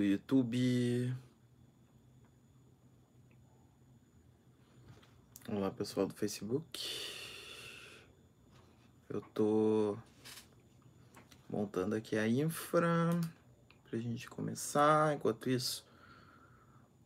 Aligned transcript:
Do 0.00 0.04
YouTube. 0.04 1.14
Olá 5.46 5.70
pessoal 5.70 6.06
do 6.06 6.14
Facebook. 6.14 6.80
Eu 9.10 9.20
tô 9.20 9.98
montando 11.50 11.94
aqui 11.94 12.16
a 12.16 12.26
infra 12.26 13.10
pra 13.90 13.98
gente 13.98 14.26
começar. 14.26 15.14
Enquanto 15.14 15.50
isso, 15.50 15.84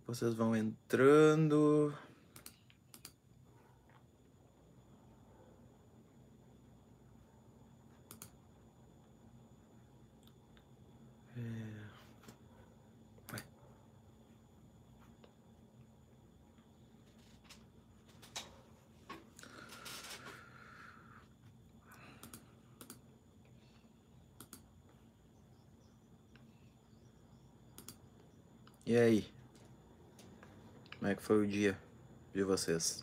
vocês 0.07 0.33
vão 0.33 0.55
entrando. 0.55 1.93
E 28.87 28.97
aí? 28.99 29.33
Como 30.99 31.11
é 31.11 31.15
que 31.15 31.23
foi 31.23 31.43
o 31.43 31.47
dia 31.47 31.79
de 32.35 32.43
vocês? 32.43 33.03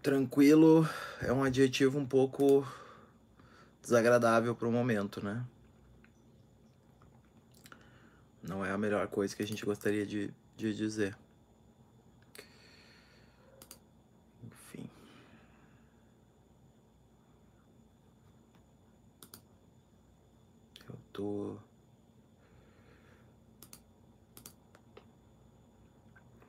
Tranquilo 0.00 0.88
é 1.20 1.32
um 1.32 1.42
adjetivo 1.42 1.98
um 1.98 2.06
pouco 2.06 2.64
desagradável 3.82 4.54
para 4.54 4.68
o 4.68 4.72
momento, 4.72 5.24
né? 5.24 5.44
Não 8.40 8.64
é 8.64 8.70
a 8.70 8.78
melhor 8.78 9.08
coisa 9.08 9.34
que 9.34 9.42
a 9.42 9.46
gente 9.46 9.64
gostaria 9.64 10.06
de, 10.06 10.30
de 10.56 10.74
dizer. 10.74 11.16
Enfim. 14.44 14.88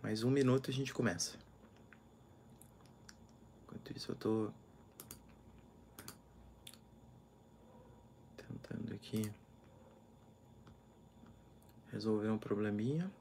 Mais 0.01 0.23
um 0.23 0.31
minuto 0.31 0.71
a 0.71 0.73
gente 0.73 0.91
começa. 0.91 1.37
Enquanto 3.63 3.95
isso 3.95 4.11
eu 4.11 4.15
tô 4.15 4.51
tentando 8.37 8.93
aqui 8.93 9.31
resolver 11.91 12.29
um 12.29 12.37
probleminha. 12.37 13.11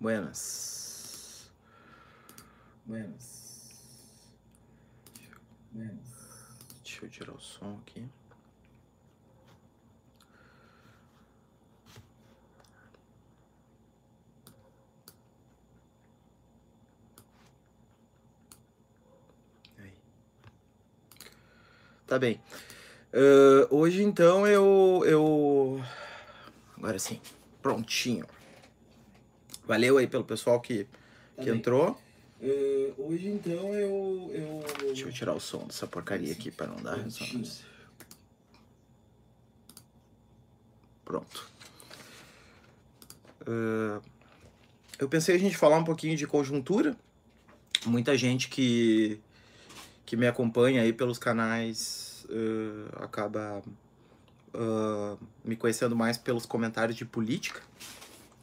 Buenas. 0.00 1.50
Buenas. 2.86 3.50
Deixa 6.82 7.04
eu 7.04 7.10
tirar 7.10 7.32
o 7.32 7.40
som 7.40 7.78
aqui. 7.82 8.08
Tá 22.10 22.18
bem. 22.18 22.40
Uh, 23.14 23.72
hoje 23.72 24.02
então 24.02 24.44
eu, 24.44 25.04
eu. 25.06 25.80
Agora 26.76 26.98
sim, 26.98 27.20
prontinho. 27.62 28.26
Valeu 29.70 29.98
aí 29.98 30.08
pelo 30.08 30.24
pessoal 30.24 30.60
que, 30.60 30.84
que 31.40 31.48
entrou. 31.48 31.96
Eh, 32.42 32.92
hoje 32.98 33.28
então 33.28 33.72
eu, 33.72 34.28
eu. 34.34 34.64
Deixa 34.80 35.06
eu 35.06 35.12
tirar 35.12 35.32
o 35.32 35.38
som 35.38 35.64
dessa 35.64 35.86
porcaria 35.86 36.32
aqui 36.32 36.50
para 36.50 36.66
não 36.66 36.82
dar 36.82 36.96
ressonância. 36.96 37.64
Pronto. 41.04 41.48
Ah, 43.46 44.00
eu 44.98 45.08
pensei 45.08 45.36
a 45.36 45.38
gente 45.38 45.56
falar 45.56 45.78
um 45.78 45.84
pouquinho 45.84 46.16
de 46.16 46.26
conjuntura. 46.26 46.96
Muita 47.86 48.18
gente 48.18 48.48
que, 48.48 49.20
que 50.04 50.16
me 50.16 50.26
acompanha 50.26 50.82
aí 50.82 50.92
pelos 50.92 51.16
canais 51.16 52.26
ah, 52.28 53.04
acaba 53.04 53.62
me 55.44 55.54
conhecendo 55.54 55.94
mais 55.94 56.18
pelos 56.18 56.44
comentários 56.44 56.96
de 56.96 57.04
política. 57.04 57.62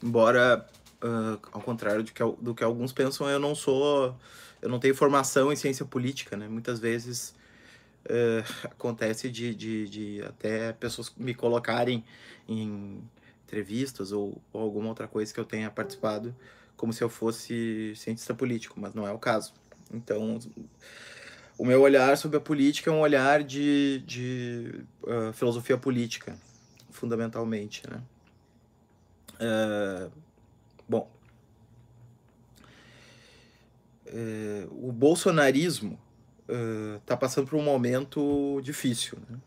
Embora, 0.01 0.65
ah, 1.01 1.37
ao 1.51 1.61
contrário 1.61 2.03
do 2.03 2.11
que, 2.11 2.23
do 2.23 2.55
que 2.55 2.63
alguns 2.63 2.91
pensam, 2.91 3.29
eu 3.29 3.39
não 3.39 3.55
sou. 3.55 4.15
Eu 4.61 4.69
não 4.69 4.79
tenho 4.79 4.95
formação 4.95 5.51
em 5.53 5.55
ciência 5.55 5.85
política, 5.85 6.35
né? 6.35 6.47
Muitas 6.47 6.79
vezes 6.79 7.35
eh, 8.05 8.43
acontece 8.65 9.29
de, 9.29 9.53
de, 9.53 9.89
de 9.89 10.23
até 10.23 10.73
pessoas 10.73 11.13
me 11.15 11.33
colocarem 11.33 12.03
em 12.47 13.01
entrevistas 13.45 14.11
ou, 14.11 14.41
ou 14.51 14.61
alguma 14.61 14.89
outra 14.89 15.07
coisa 15.07 15.33
que 15.33 15.39
eu 15.39 15.45
tenha 15.45 15.69
participado 15.69 16.35
como 16.75 16.93
se 16.93 17.03
eu 17.03 17.09
fosse 17.09 17.93
cientista 17.95 18.33
político, 18.33 18.79
mas 18.79 18.93
não 18.93 19.07
é 19.07 19.11
o 19.11 19.17
caso. 19.17 19.53
Então, 19.91 20.39
o 21.57 21.65
meu 21.65 21.81
olhar 21.81 22.17
sobre 22.17 22.37
a 22.37 22.41
política 22.41 22.91
é 22.91 22.93
um 22.93 22.99
olhar 22.99 23.43
de, 23.43 24.03
de 24.05 24.85
ah, 25.07 25.33
filosofia 25.33 25.77
política, 25.77 26.37
fundamentalmente, 26.91 27.81
né? 27.89 28.01
Eh, 29.39 30.09
bom, 30.87 31.09
eh, 34.05 34.67
o 34.71 34.91
bolsonarismo 34.91 35.99
está 36.99 37.17
passando 37.17 37.47
por 37.47 37.57
um 37.57 37.63
momento 37.63 38.61
difícil. 38.63 39.17
Né? 39.29 39.37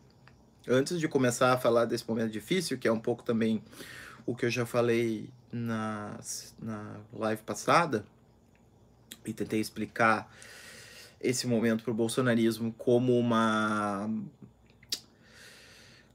Antes 0.67 0.99
de 0.99 1.07
começar 1.07 1.53
a 1.53 1.57
falar 1.57 1.85
desse 1.85 2.07
momento 2.07 2.31
difícil, 2.31 2.77
que 2.77 2.87
é 2.87 2.91
um 2.91 2.99
pouco 2.99 3.23
também 3.23 3.63
o 4.25 4.35
que 4.35 4.45
eu 4.45 4.49
já 4.51 4.65
falei 4.65 5.29
na, 5.51 6.19
na 6.61 6.97
live 7.11 7.41
passada, 7.41 8.05
e 9.25 9.33
tentei 9.33 9.59
explicar 9.59 10.31
esse 11.19 11.47
momento 11.47 11.83
para 11.83 11.91
o 11.91 11.93
bolsonarismo 11.93 12.73
como 12.73 13.17
uma 13.17 14.09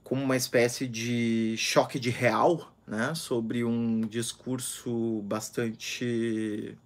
como 0.03 0.23
uma 0.23 0.37
espécie 0.37 0.87
de 0.87 1.55
choque 1.57 1.99
de 1.99 2.09
real, 2.09 2.73
né, 2.87 3.13
sobre 3.13 3.65
um 3.65 4.01
discurso 4.01 5.21
bastante 5.23 6.77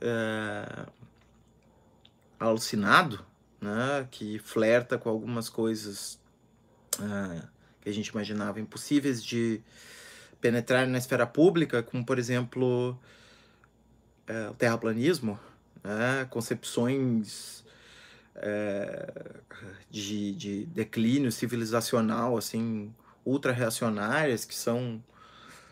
eh, 0.00 0.86
alucinado, 2.40 3.24
né, 3.60 4.08
que 4.10 4.38
flerta 4.38 4.96
com 4.96 5.10
algumas 5.10 5.50
coisas 5.50 6.18
ah, 6.98 7.46
que 7.82 7.90
a 7.90 7.92
gente 7.92 8.08
imaginava 8.08 8.58
impossíveis 8.58 9.22
de 9.22 9.60
penetrar 10.40 10.86
na 10.86 10.96
esfera 10.96 11.26
pública, 11.26 11.82
como 11.82 12.04
por 12.04 12.18
exemplo 12.18 12.98
eh, 14.26 14.48
o 14.48 14.54
terraplanismo, 14.54 15.38
né, 15.84 16.26
concepções 16.30 17.62
eh, 18.34 19.40
de, 19.90 20.34
de 20.34 20.64
declínio 20.66 21.30
civilizacional 21.30 22.38
assim 22.38 22.94
ultra 23.26 23.52
reacionárias 23.52 24.44
que 24.44 24.54
são 24.54 25.02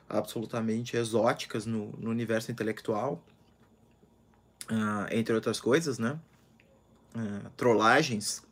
absolutamente 0.09 0.97
exóticas 0.97 1.65
no, 1.65 1.93
no 1.93 2.11
universo 2.11 2.51
intelectual, 2.51 3.25
ah, 4.69 5.07
entre 5.11 5.35
outras 5.35 5.61
coisas, 5.61 5.99
né? 5.99 6.19
Ah, 7.15 7.51
trollagens 7.57 8.43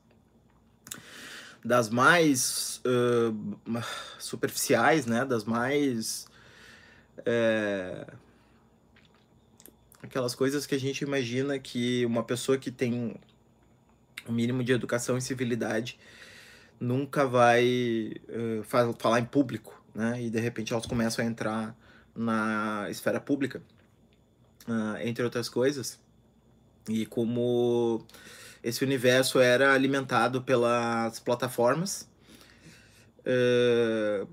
das 1.64 1.90
mais 1.90 2.80
ah, 2.86 3.82
superficiais, 4.18 5.04
né? 5.04 5.24
Das 5.24 5.44
mais 5.44 6.26
eh, 7.26 8.06
aquelas 10.02 10.34
coisas 10.34 10.66
que 10.66 10.74
a 10.74 10.80
gente 10.80 11.02
imagina 11.02 11.58
que 11.58 12.04
uma 12.06 12.22
pessoa 12.22 12.58
que 12.58 12.70
tem 12.70 13.14
um 14.28 14.32
mínimo 14.32 14.62
de 14.62 14.72
educação 14.72 15.16
e 15.16 15.22
civilidade 15.22 15.98
nunca 16.82 17.24
vai 17.24 18.14
fa- 18.64 18.92
falar 18.98 19.20
em 19.20 19.24
público, 19.24 19.80
né? 19.94 20.20
E 20.20 20.28
de 20.28 20.40
repente 20.40 20.72
elas 20.72 20.84
começam 20.84 21.24
a 21.24 21.28
entrar 21.28 21.76
na 22.14 22.86
esfera 22.90 23.20
pública, 23.20 23.62
ah, 24.66 24.98
entre 25.02 25.22
outras 25.22 25.48
coisas. 25.48 26.00
E 26.88 27.06
como 27.06 28.04
esse 28.62 28.84
universo 28.84 29.38
era 29.38 29.72
alimentado 29.72 30.42
pelas 30.42 31.20
plataformas. 31.20 32.10
Uh, 33.24 34.26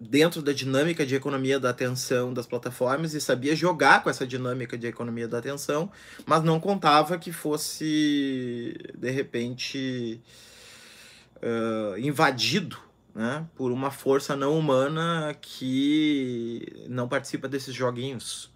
dentro 0.00 0.40
da 0.40 0.52
dinâmica 0.52 1.04
de 1.04 1.16
economia 1.16 1.58
da 1.58 1.70
atenção 1.70 2.32
das 2.32 2.46
plataformas 2.46 3.14
e 3.14 3.20
sabia 3.20 3.56
jogar 3.56 4.02
com 4.02 4.08
essa 4.08 4.24
dinâmica 4.24 4.78
de 4.78 4.86
economia 4.86 5.26
da 5.26 5.38
atenção, 5.38 5.90
mas 6.24 6.44
não 6.44 6.60
contava 6.60 7.18
que 7.18 7.32
fosse, 7.32 8.76
de 8.96 9.10
repente, 9.10 10.20
uh, 11.42 11.98
invadido 11.98 12.78
né, 13.14 13.46
por 13.54 13.72
uma 13.72 13.90
força 13.90 14.36
não 14.36 14.58
humana 14.58 15.36
que 15.40 16.86
não 16.88 17.08
participa 17.08 17.48
desses 17.48 17.74
joguinhos, 17.74 18.52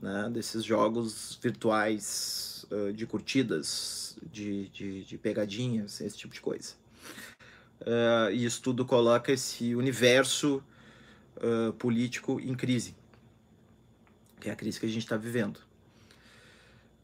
né, 0.00 0.28
desses 0.32 0.64
jogos 0.64 1.38
virtuais 1.42 2.66
uh, 2.70 2.92
de 2.92 3.06
curtidas, 3.06 4.18
de, 4.30 4.68
de, 4.68 5.04
de 5.04 5.18
pegadinhas, 5.18 6.00
esse 6.00 6.16
tipo 6.16 6.34
de 6.34 6.40
coisa. 6.40 6.74
Uh, 7.80 8.30
e 8.32 8.44
isso 8.44 8.62
tudo 8.62 8.84
coloca 8.84 9.32
esse 9.32 9.74
universo 9.74 10.62
político 11.78 12.40
em 12.40 12.54
crise, 12.54 12.94
que 14.40 14.48
é 14.48 14.52
a 14.52 14.56
crise 14.56 14.78
que 14.78 14.86
a 14.86 14.88
gente 14.88 15.02
está 15.02 15.16
vivendo. 15.16 15.58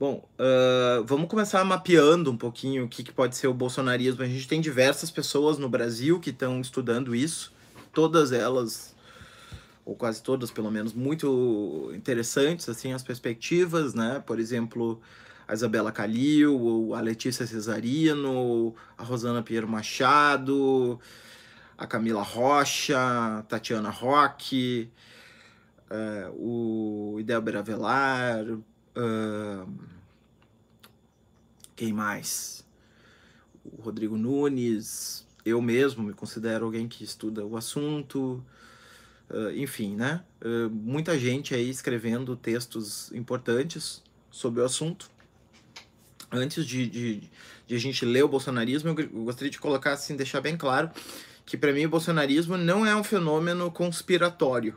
Bom, 0.01 0.27
uh, 0.39 1.05
vamos 1.05 1.29
começar 1.29 1.63
mapeando 1.63 2.31
um 2.31 2.37
pouquinho 2.39 2.87
o 2.87 2.89
que, 2.89 3.03
que 3.03 3.13
pode 3.13 3.37
ser 3.37 3.49
o 3.49 3.53
bolsonarismo. 3.53 4.23
A 4.23 4.27
gente 4.27 4.49
tem 4.49 4.59
diversas 4.59 5.11
pessoas 5.11 5.59
no 5.59 5.69
Brasil 5.69 6.19
que 6.19 6.31
estão 6.31 6.59
estudando 6.59 7.15
isso, 7.15 7.53
todas 7.93 8.33
elas, 8.33 8.97
ou 9.85 9.95
quase 9.95 10.23
todas 10.23 10.51
pelo 10.51 10.71
menos, 10.71 10.95
muito 10.95 11.93
interessantes, 11.95 12.67
assim, 12.67 12.95
as 12.95 13.03
perspectivas, 13.03 13.93
né? 13.93 14.23
Por 14.27 14.41
exemplo, 14.41 15.03
a 15.47 15.53
Isabela 15.53 15.93
Calil, 15.93 16.95
a 16.95 17.01
Letícia 17.03 17.47
Cesarino, 17.47 18.75
a 18.97 19.05
Rosana 19.05 19.43
Pinheiro 19.43 19.69
Machado, 19.69 20.99
a 21.77 21.87
Camila 21.87 22.23
Rocha, 22.23 22.97
a 22.99 23.43
Tatiana 23.43 23.91
Roque, 23.91 24.91
uh, 25.91 26.35
o 26.35 27.21
Idel 27.21 27.43
Avelar, 27.59 28.47
uh, 28.97 29.71
quem 31.77 31.93
mais? 31.93 32.65
O 33.65 33.83
Rodrigo 33.83 34.17
Nunes, 34.17 35.27
eu 35.45 35.61
mesmo 35.61 36.03
me 36.03 36.13
considero 36.13 36.65
alguém 36.65 36.89
que 36.89 37.05
estuda 37.05 37.45
o 37.45 37.57
assunto, 37.57 38.45
uh, 39.31 39.51
enfim, 39.55 39.97
né? 39.97 40.25
muita 40.71 41.19
gente 41.19 41.55
aí 41.55 41.69
escrevendo 41.69 42.35
textos 42.35 43.13
importantes 43.13 44.03
sobre 44.31 44.63
o 44.63 44.65
assunto 44.65 45.11
antes 46.31 46.65
de, 46.65 46.89
de, 46.89 47.31
de, 47.67 47.75
a 47.75 47.79
gente 47.79 48.05
ler 48.05 48.25
o 48.25 48.29
bolsonarismo, 48.29 48.91
eu 48.91 49.25
gostaria 49.25 49.51
de 49.51 49.59
colocar 49.59 49.93
assim, 49.93 50.17
deixar 50.17 50.41
bem 50.41 50.57
claro 50.57 50.91
que 51.45 51.57
para 51.57 51.73
mim 51.73 51.87
o 51.87 51.89
bolsonarismo 51.89 52.57
não 52.57 52.87
é 52.87 52.95
um 52.95 53.03
fenômeno 53.03 53.71
conspiratório. 53.71 54.77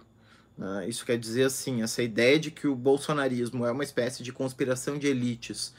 Né? 0.58 0.88
Isso 0.88 1.06
quer 1.06 1.18
dizer 1.18 1.44
assim, 1.44 1.82
essa 1.82 2.02
ideia 2.02 2.40
de 2.40 2.52
que 2.52 2.68
o 2.68 2.76
bolsonarismo 2.76 3.66
é 3.66 3.72
uma 3.72 3.84
espécie 3.84 4.24
de 4.24 4.32
conspiração 4.32 4.98
de 4.98 5.08
elites 5.08 5.74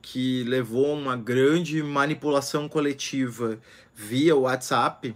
que 0.00 0.44
levou 0.44 0.94
uma 0.94 1.16
grande 1.16 1.82
manipulação 1.82 2.68
coletiva 2.68 3.58
via 3.94 4.36
WhatsApp 4.36 5.14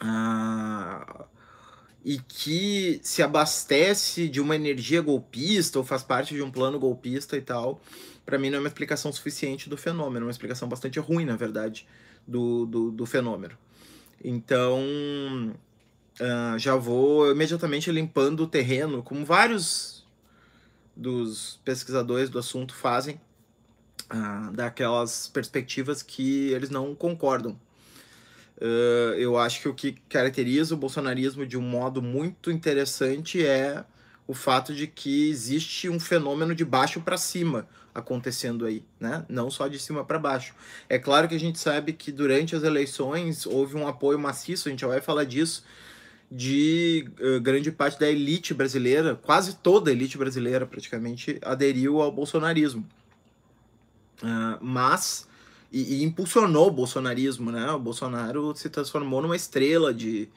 ah, 0.00 1.26
e 2.04 2.18
que 2.18 3.00
se 3.02 3.22
abastece 3.22 4.28
de 4.28 4.40
uma 4.40 4.54
energia 4.54 5.00
golpista 5.00 5.78
ou 5.78 5.84
faz 5.84 6.02
parte 6.02 6.34
de 6.34 6.42
um 6.42 6.50
plano 6.50 6.78
golpista 6.78 7.36
e 7.36 7.40
tal, 7.40 7.80
para 8.24 8.38
mim 8.38 8.50
não 8.50 8.58
é 8.58 8.60
uma 8.60 8.68
explicação 8.68 9.12
suficiente 9.12 9.68
do 9.68 9.76
fenômeno, 9.76 10.24
é 10.24 10.26
uma 10.26 10.30
explicação 10.30 10.68
bastante 10.68 10.98
ruim, 10.98 11.24
na 11.24 11.36
verdade, 11.36 11.86
do, 12.26 12.66
do, 12.66 12.90
do 12.90 13.06
fenômeno. 13.06 13.56
Então, 14.22 15.54
uh, 16.20 16.58
já 16.58 16.76
vou 16.76 17.30
imediatamente 17.30 17.90
limpando 17.90 18.44
o 18.44 18.46
terreno, 18.46 19.02
como 19.02 19.24
vários 19.24 20.04
dos 20.96 21.60
pesquisadores 21.64 22.30
do 22.30 22.38
assunto 22.38 22.74
fazem, 22.74 23.20
uh, 24.12 24.52
daquelas 24.52 25.28
perspectivas 25.28 26.02
que 26.02 26.50
eles 26.52 26.70
não 26.70 26.94
concordam. 26.94 27.58
Uh, 28.56 29.14
eu 29.16 29.36
acho 29.36 29.60
que 29.60 29.68
o 29.68 29.74
que 29.74 29.92
caracteriza 30.08 30.74
o 30.74 30.78
bolsonarismo 30.78 31.44
de 31.44 31.58
um 31.58 31.62
modo 31.62 32.00
muito 32.00 32.50
interessante 32.50 33.44
é 33.44 33.84
o 34.26 34.32
fato 34.32 34.74
de 34.74 34.86
que 34.86 35.28
existe 35.28 35.88
um 35.88 35.98
fenômeno 36.00 36.54
de 36.54 36.64
baixo 36.64 37.00
para 37.00 37.16
cima, 37.16 37.68
acontecendo 37.94 38.64
aí, 38.64 38.82
né? 38.98 39.24
Não 39.28 39.50
só 39.50 39.68
de 39.68 39.78
cima 39.78 40.04
para 40.04 40.18
baixo. 40.18 40.54
É 40.88 40.98
claro 40.98 41.28
que 41.28 41.34
a 41.34 41.40
gente 41.40 41.58
sabe 41.58 41.92
que 41.92 42.10
durante 42.10 42.56
as 42.56 42.62
eleições 42.62 43.44
houve 43.44 43.76
um 43.76 43.86
apoio 43.86 44.18
maciço, 44.18 44.68
a 44.68 44.70
gente 44.70 44.80
já 44.80 44.88
vai 44.88 45.00
falar 45.00 45.24
disso, 45.24 45.64
de 46.36 47.08
uh, 47.20 47.40
grande 47.40 47.70
parte 47.70 48.00
da 48.00 48.10
elite 48.10 48.52
brasileira, 48.52 49.14
quase 49.14 49.54
toda 49.54 49.88
a 49.88 49.92
elite 49.92 50.18
brasileira 50.18 50.66
praticamente 50.66 51.38
aderiu 51.40 52.02
ao 52.02 52.10
bolsonarismo. 52.10 52.84
Uh, 54.20 54.58
mas 54.60 55.28
e, 55.70 56.00
e, 56.00 56.02
impulsionou 56.02 56.66
o 56.66 56.72
bolsonarismo, 56.72 57.52
né? 57.52 57.70
O 57.70 57.78
Bolsonaro 57.78 58.52
se 58.56 58.68
transformou 58.68 59.22
numa 59.22 59.36
estrela 59.36 59.94
de, 59.94 60.28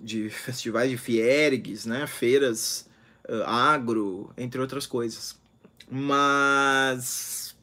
de 0.00 0.30
festivais 0.30 0.88
de 0.88 0.96
fiergues, 0.96 1.86
né? 1.86 2.06
Feiras 2.06 2.88
uh, 3.28 3.42
agro, 3.42 4.30
entre 4.38 4.60
outras 4.60 4.86
coisas. 4.86 5.36
Mas, 5.90 7.56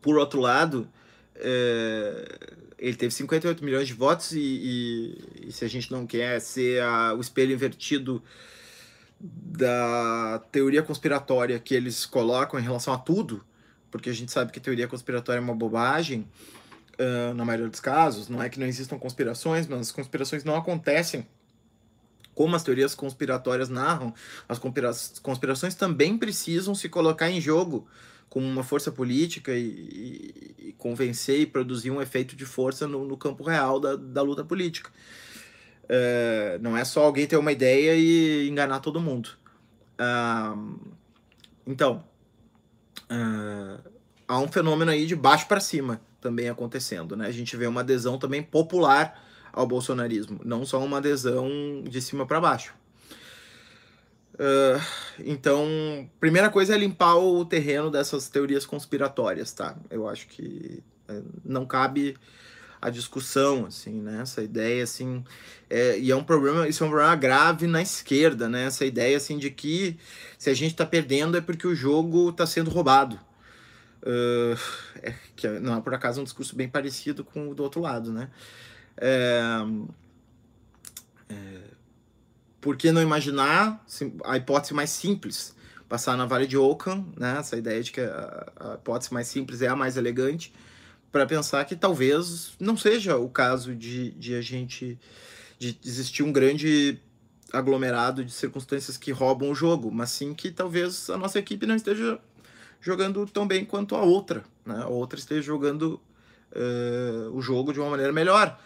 por 0.00 0.16
outro 0.16 0.40
lado, 0.40 0.88
é, 1.34 2.38
ele 2.84 2.96
teve 2.96 3.14
58 3.14 3.64
milhões 3.64 3.88
de 3.88 3.94
votos 3.94 4.32
e, 4.32 4.38
e, 4.40 5.48
e 5.48 5.52
se 5.52 5.64
a 5.64 5.68
gente 5.68 5.90
não 5.90 6.06
quer 6.06 6.38
ser 6.40 6.82
a, 6.82 7.14
o 7.14 7.20
espelho 7.20 7.52
invertido 7.52 8.22
da 9.18 10.42
teoria 10.52 10.82
conspiratória 10.82 11.58
que 11.58 11.74
eles 11.74 12.04
colocam 12.04 12.60
em 12.60 12.62
relação 12.62 12.92
a 12.92 12.98
tudo, 12.98 13.42
porque 13.90 14.10
a 14.10 14.12
gente 14.12 14.30
sabe 14.30 14.52
que 14.52 14.60
teoria 14.60 14.86
conspiratória 14.86 15.38
é 15.38 15.42
uma 15.42 15.54
bobagem, 15.54 16.28
uh, 16.98 17.32
na 17.32 17.42
maioria 17.42 17.68
dos 17.68 17.80
casos, 17.80 18.28
não 18.28 18.42
é 18.42 18.50
que 18.50 18.60
não 18.60 18.66
existam 18.66 18.98
conspirações, 18.98 19.66
mas 19.66 19.80
as 19.80 19.90
conspirações 19.90 20.44
não 20.44 20.54
acontecem. 20.54 21.26
Como 22.34 22.54
as 22.54 22.62
teorias 22.62 22.94
conspiratórias 22.94 23.70
narram, 23.70 24.12
as 24.46 24.58
conspirações 24.58 25.74
também 25.74 26.18
precisam 26.18 26.74
se 26.74 26.88
colocar 26.88 27.30
em 27.30 27.40
jogo 27.40 27.86
como 28.34 28.48
uma 28.48 28.64
força 28.64 28.90
política 28.90 29.52
e, 29.52 30.54
e, 30.58 30.74
convencer 30.76 31.38
e 31.38 31.46
produzir 31.46 31.92
um 31.92 32.02
efeito 32.02 32.34
de 32.34 32.44
força 32.44 32.84
no, 32.88 33.04
no 33.04 33.16
campo 33.16 33.44
real 33.44 33.78
da, 33.78 33.94
da 33.94 34.22
luta 34.22 34.42
política. 34.42 34.90
É, 35.88 36.58
não 36.60 36.76
é 36.76 36.84
só 36.84 37.04
alguém 37.04 37.28
ter 37.28 37.36
uma 37.36 37.52
ideia 37.52 37.94
e 37.94 38.48
enganar 38.48 38.80
todo 38.80 39.00
mundo. 39.00 39.28
então, 41.64 42.02
há 44.26 44.40
um 44.40 44.48
fenômeno 44.48 44.90
aí 44.90 45.06
de 45.06 45.14
baixo 45.14 45.46
para 45.46 45.60
cima 45.60 46.00
também 46.20 46.48
acontecendo. 46.48 47.16
Né? 47.16 47.28
A 47.28 47.32
gente 47.32 47.56
vê 47.56 47.68
uma 47.68 47.82
adesão 47.82 48.18
também 48.18 48.42
popular 48.42 49.16
ao 49.52 49.64
bolsonarismo, 49.64 50.40
não 50.44 50.66
só 50.66 50.84
uma 50.84 50.96
adesão 50.96 51.84
de 51.88 52.02
cima 52.02 52.26
para 52.26 52.40
baixo. 52.40 52.74
Uh, 54.34 54.80
então, 55.20 56.10
primeira 56.18 56.50
coisa 56.50 56.74
é 56.74 56.78
limpar 56.78 57.16
o 57.16 57.44
terreno 57.44 57.90
dessas 57.90 58.28
teorias 58.28 58.66
conspiratórias, 58.66 59.52
tá? 59.52 59.76
Eu 59.88 60.08
acho 60.08 60.26
que 60.26 60.82
uh, 61.08 61.24
não 61.44 61.64
cabe 61.64 62.16
a 62.84 62.90
discussão, 62.90 63.66
assim, 63.66 64.02
né? 64.02 64.20
Essa 64.20 64.42
ideia, 64.42 64.82
assim, 64.84 65.24
é, 65.70 65.98
e 65.98 66.10
é 66.10 66.16
um 66.16 66.24
problema, 66.24 66.68
isso 66.68 66.84
é 66.84 66.86
um 66.86 66.90
problema 66.90 67.16
grave 67.16 67.66
na 67.66 67.80
esquerda, 67.80 68.48
né? 68.48 68.64
Essa 68.66 68.84
ideia, 68.84 69.16
assim, 69.16 69.38
de 69.38 69.50
que 69.50 69.96
se 70.36 70.50
a 70.50 70.54
gente 70.54 70.72
está 70.72 70.84
perdendo 70.84 71.36
é 71.36 71.40
porque 71.40 71.66
o 71.66 71.74
jogo 71.74 72.28
está 72.28 72.46
sendo 72.46 72.70
roubado. 72.70 73.18
Uh, 74.02 74.58
é, 75.00 75.14
que 75.34 75.48
não 75.48 75.78
é 75.78 75.80
por 75.80 75.94
acaso 75.94 76.20
um 76.20 76.24
discurso 76.24 76.54
bem 76.54 76.68
parecido 76.68 77.24
com 77.24 77.48
o 77.48 77.54
do 77.54 77.62
outro 77.62 77.80
lado, 77.80 78.12
né? 78.12 78.28
É, 78.98 79.40
é, 79.56 80.03
por 82.64 82.78
que 82.78 82.90
não 82.90 83.02
imaginar 83.02 83.84
a 84.24 84.38
hipótese 84.38 84.72
mais 84.72 84.88
simples? 84.88 85.54
Passar 85.86 86.16
na 86.16 86.24
Vale 86.24 86.46
de 86.46 86.56
Ockham, 86.56 87.04
né? 87.14 87.36
essa 87.38 87.58
ideia 87.58 87.82
de 87.82 87.92
que 87.92 88.00
a, 88.00 88.52
a 88.58 88.74
hipótese 88.76 89.12
mais 89.12 89.28
simples 89.28 89.60
é 89.60 89.68
a 89.68 89.76
mais 89.76 89.98
elegante, 89.98 90.50
para 91.12 91.26
pensar 91.26 91.62
que 91.66 91.76
talvez 91.76 92.54
não 92.58 92.74
seja 92.74 93.18
o 93.18 93.28
caso 93.28 93.74
de, 93.74 94.12
de 94.12 94.34
a 94.34 94.40
gente 94.40 94.98
de 95.58 95.78
existir 95.84 96.22
um 96.22 96.32
grande 96.32 96.98
aglomerado 97.52 98.24
de 98.24 98.32
circunstâncias 98.32 98.96
que 98.96 99.12
roubam 99.12 99.50
o 99.50 99.54
jogo, 99.54 99.92
mas 99.92 100.08
sim 100.08 100.32
que 100.32 100.50
talvez 100.50 101.10
a 101.10 101.18
nossa 101.18 101.38
equipe 101.38 101.66
não 101.66 101.76
esteja 101.76 102.18
jogando 102.80 103.26
tão 103.26 103.46
bem 103.46 103.66
quanto 103.66 103.94
a 103.94 104.00
outra, 104.00 104.42
né? 104.64 104.80
A 104.82 104.88
outra 104.88 105.18
esteja 105.18 105.42
jogando 105.42 106.00
uh, 106.50 107.30
o 107.36 107.42
jogo 107.42 107.74
de 107.74 107.78
uma 107.78 107.90
maneira 107.90 108.12
melhor 108.12 108.58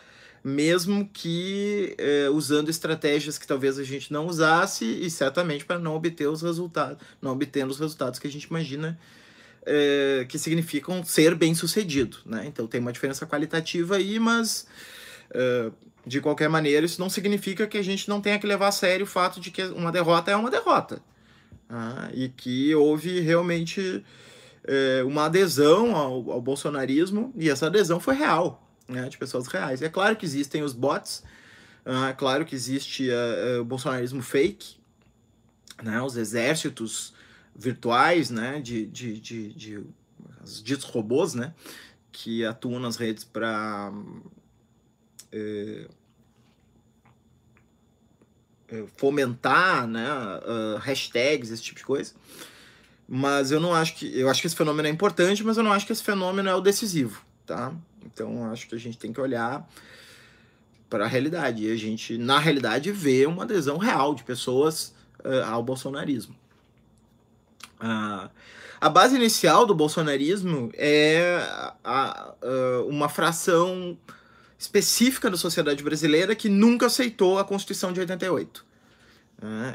mesmo 0.49 1.09
que 1.13 1.95
é, 1.99 2.29
usando 2.31 2.69
estratégias 2.69 3.39
que 3.39 3.47
talvez 3.47 3.79
a 3.79 3.85
gente 3.85 4.13
não 4.13 4.27
usasse 4.27 4.85
e 4.85 5.11
certamente 5.11 5.65
para 5.65 5.79
não 5.79 5.95
obter 5.95 6.27
os 6.29 6.43
resultados, 6.43 6.99
não 7.21 7.33
obtendo 7.33 7.71
os 7.71 7.79
resultados 7.79 8.19
que 8.19 8.27
a 8.27 8.31
gente 8.31 8.45
imagina 8.45 8.99
é, 9.67 10.27
que 10.29 10.39
significam 10.39 11.05
ser 11.05 11.35
bem 11.35 11.55
sucedido, 11.55 12.19
né? 12.25 12.45
Então 12.47 12.67
tem 12.67 12.81
uma 12.81 12.93
diferença 12.93 13.27
qualitativa 13.27 13.97
aí, 13.97 14.19
mas 14.19 14.67
é, 15.31 15.71
de 16.07 16.21
qualquer 16.21 16.49
maneira 16.49 16.87
isso 16.87 17.01
não 17.01 17.11
significa 17.11 17.67
que 17.67 17.77
a 17.77 17.85
gente 17.85 18.09
não 18.09 18.21
tenha 18.21 18.39
que 18.39 18.47
levar 18.47 18.69
a 18.69 18.73
sério 18.73 19.05
o 19.05 19.09
fato 19.09 19.41
de 19.41 19.51
que 19.51 19.63
uma 19.65 19.93
derrota 19.93 20.31
é 20.31 20.37
uma 20.37 20.51
derrota 20.51 21.03
né? 21.69 22.11
e 22.15 22.29
que 22.29 22.75
houve 22.75 23.21
realmente 23.21 24.03
uma 25.07 25.25
adesão 25.25 25.97
ao, 25.97 26.31
ao 26.31 26.43
bolsonarismo 26.43 27.33
e 27.35 27.49
essa 27.49 27.69
adesão 27.69 27.99
foi 27.99 28.15
real 28.15 28.68
né, 28.89 29.09
de 29.09 29.19
pessoas 29.19 29.47
reais. 29.47 29.83
É 29.83 29.89
claro 29.89 30.17
que 30.17 30.25
existem 30.25 30.63
os 30.63 30.73
bots, 30.73 31.23
uh, 31.85 32.07
é 32.07 32.13
claro 32.13 32.45
que 32.45 32.55
existe 32.55 33.09
uh, 33.11 33.59
uh, 33.59 33.61
o 33.61 33.65
bolsonarismo 33.65 34.23
fake, 34.23 34.79
né, 35.83 36.01
os 36.03 36.17
exércitos 36.17 37.13
virtuais, 37.55 38.31
né, 38.31 38.61
de, 38.61 38.87
de, 38.87 39.21
de, 39.21 39.53
de 39.53 39.87
os 40.43 40.63
ditos 40.63 40.85
robôs, 40.85 41.35
né, 41.35 41.53
que 42.11 42.45
atuam 42.45 42.81
nas 42.81 42.97
redes 42.97 43.25
para 43.25 43.93
eh, 45.31 45.87
eh, 48.69 48.85
fomentar, 48.97 49.87
né, 49.87 50.07
hashtags, 50.81 51.51
esse 51.51 51.63
tipo 51.63 51.79
de 51.79 51.85
coisa. 51.85 52.15
Mas 53.07 53.51
eu 53.51 53.61
não 53.61 53.75
acho 53.75 53.95
que 53.95 54.19
eu 54.19 54.29
acho 54.29 54.41
que 54.41 54.47
esse 54.47 54.57
fenômeno 54.57 54.89
é 54.89 54.91
importante, 54.91 55.43
mas 55.45 55.57
eu 55.57 55.63
não 55.63 55.73
acho 55.73 55.87
que 55.87 55.93
esse 55.93 56.03
fenômeno 56.03 56.49
é 56.49 56.55
o 56.55 56.61
decisivo, 56.61 57.23
tá? 57.47 57.73
Então, 58.13 58.51
acho 58.51 58.69
que 58.69 58.75
a 58.75 58.79
gente 58.79 58.99
tem 58.99 59.13
que 59.13 59.21
olhar 59.21 59.69
para 60.89 61.05
a 61.05 61.09
realidade. 61.09 61.67
E 61.67 61.73
a 61.73 61.77
gente, 61.77 62.17
na 62.17 62.39
realidade, 62.39 62.91
vê 62.91 63.27
uma 63.27 63.45
adesão 63.45 63.77
real 63.77 64.15
de 64.15 64.25
pessoas 64.25 64.95
uh, 65.25 65.45
ao 65.47 65.63
bolsonarismo. 65.63 66.35
Uh, 67.81 68.29
a 68.81 68.89
base 68.89 69.17
inicial 69.17 69.67
do 69.67 69.75
bolsonarismo 69.75 70.71
é 70.75 71.41
a, 71.85 72.35
uh, 72.43 72.89
uma 72.89 73.09
fração 73.09 73.97
específica 74.59 75.31
da 75.31 75.37
sociedade 75.37 75.83
brasileira 75.83 76.35
que 76.35 76.49
nunca 76.49 76.87
aceitou 76.87 77.39
a 77.39 77.45
Constituição 77.45 77.93
de 77.93 78.01
88. 78.01 78.67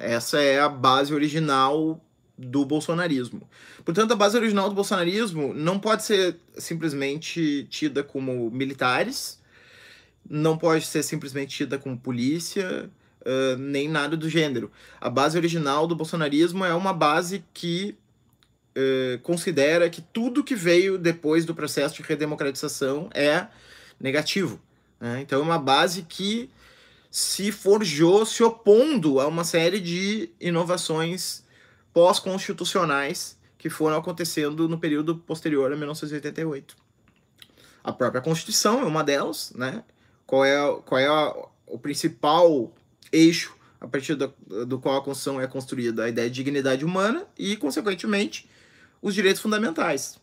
essa 0.01 0.41
é 0.41 0.59
a 0.59 0.67
base 0.67 1.13
original 1.13 2.01
do 2.43 2.65
bolsonarismo. 2.65 3.47
Portanto, 3.83 4.11
a 4.11 4.15
base 4.15 4.37
original 4.37 4.69
do 4.69 4.75
bolsonarismo 4.75 5.53
não 5.53 5.79
pode 5.79 6.03
ser 6.03 6.37
simplesmente 6.57 7.65
tida 7.69 8.03
como 8.03 8.49
militares, 8.51 9.41
não 10.29 10.57
pode 10.57 10.85
ser 10.85 11.03
simplesmente 11.03 11.55
tida 11.55 11.77
como 11.77 11.97
polícia, 11.97 12.89
uh, 13.21 13.57
nem 13.57 13.89
nada 13.89 14.15
do 14.15 14.29
gênero. 14.29 14.71
A 14.99 15.09
base 15.09 15.37
original 15.37 15.87
do 15.87 15.95
bolsonarismo 15.95 16.63
é 16.63 16.73
uma 16.73 16.93
base 16.93 17.43
que 17.53 17.95
uh, 18.77 19.19
considera 19.19 19.89
que 19.89 20.01
tudo 20.01 20.43
que 20.43 20.55
veio 20.55 20.97
depois 20.97 21.45
do 21.45 21.55
processo 21.55 21.95
de 21.95 22.03
redemocratização 22.03 23.09
é 23.13 23.47
negativo. 23.99 24.59
Né? 24.99 25.21
Então, 25.21 25.39
é 25.39 25.43
uma 25.43 25.59
base 25.59 26.03
que 26.03 26.49
se 27.11 27.51
forjou 27.51 28.25
se 28.25 28.41
opondo 28.41 29.19
a 29.19 29.27
uma 29.27 29.43
série 29.43 29.79
de 29.79 30.31
inovações 30.41 31.42
pós-constitucionais 31.93 33.37
que 33.57 33.69
foram 33.69 33.97
acontecendo 33.97 34.67
no 34.67 34.77
período 34.77 35.15
posterior 35.15 35.71
a 35.71 35.75
1988. 35.75 36.75
A 37.83 37.91
própria 37.93 38.21
Constituição 38.21 38.81
é 38.81 38.85
uma 38.85 39.03
delas, 39.03 39.53
né? 39.55 39.83
Qual 40.25 40.43
é, 40.43 40.57
qual 40.85 40.99
é 40.99 41.07
a, 41.07 41.33
o 41.67 41.77
principal 41.77 42.73
eixo 43.11 43.55
a 43.79 43.87
partir 43.87 44.15
do, 44.15 44.33
do 44.65 44.79
qual 44.79 44.97
a 44.97 45.03
Constituição 45.03 45.39
é 45.39 45.47
construída? 45.47 46.05
A 46.05 46.09
ideia 46.09 46.29
de 46.29 46.35
dignidade 46.35 46.83
humana 46.83 47.27
e, 47.37 47.55
consequentemente, 47.55 48.49
os 49.01 49.13
direitos 49.13 49.41
fundamentais. 49.41 50.17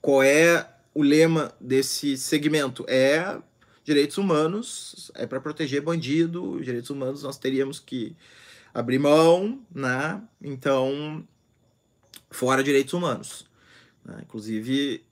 Qual 0.00 0.22
é 0.22 0.68
o 0.94 1.02
lema 1.02 1.52
desse 1.60 2.16
segmento? 2.16 2.84
É 2.88 3.38
direitos 3.84 4.16
humanos, 4.16 5.10
é 5.14 5.26
para 5.26 5.40
proteger 5.40 5.80
bandido, 5.80 6.60
direitos 6.62 6.90
humanos 6.90 7.22
nós 7.22 7.36
teríamos 7.36 7.80
que 7.80 8.16
abrir 8.74 8.98
mão, 8.98 9.60
né? 9.74 10.22
Então, 10.42 11.26
fora 12.30 12.62
direitos 12.62 12.92
humanos. 12.94 13.46
Né? 14.04 14.20
Inclusive, 14.22 15.04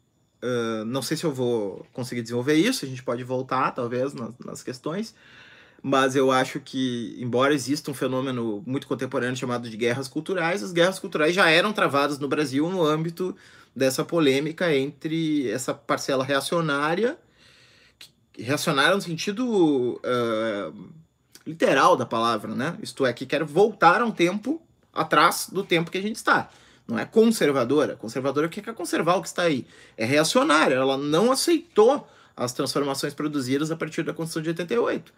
uh, 0.43 0.85
não 0.85 1.03
sei 1.03 1.17
se 1.17 1.25
eu 1.25 1.33
vou 1.33 1.87
conseguir 1.93 2.23
desenvolver 2.23 2.55
isso, 2.55 2.85
a 2.85 2.89
gente 2.89 3.03
pode 3.03 3.23
voltar, 3.23 3.71
talvez, 3.73 4.15
nas, 4.15 4.35
nas 4.39 4.63
questões, 4.63 5.15
mas 5.83 6.15
eu 6.15 6.31
acho 6.31 6.61
que, 6.61 7.17
embora 7.19 7.55
exista 7.55 7.91
um 7.91 7.95
fenômeno 7.95 8.63
muito 8.67 8.87
contemporâneo 8.87 9.37
chamado 9.37 9.69
de 9.69 9.77
guerras 9.77 10.09
culturais, 10.09 10.63
as 10.63 10.73
guerras 10.73 10.99
culturais 10.99 11.35
já 11.35 11.49
eram 11.49 11.73
travadas 11.73 12.19
no 12.19 12.29
Brasil 12.29 12.69
no 12.69 12.85
âmbito 12.85 13.35
dessa 13.75 14.05
polêmica 14.05 14.75
entre 14.75 15.49
essa 15.51 15.73
parcela 15.73 16.25
reacionária, 16.25 17.17
reacionária 18.37 18.95
no 18.95 19.01
sentido 19.01 20.01
uh, 20.05 20.91
literal 21.51 21.97
da 21.97 22.07
palavra, 22.07 22.55
né? 22.55 22.77
Isto 22.83 23.05
é, 23.05 23.13
que 23.13 23.27
quer 23.27 23.45
voltar 23.45 24.01
a 24.01 24.05
um 24.05 24.11
tempo 24.11 24.63
atrás 24.93 25.49
do 25.51 25.63
tempo 25.63 25.91
que 25.91 25.99
a 25.99 26.03
gente 26.03 26.17
está. 26.17 26.49
Não 26.87 26.99
é 26.99 27.05
conservadora. 27.05 27.97
Conservadora 27.97 28.49
quer 28.49 28.75
conservar 28.75 29.17
o 29.17 29.23
que 29.23 29.29
está 29.29 29.43
aí. 29.43 29.67
É 29.97 30.05
reacionária. 30.05 30.75
Ela 30.75 30.97
não 30.97 31.31
aceitou 31.31 32.09
as 32.37 32.53
transformações 32.53 33.15
produzidas 33.15 33.71
a 33.71 33.77
partir 33.77 34.03
da 34.03 34.13
Constituição 34.13 34.43
de 34.43 34.49
88. 34.49 35.13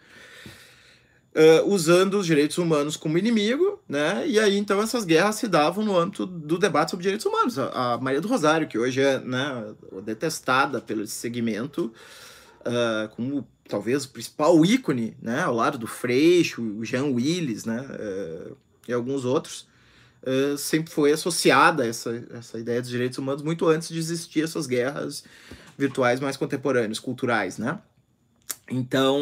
Uh, 1.34 1.66
usando 1.66 2.18
os 2.18 2.26
direitos 2.26 2.58
humanos 2.58 2.94
como 2.94 3.16
inimigo, 3.16 3.80
né? 3.88 4.22
E 4.26 4.38
aí 4.38 4.58
então 4.58 4.82
essas 4.82 5.06
guerras 5.06 5.36
se 5.36 5.48
davam 5.48 5.82
no 5.82 5.98
âmbito 5.98 6.26
do 6.26 6.58
debate 6.58 6.90
sobre 6.90 7.04
direitos 7.04 7.24
humanos. 7.24 7.58
A, 7.58 7.94
a 7.94 7.98
Maria 7.98 8.20
do 8.20 8.28
Rosário, 8.28 8.68
que 8.68 8.78
hoje 8.78 9.00
é 9.00 9.18
né, 9.18 9.72
detestada 10.04 10.78
pelo 10.78 11.06
segmento, 11.06 11.90
uh, 12.60 13.08
como 13.16 13.48
talvez 13.72 14.04
o 14.04 14.10
principal 14.10 14.62
ícone, 14.66 15.16
né, 15.22 15.40
ao 15.40 15.54
lado 15.54 15.78
do 15.78 15.86
Freixo, 15.86 16.60
o 16.60 16.84
Jean 16.84 17.06
Willis, 17.06 17.64
né, 17.64 17.80
uh, 17.80 18.54
e 18.86 18.92
alguns 18.92 19.24
outros, 19.24 19.66
uh, 20.22 20.58
sempre 20.58 20.92
foi 20.92 21.10
associada 21.10 21.86
essa, 21.86 22.22
essa 22.34 22.58
ideia 22.58 22.82
dos 22.82 22.90
direitos 22.90 23.16
humanos 23.16 23.42
muito 23.42 23.66
antes 23.66 23.88
de 23.88 23.98
existir 23.98 24.44
essas 24.44 24.66
guerras 24.66 25.24
virtuais 25.78 26.20
mais 26.20 26.36
contemporâneas, 26.36 26.98
culturais, 26.98 27.56
né. 27.56 27.80
Então, 28.70 29.18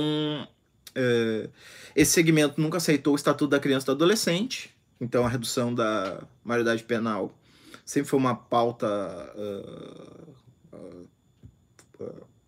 uh, 0.96 1.50
esse 1.94 2.10
segmento 2.10 2.60
nunca 2.60 2.78
aceitou 2.78 3.12
o 3.12 3.16
Estatuto 3.16 3.50
da 3.52 3.60
Criança 3.60 3.84
e 3.84 3.86
do 3.86 3.92
Adolescente, 3.92 4.74
então 5.00 5.24
a 5.24 5.28
redução 5.28 5.72
da 5.72 6.24
maioridade 6.42 6.82
penal 6.82 7.32
sempre 7.84 8.10
foi 8.10 8.18
uma 8.18 8.34
pauta 8.34 8.88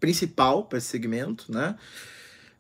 principal 0.03 0.65
para 0.65 0.79
esse 0.79 0.89
segmento, 0.89 1.45
né? 1.49 1.77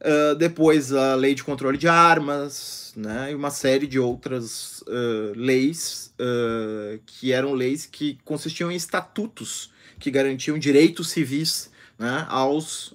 Uh, 0.00 0.34
depois 0.36 0.92
a 0.92 1.16
lei 1.16 1.34
de 1.34 1.42
controle 1.42 1.76
de 1.76 1.88
armas, 1.88 2.92
né? 2.96 3.32
E 3.32 3.34
uma 3.34 3.50
série 3.50 3.86
de 3.86 3.98
outras 3.98 4.82
uh, 4.82 5.32
leis 5.34 6.14
uh, 6.20 7.00
que 7.04 7.32
eram 7.32 7.52
leis 7.52 7.84
que 7.84 8.16
consistiam 8.24 8.70
em 8.70 8.76
estatutos 8.76 9.72
que 9.98 10.08
garantiam 10.10 10.56
direitos 10.56 11.10
civis 11.10 11.70
né? 11.96 12.26
aos, 12.28 12.94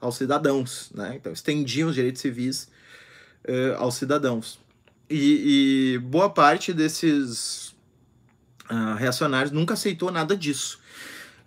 aos 0.00 0.16
cidadãos, 0.16 0.90
né? 0.94 1.14
Então 1.16 1.32
estendiam 1.32 1.88
os 1.88 1.96
direitos 1.96 2.22
civis 2.22 2.68
aos 3.78 3.96
cidadãos. 3.96 4.60
E, 5.10 5.94
e, 5.94 5.98
boa 5.98 6.30
parte 6.30 6.72
desses 6.72 7.74
reacionários 8.96 9.50
nunca 9.50 9.74
aceitou 9.74 10.12
nada 10.12 10.36
disso. 10.36 10.78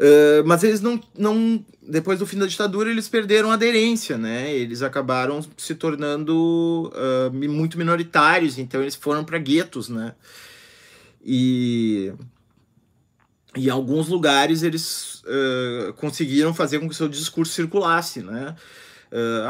Uh, 0.02 0.44
mas 0.46 0.64
eles 0.64 0.82
não, 0.82 1.00
não. 1.16 1.64
Depois 1.80 2.18
do 2.18 2.26
fim 2.26 2.40
da 2.40 2.48
ditadura, 2.48 2.90
eles 2.90 3.08
perderam 3.08 3.52
aderência, 3.52 4.18
né? 4.18 4.52
Eles 4.52 4.82
acabaram 4.82 5.46
se 5.56 5.76
tornando 5.76 6.92
uh, 6.96 7.32
muito 7.32 7.78
minoritários, 7.78 8.58
então 8.58 8.82
eles 8.82 8.96
foram 8.96 9.24
para 9.24 9.38
guetos, 9.38 9.90
né? 9.90 10.16
E. 11.24 12.12
Em 13.54 13.70
alguns 13.70 14.08
lugares 14.08 14.64
eles 14.64 15.22
uh, 15.26 15.92
conseguiram 15.98 16.54
fazer 16.54 16.80
com 16.80 16.88
que 16.88 16.96
seu 16.96 17.10
discurso 17.10 17.54
circulasse, 17.54 18.22
né? 18.22 18.56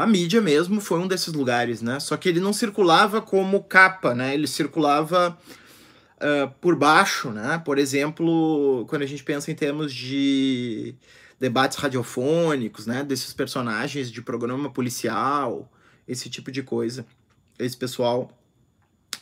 a 0.00 0.04
mídia 0.08 0.40
mesmo 0.40 0.80
foi 0.80 0.98
um 0.98 1.06
desses 1.06 1.32
lugares, 1.32 1.80
né? 1.80 2.00
Só 2.00 2.16
que 2.16 2.28
ele 2.28 2.40
não 2.40 2.52
circulava 2.52 3.22
como 3.22 3.62
capa, 3.62 4.12
né? 4.12 4.34
Ele 4.34 4.48
circulava 4.48 5.38
uh, 6.22 6.50
por 6.60 6.76
baixo, 6.76 7.30
né? 7.30 7.60
Por 7.64 7.78
exemplo, 7.78 8.86
quando 8.88 9.02
a 9.02 9.06
gente 9.06 9.24
pensa 9.24 9.50
em 9.50 9.54
termos 9.54 9.92
de 9.92 10.94
debates 11.38 11.76
radiofônicos, 11.76 12.86
né? 12.86 13.02
Desses 13.02 13.32
personagens 13.32 14.10
de 14.10 14.22
programa 14.22 14.70
policial, 14.70 15.70
esse 16.06 16.30
tipo 16.30 16.50
de 16.52 16.62
coisa. 16.62 17.04
Esse 17.58 17.76
pessoal 17.76 18.30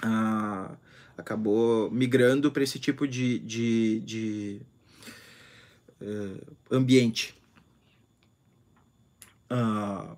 uh, 0.05 0.77
acabou 1.17 1.91
migrando 1.91 2.53
para 2.53 2.63
esse 2.63 2.79
tipo 2.79 3.09
de, 3.09 3.39
de, 3.41 4.01
de 4.01 4.61
uh, 6.01 6.57
ambiente. 6.71 7.35
Uh, 9.51 10.17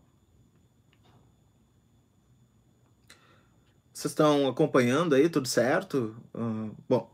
vocês 4.02 4.12
estão 4.12 4.48
acompanhando 4.48 5.14
aí, 5.14 5.28
tudo 5.28 5.46
certo? 5.46 6.16
Uh, 6.34 6.74
bom, 6.88 7.08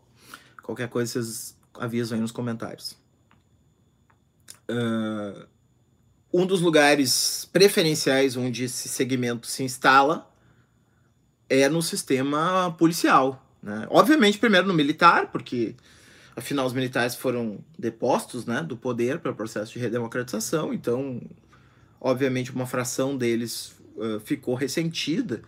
qualquer 0.62 0.88
coisa 0.88 1.12
vocês 1.12 1.56
avisam 1.74 2.16
aí 2.16 2.22
nos 2.22 2.32
comentários. 2.32 2.96
Uh, 4.70 5.46
um 6.32 6.46
dos 6.46 6.60
lugares 6.62 7.46
preferenciais 7.52 8.36
onde 8.36 8.64
esse 8.64 8.88
segmento 8.88 9.46
se 9.46 9.62
instala 9.62 10.30
é 11.48 11.68
no 11.68 11.82
sistema 11.82 12.74
policial. 12.78 13.44
Né? 13.62 13.86
Obviamente, 13.90 14.38
primeiro 14.38 14.66
no 14.66 14.74
militar, 14.74 15.30
porque 15.30 15.74
afinal 16.34 16.64
os 16.66 16.72
militares 16.72 17.14
foram 17.14 17.58
depostos 17.78 18.46
né, 18.46 18.62
do 18.62 18.76
poder 18.76 19.18
para 19.18 19.32
o 19.32 19.34
processo 19.34 19.72
de 19.74 19.78
redemocratização, 19.78 20.72
então, 20.72 21.20
obviamente, 22.00 22.50
uma 22.50 22.66
fração 22.66 23.16
deles 23.16 23.74
uh, 23.96 24.20
ficou 24.20 24.54
ressentida 24.54 25.42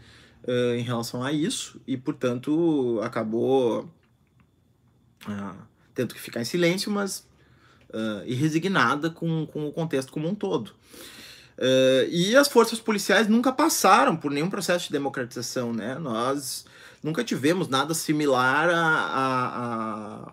uh, 0.45 0.75
em 0.75 0.83
relação 0.83 1.23
a 1.23 1.33
isso 1.33 1.81
e, 1.87 1.97
portanto, 1.97 3.01
acabou 3.03 3.89
uh, 5.27 5.57
tendo 5.95 6.15
que 6.15 6.21
ficar 6.21 6.41
em 6.41 6.45
silêncio, 6.45 6.91
mas 6.91 7.29
uh, 7.91 8.25
e 8.27 8.35
resignada 8.35 9.11
com, 9.11 9.47
com 9.47 9.67
o 9.67 9.73
contexto 9.73 10.13
como 10.13 10.29
um 10.29 10.35
todo. 10.35 10.69
Uh, 11.59 12.09
e 12.09 12.35
as 12.37 12.49
forças 12.49 12.81
policiais 12.81 13.29
nunca 13.29 13.53
passaram 13.53 14.17
por 14.17 14.31
nenhum 14.31 14.49
processo 14.49 14.87
de 14.87 14.93
democratização, 14.93 15.75
né? 15.75 15.99
Nós 15.99 16.65
nunca 17.03 17.23
tivemos 17.23 17.69
nada 17.69 17.93
similar 17.93 18.71
a, 18.71 18.81
a, 18.81 20.27
a 20.29 20.33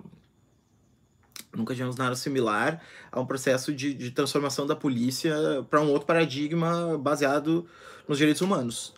nunca 1.54 1.74
tivemos 1.74 1.98
nada 1.98 2.16
similar 2.16 2.82
a 3.12 3.20
um 3.20 3.26
processo 3.26 3.74
de, 3.74 3.94
de 3.94 4.12
transformação 4.12 4.66
da 4.66 4.76
polícia 4.76 5.36
para 5.70 5.82
um 5.82 5.90
outro 5.90 6.06
paradigma 6.06 6.98
baseado 6.98 7.66
nos 8.08 8.18
direitos 8.18 8.42
humanos. 8.42 8.94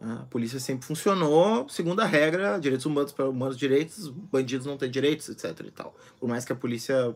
A 0.00 0.24
polícia 0.30 0.58
sempre 0.58 0.86
funcionou 0.86 1.68
segundo 1.68 2.00
a 2.00 2.06
regra, 2.06 2.58
direitos 2.58 2.86
humanos 2.86 3.12
para 3.12 3.28
humanos 3.28 3.56
direitos, 3.58 4.08
bandidos 4.08 4.66
não 4.66 4.78
têm 4.78 4.90
direitos, 4.90 5.28
etc. 5.28 5.66
E 5.66 5.70
tal. 5.70 5.94
Por 6.18 6.28
mais 6.28 6.44
que 6.44 6.52
a 6.52 6.56
polícia 6.56 7.14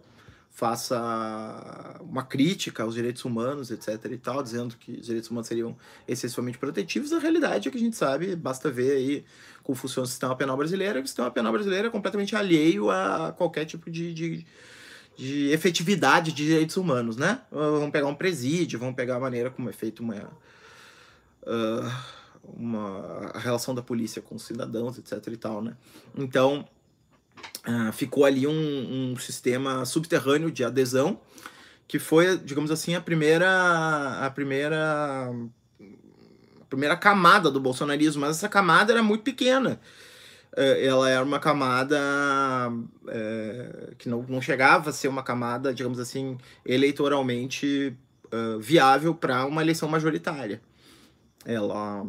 faça 0.54 1.98
uma 2.00 2.22
crítica 2.22 2.84
aos 2.84 2.94
direitos 2.94 3.24
humanos, 3.24 3.72
etc. 3.72 4.12
e 4.12 4.18
tal, 4.18 4.40
dizendo 4.40 4.76
que 4.76 4.92
os 4.92 5.06
direitos 5.06 5.28
humanos 5.28 5.48
seriam 5.48 5.76
excessivamente 6.06 6.58
protetivos, 6.58 7.12
a 7.12 7.18
realidade 7.18 7.66
é 7.66 7.70
que 7.72 7.76
a 7.76 7.80
gente 7.80 7.96
sabe, 7.96 8.36
basta 8.36 8.70
ver 8.70 8.92
aí 8.92 9.24
como 9.64 9.74
funciona 9.74 10.04
o 10.04 10.08
sistema 10.08 10.36
penal 10.36 10.56
brasileiro, 10.56 11.00
que 11.00 11.06
o 11.06 11.08
sistema 11.08 11.28
penal 11.28 11.52
brasileiro 11.52 11.88
é 11.88 11.90
completamente 11.90 12.36
alheio 12.36 12.88
a 12.88 13.34
qualquer 13.36 13.64
tipo 13.64 13.90
de, 13.90 14.14
de, 14.14 14.46
de 15.16 15.48
efetividade 15.50 16.30
de 16.30 16.46
direitos 16.46 16.76
humanos, 16.76 17.16
né? 17.16 17.40
Vamos 17.50 17.90
pegar 17.90 18.06
um 18.06 18.14
presídio, 18.14 18.78
vamos 18.78 18.94
pegar 18.94 19.16
a 19.16 19.20
maneira 19.20 19.50
como 19.50 19.68
é 19.68 19.72
feita 19.72 20.02
uma, 20.02 20.14
uh, 21.42 21.90
uma 22.56 23.30
a 23.34 23.38
relação 23.38 23.74
da 23.74 23.82
polícia 23.82 24.20
com 24.22 24.34
os 24.34 24.42
cidadãos, 24.44 24.98
etc 24.98 25.26
e 25.28 25.36
tal, 25.36 25.62
né? 25.62 25.76
Então, 26.16 26.66
uh, 27.66 27.92
ficou 27.92 28.24
ali 28.24 28.46
um, 28.46 29.12
um, 29.12 29.16
sistema 29.16 29.84
subterrâneo 29.84 30.50
de 30.50 30.64
adesão 30.64 31.20
que 31.86 31.98
foi, 31.98 32.38
digamos 32.38 32.70
assim, 32.70 32.94
a 32.94 33.00
primeira 33.00 34.26
a 34.26 34.30
primeira 34.30 35.30
a 36.60 36.64
primeira 36.68 36.96
camada 36.96 37.50
do 37.50 37.60
bolsonarismo, 37.60 38.22
mas 38.22 38.36
essa 38.36 38.48
camada 38.48 38.92
era 38.92 39.02
muito 39.02 39.22
pequena. 39.22 39.80
Uh, 40.56 40.78
ela 40.80 41.10
era 41.10 41.24
uma 41.24 41.40
camada 41.40 41.98
uh, 42.70 43.96
que 43.98 44.08
não, 44.08 44.24
não 44.28 44.40
chegava 44.40 44.90
a 44.90 44.92
ser 44.92 45.08
uma 45.08 45.22
camada, 45.22 45.74
digamos 45.74 45.98
assim, 45.98 46.38
eleitoralmente 46.64 47.96
uh, 48.26 48.60
viável 48.60 49.14
para 49.14 49.44
uma 49.46 49.62
eleição 49.62 49.88
majoritária. 49.88 50.62
Ela 51.44 52.06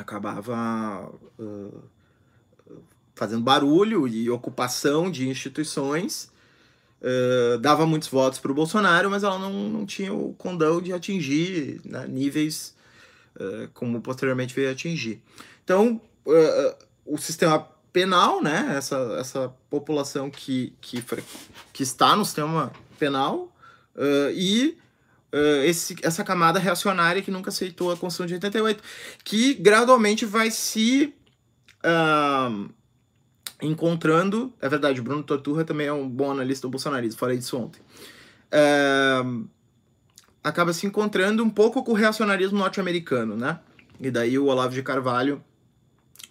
acabava 0.00 1.10
fazendo 3.18 3.42
barulho 3.42 4.06
e 4.06 4.30
ocupação 4.30 5.10
de 5.10 5.28
instituições. 5.28 6.30
Uh, 7.00 7.58
dava 7.58 7.86
muitos 7.86 8.08
votos 8.08 8.38
para 8.38 8.50
o 8.50 8.54
Bolsonaro, 8.54 9.10
mas 9.10 9.24
ela 9.24 9.38
não, 9.38 9.52
não 9.68 9.84
tinha 9.84 10.12
o 10.12 10.34
condão 10.34 10.80
de 10.80 10.92
atingir 10.92 11.80
né, 11.84 12.06
níveis 12.08 12.74
uh, 13.36 13.68
como 13.74 14.00
posteriormente 14.00 14.54
veio 14.54 14.70
atingir. 14.70 15.20
Então, 15.64 16.00
uh, 16.26 16.84
o 17.04 17.18
sistema 17.18 17.68
penal, 17.92 18.42
né, 18.42 18.74
essa, 18.76 18.96
essa 19.18 19.52
população 19.68 20.30
que, 20.30 20.72
que, 20.80 21.04
que 21.72 21.82
está 21.82 22.14
no 22.14 22.24
sistema 22.24 22.72
penal, 22.98 23.52
e 24.32 24.78
esse, 25.64 25.96
essa 26.02 26.24
camada 26.24 26.58
reacionária 26.58 27.22
que 27.22 27.30
nunca 27.30 27.50
aceitou 27.50 27.92
a 27.92 27.96
Constituição 27.96 28.26
de 28.26 28.34
88, 28.34 28.82
que 29.24 29.54
gradualmente 29.54 30.24
vai 30.24 30.50
se 30.50 31.14
encontrando. 33.62 34.52
É 34.60 34.68
verdade, 34.68 35.00
Bruno 35.00 35.22
Torturra 35.22 35.64
também 35.64 35.86
é 35.86 35.92
um 35.92 36.08
bom 36.08 36.30
analista 36.30 36.66
do 36.66 36.70
bolsonarismo, 36.70 37.18
falei 37.18 37.38
disso 37.38 37.56
ontem. 37.58 37.80
É, 38.50 39.22
acaba 40.42 40.72
se 40.72 40.86
encontrando 40.86 41.42
um 41.42 41.50
pouco 41.50 41.82
com 41.82 41.92
o 41.92 41.94
reacionarismo 41.94 42.58
norte-americano, 42.58 43.36
né? 43.36 43.58
E 44.00 44.10
daí 44.10 44.38
o 44.38 44.46
Olavo 44.46 44.74
de 44.74 44.82
Carvalho 44.82 45.42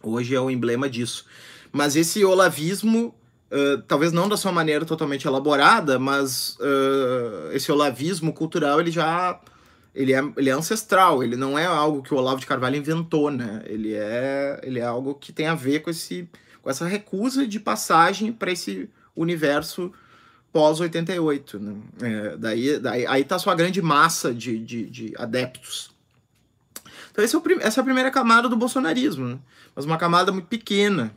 hoje 0.02 0.34
é 0.34 0.40
o 0.40 0.50
emblema 0.50 0.90
disso. 0.90 1.26
Mas 1.72 1.96
esse 1.96 2.24
olavismo, 2.24 3.14
uh, 3.52 3.82
talvez 3.88 4.12
não 4.12 4.28
da 4.28 4.38
sua 4.38 4.52
maneira 4.52 4.86
totalmente 4.86 5.28
elaborada, 5.28 6.00
mas 6.00 6.58
uh, 6.60 7.52
esse 7.52 7.72
olavismo 7.72 8.34
cultural 8.34 8.80
ele 8.80 8.92
já 8.92 9.40
ele 9.94 10.14
é, 10.14 10.24
ele 10.38 10.50
é 10.50 10.54
ancestral, 10.54 11.24
ele 11.24 11.36
não 11.36 11.58
é 11.58 11.66
algo 11.66 12.04
que 12.04 12.14
o 12.14 12.18
Olavo 12.18 12.40
de 12.40 12.46
Carvalho 12.46 12.76
inventou, 12.76 13.32
né? 13.32 13.64
Ele 13.66 13.96
é, 13.96 14.60
ele 14.62 14.80
é 14.80 14.86
algo 14.86 15.16
que 15.16 15.34
tem 15.34 15.48
a 15.48 15.56
ver 15.56 15.80
com 15.80 15.90
esse 15.90 16.30
com 16.62 16.70
essa 16.70 16.86
recusa 16.86 17.48
de 17.48 17.60
passagem 17.60 18.32
para 18.32 18.52
esse 18.52 18.90
universo 19.16 19.92
pós-88. 20.52 21.60
Né? 21.60 21.76
É, 22.02 22.38
daí, 22.38 22.80
daí, 22.80 23.08
aí 23.08 23.24
tá 23.24 23.36
a 23.36 23.40
sua 23.40 23.56
grande 23.56 23.82
massa 23.82 24.34
de, 24.34 24.60
de, 24.60 24.90
de 24.90 25.14
adeptos. 25.18 25.92
Então 27.12 27.24
é 27.24 27.28
o, 27.28 27.62
essa 27.62 27.80
é 27.80 27.82
a 27.82 27.86
primeira 27.86 28.12
camada 28.12 28.50
do 28.50 28.56
bolsonarismo, 28.56 29.28
né? 29.28 29.40
mas 29.76 29.86
uma 29.86 29.98
camada 29.98 30.32
muito 30.32 30.48
pequena. 30.48 31.16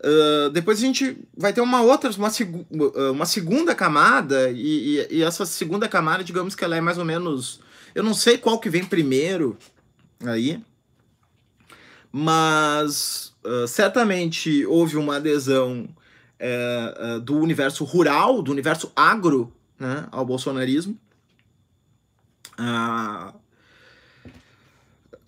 Uh, 0.00 0.50
depois 0.50 0.78
a 0.78 0.80
gente 0.80 1.18
vai 1.36 1.52
ter 1.52 1.60
uma 1.60 1.82
outra, 1.82 2.10
uma, 2.10 2.30
seg 2.30 2.64
uma 3.10 3.26
segunda 3.26 3.74
camada, 3.74 4.50
e, 4.50 4.98
e, 5.10 5.16
e, 5.16 5.22
essa 5.22 5.44
segunda 5.44 5.88
camada, 5.88 6.22
digamos 6.22 6.54
que 6.54 6.64
ela 6.64 6.76
é 6.76 6.80
mais 6.80 6.98
ou 6.98 7.04
menos. 7.04 7.60
Eu 7.94 8.04
não 8.04 8.14
sei 8.14 8.38
qual 8.38 8.60
que 8.60 8.70
vem 8.70 8.84
primeiro 8.84 9.56
aí, 10.24 10.62
mas 12.12 13.34
uh, 13.44 13.66
certamente 13.66 14.64
houve 14.66 14.96
uma 14.96 15.16
adesão 15.16 15.88
uh, 16.40 17.16
uh, 17.16 17.20
do 17.20 17.36
universo 17.36 17.84
rural, 17.84 18.40
do 18.40 18.52
universo 18.52 18.92
agro, 18.94 19.52
né, 19.78 20.06
ao 20.10 20.24
bolsonarismo. 20.24 20.98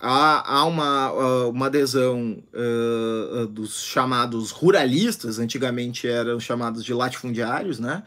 Há, 0.00 0.58
há 0.58 0.64
uma, 0.64 1.12
uma 1.46 1.66
adesão 1.66 2.42
dos 3.50 3.82
chamados 3.82 4.50
ruralistas, 4.50 5.38
antigamente 5.38 6.08
eram 6.08 6.40
chamados 6.40 6.84
de 6.84 6.94
latifundiários, 6.94 7.78
né? 7.78 8.02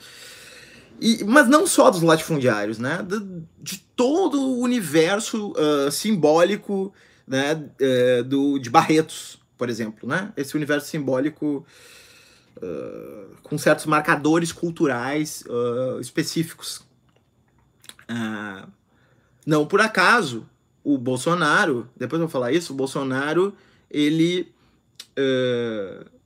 E, 0.99 1.23
mas 1.23 1.47
não 1.47 1.67
só 1.67 1.89
dos 1.89 2.01
latifundiários, 2.01 2.77
né? 2.79 3.05
De, 3.07 3.19
de 3.61 3.77
todo 3.95 4.39
o 4.41 4.59
universo 4.59 5.53
simbólico 5.91 6.93
né, 7.27 7.69
é, 7.79 8.23
do, 8.23 8.59
de 8.59 8.69
Barretos, 8.69 9.39
por 9.57 9.69
exemplo, 9.69 10.07
né? 10.07 10.33
Esse 10.35 10.55
universo 10.55 10.87
simbólico 10.87 11.65
uh, 12.57 13.35
com 13.41 13.57
certos 13.57 13.85
marcadores 13.85 14.51
culturais 14.51 15.43
uh, 15.47 15.99
específicos. 15.99 16.85
Uh, 18.09 18.67
não 19.45 19.65
por 19.65 19.81
acaso, 19.81 20.47
o 20.83 20.97
Bolsonaro, 20.97 21.87
depois 21.95 22.19
eu 22.19 22.27
vou 22.27 22.31
falar 22.31 22.51
isso, 22.51 22.73
o 22.73 22.75
Bolsonaro, 22.75 23.53
ele, 23.89 24.51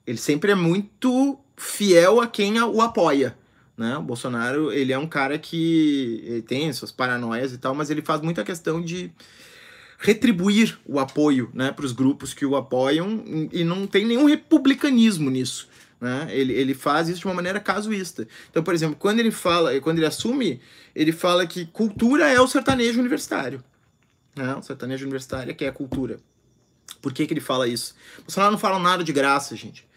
ele 0.05 0.17
sempre 0.17 0.51
é 0.51 0.55
muito 0.55 1.37
fiel 1.55 2.19
a 2.19 2.27
quem 2.27 2.61
o 2.61 2.81
apoia. 2.81 3.37
Né? 3.77 3.95
O 3.97 4.01
Bolsonaro, 4.01 4.71
ele 4.71 4.91
é 4.91 4.97
um 4.97 5.07
cara 5.07 5.37
que 5.37 6.43
tem 6.47 6.71
suas 6.73 6.91
paranoias 6.91 7.53
e 7.53 7.57
tal, 7.57 7.75
mas 7.75 7.89
ele 7.91 8.01
faz 8.01 8.21
muita 8.21 8.43
questão 8.43 8.81
de 8.81 9.11
retribuir 9.99 10.77
o 10.85 10.99
apoio 10.99 11.49
né, 11.53 11.71
para 11.71 11.85
os 11.85 11.91
grupos 11.91 12.33
que 12.33 12.45
o 12.45 12.55
apoiam 12.55 13.23
e 13.51 13.63
não 13.63 13.87
tem 13.87 14.05
nenhum 14.05 14.25
republicanismo 14.25 15.29
nisso. 15.29 15.67
Né? 15.99 16.27
Ele, 16.29 16.53
ele 16.53 16.73
faz 16.73 17.09
isso 17.09 17.21
de 17.21 17.25
uma 17.25 17.33
maneira 17.33 17.59
casuísta. 17.59 18.27
Então, 18.49 18.63
por 18.63 18.73
exemplo, 18.73 18.95
quando 18.97 19.19
ele 19.19 19.31
fala, 19.31 19.79
quando 19.81 19.97
ele 19.97 20.05
assume, 20.05 20.61
ele 20.95 21.11
fala 21.11 21.45
que 21.47 21.65
cultura 21.65 22.27
é 22.27 22.39
o 22.39 22.47
sertanejo 22.47 22.99
universitário. 22.99 23.63
Né? 24.37 24.55
O 24.55 24.61
sertanejo 24.61 25.03
universitário 25.03 25.51
é 25.51 25.53
que 25.53 25.65
é 25.65 25.69
a 25.69 25.73
cultura. 25.73 26.19
Por 27.01 27.13
que, 27.13 27.25
que 27.25 27.33
ele 27.33 27.41
fala 27.41 27.67
isso? 27.67 27.95
O 28.19 28.21
Bolsonaro 28.23 28.51
não 28.51 28.59
fala 28.59 28.79
nada 28.79 29.03
de 29.03 29.11
graça, 29.11 29.55
gente. 29.55 29.87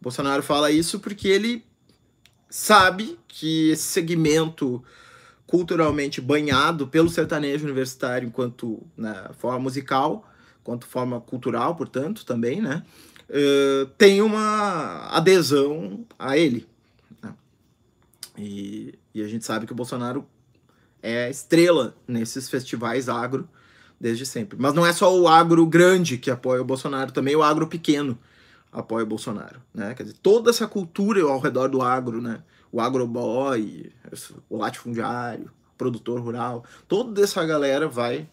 O 0.00 0.02
Bolsonaro 0.04 0.42
fala 0.42 0.70
isso 0.70 0.98
porque 0.98 1.28
ele 1.28 1.64
sabe 2.48 3.18
que 3.28 3.70
esse 3.70 3.84
segmento 3.84 4.82
culturalmente 5.46 6.20
banhado 6.20 6.86
pelo 6.86 7.08
sertanejo 7.08 7.64
universitário 7.64 8.26
enquanto 8.26 8.82
né, 8.96 9.30
forma 9.38 9.58
musical, 9.58 10.28
quanto 10.62 10.86
forma 10.86 11.20
cultural, 11.20 11.74
portanto, 11.74 12.24
também, 12.24 12.60
né? 12.60 12.84
Uh, 13.28 13.86
tem 13.96 14.22
uma 14.22 15.08
adesão 15.08 16.04
a 16.18 16.36
ele. 16.36 16.68
Né? 17.22 17.34
E, 18.36 18.98
e 19.14 19.22
a 19.22 19.28
gente 19.28 19.44
sabe 19.44 19.66
que 19.66 19.72
o 19.72 19.76
Bolsonaro 19.76 20.26
é 21.02 21.30
estrela 21.30 21.96
nesses 22.06 22.48
festivais 22.48 23.08
agro 23.08 23.48
desde 24.00 24.24
sempre. 24.24 24.58
Mas 24.58 24.72
não 24.72 24.86
é 24.86 24.92
só 24.92 25.14
o 25.14 25.28
agro 25.28 25.66
grande 25.66 26.16
que 26.16 26.30
apoia 26.30 26.62
o 26.62 26.64
Bolsonaro, 26.64 27.12
também 27.12 27.36
o 27.36 27.42
agro 27.42 27.66
pequeno 27.66 28.18
apoia 28.72 29.04
o 29.04 29.08
Bolsonaro, 29.08 29.60
né? 29.74 29.94
Quer 29.94 30.04
dizer, 30.04 30.16
toda 30.22 30.50
essa 30.50 30.66
cultura 30.66 31.20
ao 31.22 31.40
redor 31.40 31.68
do 31.68 31.82
agro, 31.82 32.22
né? 32.22 32.42
O 32.72 32.80
agroboy, 32.80 33.92
o 34.48 34.56
latifundiário, 34.56 35.50
produtor 35.76 36.20
rural, 36.20 36.64
toda 36.86 37.22
essa 37.22 37.44
galera 37.44 37.88
vai 37.88 38.28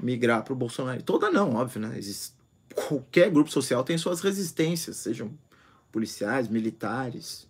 migrar 0.00 0.44
para 0.44 0.52
o 0.52 0.56
Bolsonaro. 0.56 1.02
Toda 1.02 1.30
não, 1.30 1.54
óbvio, 1.54 1.80
né? 1.80 1.98
Existe, 1.98 2.34
qualquer 2.74 3.30
grupo 3.30 3.50
social 3.50 3.82
tem 3.82 3.96
suas 3.96 4.20
resistências, 4.20 4.98
sejam 4.98 5.32
policiais, 5.90 6.48
militares, 6.48 7.48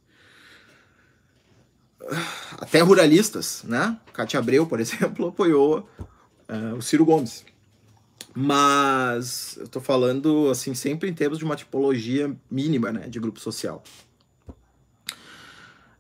até 2.52 2.80
ruralistas, 2.80 3.64
né? 3.64 3.98
Cátia 4.12 4.38
Abreu, 4.38 4.66
por 4.66 4.78
exemplo, 4.80 5.28
apoiou 5.28 5.88
uh, 6.50 6.76
o 6.76 6.82
Ciro 6.82 7.04
Gomes. 7.04 7.44
Mas 8.34 9.56
eu 9.58 9.68
tô 9.68 9.80
falando, 9.80 10.50
assim, 10.50 10.74
sempre 10.74 11.08
em 11.08 11.14
termos 11.14 11.38
de 11.38 11.44
uma 11.44 11.56
tipologia 11.56 12.34
mínima, 12.50 12.92
né, 12.92 13.08
de 13.08 13.18
grupo 13.18 13.40
social. 13.40 13.82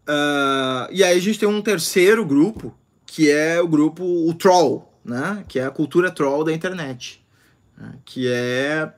Uh, 0.08 0.90
e 0.90 1.02
aí 1.02 1.16
a 1.16 1.20
gente 1.20 1.38
tem 1.38 1.48
um 1.48 1.62
terceiro 1.62 2.24
grupo, 2.24 2.74
que 3.06 3.30
é 3.30 3.60
o 3.60 3.66
grupo, 3.66 4.04
o 4.04 4.34
troll, 4.34 4.92
né, 5.04 5.44
que 5.48 5.58
é 5.58 5.64
a 5.64 5.70
cultura 5.70 6.10
troll 6.10 6.44
da 6.44 6.52
internet. 6.52 7.24
Né, 7.76 7.94
que 8.04 8.28
é 8.28 8.92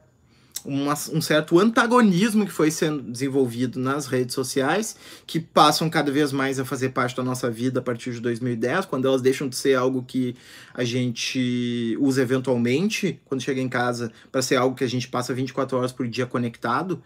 uma, 0.64 0.94
um 1.12 1.20
certo 1.20 1.58
antagonismo 1.58 2.46
que 2.46 2.52
foi 2.52 2.70
sendo 2.70 3.02
desenvolvido 3.02 3.78
nas 3.78 4.06
redes 4.06 4.34
sociais, 4.34 4.96
que 5.26 5.40
passam 5.40 5.88
cada 5.90 6.10
vez 6.10 6.32
mais 6.32 6.58
a 6.58 6.64
fazer 6.64 6.90
parte 6.90 7.16
da 7.16 7.22
nossa 7.22 7.50
vida 7.50 7.80
a 7.80 7.82
partir 7.82 8.12
de 8.12 8.20
2010, 8.20 8.86
quando 8.86 9.06
elas 9.06 9.22
deixam 9.22 9.48
de 9.48 9.56
ser 9.56 9.74
algo 9.74 10.02
que 10.02 10.34
a 10.74 10.84
gente 10.84 11.96
usa 12.00 12.22
eventualmente 12.22 13.20
quando 13.24 13.40
chega 13.40 13.60
em 13.60 13.68
casa, 13.68 14.12
para 14.30 14.42
ser 14.42 14.56
algo 14.56 14.76
que 14.76 14.84
a 14.84 14.88
gente 14.88 15.08
passa 15.08 15.34
24 15.34 15.76
horas 15.76 15.92
por 15.92 16.06
dia 16.06 16.26
conectado. 16.26 17.02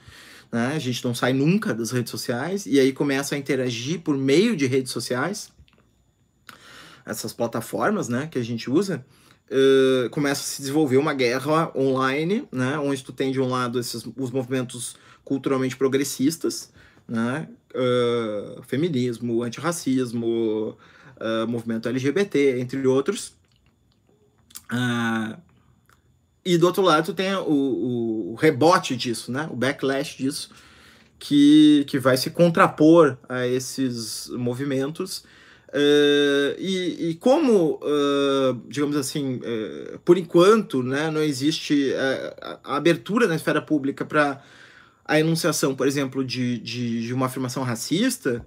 Né? 0.53 0.73
A 0.75 0.79
gente 0.79 1.05
não 1.05 1.15
sai 1.15 1.33
nunca 1.33 1.75
das 1.75 1.91
redes 1.91 2.11
sociais 2.11 2.67
e 2.67 2.79
aí 2.79 2.93
começa 2.93 3.35
a 3.35 3.39
interagir 3.39 4.01
por 4.01 4.17
meio 4.17 4.57
de 4.57 4.67
redes 4.67 4.93
sociais, 4.93 5.51
essas 7.05 7.33
plataformas 7.33 8.09
né, 8.09 8.27
que 8.27 8.39
a 8.39 8.45
gente 8.45 8.69
usa 8.71 9.05
uh, 9.51 10.11
começa 10.11 10.43
a 10.43 10.45
se 10.45 10.61
desenvolver 10.61 10.97
uma 10.97 11.15
guerra 11.15 11.71
online, 11.77 12.47
né, 12.51 12.79
onde 12.79 13.03
tu 13.03 13.13
tem 13.13 13.31
de 13.33 13.41
um 13.41 13.49
lado 13.49 13.79
esses, 13.79 14.07
os 14.17 14.31
movimentos 14.31 14.97
culturalmente 15.25 15.77
progressistas, 15.77 16.73
né, 17.09 17.49
uh, 17.75 18.63
feminismo, 18.63 19.43
antirracismo, 19.43 20.77
uh, 21.17 21.47
movimento 21.49 21.89
LGBT, 21.89 22.61
entre 22.61 22.87
outros. 22.87 23.35
Uh, 24.73 25.37
e 26.45 26.57
do 26.57 26.67
outro 26.67 26.83
lado 26.83 27.07
tu 27.07 27.15
tem 27.15 27.35
o, 27.35 27.41
o, 27.41 28.33
o, 28.33 28.35
rebote 28.35 28.97
disso, 28.97 29.33
né, 29.33 29.49
o 29.51 29.57
backlash 29.57 30.17
disso, 30.17 30.51
que, 31.19 31.85
que 31.89 31.99
vai 31.99 32.17
se 32.17 32.31
contrapor 32.31 33.17
a 33.29 33.47
esses 33.47 34.29
movimentos 34.29 35.25
Uh, 35.69 36.55
e, 36.59 37.11
e, 37.11 37.15
como, 37.17 37.81
uh, 37.83 38.55
digamos 38.69 38.97
assim, 38.97 39.37
uh, 39.37 39.99
por 40.05 40.17
enquanto, 40.17 40.83
né, 40.83 41.11
não 41.11 41.21
existe 41.21 41.93
a, 42.63 42.77
abertura 42.77 43.27
na 43.27 43.35
esfera 43.35 43.61
pública 43.61 44.05
para 44.05 44.41
a 45.05 45.19
enunciação, 45.19 45.75
por 45.75 45.87
exemplo, 45.87 46.25
de, 46.25 46.59
de, 46.59 47.07
de 47.07 47.13
uma 47.13 47.27
afirmação 47.27 47.63
racista, 47.63 48.47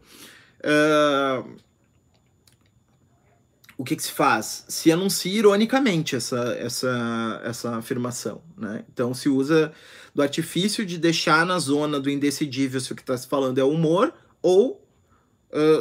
o 3.77 3.83
que, 3.83 3.95
que, 3.95 4.03
se 4.03 4.11
faz? 4.11 4.65
Se 4.67 4.91
anuncia 4.91 5.31
ironicamente 5.31 6.13
essa, 6.13 6.53
essa, 6.59 7.41
essa 7.45 7.77
afirmação. 7.77 8.41
Né? 8.57 8.83
Então 8.91 9.13
se 9.13 9.29
usa 9.29 9.71
do 10.13 10.21
artifício 10.21 10.85
de 10.85 10.97
deixar 10.97 11.45
na 11.45 11.57
zona 11.59 11.97
do 11.97 12.09
indecidível 12.09 12.81
se 12.81 12.91
o 12.91 12.95
que 12.95 13.01
está 13.01 13.15
se 13.15 13.25
falando 13.25 13.57
é 13.57 13.63
humor 13.63 14.13
ou 14.41 14.85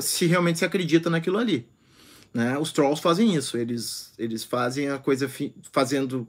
se 0.01 0.27
realmente 0.27 0.59
se 0.59 0.65
acredita 0.65 1.11
naquilo 1.11 1.39
ali. 1.39 1.67
Né? 2.33 2.59
Os 2.59 2.73
trolls 2.73 3.01
fazem 3.01 3.35
isso, 3.35 3.57
eles, 3.57 4.13
eles 4.19 4.45
fazem 4.45 4.91
a 4.91 4.99
coisa 4.99 5.31
fazendo, 5.73 6.29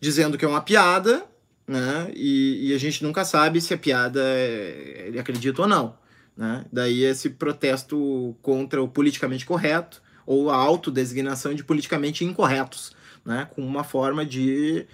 dizendo 0.00 0.36
que 0.36 0.44
é 0.44 0.48
uma 0.48 0.60
piada, 0.60 1.26
né? 1.66 2.12
E, 2.14 2.68
e, 2.70 2.74
a 2.74 2.78
gente 2.78 3.02
nunca 3.02 3.24
sabe 3.24 3.60
se 3.60 3.74
a 3.74 3.78
piada 3.78 4.20
é, 4.22 5.06
ele 5.08 5.18
acredita 5.18 5.62
ou 5.62 5.68
não. 5.68 5.98
Né? 6.36 6.64
Daí 6.70 7.02
esse 7.02 7.30
protesto 7.30 8.36
contra 8.40 8.80
o 8.80 8.88
politicamente 8.88 9.44
correto 9.44 10.00
ou 10.24 10.50
a 10.50 10.56
autodesignação 10.56 11.54
de 11.54 11.64
politicamente 11.64 12.24
incorretos, 12.24 12.94
né? 13.24 13.48
com 13.52 13.66
uma 13.66 13.82
forma 13.82 14.24
de, 14.24 14.86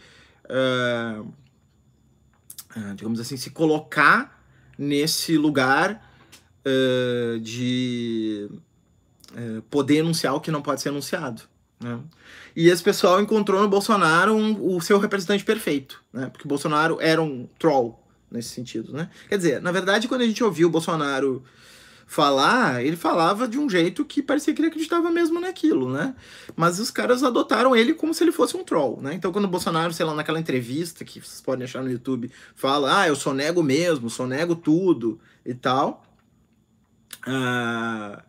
uh, 0.44 1.30
digamos 2.94 3.20
assim, 3.20 3.36
se 3.36 3.50
colocar 3.50 4.42
nesse 4.78 5.36
lugar 5.36 6.11
uh, 6.66 7.38
de 7.40 8.48
uh, 9.32 9.62
poder 9.62 9.98
enunciar 9.98 10.34
o 10.34 10.40
que 10.40 10.50
não 10.50 10.62
pode 10.62 10.80
ser 10.80 10.90
anunciado. 10.90 11.42
Né? 11.80 11.98
E 12.54 12.68
esse 12.68 12.82
pessoal 12.82 13.20
encontrou 13.20 13.60
no 13.60 13.68
Bolsonaro 13.68 14.34
um, 14.34 14.76
o 14.76 14.80
seu 14.80 14.98
representante 14.98 15.44
perfeito, 15.44 16.02
né? 16.12 16.26
porque 16.26 16.44
o 16.44 16.48
Bolsonaro 16.48 16.98
era 17.00 17.20
um 17.20 17.48
troll 17.58 17.98
nesse 18.30 18.50
sentido. 18.50 18.92
Né? 18.92 19.10
Quer 19.28 19.36
dizer, 19.36 19.62
na 19.62 19.72
verdade, 19.72 20.08
quando 20.08 20.22
a 20.22 20.26
gente 20.26 20.42
ouviu 20.42 20.68
o 20.68 20.70
Bolsonaro 20.70 21.42
falar, 22.12 22.84
ele 22.84 22.94
falava 22.94 23.48
de 23.48 23.58
um 23.58 23.70
jeito 23.70 24.04
que 24.04 24.22
parecia 24.22 24.52
que 24.52 24.60
ele 24.60 24.68
acreditava 24.68 25.10
mesmo 25.10 25.40
naquilo, 25.40 25.90
né? 25.90 26.14
Mas 26.54 26.78
os 26.78 26.90
caras 26.90 27.22
adotaram 27.22 27.74
ele 27.74 27.94
como 27.94 28.12
se 28.12 28.22
ele 28.22 28.30
fosse 28.30 28.54
um 28.54 28.62
troll, 28.62 29.00
né? 29.00 29.14
Então 29.14 29.32
quando 29.32 29.46
o 29.46 29.48
Bolsonaro, 29.48 29.94
sei 29.94 30.04
lá, 30.04 30.14
naquela 30.14 30.38
entrevista 30.38 31.06
que 31.06 31.20
vocês 31.20 31.40
podem 31.40 31.64
achar 31.64 31.82
no 31.82 31.90
YouTube, 31.90 32.30
fala, 32.54 33.00
ah, 33.00 33.08
eu 33.08 33.16
sou 33.16 33.32
nego 33.32 33.62
mesmo, 33.62 34.10
sou 34.10 34.26
nego 34.26 34.54
tudo 34.54 35.18
e 35.44 35.54
tal, 35.54 36.04
ah, 37.26 38.22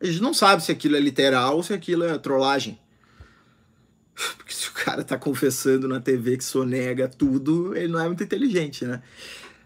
a 0.00 0.04
gente 0.06 0.20
não 0.20 0.34
sabe 0.34 0.62
se 0.62 0.70
aquilo 0.70 0.96
é 0.96 1.00
literal 1.00 1.56
ou 1.56 1.62
se 1.62 1.72
aquilo 1.72 2.04
é 2.04 2.18
trollagem. 2.18 2.78
Porque 4.36 4.52
se 4.52 4.68
o 4.68 4.72
cara 4.72 5.02
tá 5.02 5.18
confessando 5.18 5.88
na 5.88 6.00
TV 6.00 6.36
que 6.36 6.44
sonega 6.44 7.08
tudo, 7.08 7.76
ele 7.76 7.88
não 7.88 8.00
é 8.00 8.06
muito 8.06 8.22
inteligente, 8.22 8.84
né? 8.84 9.02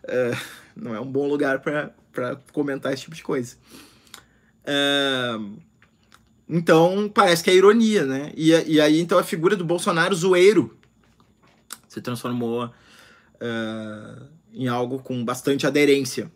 É, 0.04 0.36
não 0.76 0.94
é 0.94 1.00
um 1.00 1.10
bom 1.10 1.26
lugar 1.26 1.60
para 1.60 2.36
comentar 2.52 2.92
esse 2.92 3.02
tipo 3.02 3.16
de 3.16 3.22
coisa. 3.22 3.56
É, 4.64 5.38
então, 6.48 7.10
parece 7.12 7.44
que 7.44 7.50
é 7.50 7.54
ironia, 7.54 8.06
né? 8.06 8.32
E, 8.34 8.50
e 8.50 8.80
aí, 8.80 9.00
então, 9.00 9.18
a 9.18 9.24
figura 9.24 9.54
do 9.54 9.64
Bolsonaro 9.64 10.14
zoeiro 10.14 10.78
se 11.88 12.00
transformou 12.00 12.72
é, 13.40 14.22
em 14.52 14.68
algo 14.68 15.00
com 15.00 15.24
bastante 15.24 15.66
aderência. 15.66 16.30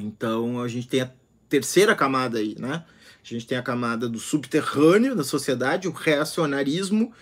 Então 0.00 0.60
a 0.60 0.68
gente 0.68 0.88
tem 0.88 1.00
a 1.00 1.10
terceira 1.48 1.94
camada 1.94 2.38
aí, 2.38 2.54
né? 2.58 2.84
A 3.22 3.26
gente 3.34 3.46
tem 3.46 3.58
a 3.58 3.62
camada 3.62 4.08
do 4.08 4.18
subterrâneo 4.18 5.14
da 5.14 5.24
sociedade, 5.24 5.88
o 5.88 5.92
reacionarismo, 5.92 7.12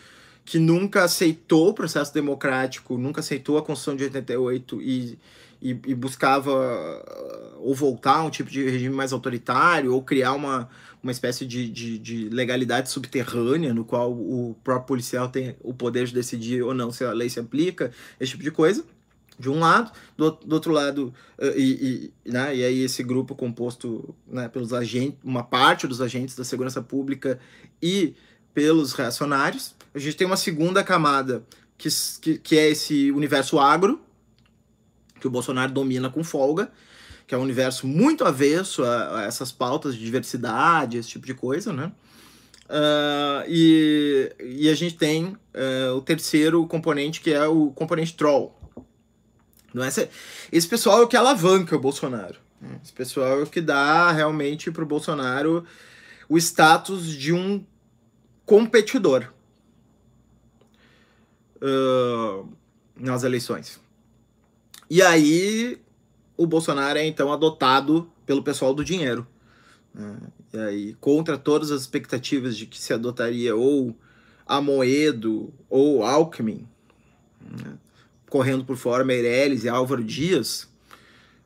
que 0.45 0.59
nunca 0.59 1.03
aceitou 1.03 1.71
o 1.71 1.75
processo 1.75 2.15
democrático, 2.15 2.97
nunca 2.97 3.21
aceitou 3.21 3.59
a 3.59 3.63
Constituição 3.63 3.97
de 3.97 4.05
88 4.05 4.81
e, 4.81 5.19
e, 5.61 5.71
e 5.71 5.95
buscava 5.95 6.53
ou 7.59 7.75
voltar 7.75 8.19
a 8.19 8.23
um 8.23 8.31
tipo 8.31 8.49
de 8.49 8.63
regime 8.69 8.95
mais 8.95 9.13
autoritário, 9.13 9.93
ou 9.93 10.01
criar 10.03 10.35
uma, 10.35 10.69
uma 11.03 11.11
espécie 11.11 11.45
de, 11.45 11.69
de, 11.69 11.99
de, 11.99 12.29
legalidade 12.29 12.91
subterrânea, 12.91 13.75
no 13.75 13.85
qual 13.85 14.13
o 14.13 14.57
próprio 14.63 14.87
policial 14.87 15.29
tem 15.29 15.57
o 15.61 15.75
poder 15.75 16.07
de 16.07 16.15
decidir 16.15 16.63
ou 16.63 16.73
não 16.73 16.93
se 16.93 17.05
a 17.05 17.13
lei 17.13 17.29
se 17.29 17.41
aplica, 17.41 17.91
esse 18.21 18.33
tipo 18.33 18.45
de 18.45 18.53
coisa 18.53 18.85
de 19.39 19.51
um 19.51 19.59
lado, 19.59 19.93
do, 20.17 20.31
do 20.31 20.55
outro 20.55 20.73
lado, 20.73 21.15
uh, 21.39 21.59
e, 21.59 22.13
e, 22.25 22.31
né, 22.31 22.57
e 22.57 22.65
aí 22.65 22.83
esse 22.83 23.03
grupo 23.03 23.35
composto 23.35 24.15
né, 24.27 24.49
pelos 24.49 24.73
agentes, 24.73 25.19
uma 25.23 25.43
parte 25.43 25.87
dos 25.87 26.01
agentes 26.01 26.35
da 26.35 26.45
segurança 26.45 26.81
pública 26.83 27.39
e 27.83 28.15
pelos 28.55 28.93
reacionários. 28.93 29.75
A 29.95 29.99
gente 29.99 30.17
tem 30.17 30.27
uma 30.27 30.37
segunda 30.37 30.83
camada, 30.83 31.45
que, 31.77 31.89
que, 32.21 32.39
que 32.39 32.59
é 32.59 32.71
esse 32.71 33.11
universo 33.13 33.59
agro, 33.59 34.01
que 35.21 35.27
o 35.27 35.31
Bolsonaro 35.31 35.73
domina 35.73 36.09
com 36.09 36.25
folga, 36.25 36.71
que 37.27 37.35
é 37.35 37.39
um 37.39 37.43
universo 37.43 37.87
muito 37.87 38.25
avesso 38.25 38.85
a, 38.85 39.21
a 39.21 39.25
essas 39.25 39.51
pautas 39.51 39.95
de 39.95 40.05
diversidade, 40.05 40.97
esse 40.97 41.09
tipo 41.09 41.27
de 41.27 41.35
coisa, 41.35 41.73
né? 41.73 41.93
Uh, 42.69 43.47
e, 43.49 44.33
e 44.41 44.69
a 44.69 44.75
gente 44.75 44.97
tem 44.97 45.27
uh, 45.27 45.95
o 45.97 46.01
terceiro 46.01 46.67
componente, 46.67 47.21
que 47.21 47.33
é 47.33 47.47
o 47.47 47.71
componente 47.71 48.15
troll, 48.15 48.57
não 49.73 49.85
é 49.85 49.89
esse 49.89 50.69
pessoal 50.69 51.01
é 51.01 51.05
o 51.05 51.09
que 51.09 51.17
alavanca 51.17 51.77
o 51.77 51.81
Bolsonaro. 51.81 52.37
Esse 52.83 52.93
pessoal 52.93 53.41
é 53.41 53.43
o 53.43 53.47
que 53.47 53.61
dá 53.61 54.11
realmente 54.13 54.71
para 54.71 54.83
o 54.83 54.87
Bolsonaro 54.87 55.65
o 56.29 56.37
status 56.39 57.07
de 57.07 57.33
um 57.33 57.65
competidor 58.45 59.33
uh, 61.57 62.49
nas 62.97 63.23
eleições. 63.23 63.81
E 64.89 65.03
aí 65.03 65.81
o 66.37 66.47
Bolsonaro 66.47 66.99
é 66.99 67.07
então 67.07 67.33
adotado 67.33 68.11
pelo 68.25 68.43
pessoal 68.43 68.75
do 68.75 68.85
dinheiro. 68.85 69.27
Né? 69.95 70.17
E 70.53 70.59
aí, 70.59 70.95
contra 70.95 71.37
todas 71.37 71.71
as 71.71 71.83
expectativas 71.83 72.57
de 72.57 72.67
que 72.67 72.79
se 72.79 72.93
adotaria 72.93 73.55
ou 73.55 73.97
Amoedo 74.47 75.53
ou 75.69 76.05
Alckmin, 76.05 76.67
né? 77.41 77.79
Correndo 78.37 78.67
por 78.67 78.77
fora 78.77 79.03
Meirelles 79.03 79.65
e 79.65 79.69
Álvaro 79.69 80.05
Dias, 80.05 80.69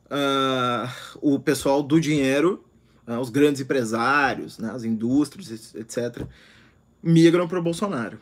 uh, 0.06 0.90
o 1.20 1.38
pessoal 1.38 1.84
do 1.84 2.00
dinheiro, 2.00 2.64
uh, 3.06 3.20
os 3.20 3.30
grandes 3.30 3.60
empresários, 3.60 4.58
né, 4.58 4.72
as 4.72 4.82
indústrias, 4.82 5.72
etc., 5.76 6.26
migram 7.00 7.46
para 7.46 7.60
o 7.60 7.62
Bolsonaro. 7.62 8.18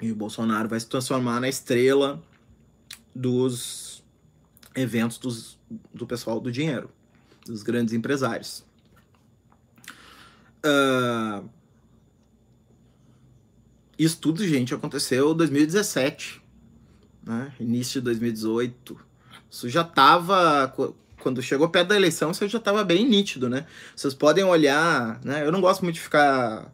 E 0.00 0.12
o 0.12 0.14
Bolsonaro 0.14 0.68
vai 0.68 0.78
se 0.78 0.86
transformar 0.86 1.40
na 1.40 1.48
estrela 1.48 2.22
dos 3.12 4.04
eventos 4.76 5.18
dos, 5.18 5.58
do 5.92 6.06
pessoal 6.06 6.38
do 6.38 6.52
dinheiro, 6.52 6.88
dos 7.44 7.64
grandes 7.64 7.92
empresários. 7.92 8.64
Uh, 10.64 11.48
isso 13.98 14.20
tudo, 14.20 14.46
gente, 14.46 14.72
aconteceu 14.72 15.32
em 15.32 15.36
2017, 15.36 16.39
né? 17.30 17.52
início 17.60 18.00
de 18.00 18.06
2018. 18.06 18.98
Isso 19.48 19.68
já 19.68 19.82
estava 19.82 20.72
quando 21.20 21.42
chegou 21.42 21.68
perto 21.68 21.88
da 21.88 21.96
eleição, 21.96 22.30
isso 22.30 22.46
já 22.48 22.58
estava 22.58 22.82
bem 22.82 23.06
nítido, 23.06 23.48
né? 23.48 23.66
Vocês 23.94 24.14
podem 24.14 24.42
olhar, 24.42 25.20
né? 25.22 25.46
Eu 25.46 25.52
não 25.52 25.60
gosto 25.60 25.82
muito 25.82 25.96
de 25.96 26.00
ficar 26.00 26.72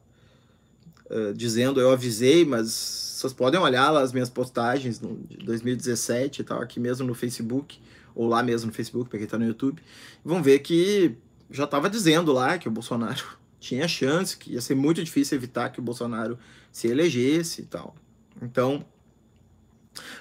uh, 1.11 1.35
dizendo 1.35 1.81
eu 1.81 1.90
avisei, 1.90 2.45
mas 2.45 2.71
vocês 2.71 3.33
podem 3.33 3.59
olhar 3.61 3.90
lá 3.90 4.03
as 4.03 4.12
minhas 4.12 4.31
postagens 4.31 5.01
de 5.01 5.38
2017 5.38 6.42
e 6.42 6.45
tal, 6.45 6.62
aqui 6.62 6.79
mesmo 6.79 7.07
no 7.07 7.14
Facebook, 7.14 7.81
ou 8.14 8.29
lá 8.29 8.42
mesmo 8.42 8.69
no 8.69 8.73
Facebook, 8.73 9.11
para 9.11 9.19
quem 9.19 9.25
está 9.25 9.37
no 9.37 9.47
YouTube, 9.47 9.83
vão 10.25 10.42
ver 10.42 10.61
que 10.61 11.16
já 11.51 11.64
estava 11.64 11.90
dizendo 11.90 12.33
lá 12.33 12.57
que 12.57 12.69
o 12.69 12.71
Bolsonaro 12.71 13.25
tinha 13.59 13.88
chance, 13.88 14.37
que 14.37 14.53
ia 14.53 14.61
ser 14.61 14.77
muito 14.77 15.03
difícil 15.03 15.37
evitar 15.37 15.71
que 15.71 15.81
o 15.81 15.83
Bolsonaro 15.83 16.38
se 16.71 16.87
elegesse 16.87 17.62
e 17.62 17.64
tal. 17.64 17.97
Então, 18.40 18.85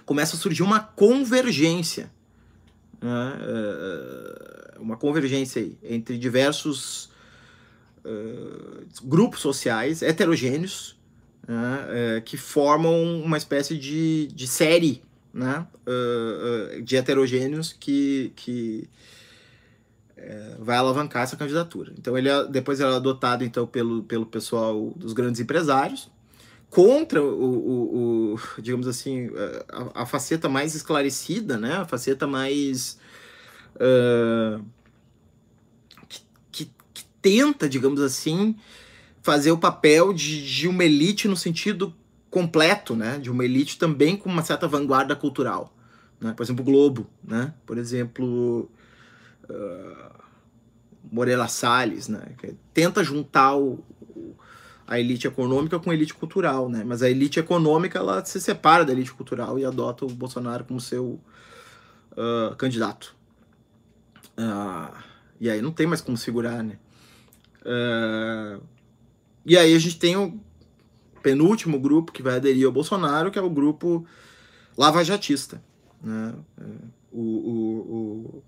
começa 0.06 0.36
a 0.36 0.40
surgir 0.40 0.64
uma 0.64 0.80
convergência 0.80 2.12
né, 3.02 3.38
é, 3.42 4.80
uma 4.80 4.98
convergência 4.98 5.72
entre 5.84 6.18
diversos 6.18 7.10
uh, 8.04 8.86
grupos 9.04 9.40
sociais 9.40 10.02
heterogêneos 10.02 10.98
né, 11.48 12.18
uh, 12.18 12.22
que 12.24 12.38
formam 12.38 13.22
uma 13.22 13.38
espécie 13.38 13.78
de, 13.78 14.28
de 14.28 14.48
série 14.48 15.02
né, 15.34 15.66
uh, 15.88 16.82
de 16.82 16.96
heterogêneos 16.96 17.74
que, 17.74 18.32
que 18.36 18.90
vai 20.58 20.76
alavancar 20.78 21.22
essa 21.22 21.36
candidatura. 21.36 21.94
Então 22.00 22.18
ele 22.18 22.30
é, 22.30 22.48
depois 22.48 22.80
ele 22.80 22.90
é 22.90 22.96
adotado 22.96 23.44
então 23.44 23.68
pelo, 23.68 24.02
pelo 24.02 24.26
pessoal 24.26 24.92
dos 24.96 25.14
grandes 25.14 25.40
empresários 25.40 26.10
contra 26.76 27.24
o, 27.24 28.34
o, 28.34 28.34
o 28.34 28.62
digamos 28.62 28.86
assim, 28.86 29.30
a, 29.94 30.02
a, 30.02 30.06
faceta 30.06 30.50
mais 30.50 30.76
esclarecida, 30.76 31.58
né? 31.58 31.78
A 31.78 31.86
faceta 31.86 32.28
mais 32.28 33.00
uh, 33.76 34.62
que, 36.10 36.20
que, 36.52 36.72
que, 36.94 37.06
tenta, 37.22 37.70
digamos 37.70 38.02
assim, 38.02 38.58
fazer 39.22 39.52
o 39.54 39.58
papel 39.58 40.12
de, 40.12 40.46
de 40.46 40.68
uma 40.68 40.84
elite 40.84 41.30
no 41.30 41.38
sentido 41.38 41.96
completo, 42.30 42.94
né? 42.94 43.20
De 43.20 43.32
uma 43.32 43.46
elite 43.46 43.80
também 43.80 44.18
com 44.18 44.30
uma 44.30 44.44
certa 44.44 44.68
vanguarda 44.68 45.16
cultural, 45.16 45.74
né? 46.20 46.34
Por 46.36 46.44
exemplo, 46.44 46.62
o 46.62 46.66
Globo, 46.66 47.08
né? 47.24 47.54
Por 47.66 47.78
exemplo, 47.78 48.70
uh, 49.50 50.24
Morela 51.10 51.48
Salles, 51.48 52.10
né? 52.10 52.34
Que 52.38 52.54
tenta 52.74 53.02
juntar 53.02 53.56
o 53.56 53.80
a 54.88 55.00
elite 55.00 55.28
econômica 55.28 55.80
com 55.80 55.90
a 55.90 55.94
elite 55.94 56.14
cultural, 56.14 56.70
né? 56.70 56.84
Mas 56.86 57.02
a 57.02 57.10
elite 57.10 57.40
econômica 57.40 58.00
ela 58.00 58.24
se 58.24 58.40
separa 58.40 58.86
da 58.86 58.92
elite 58.92 59.14
cultural 59.14 59.58
e 59.58 59.66
adota 59.66 60.06
o 60.06 60.10
Bolsonaro 60.10 60.64
como 60.64 60.80
seu 60.80 61.20
uh, 62.12 62.56
candidato. 62.56 63.16
Uh, 64.38 64.96
e 65.40 65.50
aí 65.50 65.62
não 65.62 65.72
tem 65.72 65.88
mais 65.88 66.02
como 66.02 66.18
segurar, 66.18 66.64
né? 66.64 66.78
Uh, 67.62 68.62
e 69.46 69.58
aí 69.58 69.74
a 69.74 69.80
gente 69.80 69.98
tem 69.98 70.16
o 70.16 70.40
penúltimo 71.24 71.80
grupo 71.80 72.12
que 72.12 72.22
vai 72.22 72.36
aderir 72.36 72.66
ao 72.66 72.72
Bolsonaro, 72.72 73.32
que 73.32 73.40
é 73.40 73.42
o 73.42 73.50
grupo 73.50 74.06
lavajatista, 74.78 75.64
né? 76.02 76.36
o, 77.12 77.22
o, 77.22 78.38
o 78.38 78.44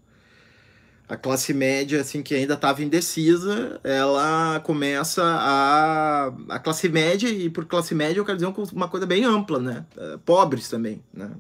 a 1.10 1.16
classe 1.16 1.54
média, 1.54 2.02
assim, 2.02 2.22
que 2.22 2.36
ainda 2.36 2.56
estava 2.56 2.84
indecisa, 2.84 3.80
ela 3.84 4.60
começa 4.60 5.24
a... 5.24 6.28
A 6.50 6.60
classe 6.60 6.90
média, 6.90 7.30
e 7.30 7.50
por 7.50 7.66
classe 7.66 7.96
média 7.96 8.20
eu 8.20 8.26
quero 8.26 8.38
dizer 8.38 8.54
uma 8.74 8.90
coisa 8.90 9.06
bem 9.06 9.24
ampla, 9.24 9.60
né? 9.60 9.86
É, 9.96 10.18
pobres 10.18 10.68
também, 10.68 11.02
né? 11.14 11.32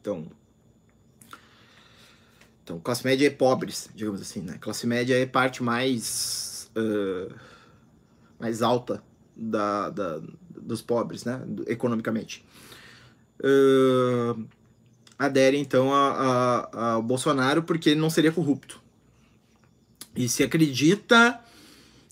Então... 0.00 0.26
Então, 2.62 2.78
classe 2.78 3.04
média 3.04 3.26
é 3.26 3.30
pobres, 3.30 3.90
digamos 3.92 4.20
assim, 4.20 4.40
né? 4.40 4.56
Classe 4.60 4.86
média 4.86 5.18
é 5.18 5.26
parte 5.26 5.64
mais... 5.64 6.70
Uh, 6.76 7.34
mais 8.38 8.62
alta 8.62 9.02
da, 9.36 9.90
da, 9.90 10.20
dos 10.48 10.80
pobres, 10.80 11.24
né? 11.24 11.40
Economicamente. 11.66 12.44
Uh, 13.40 14.46
adere, 15.18 15.58
então, 15.58 15.92
ao 15.92 17.02
Bolsonaro 17.02 17.64
porque 17.64 17.90
ele 17.90 18.00
não 18.00 18.10
seria 18.10 18.30
corrupto. 18.30 18.80
E 20.14 20.28
se 20.28 20.42
acredita 20.42 21.40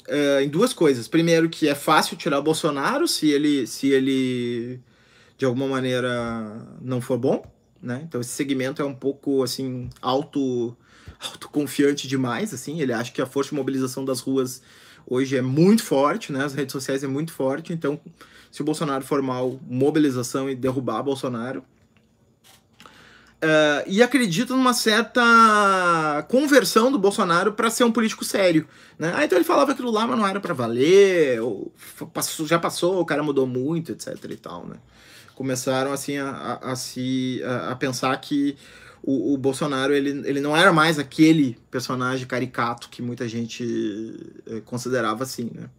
uh, 0.08 0.40
em 0.40 0.48
duas 0.48 0.72
coisas. 0.72 1.08
Primeiro, 1.08 1.48
que 1.48 1.68
é 1.68 1.74
fácil 1.74 2.16
tirar 2.16 2.40
Bolsonaro 2.40 3.06
se 3.06 3.28
ele, 3.30 3.66
se 3.66 3.88
ele 3.88 4.80
de 5.36 5.44
alguma 5.44 5.66
maneira 5.66 6.66
não 6.80 7.00
for 7.00 7.18
bom. 7.18 7.44
Né? 7.82 8.02
Então 8.06 8.20
esse 8.20 8.30
segmento 8.30 8.82
é 8.82 8.84
um 8.84 8.94
pouco 8.94 9.42
assim 9.42 9.88
auto 10.02 10.76
autoconfiante 11.32 12.06
demais, 12.06 12.54
assim, 12.54 12.80
ele 12.80 12.92
acha 12.92 13.12
que 13.12 13.20
a 13.20 13.26
força 13.26 13.50
de 13.50 13.56
mobilização 13.56 14.04
das 14.04 14.20
ruas 14.20 14.62
hoje 15.06 15.36
é 15.36 15.42
muito 15.42 15.82
forte, 15.82 16.32
né? 16.32 16.44
As 16.44 16.54
redes 16.54 16.72
sociais 16.72 17.02
é 17.02 17.06
muito 17.06 17.32
forte, 17.32 17.72
então 17.72 18.00
se 18.50 18.62
o 18.62 18.64
Bolsonaro 18.64 19.04
for 19.04 19.20
mal, 19.22 19.60
mobilização 19.66 20.48
e 20.48 20.54
derrubar 20.54 21.02
Bolsonaro, 21.02 21.62
Uh, 23.42 23.81
e 23.87 24.03
acredita 24.03 24.55
numa 24.55 24.74
certa 24.74 26.26
conversão 26.29 26.92
do 26.92 26.98
Bolsonaro 26.98 27.55
para 27.55 27.70
ser 27.70 27.85
um 27.85 27.92
político 27.92 28.22
sério. 28.22 28.68
Né? 28.98 29.14
Ah, 29.16 29.24
então 29.24 29.38
ele 29.38 29.46
falava 29.46 29.72
aquilo 29.72 29.90
lá, 29.90 30.07
mas 30.07 30.18
não 30.18 30.26
era 30.26 30.38
para 30.38 30.53
valer, 30.53 31.40
ou 31.40 31.72
passou, 32.12 32.46
já 32.46 32.59
passou, 32.59 33.00
o 33.00 33.05
cara 33.05 33.22
mudou 33.22 33.46
muito, 33.46 33.92
etc. 33.92 34.14
e 34.29 34.37
tal. 34.37 34.66
Né? 34.66 34.76
Começaram 35.35 35.90
assim 35.90 36.18
a, 36.18 36.29
a, 36.29 36.72
a 36.72 36.76
se, 36.76 37.40
a, 37.42 37.70
a, 37.70 37.76
pensar 37.76 38.14
que 38.20 38.59
o, 39.03 39.33
o, 39.33 39.38
Bolsonaro 39.38 39.94
ele, 39.94 40.22
ele 40.29 40.40
não 40.40 40.55
era 40.55 40.70
mais 40.70 40.98
aquele 40.98 41.57
personagem 41.70 42.26
caricato 42.26 42.90
que 42.90 43.00
muita 43.00 43.26
gente 43.26 44.20
eh, 44.46 44.61
considerava 44.66 45.24
assim. 45.24 45.50
Né? 45.55 45.70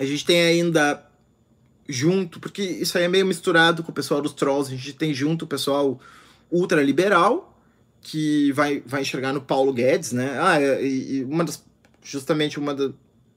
A 0.00 0.04
gente 0.04 0.24
tem 0.24 0.42
ainda 0.42 1.11
junto, 1.88 2.38
porque 2.40 2.62
isso 2.62 2.96
aí 2.96 3.04
é 3.04 3.08
meio 3.08 3.26
misturado 3.26 3.82
com 3.82 3.90
o 3.90 3.94
pessoal 3.94 4.20
dos 4.20 4.32
trolls, 4.32 4.72
a 4.72 4.76
gente 4.76 4.92
tem 4.92 5.12
junto 5.12 5.44
o 5.44 5.48
pessoal 5.48 6.00
ultraliberal, 6.50 7.58
que 8.00 8.52
vai, 8.52 8.82
vai 8.84 9.02
enxergar 9.02 9.32
no 9.32 9.40
Paulo 9.40 9.72
Guedes, 9.72 10.12
né? 10.12 10.36
Ah, 10.40 10.60
é, 10.60 10.84
e, 10.84 11.18
e 11.18 11.24
uma 11.24 11.44
das, 11.44 11.64
justamente 12.02 12.58
uma 12.58 12.74
da, 12.74 12.90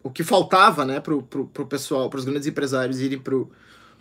o 0.05 0.09
que 0.09 0.23
faltava, 0.23 0.85
né, 0.85 0.99
pro, 0.99 1.23
pro, 1.23 1.47
pro 1.47 1.65
pessoal, 1.65 2.09
para 2.09 2.19
os 2.19 2.25
grandes 2.25 2.47
empresários 2.47 3.01
irem 3.01 3.17
pro, 3.17 3.49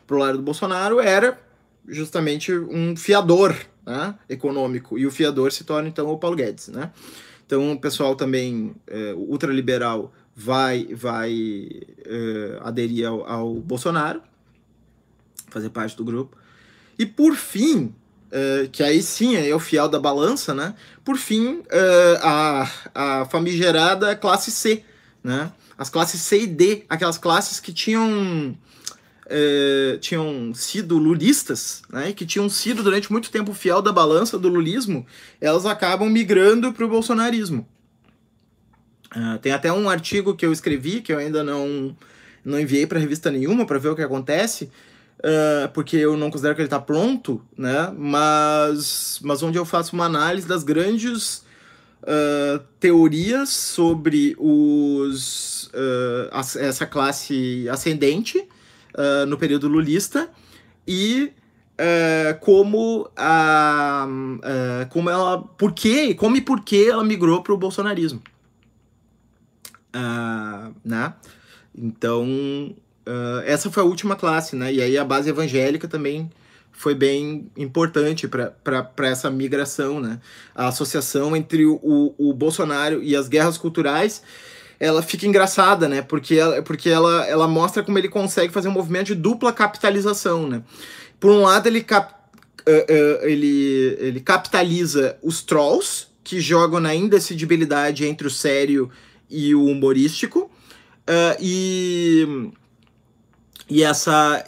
pro 0.06 0.18
lado 0.18 0.36
do 0.36 0.44
Bolsonaro 0.44 1.00
era 1.00 1.40
justamente 1.88 2.52
um 2.52 2.94
fiador, 2.94 3.56
né, 3.86 4.14
econômico, 4.28 4.98
e 4.98 5.06
o 5.06 5.10
fiador 5.10 5.50
se 5.50 5.64
torna 5.64 5.88
então 5.88 6.08
o 6.08 6.18
Paulo 6.18 6.36
Guedes, 6.36 6.68
né? 6.68 6.90
Então 7.46 7.72
o 7.72 7.80
pessoal 7.80 8.16
também 8.16 8.74
é, 8.86 9.14
ultraliberal 9.14 10.12
vai 10.34 10.88
vai 10.94 11.70
é, 12.04 12.58
aderir 12.62 13.06
ao, 13.06 13.26
ao 13.26 13.54
Bolsonaro, 13.54 14.22
fazer 15.54 15.70
parte 15.70 15.96
do 15.96 16.04
grupo. 16.04 16.36
E 16.98 17.06
por 17.06 17.34
fim, 17.34 17.94
uh, 18.30 18.68
que 18.70 18.82
aí 18.82 19.02
sim 19.02 19.36
é 19.36 19.54
o 19.54 19.60
fiel 19.60 19.88
da 19.88 19.98
balança, 19.98 20.52
né? 20.52 20.74
Por 21.04 21.16
fim, 21.16 21.60
uh, 21.60 22.18
a, 22.20 22.70
a 22.94 23.24
famigerada 23.26 24.14
classe 24.16 24.50
C, 24.50 24.84
né? 25.22 25.50
As 25.78 25.88
classes 25.88 26.20
C 26.20 26.42
e 26.42 26.46
D, 26.46 26.84
aquelas 26.88 27.18
classes 27.18 27.58
que 27.58 27.72
tinham 27.72 28.56
uh, 29.26 29.98
tinham 29.98 30.52
sido 30.54 30.98
lulistas, 30.98 31.82
né? 31.90 32.12
Que 32.12 32.26
tinham 32.26 32.48
sido 32.48 32.82
durante 32.82 33.10
muito 33.10 33.30
tempo 33.30 33.54
fiel 33.54 33.80
da 33.80 33.92
balança 33.92 34.38
do 34.38 34.48
lulismo, 34.48 35.06
elas 35.40 35.64
acabam 35.66 36.08
migrando 36.10 36.72
para 36.72 36.84
o 36.84 36.88
bolsonarismo. 36.88 37.66
Tem 39.42 39.52
até 39.52 39.72
um 39.72 39.88
artigo 39.88 40.34
que 40.34 40.44
eu 40.44 40.52
escrevi 40.52 41.00
que 41.00 41.12
eu 41.12 41.18
ainda 41.18 41.44
não, 41.44 41.96
não 42.44 42.58
enviei 42.58 42.84
para 42.84 42.98
revista 42.98 43.30
nenhuma 43.30 43.64
para 43.64 43.78
ver 43.78 43.90
o 43.90 43.94
que 43.94 44.02
acontece, 44.02 44.68
uh, 45.24 45.68
porque 45.72 45.96
eu 45.96 46.16
não 46.16 46.30
considero 46.30 46.54
que 46.54 46.60
ele 46.60 46.66
está 46.66 46.78
pronto, 46.78 47.42
né? 47.56 47.92
Mas, 47.96 49.18
mas 49.22 49.42
onde 49.42 49.58
eu 49.58 49.64
faço 49.64 49.94
uma 49.94 50.04
análise 50.04 50.46
das 50.46 50.62
grandes 50.62 51.38
uh, 52.02 52.62
teorias 52.78 53.48
sobre 53.48 54.36
os, 54.38 55.70
essa 56.56 56.86
classe 56.86 57.68
ascendente 57.68 58.46
no 59.26 59.36
período 59.36 59.66
lulista 59.66 60.30
e 60.86 61.32
como 62.40 63.10
a 63.16 64.06
como 64.88 65.10
ela 65.10 65.42
por 65.42 65.72
que 65.72 66.14
como 66.14 66.36
e 66.36 66.40
por 66.40 66.60
que 66.60 66.88
ela 66.88 67.02
migrou 67.02 67.42
para 67.42 67.52
o 67.52 67.56
bolsonarismo 67.56 68.22
uh, 69.94 70.74
né? 70.84 71.14
Então, 71.76 72.74
uh, 73.06 73.42
essa 73.44 73.70
foi 73.70 73.82
a 73.82 73.86
última 73.86 74.16
classe, 74.16 74.56
né? 74.56 74.72
E 74.72 74.82
aí 74.82 74.98
a 74.98 75.04
base 75.04 75.28
evangélica 75.28 75.88
também 75.88 76.30
foi 76.72 76.94
bem 76.94 77.50
importante 77.56 78.28
para 78.28 79.08
essa 79.08 79.30
migração, 79.30 80.00
né? 80.00 80.20
A 80.54 80.68
associação 80.68 81.36
entre 81.36 81.64
o, 81.64 82.14
o 82.18 82.32
Bolsonaro 82.34 83.02
e 83.02 83.14
as 83.14 83.28
guerras 83.28 83.56
culturais, 83.56 84.22
ela 84.80 85.02
fica 85.02 85.26
engraçada, 85.26 85.88
né? 85.88 86.02
Porque, 86.02 86.34
ela, 86.34 86.62
porque 86.62 86.90
ela, 86.90 87.26
ela 87.26 87.46
mostra 87.46 87.82
como 87.82 87.96
ele 87.96 88.08
consegue 88.08 88.52
fazer 88.52 88.68
um 88.68 88.72
movimento 88.72 89.06
de 89.06 89.14
dupla 89.14 89.52
capitalização, 89.52 90.48
né? 90.48 90.62
Por 91.20 91.30
um 91.30 91.42
lado, 91.42 91.68
ele, 91.68 91.82
cap, 91.82 92.12
uh, 92.12 92.70
uh, 92.70 93.26
ele, 93.26 93.96
ele 94.00 94.20
capitaliza 94.20 95.16
os 95.22 95.42
trolls, 95.42 96.08
que 96.24 96.40
jogam 96.40 96.80
na 96.80 96.94
indecidibilidade 96.94 98.04
entre 98.06 98.26
o 98.26 98.30
sério 98.30 98.90
e 99.30 99.54
o 99.54 99.64
humorístico. 99.64 100.50
Uh, 101.08 101.36
e, 101.38 102.50
e 103.68 103.82
essa 103.82 104.44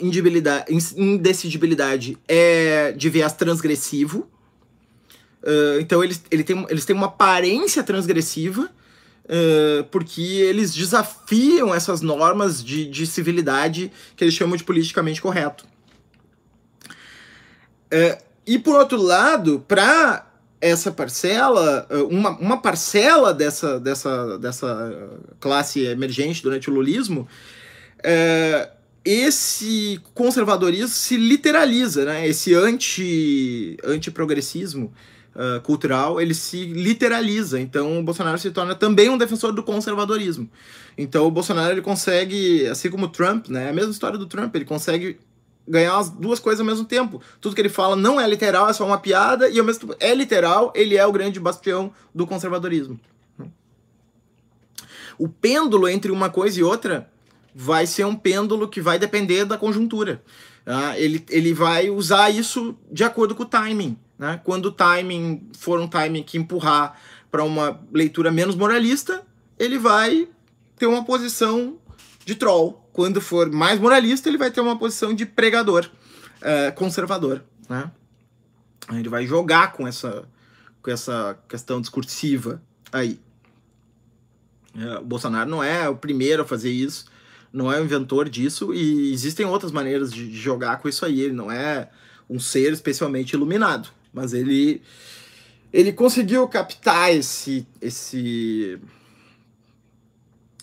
indecidibilidade 0.97 2.19
é 2.29 2.93
de 2.93 3.09
viés 3.09 3.33
transgressivo. 3.33 4.29
Uh, 5.43 5.81
então 5.81 6.05
eles, 6.05 6.23
ele 6.31 6.45
tem, 6.45 6.67
eles 6.69 6.85
têm 6.85 6.95
uma 6.95 7.07
aparência 7.07 7.83
transgressiva 7.83 8.69
uh, 9.25 9.85
porque 9.91 10.21
eles 10.21 10.75
desafiam 10.75 11.75
essas 11.75 12.01
normas 12.01 12.63
de, 12.63 12.87
de 12.87 13.07
civilidade 13.07 13.91
que 14.17 14.25
eles 14.25 14.35
chamam 14.35 14.57
de 14.57 14.65
politicamente 14.65 15.23
correto. 15.23 15.65
Uh, 17.87 18.23
e 18.47 18.59
por 18.59 18.77
outro 18.77 19.01
lado, 19.01 19.65
para 19.67 20.27
essa 20.61 20.91
parcela, 20.91 21.87
uma, 22.11 22.31
uma 22.39 22.61
parcela 22.61 23.33
dessa, 23.33 23.79
dessa, 23.79 24.39
dessa 24.39 25.11
classe 25.39 25.85
emergente 25.85 26.43
durante 26.43 26.71
o 26.71 26.73
lulismo, 26.73 27.29
esse 29.07 30.01
conservadorismo 30.13 30.89
se 30.89 31.17
literaliza, 31.17 32.05
né? 32.05 32.27
Esse 32.27 32.53
anti, 32.55 33.77
anti-progressismo 33.85 34.93
uh, 35.33 35.61
cultural, 35.61 36.21
ele 36.21 36.35
se 36.35 36.65
literaliza. 36.65 37.61
Então, 37.61 38.01
o 38.01 38.03
Bolsonaro 38.03 38.37
se 38.37 38.51
torna 38.51 38.75
também 38.75 39.09
um 39.09 39.17
defensor 39.17 39.53
do 39.53 39.63
conservadorismo. 39.63 40.51
Então, 40.99 41.25
o 41.25 41.31
Bolsonaro, 41.31 41.73
ele 41.73 41.83
consegue, 41.83 42.67
assim 42.67 42.91
como 42.91 43.07
o 43.07 43.09
Trump, 43.09 43.47
né? 43.47 43.71
A 43.71 43.73
mesma 43.73 43.93
história 43.93 44.19
do 44.19 44.27
Trump, 44.27 44.53
ele 44.57 44.65
consegue 44.65 45.21
ganhar 45.69 45.97
as 45.97 46.11
duas 46.11 46.41
coisas 46.41 46.59
ao 46.59 46.67
mesmo 46.67 46.85
tempo. 46.85 47.23
Tudo 47.41 47.55
que 47.55 47.61
ele 47.61 47.69
fala 47.69 47.95
não 47.95 48.21
é 48.21 48.29
literal, 48.29 48.69
é 48.69 48.73
só 48.73 48.85
uma 48.85 48.99
piada, 48.99 49.49
e 49.49 49.57
ao 49.57 49.65
mesmo 49.65 49.83
tempo 49.83 49.97
é 50.01 50.13
literal, 50.17 50.73
ele 50.75 50.97
é 50.97 51.07
o 51.07 51.13
grande 51.13 51.39
bastião 51.39 51.93
do 52.13 52.27
conservadorismo. 52.27 52.99
O 55.17 55.29
pêndulo 55.29 55.89
entre 55.89 56.11
uma 56.11 56.29
coisa 56.29 56.59
e 56.59 56.65
outra 56.65 57.09
vai 57.59 57.87
ser 57.87 58.05
um 58.05 58.15
pêndulo 58.15 58.69
que 58.69 58.83
vai 58.83 58.99
depender 58.99 59.47
da 59.47 59.57
conjuntura. 59.57 60.23
Tá? 60.63 60.99
Ele, 60.99 61.25
ele 61.31 61.55
vai 61.55 61.89
usar 61.89 62.29
isso 62.29 62.77
de 62.93 63.03
acordo 63.03 63.35
com 63.35 63.45
o 63.45 63.47
timing. 63.47 63.97
Né? 64.19 64.39
Quando 64.45 64.67
o 64.67 64.73
timing 64.73 65.49
for 65.57 65.81
um 65.81 65.89
timing 65.89 66.23
que 66.23 66.37
empurrar 66.37 67.01
para 67.31 67.43
uma 67.43 67.81
leitura 67.91 68.31
menos 68.31 68.55
moralista, 68.55 69.27
ele 69.59 69.79
vai 69.79 70.29
ter 70.77 70.87
uma 70.87 71.03
posição 71.03 71.79
de 72.27 72.35
troll 72.35 72.87
quando 72.93 73.21
for 73.21 73.51
mais 73.51 73.79
moralista, 73.79 74.29
ele 74.29 74.39
vai 74.39 74.51
ter 74.51 74.61
uma 74.61 74.79
posição 74.79 75.15
de 75.15 75.27
pregador, 75.27 75.89
uh, 76.41 76.75
conservador, 76.75 77.43
né? 77.69 77.91
Ele 78.91 79.09
vai 79.11 79.27
jogar 79.27 79.73
com 79.73 79.87
essa, 79.87 80.27
com 80.83 80.91
essa 80.91 81.39
questão 81.47 81.79
discursiva 81.79 82.63
aí. 82.91 83.21
Uh, 84.75 85.01
o 85.01 85.05
Bolsonaro 85.05 85.49
não 85.49 85.63
é 85.63 85.87
o 85.91 85.97
primeiro 85.97 86.43
a 86.43 86.47
fazer 86.47 86.71
isso, 86.71 87.05
não 87.57 87.73
é 87.73 87.81
o 87.81 87.85
inventor 87.85 88.29
disso, 88.29 88.75
e 88.75 89.11
existem 89.15 89.47
outras 89.47 89.73
maneiras 89.73 90.13
de 90.13 90.31
jogar 90.37 90.77
com 90.77 90.91
isso 90.91 91.07
aí. 91.07 91.23
Ele 91.23 91.33
não 91.33 91.51
é 91.51 91.89
um 92.29 92.39
ser 92.39 92.71
especialmente 92.71 93.33
iluminado, 93.33 93.89
mas 94.13 94.35
ele 94.35 94.83
ele 95.73 95.91
conseguiu 95.91 96.47
captar 96.49 97.15
esse 97.15 97.67
esse 97.81 98.79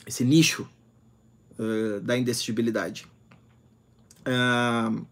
esse 0.05 0.23
nicho 0.23 0.69
uh, 1.57 1.99
da 2.01 2.15
indecidibilidade. 2.15 3.07
Uh, 4.27 5.03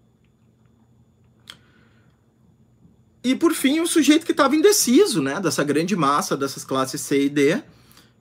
e 3.23 3.35
por 3.35 3.53
fim, 3.53 3.79
o 3.79 3.87
sujeito 3.87 4.23
que 4.23 4.33
estava 4.33 4.55
indeciso, 4.55 5.19
né, 5.19 5.39
dessa 5.39 5.63
grande 5.63 5.95
massa 5.95 6.37
dessas 6.37 6.63
classes 6.63 7.01
C 7.01 7.25
e 7.25 7.29
D, 7.29 7.63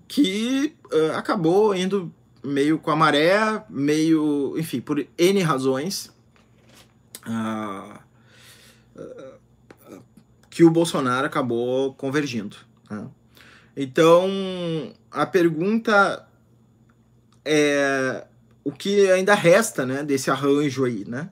que 0.08 0.74
uh, 0.90 1.12
acabou 1.14 1.74
indo 1.74 2.10
meio 2.42 2.78
com 2.78 2.90
a 2.90 2.96
maré, 2.96 3.62
meio, 3.68 4.54
enfim, 4.58 4.80
por 4.80 5.04
N 5.18 5.42
razões, 5.42 6.10
que 10.48 10.64
o 10.64 10.70
Bolsonaro 10.70 11.26
acabou 11.26 11.94
convergindo. 11.94 12.56
Né? 12.90 13.06
Então, 13.76 14.28
a 15.10 15.24
pergunta 15.26 16.26
é, 17.44 18.26
o 18.64 18.72
que 18.72 19.10
ainda 19.10 19.34
resta, 19.34 19.86
né, 19.86 20.02
desse 20.02 20.30
arranjo 20.30 20.84
aí, 20.84 21.04
né? 21.06 21.30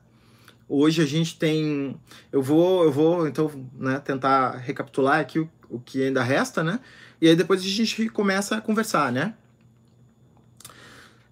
Hoje 0.68 1.02
a 1.02 1.06
gente 1.06 1.38
tem, 1.38 1.98
eu 2.30 2.42
vou, 2.42 2.84
eu 2.84 2.92
vou 2.92 3.26
então, 3.26 3.50
né, 3.74 3.98
tentar 4.00 4.56
recapitular 4.56 5.18
aqui 5.18 5.38
o, 5.38 5.48
o 5.70 5.80
que 5.80 6.02
ainda 6.02 6.22
resta, 6.22 6.62
né? 6.62 6.78
E 7.20 7.28
aí 7.28 7.34
depois 7.34 7.60
a 7.60 7.64
gente 7.64 8.08
começa 8.10 8.56
a 8.56 8.60
conversar, 8.60 9.10
né? 9.10 9.34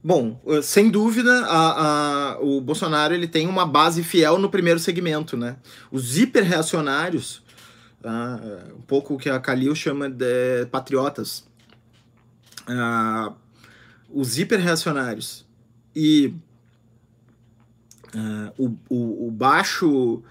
Bom, 0.06 0.40
sem 0.62 0.88
dúvida, 0.88 1.46
a, 1.46 2.34
a, 2.34 2.40
o 2.40 2.60
Bolsonaro 2.60 3.12
ele 3.12 3.26
tem 3.26 3.48
uma 3.48 3.66
base 3.66 4.04
fiel 4.04 4.38
no 4.38 4.48
primeiro 4.48 4.78
segmento, 4.78 5.36
né? 5.36 5.56
Os 5.90 6.16
hiperreacionários, 6.16 7.42
tá? 8.00 8.40
um 8.78 8.82
pouco 8.82 9.14
o 9.14 9.18
que 9.18 9.28
a 9.28 9.40
Calil 9.40 9.74
chama 9.74 10.08
de 10.08 10.64
patriotas, 10.70 11.44
uh, 12.68 13.34
os 14.08 14.38
hiperreacionários 14.38 15.44
e 15.92 16.32
uh, 18.14 18.52
o, 18.56 18.76
o, 18.88 19.26
o, 19.26 19.30
baixo 19.32 20.22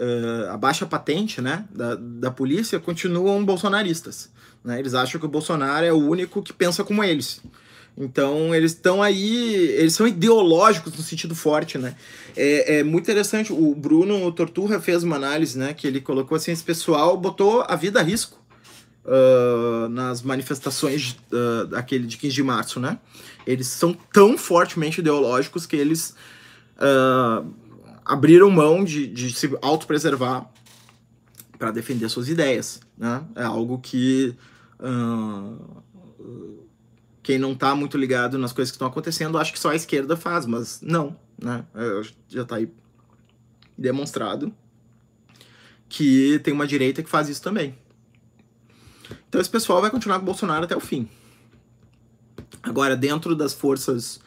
uh, 0.00 0.50
a 0.50 0.56
baixa 0.56 0.86
patente 0.86 1.42
né, 1.42 1.66
da, 1.70 1.94
da 1.94 2.30
polícia 2.30 2.80
continuam 2.80 3.44
bolsonaristas. 3.44 4.32
Né? 4.64 4.78
Eles 4.78 4.94
acham 4.94 5.20
que 5.20 5.26
o 5.26 5.30
Bolsonaro 5.30 5.84
é 5.84 5.92
o 5.92 6.08
único 6.08 6.42
que 6.42 6.54
pensa 6.54 6.82
como 6.82 7.04
eles. 7.04 7.42
Então 8.00 8.54
eles 8.54 8.72
estão 8.72 9.02
aí, 9.02 9.44
eles 9.76 9.92
são 9.92 10.08
ideológicos 10.08 10.96
no 10.96 11.02
sentido 11.02 11.34
forte, 11.34 11.76
né? 11.76 11.94
É, 12.34 12.78
é, 12.78 12.82
muito 12.82 13.04
interessante. 13.04 13.52
O 13.52 13.74
Bruno 13.74 14.32
Torturra 14.32 14.80
fez 14.80 15.02
uma 15.02 15.16
análise, 15.16 15.58
né? 15.58 15.74
Que 15.74 15.86
ele 15.86 16.00
colocou 16.00 16.36
assim: 16.36 16.50
esse 16.50 16.64
pessoal 16.64 17.14
botou 17.18 17.62
a 17.68 17.76
vida 17.76 18.00
a 18.00 18.02
risco 18.02 18.40
uh, 19.04 19.86
nas 19.90 20.22
manifestações 20.22 21.14
uh, 21.30 21.66
daquele 21.66 22.06
de 22.06 22.16
15 22.16 22.34
de 22.34 22.42
março, 22.42 22.80
né? 22.80 22.98
Eles 23.46 23.66
são 23.66 23.92
tão 24.10 24.38
fortemente 24.38 25.02
ideológicos 25.02 25.66
que 25.66 25.76
eles 25.76 26.14
uh, 26.78 27.46
abriram 28.02 28.50
mão 28.50 28.82
de, 28.82 29.06
de 29.06 29.30
se 29.30 29.50
autopreservar 29.60 30.50
para 31.58 31.70
defender 31.70 32.08
suas 32.08 32.30
ideias, 32.30 32.80
né? 32.96 33.22
É 33.36 33.44
algo 33.44 33.78
que 33.78 34.34
quem 37.22 37.38
não 37.38 37.52
está 37.52 37.74
muito 37.74 37.98
ligado 37.98 38.38
nas 38.38 38.52
coisas 38.52 38.70
que 38.70 38.76
estão 38.76 38.88
acontecendo 38.88 39.38
acha 39.38 39.52
que 39.52 39.58
só 39.58 39.70
a 39.70 39.76
esquerda 39.76 40.16
faz, 40.16 40.46
mas 40.46 40.80
não, 40.82 41.16
né? 41.40 41.64
É, 41.74 42.02
já 42.28 42.42
está 42.42 42.56
aí 42.56 42.72
demonstrado 43.76 44.54
que 45.88 46.38
tem 46.44 46.54
uma 46.54 46.66
direita 46.66 47.02
que 47.02 47.10
faz 47.10 47.28
isso 47.28 47.42
também. 47.42 47.76
Então 49.28 49.40
esse 49.40 49.50
pessoal 49.50 49.80
vai 49.80 49.90
continuar 49.90 50.16
com 50.16 50.22
o 50.22 50.26
Bolsonaro 50.26 50.64
até 50.64 50.76
o 50.76 50.80
fim. 50.80 51.08
Agora, 52.62 52.96
dentro 52.96 53.34
das 53.34 53.52
forças. 53.52 54.20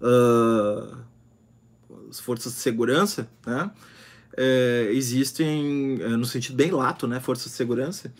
Uh, 0.00 0.96
as 2.10 2.20
forças 2.20 2.52
de 2.54 2.58
segurança, 2.58 3.28
né? 3.46 3.70
É, 4.36 4.90
existem, 4.92 5.98
é, 6.02 6.08
no 6.08 6.26
sentido 6.26 6.56
bem 6.56 6.70
lato, 6.70 7.06
né? 7.06 7.20
Forças 7.20 7.46
de 7.46 7.56
segurança. 7.56 8.12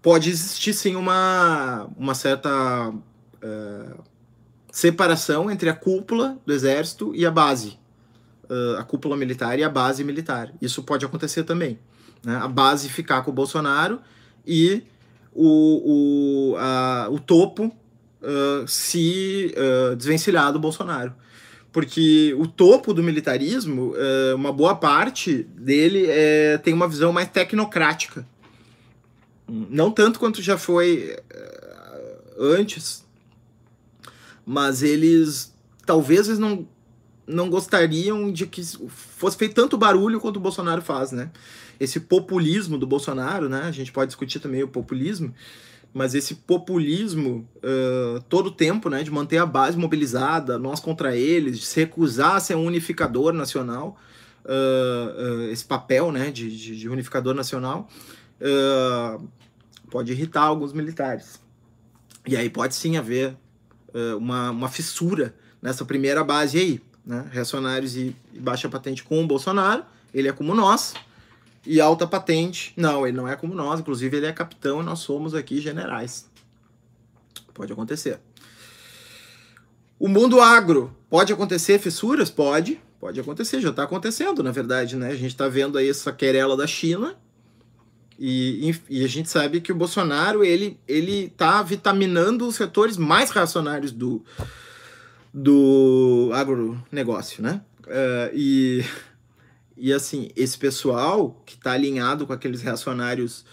Pode 0.00 0.28
existir 0.30 0.72
sim 0.72 0.96
uma, 0.96 1.88
uma 1.96 2.14
certa 2.14 2.92
uh, 3.42 4.02
separação 4.70 5.50
entre 5.50 5.68
a 5.68 5.74
cúpula 5.74 6.38
do 6.46 6.52
exército 6.52 7.14
e 7.14 7.26
a 7.26 7.30
base, 7.30 7.78
uh, 8.44 8.78
a 8.78 8.84
cúpula 8.84 9.16
militar 9.16 9.58
e 9.58 9.64
a 9.64 9.68
base 9.68 10.04
militar. 10.04 10.52
Isso 10.60 10.82
pode 10.82 11.04
acontecer 11.04 11.44
também. 11.44 11.78
Né? 12.24 12.36
A 12.36 12.48
base 12.48 12.88
ficar 12.88 13.22
com 13.22 13.30
o 13.30 13.34
Bolsonaro 13.34 14.00
e 14.46 14.82
o, 15.34 16.52
o, 16.52 16.56
a, 16.56 17.08
o 17.10 17.18
topo 17.18 17.66
uh, 17.66 18.66
se 18.66 19.54
desvencilhar 19.96 20.52
do 20.52 20.58
Bolsonaro. 20.58 21.14
Porque 21.70 22.34
o 22.38 22.46
topo 22.46 22.92
do 22.92 23.02
militarismo, 23.02 23.94
uma 24.34 24.52
boa 24.52 24.74
parte 24.74 25.42
dele 25.56 26.04
é, 26.06 26.58
tem 26.58 26.74
uma 26.74 26.86
visão 26.86 27.14
mais 27.14 27.30
tecnocrática. 27.30 28.26
Não 29.48 29.90
tanto 29.90 30.20
quanto 30.20 30.42
já 30.42 30.58
foi 30.58 31.16
antes, 32.38 33.02
mas 34.44 34.82
eles 34.82 35.52
talvez 35.84 36.28
eles 36.28 36.38
não, 36.38 36.66
não 37.26 37.50
gostariam 37.50 38.30
de 38.30 38.46
que 38.46 38.62
fosse 38.88 39.36
feito 39.36 39.54
tanto 39.54 39.76
barulho 39.76 40.20
quanto 40.20 40.36
o 40.36 40.40
Bolsonaro 40.40 40.82
faz, 40.82 41.12
né? 41.12 41.30
Esse 41.78 42.00
populismo 42.00 42.78
do 42.78 42.86
Bolsonaro, 42.86 43.48
né? 43.48 43.62
A 43.62 43.70
gente 43.70 43.92
pode 43.92 44.08
discutir 44.08 44.38
também 44.40 44.62
o 44.62 44.68
populismo, 44.68 45.34
mas 45.92 46.14
esse 46.14 46.34
populismo 46.34 47.46
uh, 47.56 48.20
todo 48.28 48.50
tempo, 48.50 48.88
né, 48.88 49.02
de 49.02 49.10
manter 49.10 49.38
a 49.38 49.46
base 49.46 49.76
mobilizada, 49.76 50.58
nós 50.58 50.80
contra 50.80 51.14
eles, 51.16 51.58
de 51.58 51.66
se 51.66 51.80
recusar 51.80 52.36
a 52.36 52.40
ser 52.40 52.54
um 52.54 52.64
unificador 52.64 53.32
nacional, 53.32 53.98
uh, 54.44 55.42
uh, 55.44 55.50
esse 55.50 55.64
papel, 55.64 56.10
né, 56.10 56.30
de, 56.30 56.56
de, 56.56 56.76
de 56.78 56.88
unificador 56.88 57.34
nacional, 57.34 57.88
pode 59.88 60.10
irritar 60.10 60.42
alguns 60.42 60.72
militares. 60.72 61.40
E 62.26 62.36
aí 62.36 62.48
pode 62.50 62.74
sim 62.74 62.96
haver 62.96 63.36
uma, 64.18 64.50
uma 64.50 64.68
fissura 64.68 65.34
nessa 65.60 65.84
primeira 65.84 66.24
base 66.24 66.58
aí, 66.58 66.80
né, 67.04 67.28
reacionários 67.30 67.96
e, 67.96 68.16
e 68.32 68.38
baixa 68.38 68.68
patente 68.68 69.02
com 69.04 69.22
o 69.22 69.26
Bolsonaro, 69.26 69.84
ele 70.12 70.28
é 70.28 70.32
como 70.32 70.54
nós, 70.54 70.94
e 71.66 71.80
alta 71.80 72.06
patente. 72.06 72.72
Não, 72.76 73.06
ele 73.06 73.16
não 73.16 73.28
é 73.28 73.36
como 73.36 73.54
nós, 73.54 73.80
inclusive 73.80 74.16
ele 74.16 74.26
é 74.26 74.32
capitão 74.32 74.80
e 74.80 74.84
nós 74.84 75.00
somos 75.00 75.34
aqui 75.34 75.60
generais. 75.60 76.28
Pode 77.54 77.72
acontecer. 77.72 78.18
O 79.98 80.08
mundo 80.08 80.40
agro, 80.40 80.94
pode 81.08 81.32
acontecer 81.32 81.78
fissuras? 81.78 82.30
Pode, 82.30 82.80
pode 82.98 83.20
acontecer, 83.20 83.60
já 83.60 83.70
está 83.70 83.84
acontecendo, 83.84 84.42
na 84.42 84.50
verdade, 84.50 84.96
né? 84.96 85.08
A 85.08 85.14
gente 85.14 85.28
está 85.28 85.48
vendo 85.48 85.78
aí 85.78 85.88
essa 85.88 86.12
querela 86.12 86.56
da 86.56 86.66
China 86.66 87.16
e, 88.24 89.00
e, 89.00 89.04
a 89.04 89.08
gente 89.08 89.28
sabe 89.28 89.60
que 89.60 89.72
o 89.72 89.74
Bolsonaro, 89.74 90.44
ele, 90.44 90.78
ele 90.86 91.28
tá 91.36 91.60
vitaminando 91.62 92.46
os 92.46 92.54
setores 92.54 92.96
mais 92.96 93.30
reacionários 93.30 93.90
do, 93.90 94.22
do 95.34 96.30
agronegócio, 96.32 97.42
né? 97.42 97.60
Uh, 97.84 98.30
e 98.32 98.84
e 99.76 99.92
assim, 99.92 100.30
esse 100.36 100.56
pessoal 100.56 101.42
que 101.44 101.54
está 101.54 101.72
alinhado 101.72 102.24
com 102.24 102.32
aqueles 102.32 102.62
reacionários 102.62 103.44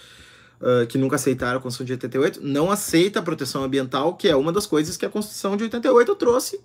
uh, 0.61 0.85
que 0.85 0.95
nunca 0.95 1.15
aceitaram 1.15 1.57
a 1.57 1.61
Constituição 1.61 1.87
de 1.87 1.93
88, 1.93 2.39
não 2.43 2.69
aceita 2.69 3.19
a 3.19 3.23
proteção 3.23 3.63
ambiental, 3.63 4.15
que 4.15 4.27
é 4.27 4.35
uma 4.35 4.51
das 4.51 4.67
coisas 4.67 4.95
que 4.95 5.05
a 5.05 5.09
Constituição 5.09 5.57
de 5.57 5.63
88 5.63 6.15
trouxe 6.15 6.61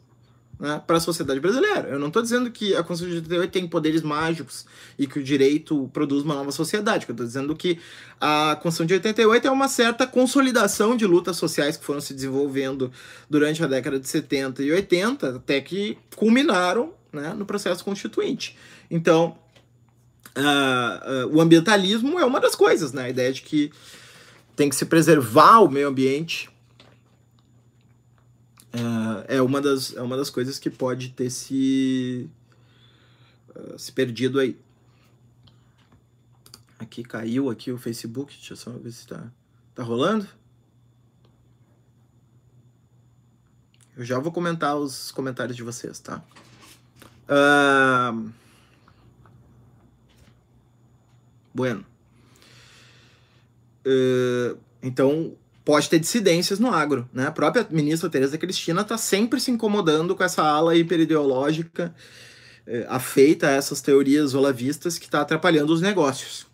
né, 0.64 0.80
para 0.86 0.96
a 0.96 1.00
sociedade 1.00 1.38
brasileira. 1.40 1.88
Eu 1.90 1.98
não 1.98 2.06
estou 2.06 2.22
dizendo 2.22 2.50
que 2.50 2.74
a 2.74 2.82
Constituição 2.82 3.20
de 3.20 3.28
88 3.28 3.52
tem 3.52 3.68
poderes 3.68 4.00
mágicos 4.00 4.64
e 4.98 5.06
que 5.06 5.18
o 5.18 5.22
direito 5.22 5.90
produz 5.92 6.24
uma 6.24 6.34
nova 6.34 6.50
sociedade. 6.50 7.04
Eu 7.06 7.12
estou 7.12 7.26
dizendo 7.26 7.54
que 7.54 7.78
a 8.18 8.56
Constituição 8.62 8.86
de 8.86 8.94
88 8.94 9.46
é 9.46 9.50
uma 9.50 9.68
certa 9.68 10.06
consolidação 10.06 10.96
de 10.96 11.06
lutas 11.06 11.36
sociais 11.36 11.76
que 11.76 11.84
foram 11.84 12.00
se 12.00 12.14
desenvolvendo 12.14 12.90
durante 13.28 13.62
a 13.62 13.66
década 13.66 14.00
de 14.00 14.08
70 14.08 14.62
e 14.62 14.72
80, 14.72 15.36
até 15.36 15.60
que 15.60 15.98
culminaram 16.16 16.94
né, 17.12 17.34
no 17.34 17.44
processo 17.44 17.84
constituinte. 17.84 18.56
Então, 18.90 19.36
uh, 20.34 21.26
uh, 21.26 21.36
o 21.36 21.42
ambientalismo 21.42 22.18
é 22.18 22.24
uma 22.24 22.40
das 22.40 22.54
coisas, 22.54 22.90
né? 22.94 23.04
A 23.04 23.10
ideia 23.10 23.30
de 23.30 23.42
que 23.42 23.70
tem 24.56 24.70
que 24.70 24.76
se 24.76 24.86
preservar 24.86 25.60
o 25.60 25.68
meio 25.68 25.88
ambiente 25.88 26.48
uh, 28.74 29.24
é, 29.28 29.40
uma 29.40 29.60
das, 29.60 29.94
é 29.94 30.02
uma 30.02 30.16
das 30.16 30.30
coisas 30.30 30.58
que 30.58 30.68
pode 30.68 31.10
ter 31.10 31.30
se, 31.30 32.28
se 33.78 33.92
perdido 33.92 34.38
aí. 34.38 34.58
Aqui 36.78 37.02
caiu 37.02 37.50
aqui 37.50 37.72
o 37.72 37.78
Facebook, 37.78 38.34
deixa 38.34 38.52
eu 38.52 38.56
só 38.56 38.70
ver 38.72 38.92
se 38.92 39.06
tá, 39.06 39.30
tá 39.74 39.82
rolando. 39.82 40.28
Eu 43.96 44.04
já 44.04 44.18
vou 44.18 44.32
comentar 44.32 44.76
os 44.76 45.12
comentários 45.12 45.56
de 45.56 45.62
vocês, 45.62 46.00
tá? 46.00 46.22
Uh... 47.28 48.32
Bueno. 51.54 51.86
Uh, 53.86 54.58
então, 54.82 55.36
pode 55.64 55.88
ter 55.88 55.98
dissidências 55.98 56.58
no 56.58 56.72
agro. 56.72 57.08
Né? 57.12 57.26
A 57.26 57.32
própria 57.32 57.66
ministra 57.70 58.10
Tereza 58.10 58.36
Cristina 58.36 58.82
está 58.82 58.98
sempre 58.98 59.40
se 59.40 59.50
incomodando 59.50 60.14
com 60.14 60.22
essa 60.22 60.42
ala 60.42 60.76
hiperideológica 60.76 61.94
uh, 62.66 62.84
afeita 62.88 63.48
a 63.48 63.52
essas 63.52 63.80
teorias 63.80 64.34
olavistas 64.34 64.98
que 64.98 65.06
está 65.06 65.22
atrapalhando 65.22 65.72
os 65.72 65.80
negócios. 65.80 66.46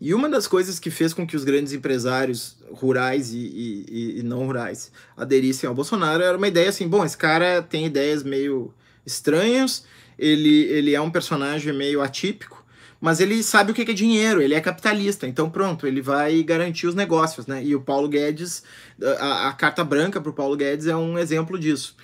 E 0.00 0.12
uma 0.12 0.28
das 0.28 0.46
coisas 0.46 0.78
que 0.78 0.90
fez 0.90 1.14
com 1.14 1.26
que 1.26 1.36
os 1.36 1.42
grandes 1.42 1.72
empresários 1.72 2.58
rurais 2.70 3.32
e, 3.32 3.38
e, 3.38 4.18
e 4.18 4.22
não 4.22 4.44
rurais 4.44 4.92
aderissem 5.16 5.66
ao 5.66 5.74
Bolsonaro 5.74 6.22
era 6.22 6.36
uma 6.36 6.48
ideia 6.48 6.68
assim: 6.68 6.86
bom, 6.86 7.04
esse 7.04 7.16
cara 7.16 7.62
tem 7.62 7.86
ideias 7.86 8.22
meio 8.22 8.74
estranhas, 9.06 9.84
ele, 10.18 10.64
ele 10.64 10.94
é 10.94 11.00
um 11.00 11.10
personagem 11.10 11.72
meio 11.72 12.02
atípico, 12.02 12.55
mas 13.00 13.20
ele 13.20 13.42
sabe 13.42 13.72
o 13.72 13.74
que 13.74 13.90
é 13.90 13.94
dinheiro, 13.94 14.40
ele 14.40 14.54
é 14.54 14.60
capitalista, 14.60 15.26
então 15.26 15.50
pronto, 15.50 15.86
ele 15.86 16.00
vai 16.00 16.42
garantir 16.42 16.86
os 16.86 16.94
negócios, 16.94 17.46
né? 17.46 17.62
E 17.64 17.74
o 17.74 17.80
Paulo 17.80 18.08
Guedes, 18.08 18.62
a, 19.20 19.48
a 19.48 19.52
carta 19.52 19.84
branca 19.84 20.20
para 20.20 20.30
o 20.30 20.34
Paulo 20.34 20.56
Guedes 20.56 20.86
é 20.86 20.96
um 20.96 21.18
exemplo 21.18 21.58
disso. 21.58 21.96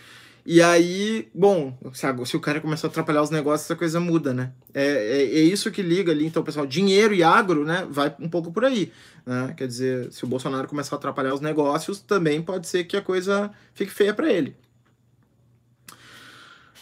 E 0.44 0.60
aí, 0.60 1.28
bom, 1.32 1.78
se, 1.94 2.36
o 2.36 2.40
cara 2.40 2.60
começar 2.60 2.88
a 2.88 2.90
atrapalhar 2.90 3.22
os 3.22 3.30
negócios, 3.30 3.64
essa 3.64 3.76
coisa 3.76 4.00
muda, 4.00 4.34
né? 4.34 4.52
É, 4.74 4.84
é, 4.84 5.22
é, 5.22 5.40
isso 5.40 5.70
que 5.70 5.82
liga 5.82 6.10
ali, 6.10 6.26
então, 6.26 6.42
pessoal, 6.42 6.66
dinheiro 6.66 7.14
e 7.14 7.22
agro, 7.22 7.64
né, 7.64 7.86
vai 7.88 8.12
um 8.18 8.28
pouco 8.28 8.50
por 8.50 8.64
aí, 8.64 8.92
né? 9.24 9.54
Quer 9.56 9.68
dizer, 9.68 10.12
se 10.12 10.24
o 10.24 10.26
Bolsonaro 10.26 10.66
começar 10.66 10.96
a 10.96 10.98
atrapalhar 10.98 11.32
os 11.32 11.40
negócios, 11.40 12.00
também 12.00 12.42
pode 12.42 12.66
ser 12.66 12.84
que 12.84 12.96
a 12.96 13.02
coisa 13.02 13.52
fique 13.72 13.92
feia 13.92 14.12
para 14.12 14.32
ele. 14.32 14.56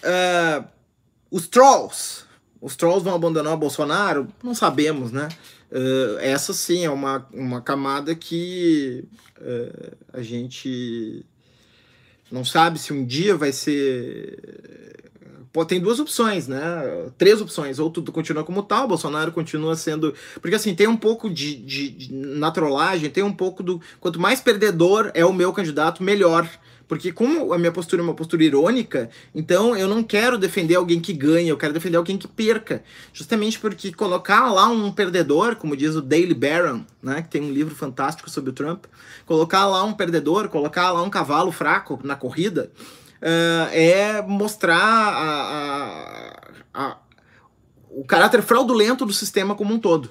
Uh, 0.03 0.65
os 1.31 1.47
trolls, 1.47 2.25
os 2.61 2.77
trolls 2.77 3.03
vão 3.03 3.15
abandonar 3.15 3.55
o 3.55 3.59
Bolsonaro? 3.59 4.29
Não 4.43 4.55
sabemos, 4.55 5.11
né? 5.11 5.29
Uh, 5.71 6.19
essa 6.19 6.53
sim 6.53 6.85
é 6.85 6.91
uma, 6.91 7.27
uma 7.33 7.61
camada 7.61 8.15
que 8.15 9.05
uh, 9.39 9.97
a 10.13 10.21
gente 10.21 11.25
não 12.31 12.45
sabe 12.45 12.79
se 12.79 12.93
um 12.93 13.05
dia 13.05 13.37
vai 13.37 13.53
ser. 13.53 14.39
Pô, 15.53 15.65
tem 15.65 15.81
duas 15.81 15.99
opções, 15.99 16.47
né? 16.47 16.61
Três 17.19 17.41
opções. 17.41 17.79
Ou 17.79 17.91
tudo 17.91 18.13
continua 18.13 18.45
como 18.45 18.63
tal, 18.63 18.87
Bolsonaro 18.87 19.33
continua 19.33 19.75
sendo. 19.75 20.15
Porque 20.41 20.55
assim, 20.55 20.75
tem 20.75 20.87
um 20.87 20.97
pouco 20.97 21.29
de, 21.29 21.57
de, 21.57 21.89
de 21.89 22.13
na 22.15 22.51
trollagem, 22.51 23.11
tem 23.11 23.25
um 23.25 23.33
pouco 23.33 23.63
do. 23.63 23.81
Quanto 23.99 24.21
mais 24.21 24.41
perdedor 24.41 25.11
é 25.15 25.25
o 25.25 25.33
meu 25.33 25.53
candidato, 25.53 26.03
melhor. 26.03 26.49
Porque 26.91 27.13
como 27.13 27.53
a 27.53 27.57
minha 27.57 27.71
postura 27.71 28.03
é 28.03 28.05
uma 28.05 28.15
postura 28.15 28.43
irônica, 28.43 29.11
então 29.33 29.77
eu 29.77 29.87
não 29.87 30.03
quero 30.03 30.37
defender 30.37 30.75
alguém 30.75 30.99
que 30.99 31.13
ganha, 31.13 31.49
eu 31.49 31.57
quero 31.57 31.73
defender 31.73 31.97
alguém 31.97 32.19
que 32.19 32.27
perca. 32.27 32.83
Justamente 33.13 33.61
porque 33.61 33.93
colocar 33.93 34.51
lá 34.51 34.67
um 34.67 34.91
perdedor, 34.91 35.55
como 35.55 35.77
diz 35.77 35.95
o 35.95 36.03
Daily 36.03 36.35
Baron, 36.35 36.85
né, 37.01 37.23
que 37.23 37.29
tem 37.29 37.43
um 37.43 37.53
livro 37.53 37.77
fantástico 37.77 38.29
sobre 38.29 38.51
o 38.51 38.53
Trump, 38.53 38.87
colocar 39.25 39.67
lá 39.67 39.85
um 39.85 39.93
perdedor, 39.93 40.49
colocar 40.49 40.91
lá 40.91 41.01
um 41.01 41.09
cavalo 41.09 41.53
fraco 41.53 42.01
na 42.03 42.17
corrida, 42.17 42.73
uh, 43.23 43.71
é 43.71 44.21
mostrar 44.23 44.77
a, 44.77 46.41
a, 46.75 46.87
a, 46.91 46.99
o 47.89 48.05
caráter 48.05 48.43
fraudulento 48.43 49.07
do 49.07 49.13
sistema 49.13 49.55
como 49.55 49.73
um 49.73 49.79
todo. 49.79 50.11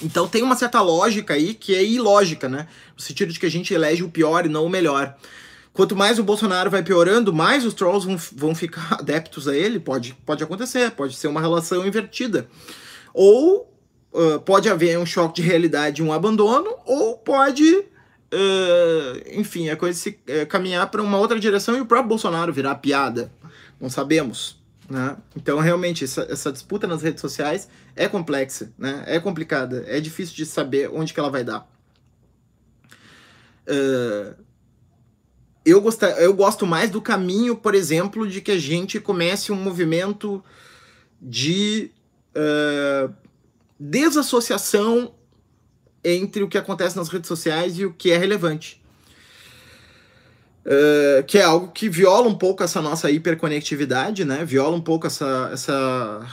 Então 0.00 0.28
tem 0.28 0.44
uma 0.44 0.54
certa 0.54 0.80
lógica 0.80 1.34
aí 1.34 1.52
que 1.52 1.74
é 1.74 1.82
ilógica, 1.82 2.48
né? 2.48 2.68
No 2.94 3.02
sentido 3.02 3.32
de 3.32 3.40
que 3.40 3.46
a 3.46 3.50
gente 3.50 3.74
elege 3.74 4.04
o 4.04 4.08
pior 4.08 4.46
e 4.46 4.48
não 4.48 4.64
o 4.64 4.70
melhor. 4.70 5.16
Quanto 5.78 5.94
mais 5.94 6.18
o 6.18 6.24
Bolsonaro 6.24 6.68
vai 6.68 6.82
piorando, 6.82 7.32
mais 7.32 7.64
os 7.64 7.72
trolls 7.72 8.04
vão, 8.04 8.16
vão 8.32 8.52
ficar 8.52 8.94
adeptos 8.98 9.46
a 9.46 9.56
ele. 9.56 9.78
Pode, 9.78 10.12
pode 10.26 10.42
acontecer, 10.42 10.90
pode 10.90 11.14
ser 11.14 11.28
uma 11.28 11.40
relação 11.40 11.86
invertida. 11.86 12.48
Ou 13.14 13.72
uh, 14.12 14.40
pode 14.40 14.68
haver 14.68 14.98
um 14.98 15.06
choque 15.06 15.40
de 15.40 15.46
realidade, 15.46 16.02
um 16.02 16.12
abandono, 16.12 16.74
ou 16.84 17.16
pode, 17.16 17.64
uh, 17.76 17.86
enfim, 19.30 19.68
a 19.68 19.76
coisa 19.76 19.96
se 19.96 20.18
uh, 20.28 20.48
caminhar 20.48 20.90
para 20.90 21.00
uma 21.00 21.16
outra 21.16 21.38
direção 21.38 21.76
e 21.76 21.80
o 21.80 21.86
próprio 21.86 22.08
Bolsonaro 22.08 22.52
virar 22.52 22.74
piada. 22.74 23.30
Não 23.80 23.88
sabemos. 23.88 24.60
Né? 24.90 25.16
Então, 25.36 25.60
realmente, 25.60 26.02
essa, 26.02 26.26
essa 26.28 26.50
disputa 26.50 26.88
nas 26.88 27.02
redes 27.02 27.20
sociais 27.20 27.68
é 27.94 28.08
complexa, 28.08 28.72
né? 28.76 29.04
é 29.06 29.20
complicada, 29.20 29.84
é 29.86 30.00
difícil 30.00 30.34
de 30.34 30.44
saber 30.44 30.90
onde 30.92 31.14
que 31.14 31.20
ela 31.20 31.30
vai 31.30 31.44
dar. 31.44 31.70
Uh, 33.64 34.47
eu, 35.70 35.80
gostar, 35.80 36.10
eu 36.20 36.32
gosto 36.34 36.66
mais 36.66 36.90
do 36.90 37.00
caminho, 37.00 37.56
por 37.56 37.74
exemplo, 37.74 38.26
de 38.26 38.40
que 38.40 38.52
a 38.52 38.58
gente 38.58 39.00
comece 39.00 39.52
um 39.52 39.56
movimento 39.56 40.42
de 41.20 41.90
uh, 42.34 43.12
desassociação 43.78 45.14
entre 46.02 46.42
o 46.42 46.48
que 46.48 46.58
acontece 46.58 46.96
nas 46.96 47.08
redes 47.08 47.28
sociais 47.28 47.78
e 47.78 47.84
o 47.84 47.92
que 47.92 48.10
é 48.10 48.16
relevante. 48.16 48.82
Uh, 50.64 51.24
que 51.26 51.38
é 51.38 51.42
algo 51.42 51.68
que 51.68 51.88
viola 51.88 52.28
um 52.28 52.34
pouco 52.34 52.62
essa 52.62 52.82
nossa 52.82 53.10
hiperconectividade, 53.10 54.24
né? 54.24 54.44
Viola 54.44 54.76
um 54.76 54.80
pouco 54.80 55.06
essa, 55.06 55.50
essa, 55.52 56.26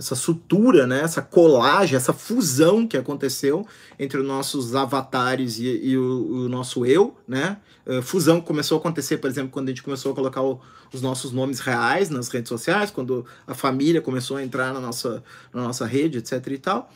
essa 0.00 0.14
sutura, 0.14 0.86
né? 0.86 1.02
Essa 1.02 1.22
colagem, 1.22 1.96
essa 1.96 2.12
fusão 2.12 2.86
que 2.86 2.96
aconteceu 2.96 3.66
entre 3.98 4.18
os 4.18 4.26
nossos 4.26 4.74
avatares 4.74 5.58
e, 5.58 5.66
e 5.66 5.96
o, 5.96 6.44
o, 6.44 6.48
nosso 6.48 6.84
eu, 6.84 7.16
né? 7.28 7.58
Uh, 7.86 8.02
fusão 8.02 8.40
começou 8.40 8.76
a 8.76 8.80
acontecer, 8.80 9.18
por 9.18 9.30
exemplo, 9.30 9.50
quando 9.50 9.68
a 9.68 9.70
gente 9.70 9.82
começou 9.82 10.12
a 10.12 10.14
colocar 10.14 10.42
o, 10.42 10.60
os 10.92 11.00
nossos 11.00 11.32
nomes 11.32 11.60
reais 11.60 12.10
nas 12.10 12.28
redes 12.28 12.48
sociais, 12.48 12.90
quando 12.90 13.24
a 13.46 13.54
família 13.54 14.00
começou 14.00 14.36
a 14.36 14.42
entrar 14.42 14.72
na 14.74 14.80
nossa, 14.80 15.22
na 15.52 15.62
nossa 15.62 15.86
rede, 15.86 16.18
etc 16.18 16.46
e 16.48 16.58
tal 16.58 16.90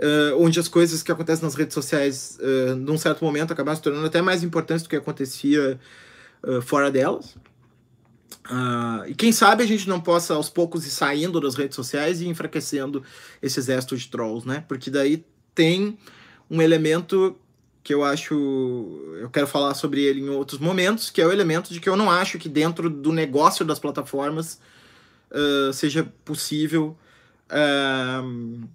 uh, 0.00 0.42
onde 0.42 0.58
as 0.58 0.68
coisas 0.68 1.02
que 1.02 1.12
acontecem 1.12 1.44
nas 1.44 1.54
redes 1.54 1.74
sociais, 1.74 2.38
uh, 2.40 2.74
num 2.74 2.98
certo 2.98 3.24
momento, 3.24 3.52
acabaram 3.52 3.76
se 3.76 3.82
tornando 3.82 4.06
até 4.06 4.22
mais 4.22 4.42
importantes 4.42 4.82
do 4.82 4.88
que 4.88 4.96
acontecia 4.96 5.78
uh, 6.42 6.62
fora 6.62 6.90
delas. 6.90 7.36
Uh, 8.50 9.08
e 9.08 9.14
quem 9.14 9.32
sabe 9.32 9.62
a 9.62 9.66
gente 9.66 9.88
não 9.88 10.00
possa 10.00 10.34
aos 10.34 10.48
poucos 10.48 10.86
ir 10.86 10.90
saindo 10.90 11.40
das 11.40 11.54
redes 11.54 11.76
sociais 11.76 12.20
e 12.20 12.28
enfraquecendo 12.28 13.02
esse 13.42 13.58
exército 13.58 13.96
de 13.96 14.08
trolls, 14.08 14.46
né? 14.46 14.64
Porque 14.68 14.90
daí 14.90 15.24
tem 15.54 15.98
um 16.50 16.60
elemento 16.62 17.36
que 17.82 17.92
eu 17.92 18.04
acho. 18.04 18.34
Eu 19.20 19.30
quero 19.30 19.46
falar 19.46 19.74
sobre 19.74 20.02
ele 20.02 20.20
em 20.20 20.28
outros 20.28 20.60
momentos, 20.60 21.10
que 21.10 21.20
é 21.20 21.26
o 21.26 21.32
elemento 21.32 21.72
de 21.72 21.80
que 21.80 21.88
eu 21.88 21.96
não 21.96 22.10
acho 22.10 22.38
que 22.38 22.48
dentro 22.48 22.88
do 22.88 23.12
negócio 23.12 23.64
das 23.64 23.78
plataformas 23.78 24.60
uh, 25.30 25.72
seja 25.72 26.04
possível. 26.24 26.96
Uh, 27.50 28.68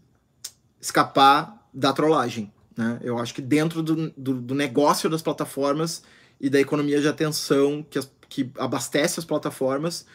escapar 0.86 1.68
da 1.74 1.92
trollagem. 1.92 2.52
Né? 2.78 3.00
Eu 3.02 3.18
acho 3.18 3.34
que 3.34 3.42
dentro 3.42 3.82
do, 3.82 4.10
do, 4.12 4.34
do, 4.36 4.56
negócio 4.56 5.10
das 5.10 5.22
plataformas 5.22 6.04
e 6.40 6.50
da 6.50 6.60
economia 6.60 7.02
de 7.02 7.08
atenção 7.08 7.86
que, 7.90 7.98
as, 7.98 8.10
que 8.36 8.52
abastece 8.58 9.18
as 9.18 9.24
plataformas, 9.24 10.06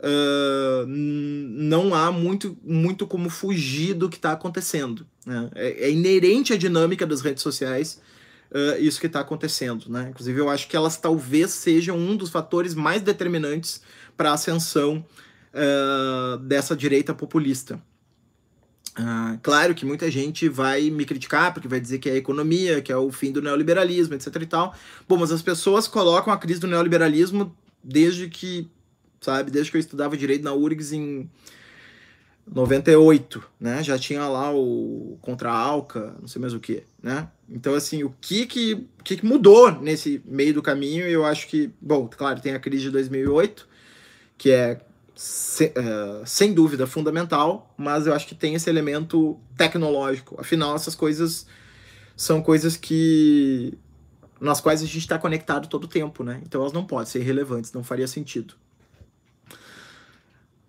uh, 0.00 0.86
não 0.86 1.94
há 1.94 2.10
muito, 2.10 2.56
muito 2.64 3.06
como 3.06 3.28
fugir 3.28 3.92
do 3.92 4.08
que 4.08 4.16
está 4.16 4.32
acontecendo. 4.32 5.06
Né? 5.26 5.50
É, 5.54 5.84
é, 5.84 5.90
inerente 5.90 6.54
à 6.54 6.56
dinâmica 6.56 7.06
das 7.06 7.20
redes 7.20 7.42
sociais 7.42 8.00
uh, 8.50 8.80
isso 8.80 8.98
que 8.98 9.06
está 9.06 9.20
acontecendo. 9.20 9.84
Né? 9.90 10.08
Inclusive, 10.08 10.40
eu 10.40 10.48
acho 10.48 10.66
que 10.66 10.74
elas 10.74 10.96
talvez 10.96 11.50
sejam 11.50 11.98
um 11.98 12.16
dos 12.16 12.30
fatores 12.30 12.74
mais 12.74 13.02
determinantes 13.02 13.82
para 14.16 14.30
a 14.30 14.32
ascensão 14.32 15.04
uh, 15.52 16.38
dessa 16.38 16.74
direita 16.74 17.12
populista. 17.12 17.78
Ah, 19.00 19.38
claro 19.42 19.74
que 19.76 19.86
muita 19.86 20.10
gente 20.10 20.48
vai 20.48 20.90
me 20.90 21.04
criticar 21.04 21.54
porque 21.54 21.68
vai 21.68 21.78
dizer 21.78 21.98
que 22.00 22.08
é 22.08 22.14
a 22.14 22.16
economia, 22.16 22.82
que 22.82 22.90
é 22.90 22.96
o 22.96 23.12
fim 23.12 23.30
do 23.30 23.40
neoliberalismo, 23.40 24.14
etc 24.14 24.34
e 24.42 24.46
tal. 24.46 24.74
Bom, 25.08 25.16
mas 25.16 25.30
as 25.30 25.40
pessoas 25.40 25.86
colocam 25.86 26.32
a 26.32 26.36
crise 26.36 26.58
do 26.58 26.66
neoliberalismo 26.66 27.56
desde 27.82 28.28
que, 28.28 28.68
sabe, 29.20 29.52
desde 29.52 29.70
que 29.70 29.76
eu 29.76 29.80
estudava 29.80 30.16
direito 30.16 30.42
na 30.42 30.52
URGS 30.52 30.92
em 30.92 31.30
98, 32.52 33.44
né? 33.60 33.84
Já 33.84 33.96
tinha 33.96 34.26
lá 34.26 34.52
o 34.52 35.16
contra 35.20 35.50
a 35.50 35.56
Alca, 35.56 36.16
não 36.20 36.26
sei 36.26 36.40
mais 36.40 36.52
o 36.52 36.58
que, 36.58 36.82
né? 37.00 37.28
Então, 37.48 37.74
assim, 37.74 38.02
o 38.02 38.12
que 38.20 38.46
que, 38.46 38.84
que 39.04 39.18
que 39.18 39.26
mudou 39.26 39.70
nesse 39.70 40.20
meio 40.24 40.54
do 40.54 40.62
caminho? 40.62 41.06
Eu 41.06 41.24
acho 41.24 41.46
que, 41.46 41.70
bom, 41.80 42.08
claro, 42.08 42.40
tem 42.40 42.52
a 42.52 42.58
crise 42.58 42.84
de 42.84 42.90
2008, 42.90 43.68
que 44.36 44.50
é 44.50 44.80
se, 45.18 45.72
uh, 45.76 46.24
sem 46.24 46.54
dúvida 46.54 46.86
fundamental, 46.86 47.74
mas 47.76 48.06
eu 48.06 48.14
acho 48.14 48.24
que 48.24 48.36
tem 48.36 48.54
esse 48.54 48.70
elemento 48.70 49.36
tecnológico. 49.56 50.40
Afinal, 50.40 50.76
essas 50.76 50.94
coisas 50.94 51.44
são 52.16 52.40
coisas 52.40 52.76
que 52.76 53.76
nas 54.40 54.60
quais 54.60 54.80
a 54.80 54.84
gente 54.84 54.98
está 54.98 55.18
conectado 55.18 55.66
todo 55.66 55.84
o 55.84 55.88
tempo, 55.88 56.22
né? 56.22 56.40
Então 56.46 56.60
elas 56.60 56.72
não 56.72 56.84
podem 56.84 57.06
ser 57.06 57.18
irrelevantes, 57.18 57.72
não 57.72 57.82
faria 57.82 58.06
sentido. 58.06 58.54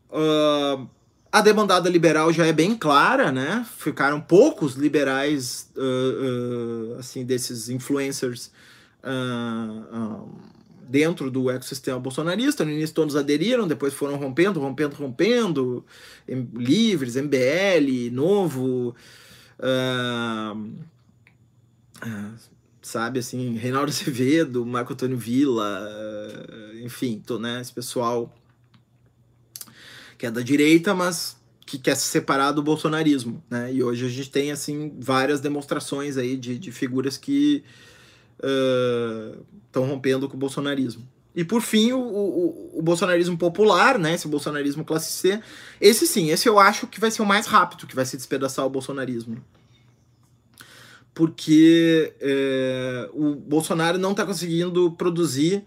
Uh, 0.09 0.89
a 1.31 1.41
demandada 1.41 1.87
liberal 1.87 2.33
já 2.33 2.47
é 2.47 2.51
bem 2.51 2.75
clara, 2.75 3.31
né? 3.31 3.63
Ficaram 3.77 4.19
poucos 4.19 4.73
liberais, 4.73 5.69
uh, 5.77 6.97
assim, 6.97 7.23
desses 7.23 7.69
influencers 7.69 8.51
dentro 10.89 11.29
do 11.29 11.51
ecossistema 11.51 11.99
bolsonarista. 11.99 12.65
No 12.65 12.71
início 12.71 12.95
todos 12.95 13.15
aderiram, 13.15 13.67
depois 13.67 13.93
foram 13.93 14.17
rompendo, 14.17 14.59
rompendo, 14.59 14.95
rompendo. 14.95 15.85
Livres, 16.27 17.15
MBL, 17.15 18.11
Novo. 18.11 18.95
Uh, 19.59 20.73
sabe, 22.81 23.19
assim, 23.19 23.55
Reinaldo 23.55 23.91
Azevedo, 23.91 24.65
Marco 24.65 24.93
Antônio 24.93 25.17
Villa, 25.17 25.87
uh, 25.87 26.77
enfim, 26.79 27.21
tô, 27.23 27.37
né, 27.37 27.61
esse 27.61 27.71
pessoal 27.71 28.33
que 30.17 30.25
é 30.25 30.31
da 30.31 30.41
direita, 30.41 30.95
mas 30.95 31.37
que 31.65 31.77
quer 31.77 31.95
se 31.95 32.07
separar 32.07 32.51
do 32.51 32.63
bolsonarismo, 32.63 33.43
né? 33.49 33.71
E 33.71 33.83
hoje 33.83 34.05
a 34.05 34.09
gente 34.09 34.31
tem, 34.31 34.51
assim, 34.51 34.97
várias 34.99 35.39
demonstrações 35.39 36.17
aí 36.17 36.35
de, 36.35 36.57
de 36.57 36.71
figuras 36.71 37.15
que 37.15 37.63
estão 38.41 39.83
uh, 39.83 39.85
rompendo 39.85 40.27
com 40.27 40.35
o 40.35 40.39
bolsonarismo. 40.39 41.07
E 41.35 41.43
por 41.43 41.61
fim, 41.61 41.91
o, 41.91 41.99
o, 41.99 42.79
o, 42.79 42.81
bolsonarismo 42.81 43.37
popular, 43.37 43.99
né? 43.99 44.15
Esse 44.15 44.27
bolsonarismo 44.27 44.83
classe 44.83 45.11
C. 45.11 45.41
Esse 45.79 46.07
sim, 46.07 46.31
esse 46.31 46.49
eu 46.49 46.59
acho 46.59 46.87
que 46.87 46.99
vai 46.99 47.11
ser 47.11 47.21
o 47.21 47.25
mais 47.25 47.45
rápido 47.45 47.85
que 47.85 47.95
vai 47.95 48.05
se 48.05 48.17
despedaçar 48.17 48.65
o 48.65 48.69
bolsonarismo. 48.69 49.37
Porque 51.13 52.13
é, 52.19 53.09
o 53.13 53.35
Bolsonaro 53.35 53.97
não 53.97 54.11
está 54.11 54.25
conseguindo 54.25 54.91
produzir 54.91 55.63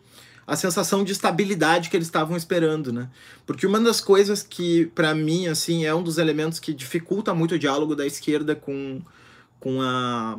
a 0.46 0.56
sensação 0.56 1.04
de 1.04 1.12
estabilidade 1.12 1.88
que 1.88 1.96
eles 1.96 2.08
estavam 2.08 2.36
esperando, 2.36 2.92
né? 2.92 3.08
Porque 3.46 3.66
uma 3.66 3.78
das 3.78 4.00
coisas 4.00 4.42
que, 4.42 4.86
para 4.86 5.14
mim, 5.14 5.46
assim, 5.46 5.84
é 5.84 5.94
um 5.94 6.02
dos 6.02 6.18
elementos 6.18 6.58
que 6.58 6.74
dificulta 6.74 7.32
muito 7.32 7.54
o 7.54 7.58
diálogo 7.58 7.94
da 7.94 8.06
esquerda 8.06 8.56
com, 8.56 9.00
com 9.60 9.80
a 9.80 10.38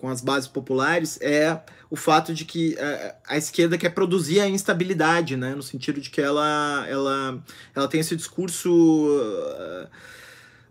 com 0.00 0.08
as 0.08 0.20
bases 0.20 0.48
populares 0.48 1.18
é 1.20 1.60
o 1.90 1.96
fato 1.96 2.32
de 2.32 2.44
que 2.44 2.78
a, 2.78 2.82
é, 2.82 3.16
a, 3.28 3.36
esquerda 3.36 3.76
quer 3.76 3.90
produzir 3.90 4.40
a 4.40 4.48
instabilidade, 4.48 5.36
né? 5.36 5.54
No 5.54 5.62
sentido 5.62 6.00
de 6.00 6.08
que 6.08 6.20
ela, 6.20 6.86
ela, 6.88 7.42
ela 7.74 7.88
tem 7.88 8.00
esse 8.00 8.16
discurso, 8.16 8.70
uh, 8.70 9.86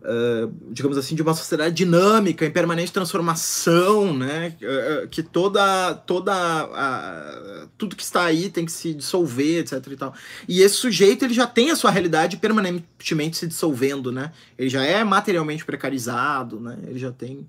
uh, 0.01 0.53
digamos 0.71 0.97
assim, 0.97 1.15
de 1.15 1.21
uma 1.21 1.33
sociedade 1.33 1.75
dinâmica, 1.75 2.45
em 2.45 2.51
permanente 2.51 2.91
transformação, 2.91 4.17
né? 4.17 4.55
Uh, 4.61 5.07
que 5.09 5.21
toda, 5.21 5.93
toda 5.93 6.33
a, 6.33 7.67
tudo 7.77 7.95
que 7.97 8.03
está 8.03 8.23
aí 8.23 8.49
tem 8.49 8.65
que 8.65 8.71
se 8.71 8.93
dissolver, 8.93 9.59
etc. 9.59 9.85
E, 9.91 9.95
tal. 9.95 10.13
e 10.47 10.61
esse 10.61 10.75
sujeito 10.75 11.25
ele 11.25 11.33
já 11.33 11.45
tem 11.45 11.69
a 11.69 11.75
sua 11.75 11.91
realidade 11.91 12.37
permanentemente 12.37 13.37
se 13.37 13.45
dissolvendo, 13.45 14.11
né? 14.11 14.31
Ele 14.57 14.69
já 14.69 14.83
é 14.83 15.03
materialmente 15.03 15.65
precarizado, 15.65 16.61
né? 16.61 16.79
Ele 16.87 16.97
já 16.97 17.11
tem 17.11 17.45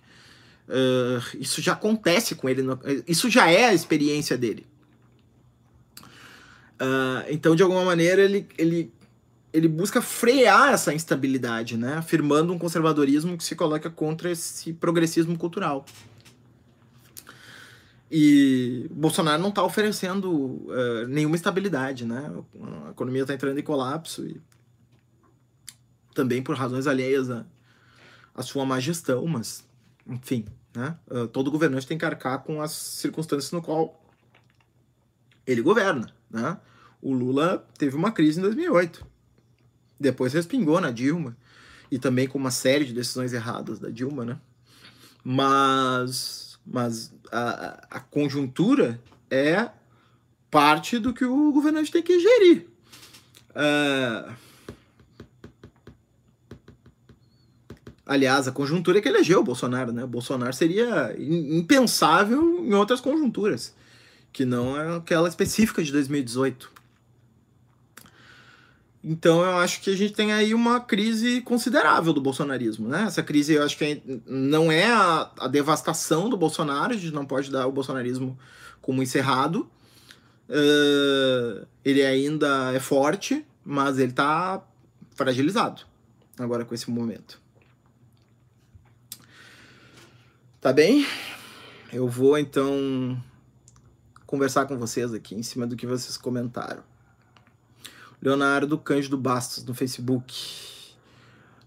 Uh, 0.71 1.37
isso 1.41 1.61
já 1.61 1.73
acontece 1.73 2.37
com 2.37 2.49
ele, 2.49 2.63
isso 3.09 3.29
já 3.29 3.51
é 3.51 3.65
a 3.65 3.75
experiência 3.75 4.39
dele. 4.39 4.65
Uh, 6.81 7.27
então, 7.29 7.57
de 7.57 7.63
alguma 7.65 7.85
maneira, 7.85 8.23
ele, 8.23 8.47
ele, 8.57 8.95
ele 9.53 9.67
busca 9.67 10.01
frear 10.01 10.73
essa 10.73 10.95
instabilidade, 10.95 11.77
né? 11.77 11.95
afirmando 11.95 12.53
um 12.53 12.59
conservadorismo 12.59 13.37
que 13.37 13.43
se 13.43 13.57
coloca 13.57 13.91
contra 13.91 14.31
esse 14.31 14.73
progressismo 14.73 15.37
cultural. 15.37 15.85
E 18.09 18.87
Bolsonaro 18.93 19.43
não 19.43 19.51
está 19.51 19.65
oferecendo 19.65 20.31
uh, 20.31 21.07
nenhuma 21.09 21.37
estabilidade, 21.37 22.05
né? 22.05 22.33
A 22.87 22.91
economia 22.91 23.23
está 23.23 23.35
entrando 23.35 23.59
em 23.59 23.63
colapso 23.63 24.27
e 24.27 24.41
também 26.15 26.43
por 26.43 26.57
razões 26.57 26.87
alheias 26.89 27.29
à 27.31 28.43
sua 28.43 28.65
má 28.65 28.81
gestão, 28.81 29.25
mas 29.27 29.65
enfim, 30.09 30.45
né? 30.75 30.97
Uh, 31.09 31.27
todo 31.27 31.51
governante 31.51 31.87
tem 31.87 31.99
que 31.99 32.05
arcar 32.05 32.43
com 32.43 32.63
as 32.63 32.73
circunstâncias 32.73 33.53
no 33.53 33.63
qual 33.63 34.01
ele 35.47 35.63
governa. 35.63 36.13
Né? 36.31 36.57
O 37.03 37.13
Lula 37.13 37.67
teve 37.77 37.97
uma 37.97 38.13
crise 38.13 38.39
em 38.39 38.43
2008. 38.43 39.07
Depois 39.99 40.33
respingou 40.33 40.81
na 40.81 40.91
Dilma. 40.91 41.37
E 41.91 41.99
também 41.99 42.29
com 42.29 42.39
uma 42.39 42.53
série 42.53 42.85
de 42.85 42.93
decisões 42.93 43.33
erradas 43.33 43.79
da 43.81 43.91
Dilma. 43.91 44.25
Né? 44.25 44.39
Mas, 45.25 46.59
mas 46.65 47.13
a, 47.33 47.87
a 47.91 48.01
conjuntura 48.01 49.01
é 49.29 49.71
parte 50.51 50.99
do 50.99 51.13
que 51.13 51.25
o 51.25 51.53
governante 51.53 51.91
tem 51.91 52.03
que 52.03 52.19
gerir. 52.19 52.69
Uh, 53.51 54.33
Aliás, 58.11 58.49
a 58.49 58.51
conjuntura 58.51 58.99
é 58.99 59.01
que 59.01 59.09
elegeu 59.09 59.39
o 59.39 59.45
Bolsonaro, 59.45 59.93
né? 59.93 60.03
O 60.03 60.09
Bolsonaro 60.09 60.53
seria 60.53 61.15
impensável 61.17 62.59
em 62.59 62.75
outras 62.75 63.01
conjunturas. 63.01 63.73
que 64.33 64.45
não 64.45 64.77
é 64.77 64.97
aquela 64.97 65.29
específica 65.29 65.81
de 65.81 65.93
2018. 65.93 66.73
Então 69.05 69.43
eu 69.43 69.59
acho 69.59 69.81
que 69.81 69.91
a 69.91 69.97
gente 69.97 70.13
tem 70.13 70.33
aí 70.33 70.53
uma 70.55 70.81
crise 70.81 71.41
considerável 71.43 72.13
do 72.13 72.21
bolsonarismo, 72.21 72.89
né? 72.89 73.05
Essa 73.05 73.23
crise 73.23 73.55
eu 73.55 73.63
acho 73.63 73.79
que 73.79 73.85
é, 73.85 74.01
não 74.27 74.73
é 74.73 74.87
a, 74.87 75.31
a, 75.39 75.47
devastação 75.47 76.29
do 76.29 76.37
Bolsonaro, 76.37 76.93
a 76.93 76.97
gente 76.97 77.15
não 77.15 77.25
pode 77.25 77.49
dar 77.49 77.69
o 77.69 77.73
bolsonarismo 77.73 78.37
como 78.83 79.05
encerrado. 79.05 79.71
Uh, 80.49 81.65
ele 81.85 82.05
ainda 82.05 82.73
é 82.73 82.81
forte, 82.81 83.47
mas 83.65 84.01
ele 84.01 84.11
está 84.11 84.61
fragilizado 85.15 85.83
agora 86.37 86.65
com 86.65 86.75
esse 86.75 86.91
momento. 86.91 87.41
Tá 90.61 90.75
bem? 90.75 91.07
Eu 91.91 92.07
vou 92.07 92.37
então 92.37 93.19
conversar 94.27 94.67
com 94.67 94.77
vocês 94.77 95.15
aqui 95.15 95.35
em 95.35 95.43
cima 95.43 95.67
do 95.67 95.75
que 95.75 95.87
vocês 95.87 96.19
comentaram. 96.19 96.83
Leonardo 98.21 98.77
Cândido 98.77 99.17
Bastos 99.17 99.65
no 99.65 99.73
Facebook. 99.73 100.35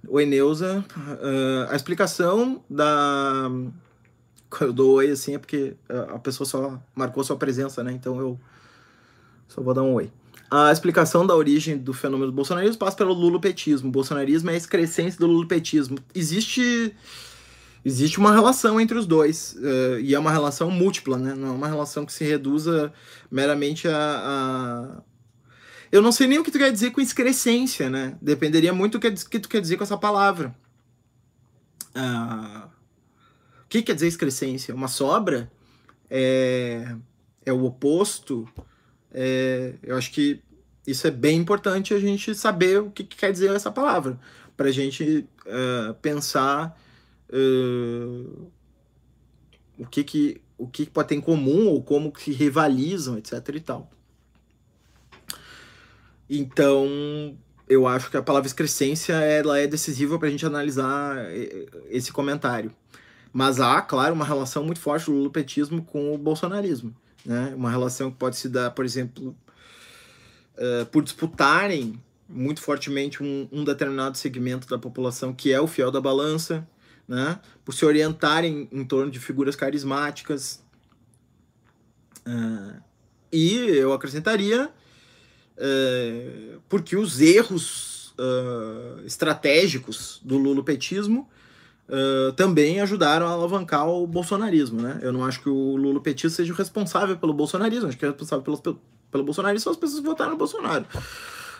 Oi, 0.07 0.27
Neuza. 0.27 0.85
Uh, 0.95 1.71
a 1.71 1.75
explicação 1.75 2.63
da. 2.69 3.49
Eu 4.61 4.71
dou 4.71 4.97
oi 4.97 5.09
assim 5.09 5.33
é 5.33 5.39
porque 5.39 5.75
a 5.89 6.19
pessoa 6.19 6.45
só 6.45 6.79
marcou 6.93 7.23
sua 7.23 7.35
presença, 7.35 7.83
né? 7.83 7.93
Então 7.93 8.19
eu 8.19 8.39
só 9.47 9.59
vou 9.59 9.73
dar 9.73 9.81
um 9.81 9.95
oi. 9.95 10.11
A 10.51 10.71
explicação 10.71 11.25
da 11.25 11.35
origem 11.35 11.79
do 11.79 11.93
fenômeno 11.93 12.31
do 12.31 12.35
bolsonarismo 12.35 12.77
passa 12.77 12.95
pelo 12.95 13.13
lulopetismo. 13.13 13.89
O 13.89 13.91
bolsonarismo 13.91 14.51
é 14.51 14.53
a 14.53 14.57
excrescência 14.57 15.19
do 15.19 15.25
lulopetismo. 15.25 15.97
Existe 16.13 16.95
existe 17.85 18.19
uma 18.19 18.33
relação 18.33 18.79
entre 18.79 18.97
os 18.97 19.05
dois 19.05 19.55
uh, 19.59 19.99
e 19.99 20.15
é 20.15 20.19
uma 20.19 20.31
relação 20.31 20.71
múltipla, 20.71 21.17
né? 21.17 21.33
Não 21.33 21.49
é 21.49 21.51
uma 21.51 21.67
relação 21.67 22.05
que 22.05 22.13
se 22.13 22.23
reduza 22.23 22.93
meramente 23.29 23.87
a, 23.87 23.93
a 23.95 25.03
eu 25.93 26.01
não 26.01 26.11
sei 26.11 26.25
nem 26.25 26.39
o 26.39 26.43
que 26.43 26.49
tu 26.49 26.57
quer 26.57 26.71
dizer 26.71 26.89
com 26.89 26.99
excrescência, 26.99 27.87
né? 27.87 28.17
Dependeria 28.19 28.73
muito 28.73 28.97
do 28.97 29.29
que, 29.29 29.39
tu 29.39 29.47
quer 29.47 29.61
dizer 29.61 29.77
com 29.77 29.83
essa 29.83 29.95
palavra. 29.95 30.55
Ah, 31.93 32.67
o 33.63 33.67
que 33.69 33.83
quer 33.83 33.93
dizer 33.93 34.07
excrescência? 34.07 34.73
Uma 34.73 34.87
sobra? 34.87 35.51
É, 36.09 36.95
é 37.45 37.53
o 37.53 37.63
oposto? 37.63 38.49
É, 39.11 39.75
eu 39.83 39.95
acho 39.95 40.11
que 40.11 40.41
isso 40.87 41.05
é 41.05 41.11
bem 41.11 41.37
importante 41.37 41.93
a 41.93 41.99
gente 41.99 42.33
saber 42.33 42.81
o 42.81 42.89
que, 42.89 43.03
que 43.03 43.15
quer 43.15 43.31
dizer 43.31 43.51
essa 43.51 43.69
palavra. 43.69 44.19
Para 44.57 44.69
a 44.69 44.71
gente 44.71 45.27
uh, 45.45 45.93
pensar 46.01 46.75
uh, 47.33 48.51
o, 49.77 49.85
que, 49.87 50.03
que, 50.03 50.41
o 50.57 50.67
que 50.67 50.85
pode 50.85 51.09
ter 51.09 51.15
em 51.15 51.21
comum 51.21 51.67
ou 51.67 51.81
como 51.83 52.11
que 52.11 52.31
rivalizam, 52.31 53.17
etc. 53.17 53.33
e 53.55 53.59
tal. 53.59 53.91
Então, 56.29 57.37
eu 57.67 57.87
acho 57.87 58.09
que 58.09 58.17
a 58.17 58.23
palavra 58.23 58.47
excrescência 58.47 59.13
ela 59.13 59.59
é 59.59 59.67
decisiva 59.67 60.17
para 60.17 60.27
a 60.27 60.31
gente 60.31 60.45
analisar 60.45 61.17
eh, 61.29 61.65
esse 61.89 62.11
comentário. 62.11 62.73
Mas 63.31 63.59
há, 63.59 63.81
claro, 63.81 64.13
uma 64.13 64.25
relação 64.25 64.63
muito 64.63 64.79
forte 64.79 65.07
do 65.07 65.13
lulopetismo 65.13 65.83
com 65.83 66.13
o 66.13 66.17
bolsonarismo. 66.17 66.95
Né? 67.25 67.53
Uma 67.55 67.69
relação 67.69 68.11
que 68.11 68.17
pode 68.17 68.37
se 68.37 68.47
dar, 68.47 68.71
por 68.71 68.85
exemplo, 68.85 69.35
uh, 70.55 70.85
por 70.87 71.03
disputarem 71.03 71.99
muito 72.27 72.61
fortemente 72.61 73.21
um, 73.21 73.47
um, 73.51 73.63
determinado 73.63 74.17
segmento 74.17 74.67
da 74.67 74.77
população 74.77 75.33
que 75.33 75.51
é 75.51 75.59
o 75.59 75.67
fiel 75.67 75.91
da 75.91 76.01
balança, 76.01 76.67
né? 77.07 77.39
por 77.63 77.73
se 77.73 77.85
orientarem 77.85 78.67
em 78.71 78.83
torno 78.85 79.11
de 79.11 79.19
figuras 79.19 79.55
carismáticas. 79.55 80.63
Uh, 82.25 82.81
e 83.31 83.55
eu 83.55 83.93
acrescentaria 83.93 84.71
é, 85.57 86.55
porque 86.67 86.95
os 86.95 87.21
erros 87.21 88.13
uh, 88.17 89.05
estratégicos 89.05 90.19
do 90.23 90.37
lulopetismo 90.37 91.29
uh, 91.87 92.31
também 92.33 92.81
ajudaram 92.81 93.27
a 93.27 93.31
alavancar 93.31 93.87
o 93.87 94.05
bolsonarismo, 94.07 94.81
né? 94.81 94.99
Eu 95.01 95.11
não 95.13 95.23
acho 95.23 95.41
que 95.41 95.49
o 95.49 95.75
lulopetismo 95.75 96.35
seja 96.35 96.53
o 96.53 96.55
responsável 96.55 97.17
pelo 97.17 97.33
bolsonarismo, 97.33 97.87
acho 97.87 97.97
que 97.97 98.05
é 98.05 98.09
responsável 98.09 98.43
pelo, 98.43 98.81
pelo 99.11 99.23
bolsonarismo 99.23 99.63
são 99.63 99.71
as 99.73 99.77
pessoas 99.77 99.99
que 99.99 100.07
votaram 100.07 100.31
no 100.31 100.37
Bolsonaro. 100.37 100.85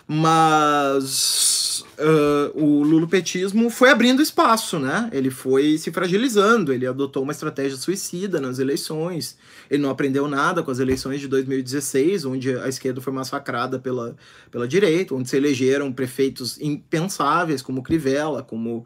Mas 0.07 1.62
uh, 1.81 2.51
o 2.53 2.83
lulopetismo 2.83 3.69
foi 3.69 3.89
abrindo 3.89 4.21
espaço, 4.21 4.79
né? 4.79 5.09
Ele 5.11 5.29
foi 5.29 5.77
se 5.77 5.91
fragilizando, 5.91 6.73
ele 6.73 6.85
adotou 6.85 7.23
uma 7.23 7.31
estratégia 7.31 7.77
suicida 7.77 8.39
nas 8.39 8.59
eleições, 8.59 9.37
ele 9.69 9.81
não 9.81 9.89
aprendeu 9.89 10.27
nada 10.27 10.63
com 10.63 10.71
as 10.71 10.79
eleições 10.79 11.19
de 11.19 11.27
2016, 11.27 12.25
onde 12.25 12.57
a 12.57 12.67
esquerda 12.67 13.01
foi 13.01 13.13
massacrada 13.13 13.79
pela, 13.79 14.15
pela 14.51 14.67
direita, 14.67 15.15
onde 15.15 15.29
se 15.29 15.37
elegeram 15.37 15.91
prefeitos 15.91 16.59
impensáveis, 16.61 17.61
como 17.61 17.83
Crivella, 17.83 18.43
como 18.43 18.85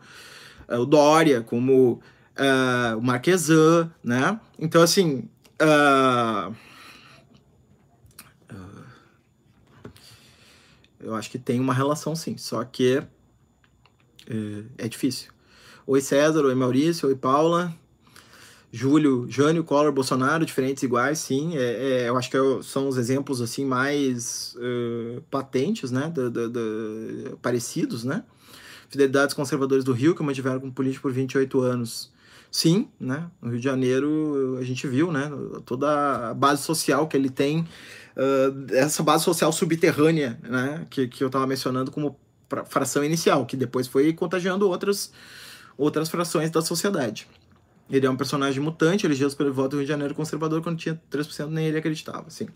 uh, 0.69 0.79
o 0.79 0.85
Dória, 0.85 1.41
como 1.41 1.93
uh, 1.93 2.97
o 2.97 3.01
Marquesan, 3.01 3.91
né? 4.03 4.39
Então, 4.59 4.81
assim... 4.81 5.27
Uh, 5.61 6.66
Eu 11.07 11.15
acho 11.15 11.31
que 11.31 11.39
tem 11.39 11.57
uma 11.57 11.73
relação 11.73 12.13
sim, 12.17 12.35
só 12.35 12.61
que 12.65 13.01
é, 14.29 14.63
é 14.77 14.87
difícil. 14.89 15.31
Oi 15.85 16.01
César, 16.01 16.43
oi 16.43 16.53
Maurício, 16.53 17.07
oi 17.07 17.15
Paula. 17.15 17.73
Júlio, 18.69 19.25
Jânio, 19.29 19.63
Collor, 19.63 19.93
Bolsonaro, 19.93 20.45
diferentes 20.45 20.83
iguais, 20.83 21.19
sim. 21.19 21.55
É, 21.55 21.61
é, 22.03 22.09
eu 22.09 22.17
acho 22.17 22.29
que 22.29 22.37
são 22.61 22.89
os 22.89 22.97
exemplos 22.97 23.39
assim 23.39 23.63
mais 23.63 24.53
uh, 24.57 25.21
patentes, 25.31 25.89
né, 25.91 26.11
do, 26.13 26.29
do, 26.29 26.49
do, 26.49 27.37
parecidos, 27.41 28.03
né. 28.03 28.25
Fidelidades 28.89 29.33
conservadores 29.33 29.85
do 29.85 29.93
Rio 29.93 30.13
que 30.13 30.21
mantiveram 30.21 30.59
como 30.59 30.73
político 30.73 31.03
por 31.03 31.13
28 31.13 31.61
anos. 31.61 32.11
Sim, 32.51 32.89
né, 32.99 33.31
no 33.41 33.51
Rio 33.51 33.59
de 33.59 33.63
Janeiro 33.63 34.57
a 34.59 34.63
gente 34.65 34.85
viu, 34.85 35.09
né, 35.09 35.31
toda 35.65 36.31
a 36.31 36.33
base 36.33 36.63
social 36.63 37.07
que 37.07 37.15
ele 37.15 37.29
tem 37.29 37.65
uh, 38.17 38.73
essa 38.73 39.03
base 39.03 39.23
social 39.23 39.51
subterrânea, 39.51 40.37
né, 40.43 40.85
que, 40.89 41.07
que 41.07 41.23
eu 41.23 41.27
estava 41.27 41.45
mencionando 41.45 41.91
como 41.91 42.19
fração 42.65 43.03
inicial, 43.03 43.45
que 43.45 43.55
depois 43.55 43.87
foi 43.87 44.11
contagiando 44.13 44.67
outras, 44.67 45.11
outras 45.77 46.09
frações 46.09 46.49
da 46.49 46.61
sociedade. 46.61 47.27
Ele 47.89 48.05
é 48.05 48.09
um 48.09 48.17
personagem 48.17 48.61
mutante, 48.61 49.05
elegeu 49.05 49.29
pelo 49.31 49.53
voto 49.53 49.71
do 49.71 49.77
Rio 49.77 49.85
de 49.85 49.89
Janeiro 49.89 50.13
conservador 50.13 50.61
quando 50.61 50.77
tinha 50.77 51.01
3%, 51.11 51.47
nem 51.47 51.67
ele 51.67 51.77
acreditava, 51.77 52.29
sim. 52.29 52.47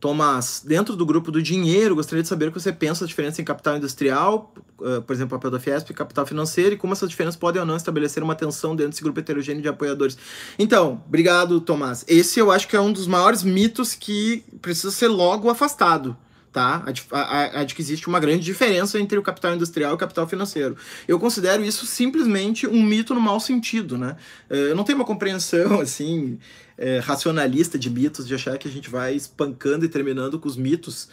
Tomás, 0.00 0.62
dentro 0.64 0.96
do 0.96 1.04
grupo 1.04 1.30
do 1.30 1.42
dinheiro, 1.42 1.94
gostaria 1.94 2.22
de 2.22 2.28
saber 2.28 2.48
o 2.48 2.52
que 2.52 2.58
você 2.58 2.72
pensa 2.72 3.04
da 3.04 3.06
diferença 3.06 3.42
em 3.42 3.44
capital 3.44 3.76
industrial, 3.76 4.54
uh, 4.80 5.02
por 5.02 5.12
exemplo, 5.12 5.36
papel 5.36 5.50
da 5.50 5.60
Fiesp, 5.60 5.90
capital 5.92 6.24
financeiro, 6.24 6.74
e 6.74 6.78
como 6.78 6.94
essas 6.94 7.10
diferenças 7.10 7.36
podem 7.36 7.60
ou 7.60 7.66
não 7.66 7.76
estabelecer 7.76 8.22
uma 8.22 8.34
tensão 8.34 8.74
dentro 8.74 8.92
desse 8.92 9.02
grupo 9.02 9.20
heterogêneo 9.20 9.60
de 9.60 9.68
apoiadores. 9.68 10.16
Então, 10.58 11.02
obrigado, 11.06 11.60
Tomás. 11.60 12.02
Esse 12.08 12.40
eu 12.40 12.50
acho 12.50 12.66
que 12.66 12.74
é 12.74 12.80
um 12.80 12.90
dos 12.90 13.06
maiores 13.06 13.42
mitos 13.42 13.94
que 13.94 14.42
precisa 14.62 14.90
ser 14.90 15.08
logo 15.08 15.50
afastado 15.50 16.16
tá? 16.52 16.84
A, 17.10 17.20
a, 17.20 17.60
a, 17.60 17.64
de 17.64 17.74
que 17.74 17.82
existe 17.82 18.08
uma 18.08 18.18
grande 18.18 18.44
diferença 18.44 18.98
entre 18.98 19.18
o 19.18 19.22
capital 19.22 19.54
industrial 19.54 19.92
e 19.92 19.94
o 19.94 19.98
capital 19.98 20.26
financeiro. 20.26 20.76
Eu 21.06 21.18
considero 21.18 21.64
isso 21.64 21.86
simplesmente 21.86 22.66
um 22.66 22.82
mito 22.82 23.14
no 23.14 23.20
mau 23.20 23.38
sentido, 23.38 23.96
né? 23.96 24.16
Eh, 24.48 24.70
eu 24.70 24.76
não 24.76 24.84
tenho 24.84 24.98
uma 24.98 25.04
compreensão, 25.04 25.78
assim, 25.80 26.38
é, 26.80 26.98
racionalista 26.98 27.78
de 27.78 27.90
mitos, 27.90 28.26
de 28.26 28.34
achar 28.34 28.56
que 28.56 28.66
a 28.66 28.70
gente 28.70 28.88
vai 28.88 29.14
espancando 29.14 29.84
e 29.84 29.88
terminando 29.88 30.40
com 30.40 30.48
os 30.48 30.56
mitos 30.56 31.10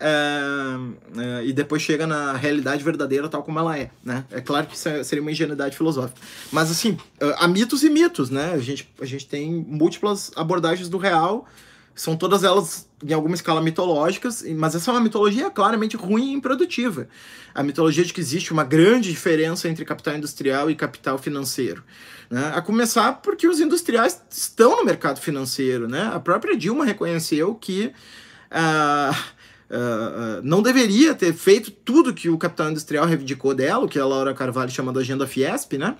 é, 0.00 0.08
é, 1.18 1.44
e 1.44 1.52
depois 1.52 1.82
chega 1.82 2.06
na 2.06 2.32
realidade 2.32 2.82
verdadeira 2.82 3.28
tal 3.28 3.42
como 3.42 3.58
ela 3.58 3.78
é, 3.78 3.90
né? 4.02 4.24
É 4.30 4.40
claro 4.40 4.66
que 4.66 4.88
é, 4.88 5.04
seria 5.04 5.20
uma 5.20 5.30
ingenuidade 5.30 5.76
filosófica. 5.76 6.18
Mas, 6.50 6.70
assim, 6.70 6.96
há 7.36 7.46
mitos 7.46 7.84
e 7.84 7.90
mitos, 7.90 8.30
né? 8.30 8.52
A 8.54 8.58
gente, 8.58 8.90
a 8.98 9.04
gente 9.04 9.26
tem 9.26 9.52
múltiplas 9.52 10.32
abordagens 10.34 10.88
do 10.88 10.96
real 10.96 11.46
são 11.94 12.16
todas 12.16 12.44
elas 12.44 12.88
em 13.02 13.12
alguma 13.12 13.34
escala 13.34 13.60
mitológicas, 13.60 14.44
mas 14.56 14.74
essa 14.74 14.90
é 14.90 14.94
uma 14.94 15.00
mitologia 15.00 15.50
claramente 15.50 15.96
ruim 15.96 16.30
e 16.30 16.34
improdutiva. 16.34 17.08
A 17.54 17.62
mitologia 17.62 18.04
de 18.04 18.12
que 18.12 18.20
existe 18.20 18.52
uma 18.52 18.64
grande 18.64 19.10
diferença 19.10 19.68
entre 19.68 19.84
capital 19.84 20.16
industrial 20.16 20.70
e 20.70 20.74
capital 20.74 21.18
financeiro. 21.18 21.82
Né? 22.30 22.52
A 22.54 22.60
começar 22.62 23.14
porque 23.14 23.48
os 23.48 23.60
industriais 23.60 24.20
estão 24.30 24.76
no 24.76 24.84
mercado 24.84 25.20
financeiro. 25.20 25.88
Né? 25.88 26.10
A 26.12 26.20
própria 26.20 26.56
Dilma 26.56 26.84
reconheceu 26.84 27.54
que 27.54 27.92
uh, 28.50 29.14
uh, 29.70 30.40
não 30.42 30.62
deveria 30.62 31.14
ter 31.14 31.32
feito 31.32 31.70
tudo 31.70 32.14
que 32.14 32.28
o 32.28 32.38
capital 32.38 32.70
industrial 32.70 33.06
reivindicou 33.06 33.54
dela, 33.54 33.84
o 33.84 33.88
que 33.88 33.98
a 33.98 34.06
Laura 34.06 34.34
Carvalho 34.34 34.70
chama 34.70 34.92
da 34.92 35.00
agenda 35.00 35.26
Fiesp, 35.26 35.78
né? 35.78 35.96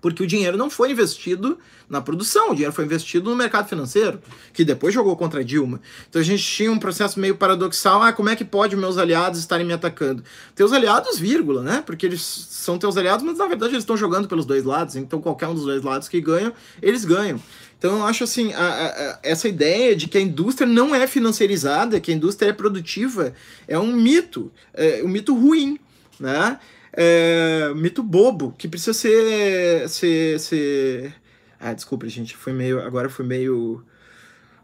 Porque 0.00 0.22
o 0.22 0.26
dinheiro 0.26 0.56
não 0.56 0.70
foi 0.70 0.92
investido 0.92 1.58
na 1.88 2.00
produção, 2.00 2.50
o 2.50 2.54
dinheiro 2.54 2.72
foi 2.72 2.84
investido 2.84 3.30
no 3.30 3.36
mercado 3.36 3.68
financeiro, 3.68 4.20
que 4.52 4.64
depois 4.64 4.92
jogou 4.92 5.16
contra 5.16 5.44
Dilma. 5.44 5.80
Então 6.08 6.20
a 6.20 6.24
gente 6.24 6.42
tinha 6.42 6.70
um 6.70 6.78
processo 6.78 7.18
meio 7.18 7.36
paradoxal, 7.36 8.02
ah, 8.02 8.12
como 8.12 8.28
é 8.28 8.36
que 8.36 8.44
pode 8.44 8.76
meus 8.76 8.98
aliados 8.98 9.40
estarem 9.40 9.66
me 9.66 9.72
atacando? 9.72 10.22
Teus 10.54 10.72
aliados, 10.72 11.18
vírgula, 11.18 11.62
né? 11.62 11.82
Porque 11.84 12.04
eles 12.04 12.20
são 12.20 12.78
teus 12.78 12.96
aliados, 12.96 13.24
mas 13.24 13.38
na 13.38 13.46
verdade 13.46 13.72
eles 13.72 13.82
estão 13.82 13.96
jogando 13.96 14.28
pelos 14.28 14.44
dois 14.44 14.64
lados, 14.64 14.96
então 14.96 15.20
qualquer 15.20 15.48
um 15.48 15.54
dos 15.54 15.64
dois 15.64 15.82
lados 15.82 16.08
que 16.08 16.20
ganham, 16.20 16.52
eles 16.82 17.04
ganham. 17.04 17.40
Então 17.78 17.98
eu 17.98 18.04
acho 18.04 18.24
assim, 18.24 18.52
a, 18.52 18.60
a, 18.60 19.18
essa 19.22 19.48
ideia 19.48 19.94
de 19.94 20.08
que 20.08 20.18
a 20.18 20.20
indústria 20.20 20.66
não 20.66 20.94
é 20.94 21.06
financiarizada, 21.06 22.00
que 22.00 22.10
a 22.10 22.14
indústria 22.14 22.50
é 22.50 22.52
produtiva, 22.52 23.32
é 23.66 23.78
um 23.78 23.92
mito, 23.92 24.52
é 24.74 25.02
um 25.02 25.08
mito 25.08 25.34
ruim, 25.34 25.78
né? 26.18 26.58
É, 27.00 27.72
mito 27.76 28.02
bobo, 28.02 28.52
que 28.58 28.66
precisa 28.66 28.92
ser, 28.92 29.88
ser, 29.88 30.40
ser... 30.40 31.14
Ah, 31.60 31.72
desculpa, 31.72 32.08
gente, 32.08 32.36
foi 32.36 32.52
meio... 32.52 32.80
Agora 32.80 33.08
foi 33.08 33.24
meio... 33.24 33.84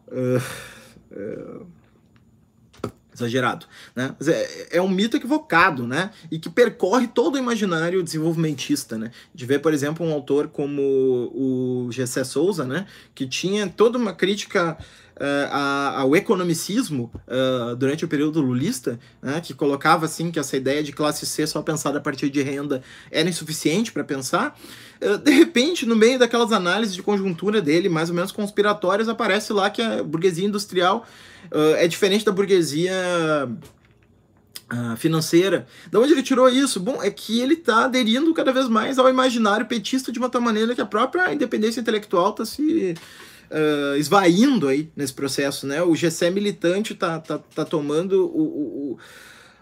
Uh, 0.08 0.42
uh, 1.12 1.66
exagerado, 3.14 3.66
né? 3.94 4.14
É, 4.26 4.78
é, 4.78 4.82
um 4.82 4.88
mito 4.88 5.16
equivocado, 5.16 5.86
né? 5.86 6.10
E 6.30 6.38
que 6.38 6.50
percorre 6.50 7.06
todo 7.06 7.36
o 7.36 7.38
imaginário 7.38 8.02
desenvolvimentista, 8.02 8.98
né? 8.98 9.12
De 9.32 9.46
ver, 9.46 9.60
por 9.60 9.72
exemplo, 9.72 10.04
um 10.04 10.12
autor 10.12 10.48
como 10.48 10.82
o 11.32 11.88
Gessé 11.92 12.24
Souza, 12.24 12.64
né? 12.64 12.86
Que 13.14 13.26
tinha 13.26 13.68
toda 13.68 13.96
uma 13.96 14.12
crítica 14.12 14.76
uh, 15.16 15.96
ao 15.96 16.16
economicismo 16.16 17.10
uh, 17.28 17.76
durante 17.76 18.04
o 18.04 18.08
período 18.08 18.40
lulista, 18.40 18.98
né? 19.22 19.40
Que 19.40 19.54
colocava, 19.54 20.06
assim, 20.06 20.30
que 20.30 20.38
essa 20.38 20.56
ideia 20.56 20.82
de 20.82 20.92
classe 20.92 21.26
C 21.26 21.46
só 21.46 21.62
pensada 21.62 21.98
a 21.98 22.00
partir 22.00 22.30
de 22.30 22.42
renda 22.42 22.82
era 23.10 23.28
insuficiente 23.28 23.92
para 23.92 24.04
pensar. 24.04 24.58
Uh, 25.00 25.18
de 25.18 25.30
repente, 25.30 25.86
no 25.86 25.96
meio 25.96 26.18
daquelas 26.18 26.52
análises 26.52 26.94
de 26.94 27.02
conjuntura 27.02 27.60
dele, 27.60 27.88
mais 27.88 28.08
ou 28.08 28.14
menos 28.14 28.32
conspiratórias, 28.32 29.08
aparece 29.08 29.52
lá 29.52 29.70
que 29.70 29.82
a 29.82 30.02
burguesia 30.02 30.46
industrial 30.46 31.06
uh, 31.52 31.76
é 31.76 31.86
diferente 31.86 32.24
da 32.24 32.32
burguesia 32.32 32.92
financeira. 34.96 35.68
Da 35.92 36.00
onde 36.00 36.12
ele 36.12 36.22
tirou 36.22 36.48
isso? 36.48 36.80
Bom, 36.80 37.00
é 37.00 37.08
que 37.08 37.38
ele 37.38 37.54
está 37.54 37.84
aderindo 37.84 38.32
cada 38.34 38.52
vez 38.52 38.66
mais 38.66 38.98
ao 38.98 39.08
imaginário 39.08 39.66
petista 39.66 40.10
de 40.10 40.18
uma 40.18 40.28
tal 40.28 40.40
maneira 40.40 40.74
que 40.74 40.80
a 40.80 40.86
própria 40.86 41.32
independência 41.32 41.80
intelectual 41.80 42.30
está 42.30 42.44
se 42.44 42.96
uh, 43.50 43.96
esvaindo 43.96 44.68
aí 44.68 44.90
nesse 44.96 45.12
processo, 45.12 45.66
né? 45.66 45.82
O 45.82 45.94
GC 45.94 46.30
militante 46.30 46.92
está 46.92 47.18
tá, 47.18 47.38
tá 47.38 47.64
tomando 47.64 48.26
o, 48.26 48.96
o, 48.96 48.98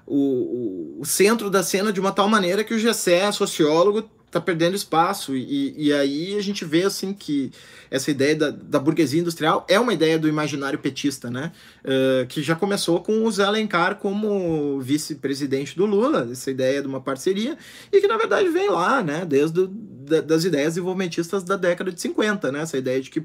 o, 0.06 1.00
o, 1.00 1.04
centro 1.04 1.50
da 1.50 1.62
cena 1.62 1.92
de 1.92 2.00
uma 2.00 2.12
tal 2.12 2.28
maneira 2.28 2.64
que 2.64 2.74
o 2.74 2.78
GC, 2.78 3.32
sociólogo, 3.32 4.08
está 4.32 4.40
perdendo 4.40 4.74
espaço. 4.74 5.36
E, 5.36 5.74
e 5.76 5.92
aí 5.92 6.36
a 6.36 6.42
gente 6.42 6.64
vê 6.64 6.84
assim 6.84 7.12
que 7.12 7.52
essa 7.90 8.10
ideia 8.10 8.34
da, 8.34 8.50
da 8.50 8.78
burguesia 8.78 9.20
industrial 9.20 9.66
é 9.68 9.78
uma 9.78 9.92
ideia 9.92 10.18
do 10.18 10.26
imaginário 10.26 10.78
petista, 10.78 11.30
né? 11.30 11.52
Uh, 11.84 12.26
que 12.26 12.42
já 12.42 12.56
começou 12.56 13.00
com 13.00 13.24
o 13.24 13.30
Zé 13.30 13.44
Alencar 13.44 13.96
como 13.96 14.80
vice-presidente 14.80 15.76
do 15.76 15.84
Lula, 15.84 16.28
essa 16.32 16.50
ideia 16.50 16.80
de 16.80 16.88
uma 16.88 17.00
parceria, 17.00 17.58
e 17.92 18.00
que 18.00 18.08
na 18.08 18.16
verdade 18.16 18.48
vem 18.48 18.70
lá, 18.70 19.02
né? 19.02 19.26
Desde 19.26 19.66
da, 19.66 20.22
das 20.22 20.44
ideias 20.44 20.74
desenvolvimentistas 20.74 21.44
da 21.44 21.56
década 21.56 21.92
de 21.92 22.00
50, 22.00 22.50
né? 22.50 22.60
Essa 22.62 22.78
ideia 22.78 23.00
de 23.00 23.10
que 23.10 23.22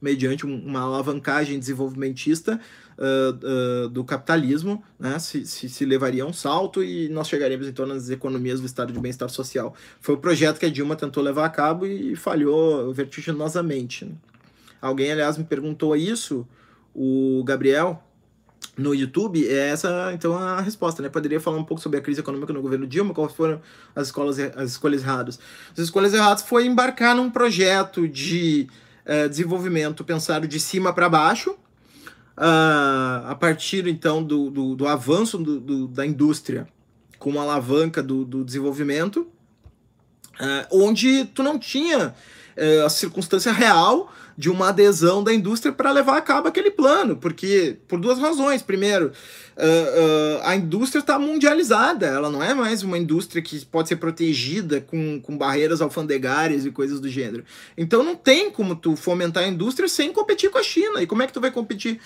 mediante 0.00 0.46
uma 0.46 0.80
alavancagem 0.80 1.58
desenvolvimentista 1.58 2.58
uh, 2.98 3.84
uh, 3.84 3.88
do 3.88 4.04
capitalismo, 4.04 4.82
né, 4.98 5.18
se, 5.18 5.44
se, 5.46 5.68
se, 5.68 5.84
levaria 5.84 6.22
a 6.22 6.26
um 6.26 6.32
salto 6.32 6.82
e 6.82 7.08
nós 7.08 7.28
chegaríamos 7.28 7.66
então 7.66 7.86
nas 7.86 8.10
economias 8.10 8.60
do 8.60 8.66
estado 8.66 8.92
de 8.92 8.98
bem-estar 8.98 9.28
social. 9.28 9.74
Foi 10.00 10.14
o 10.14 10.18
projeto 10.18 10.58
que 10.58 10.66
a 10.66 10.70
Dilma 10.70 10.96
tentou 10.96 11.22
levar 11.22 11.44
a 11.44 11.50
cabo 11.50 11.86
e 11.86 12.16
falhou 12.16 12.92
vertiginosamente. 12.92 14.04
Né. 14.04 14.12
Alguém, 14.80 15.12
aliás, 15.12 15.36
me 15.36 15.44
perguntou 15.44 15.94
isso, 15.94 16.46
o 16.94 17.42
Gabriel, 17.44 18.02
no 18.76 18.94
YouTube, 18.94 19.46
é 19.46 19.68
essa 19.68 20.10
então 20.14 20.34
a 20.34 20.60
resposta, 20.60 21.02
né? 21.02 21.08
Poderia 21.08 21.40
falar 21.40 21.58
um 21.58 21.64
pouco 21.64 21.82
sobre 21.82 21.98
a 21.98 22.00
crise 22.00 22.20
econômica 22.20 22.52
no 22.52 22.62
governo 22.62 22.86
Dilma, 22.86 23.12
quais 23.12 23.32
foram 23.32 23.60
as 23.94 24.06
escolas 24.06 24.38
as 24.38 24.70
escolhas 24.70 25.02
erradas. 25.02 25.38
As 25.72 25.80
escolhas 25.80 26.14
erradas 26.14 26.42
foi 26.42 26.66
embarcar 26.66 27.14
num 27.14 27.30
projeto 27.30 28.08
de 28.08 28.68
uh, 29.10 29.28
desenvolvimento 29.28 30.04
pensado 30.04 30.46
de 30.46 30.60
cima 30.60 30.92
para 30.92 31.08
baixo, 31.08 31.50
uh, 31.50 33.26
a 33.26 33.36
partir 33.38 33.86
então 33.88 34.22
do, 34.22 34.50
do, 34.50 34.76
do 34.76 34.86
avanço 34.86 35.36
do, 35.36 35.58
do, 35.58 35.88
da 35.88 36.06
indústria 36.06 36.68
com 37.18 37.38
alavanca 37.38 38.02
do, 38.02 38.24
do 38.24 38.44
desenvolvimento, 38.44 39.26
uh, 40.40 40.66
onde 40.70 41.26
tu 41.26 41.42
não 41.42 41.58
tinha 41.58 42.14
uh, 42.56 42.86
a 42.86 42.88
circunstância 42.88 43.52
real 43.52 44.10
de 44.38 44.48
uma 44.48 44.70
adesão 44.70 45.22
da 45.22 45.34
indústria 45.34 45.70
para 45.70 45.92
levar 45.92 46.16
a 46.16 46.22
cabo 46.22 46.48
aquele 46.48 46.70
plano, 46.70 47.14
porque 47.14 47.76
por 47.86 48.00
duas 48.00 48.18
razões. 48.18 48.62
Primeiro, 48.62 49.12
uh, 49.62 50.40
a 50.42 50.56
indústria 50.56 51.00
está 51.00 51.18
mundializada, 51.18 52.06
ela 52.06 52.30
não 52.30 52.42
é 52.42 52.54
mais 52.54 52.82
uma 52.82 52.98
indústria 52.98 53.42
que 53.42 53.64
pode 53.66 53.88
ser 53.88 53.96
protegida 53.96 54.80
com, 54.80 55.20
com 55.20 55.36
barreiras 55.36 55.80
alfandegárias 55.80 56.64
e 56.64 56.70
coisas 56.70 57.00
do 57.00 57.08
gênero. 57.08 57.44
Então 57.76 58.02
não 58.02 58.16
tem 58.16 58.50
como 58.50 58.74
tu 58.74 58.96
fomentar 58.96 59.44
a 59.44 59.48
indústria 59.48 59.88
sem 59.88 60.12
competir 60.12 60.50
com 60.50 60.58
a 60.58 60.62
China. 60.62 61.02
E 61.02 61.06
como 61.06 61.22
é 61.22 61.26
que 61.26 61.32
tu 61.32 61.40
vai 61.40 61.50
competir 61.50 62.00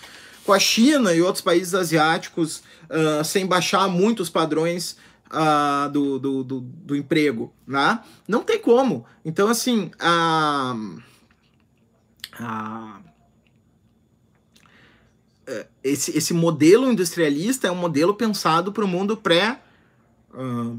com 0.44 0.52
a 0.52 0.58
China 0.58 1.14
e 1.14 1.22
outros 1.22 1.42
países 1.42 1.74
asiáticos 1.74 2.62
uh, 2.90 3.24
sem 3.24 3.46
baixar 3.46 3.88
muito 3.88 4.20
os 4.20 4.28
padrões 4.28 4.96
uh, 5.30 5.90
do, 5.90 6.18
do, 6.18 6.44
do, 6.44 6.60
do, 6.60 6.96
emprego, 6.96 7.52
né? 7.66 8.00
Não 8.28 8.42
tem 8.42 8.58
como. 8.58 9.06
Então, 9.24 9.48
assim, 9.48 9.90
a, 9.98 10.76
a, 12.38 13.00
esse, 15.82 16.16
esse 16.16 16.32
modelo 16.32 16.90
industrialista 16.90 17.68
é 17.68 17.70
um 17.70 17.76
modelo 17.76 18.14
pensado 18.14 18.72
para 18.72 18.84
o 18.84 18.88
mundo 18.88 19.16
pré 19.16 19.60
uh, 20.34 20.78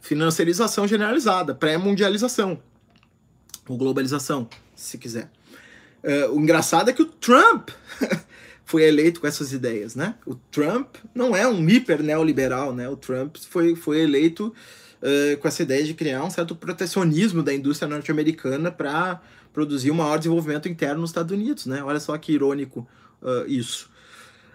financiarização 0.00 0.88
generalizada, 0.88 1.54
pré-mundialização, 1.54 2.60
ou 3.68 3.76
globalização, 3.76 4.48
se 4.74 4.98
quiser. 4.98 5.30
Uh, 6.02 6.34
o 6.34 6.40
engraçado 6.40 6.88
é 6.90 6.92
que 6.92 7.02
o 7.02 7.06
Trump 7.06 7.70
foi 8.64 8.84
eleito 8.84 9.20
com 9.20 9.26
essas 9.26 9.52
ideias, 9.52 9.94
né? 9.94 10.14
O 10.24 10.34
Trump 10.34 10.96
não 11.14 11.36
é 11.36 11.46
um 11.46 11.68
hiper 11.68 12.02
neoliberal, 12.02 12.74
né? 12.74 12.88
O 12.88 12.96
Trump 12.96 13.36
foi, 13.48 13.76
foi 13.76 14.00
eleito 14.00 14.54
uh, 15.02 15.36
com 15.38 15.46
essa 15.46 15.62
ideia 15.62 15.84
de 15.84 15.92
criar 15.92 16.24
um 16.24 16.30
certo 16.30 16.56
protecionismo 16.56 17.42
da 17.42 17.52
indústria 17.52 17.88
norte-americana 17.88 18.70
para 18.70 19.20
produzir 19.52 19.90
um 19.90 19.96
maior 19.96 20.16
desenvolvimento 20.16 20.68
interno 20.68 21.02
nos 21.02 21.10
Estados 21.10 21.32
Unidos, 21.32 21.66
né? 21.66 21.82
Olha 21.84 22.00
só 22.00 22.16
que 22.16 22.32
irônico 22.32 22.88
uh, 23.22 23.46
isso. 23.46 23.88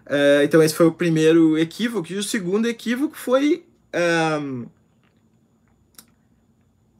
Uh, 0.06 0.44
então 0.44 0.62
esse 0.62 0.76
foi 0.76 0.86
o 0.86 0.92
primeiro 0.92 1.58
equívoco. 1.58 2.12
E 2.12 2.18
o 2.18 2.24
segundo 2.24 2.68
equívoco 2.68 3.18
foi 3.18 3.66
um, 4.42 4.68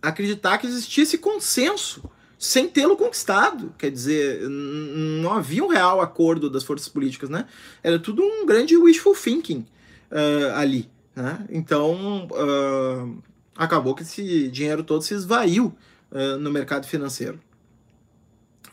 acreditar 0.02 0.58
que 0.58 0.68
existisse 0.68 1.18
consenso 1.18 2.04
sem 2.38 2.68
tê-lo 2.68 2.96
conquistado. 2.96 3.74
Quer 3.78 3.92
dizer, 3.92 4.48
não 4.50 5.34
havia 5.34 5.64
um 5.64 5.68
real 5.68 6.02
acordo 6.02 6.50
das 6.50 6.64
forças 6.64 6.88
políticas, 6.90 7.30
né? 7.30 7.48
Era 7.82 8.00
tudo 8.00 8.24
um 8.24 8.46
grande 8.46 8.78
wishful 8.78 9.16
thinking 9.16 9.66
uh, 10.12 10.56
ali. 10.56 10.90
Né? 11.16 11.46
Então, 11.50 12.28
uh, 12.28 13.24
acabou 13.56 13.96
que 13.96 14.04
esse 14.04 14.50
dinheiro 14.50 14.84
todo 14.84 15.02
se 15.02 15.14
esvaiu 15.14 15.76
uh, 16.12 16.38
no 16.38 16.52
mercado 16.52 16.86
financeiro. 16.86 17.40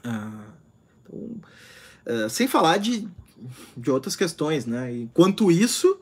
Então, 0.01 1.41
sem 2.31 2.49
falar 2.49 2.79
de, 2.79 3.09
de 3.77 3.91
outras 3.91 4.17
questões, 4.17 4.67
né? 4.67 4.93
Enquanto 4.93 5.51
isso, 5.51 5.99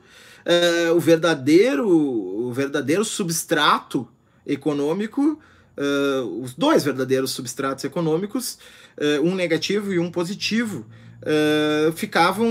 o 0.95 1.01
verdadeiro 1.01 1.89
o 1.89 2.53
verdadeiro 2.53 3.05
substrato 3.05 4.09
econômico 4.47 5.39
uh, 5.81 6.43
os 6.43 6.55
dois 6.55 6.85
verdadeiros 6.85 7.31
substratos 7.33 7.85
econômicos, 7.85 8.59
uh, 8.99 9.23
um 9.23 9.35
negativo 9.35 9.93
e 9.93 9.99
um 9.99 10.11
positivo, 10.11 10.87
uh, 11.23 11.93
ficavam 11.93 12.49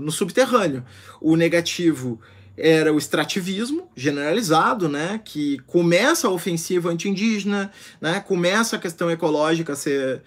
no 0.00 0.12
subterrâneo. 0.12 0.84
O 1.20 1.36
negativo 1.36 2.20
era 2.56 2.92
o 2.92 2.98
extrativismo 2.98 3.90
generalizado, 3.96 4.88
né, 4.88 5.20
que 5.24 5.58
começa 5.66 6.28
a 6.28 6.30
ofensiva 6.30 6.88
anti-indígena, 6.88 7.72
né, 8.00 8.20
começa 8.20 8.76
a 8.76 8.78
questão 8.78 9.10
ecológica 9.10 9.72
a 9.72 9.76
ser 9.76 10.22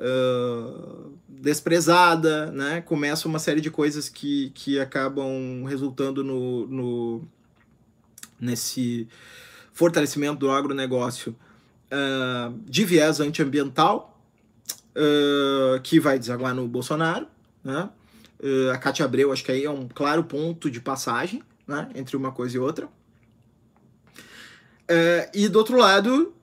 uh, 0.00 1.12
desprezada, 1.28 2.50
né, 2.50 2.80
começa 2.80 3.28
uma 3.28 3.38
série 3.38 3.60
de 3.60 3.70
coisas 3.70 4.08
que, 4.08 4.50
que 4.50 4.80
acabam 4.80 5.64
resultando 5.66 6.24
no, 6.24 6.66
no 6.66 7.28
nesse 8.40 9.06
fortalecimento 9.72 10.38
do 10.38 10.50
agronegócio 10.50 11.36
uh, 11.90 12.58
de 12.64 12.84
viés 12.84 13.20
antiambiental, 13.20 14.18
uh, 14.96 15.80
que 15.82 16.00
vai 16.00 16.18
desaguar 16.18 16.54
no 16.54 16.66
Bolsonaro. 16.66 17.26
Né? 17.62 17.88
Uh, 18.42 18.70
a 18.70 18.78
Cátia 18.78 19.04
Abreu, 19.04 19.32
acho 19.32 19.44
que 19.44 19.52
aí 19.52 19.64
é 19.64 19.70
um 19.70 19.86
claro 19.86 20.24
ponto 20.24 20.70
de 20.70 20.80
passagem 20.80 21.42
né? 21.66 21.88
entre 21.94 22.16
uma 22.16 22.32
coisa 22.32 22.56
e 22.56 22.60
outra. 22.60 22.88
e 25.34 25.48
do 25.48 25.58
outro 25.58 25.76
lado, 25.76 26.34
uh, 26.34 26.39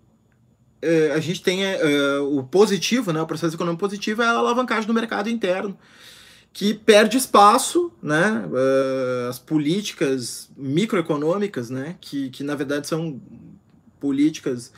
a 1.16 1.20
gente 1.20 1.42
tem 1.42 1.64
uh, 1.64 2.38
o 2.38 2.44
positivo, 2.44 3.12
né, 3.12 3.22
o 3.22 3.28
processo 3.28 3.56
econômico 3.56 3.80
positivo 3.80 4.22
é 4.22 4.26
a 4.26 4.32
alavancagem 4.32 4.86
do 4.86 4.94
mercado 4.94 5.30
interno, 5.30 5.78
que 6.54 6.74
perde 6.74 7.18
espaço, 7.18 7.92
né, 8.02 8.44
as 9.30 9.38
políticas 9.38 10.50
microeconômicas, 10.58 11.70
né, 11.70 11.96
que, 12.02 12.30
que 12.30 12.44
na 12.44 12.56
verdade 12.56 12.88
são 12.88 13.22
políticas 14.00 14.72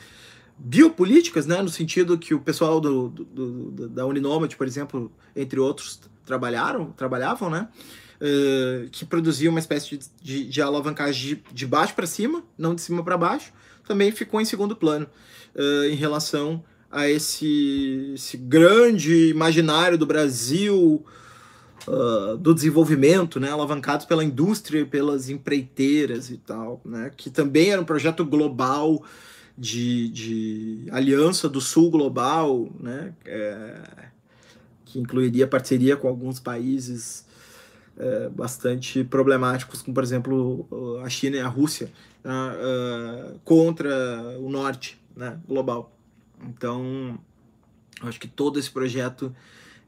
biopolíticas, 0.58 1.46
né, 1.46 1.62
no 1.62 1.70
sentido 1.70 2.18
que 2.18 2.34
o 2.34 2.40
pessoal 2.40 2.80
do, 2.80 3.08
do, 3.08 3.24
do 3.24 3.88
da 3.88 4.04
Uninomad, 4.06 4.54
por 4.56 4.66
exemplo, 4.66 5.10
entre 5.34 5.58
outros, 5.58 6.00
trabalharam, 6.26 6.92
trabalhavam, 6.92 7.48
né, 7.48 7.68
que 8.92 9.06
produzia 9.06 9.48
uma 9.48 9.58
espécie 9.58 9.96
de, 9.96 10.06
de, 10.22 10.48
de 10.48 10.60
alavancagem 10.60 11.36
de, 11.36 11.42
de 11.50 11.66
baixo 11.66 11.94
para 11.94 12.06
cima, 12.06 12.44
não 12.58 12.74
de 12.74 12.82
cima 12.82 13.02
para 13.02 13.16
baixo, 13.16 13.52
também 13.90 14.12
ficou 14.12 14.40
em 14.40 14.44
segundo 14.44 14.76
plano 14.76 15.08
uh, 15.52 15.84
em 15.86 15.96
relação 15.96 16.62
a 16.88 17.10
esse, 17.10 18.12
esse 18.14 18.36
grande 18.36 19.30
imaginário 19.30 19.98
do 19.98 20.06
Brasil, 20.06 21.04
Uh, 21.88 22.36
do 22.36 22.54
desenvolvimento, 22.54 23.40
né, 23.40 23.50
alavancados 23.50 24.04
pela 24.04 24.22
indústria 24.22 24.84
pelas 24.84 25.30
empreiteiras 25.30 26.28
e 26.28 26.36
tal, 26.36 26.78
né, 26.84 27.10
que 27.16 27.30
também 27.30 27.70
era 27.70 27.80
um 27.80 27.86
projeto 27.86 28.22
global 28.22 29.02
de, 29.56 30.10
de 30.10 30.86
aliança 30.90 31.48
do 31.48 31.58
Sul 31.58 31.90
global, 31.90 32.68
né, 32.78 33.14
é, 33.24 33.80
que 34.84 35.00
incluiria 35.00 35.46
parceria 35.46 35.96
com 35.96 36.06
alguns 36.06 36.38
países 36.38 37.24
é, 37.96 38.28
bastante 38.28 39.02
problemáticos, 39.02 39.80
como 39.80 39.94
por 39.94 40.04
exemplo 40.04 41.00
a 41.02 41.08
China 41.08 41.36
e 41.36 41.40
a 41.40 41.48
Rússia, 41.48 41.90
uh, 42.24 43.38
contra 43.40 44.38
o 44.38 44.50
norte 44.50 45.00
né, 45.16 45.38
global. 45.46 45.96
Então, 46.42 47.18
acho 48.02 48.18
que 48.18 48.28
todo 48.28 48.58
esse 48.58 48.70
projeto 48.70 49.34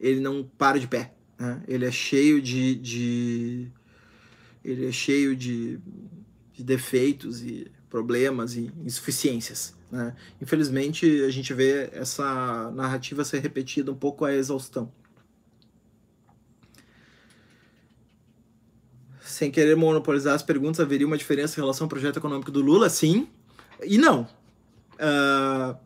ele 0.00 0.20
não 0.20 0.42
para 0.42 0.78
de 0.78 0.86
pé. 0.86 1.14
Né? 1.38 1.62
Ele 1.66 1.84
é 1.84 1.90
cheio 1.90 2.42
de, 2.42 2.74
de 2.74 3.68
ele 4.64 4.86
é 4.86 4.92
cheio 4.92 5.34
de, 5.34 5.78
de, 6.52 6.62
defeitos 6.62 7.42
e 7.42 7.70
problemas 7.88 8.56
e 8.56 8.70
insuficiências. 8.84 9.74
Né? 9.90 10.14
Infelizmente, 10.40 11.22
a 11.22 11.30
gente 11.30 11.52
vê 11.54 11.90
essa 11.92 12.70
narrativa 12.72 13.24
ser 13.24 13.40
repetida 13.40 13.90
um 13.90 13.96
pouco 13.96 14.24
à 14.24 14.34
exaustão. 14.34 14.92
Sem 19.32 19.50
querer 19.50 19.76
monopolizar 19.76 20.34
as 20.34 20.42
perguntas, 20.42 20.80
haveria 20.80 21.06
uma 21.06 21.16
diferença 21.16 21.58
em 21.58 21.62
relação 21.62 21.86
ao 21.86 21.88
projeto 21.88 22.18
econômico 22.18 22.50
do 22.50 22.60
Lula? 22.60 22.88
Sim 22.90 23.26
e 23.84 23.98
não. 23.98 24.26
Uh, 24.94 25.76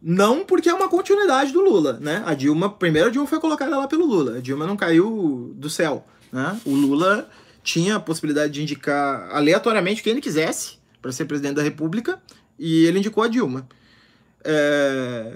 não 0.00 0.44
porque 0.44 0.68
é 0.68 0.74
uma 0.74 0.88
continuidade 0.88 1.52
do 1.52 1.60
Lula, 1.60 1.98
né? 2.00 2.22
A 2.26 2.34
Dilma, 2.34 2.70
primeiro 2.70 3.08
a 3.08 3.10
Dilma 3.10 3.26
foi 3.26 3.40
colocada 3.40 3.76
lá 3.76 3.86
pelo 3.86 4.06
Lula. 4.06 4.38
A 4.38 4.40
Dilma 4.40 4.66
não 4.66 4.76
caiu 4.76 5.52
do 5.56 5.68
céu, 5.68 6.06
né? 6.32 6.58
O 6.64 6.74
Lula 6.74 7.28
tinha 7.62 7.96
a 7.96 8.00
possibilidade 8.00 8.52
de 8.52 8.62
indicar 8.62 9.28
aleatoriamente 9.34 10.02
quem 10.02 10.12
ele 10.12 10.20
quisesse 10.20 10.78
para 11.02 11.12
ser 11.12 11.26
presidente 11.26 11.56
da 11.56 11.62
República 11.62 12.20
e 12.58 12.84
ele 12.86 12.98
indicou 12.98 13.22
a 13.22 13.28
Dilma. 13.28 13.68
É... 14.42 15.34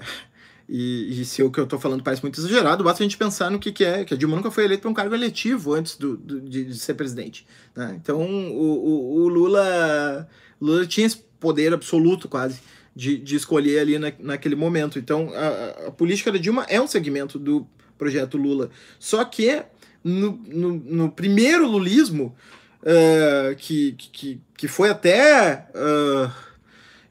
E, 0.67 1.21
e, 1.21 1.25
se 1.25 1.43
o 1.43 1.51
que 1.51 1.59
eu 1.59 1.65
estou 1.65 1.79
falando 1.79 2.01
parece 2.01 2.23
muito 2.23 2.39
exagerado, 2.39 2.83
basta 2.83 3.03
a 3.03 3.05
gente 3.05 3.17
pensar 3.17 3.51
no 3.51 3.59
que, 3.59 3.71
que 3.71 3.83
é, 3.83 4.03
que 4.03 4.15
a 4.15 4.17
Dilma 4.17 4.35
nunca 4.35 4.49
foi 4.49 4.65
eleita 4.65 4.81
para 4.81 4.89
um 4.89 4.95
cargo 4.95 5.13
eletivo 5.13 5.73
antes 5.73 5.95
do, 5.95 6.17
do 6.17 6.41
de, 6.41 6.65
de, 6.65 6.77
ser 6.79 6.95
presidente. 6.95 7.45
Né? 7.75 7.99
Então 8.01 8.19
o, 8.19 8.63
o, 8.63 9.15
o 9.21 9.27
Lula, 9.27 10.27
Lula 10.59 10.87
tinha 10.87 11.05
esse 11.05 11.17
poder 11.39 11.71
absoluto 11.71 12.27
quase 12.27 12.59
de, 12.95 13.17
de 13.17 13.35
escolher 13.35 13.79
ali 13.79 13.99
na, 13.99 14.11
naquele 14.19 14.55
momento. 14.55 14.97
Então, 14.97 15.31
a, 15.35 15.87
a, 15.87 15.91
política 15.91 16.31
da 16.31 16.37
Dilma 16.37 16.65
é 16.69 16.79
um 16.79 16.87
segmento 16.87 17.37
do 17.37 17.67
projeto 17.97 18.37
Lula. 18.37 18.69
Só 18.97 19.23
que 19.25 19.61
no, 20.03 20.39
no, 20.47 20.73
no 20.73 21.11
primeiro 21.11 21.67
lulismo, 21.67 22.35
uh, 22.81 23.55
que, 23.57 23.93
que, 23.93 24.41
que 24.57 24.67
foi 24.67 24.89
até. 24.89 25.67
Uh, 25.75 26.31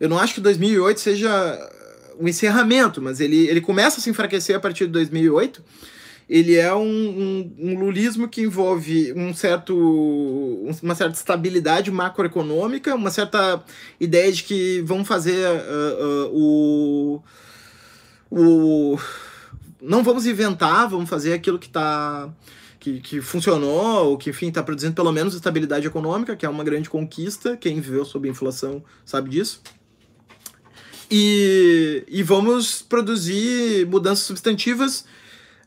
eu 0.01 0.09
não 0.09 0.19
acho 0.19 0.35
que 0.35 0.41
2008 0.41 1.01
seja 1.01 1.31
o 2.19 2.29
encerramento, 2.29 3.01
mas 3.01 3.21
ele, 3.21 3.47
ele 3.49 3.61
começa 3.61 3.99
a 3.99 4.03
se 4.03 4.11
enfraquecer 4.11 4.57
a 4.57 4.61
partir 4.61 4.87
de 4.87 4.93
2008 4.93 5.63
ele 6.29 6.57
é 6.57 6.75
um, 6.75 6.83
um, 6.83 7.55
um, 7.59 7.79
lulismo 7.79 8.29
que 8.29 8.41
envolve 8.41 9.13
um 9.15 9.35
certo, 9.35 9.77
uma 10.83 10.95
certa 10.95 11.15
estabilidade 11.15 11.91
macroeconômica, 11.91 12.95
uma 12.95 13.11
certa 13.11 13.63
ideia 14.01 14.33
de 14.33 14.43
que 14.43 14.81
vão 14.83 15.05
fazer 15.05 15.47
uh, 15.47 16.31
uh, 16.31 16.31
o, 16.33 17.23
o. 18.31 18.99
Não 19.83 20.03
vamos 20.03 20.27
inventar, 20.27 20.89
vamos 20.89 21.11
fazer 21.11 21.35
aquilo 21.35 21.59
que 21.59 21.67
está. 21.67 22.29
Que, 22.81 23.01
que 23.01 23.23
funcionou, 23.23 24.11
ou 24.11 24.19
que, 24.19 24.29
enfim, 24.29 24.49
está 24.49 24.63
produzindo 24.63 24.93
pelo 24.93 25.11
menos 25.11 25.35
estabilidade 25.35 25.87
econômica, 25.87 26.37
que 26.37 26.45
é 26.45 26.49
uma 26.49 26.63
grande 26.63 26.91
conquista. 26.91 27.57
Quem 27.57 27.81
viveu 27.81 28.05
sob 28.05 28.29
inflação 28.29 28.85
sabe 29.07 29.31
disso. 29.31 29.63
E, 31.11 32.05
e 32.09 32.23
vamos 32.23 32.83
produzir 32.83 33.87
mudanças 33.87 34.25
substantivas 34.25 35.05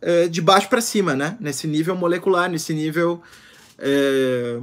é, 0.01 0.27
de 0.27 0.41
baixo 0.41 0.69
para 0.69 0.81
cima, 0.81 1.15
né? 1.15 1.37
Nesse 1.39 1.67
nível 1.67 1.95
molecular, 1.95 2.49
nesse 2.49 2.73
nível 2.73 3.21
é, 3.77 4.59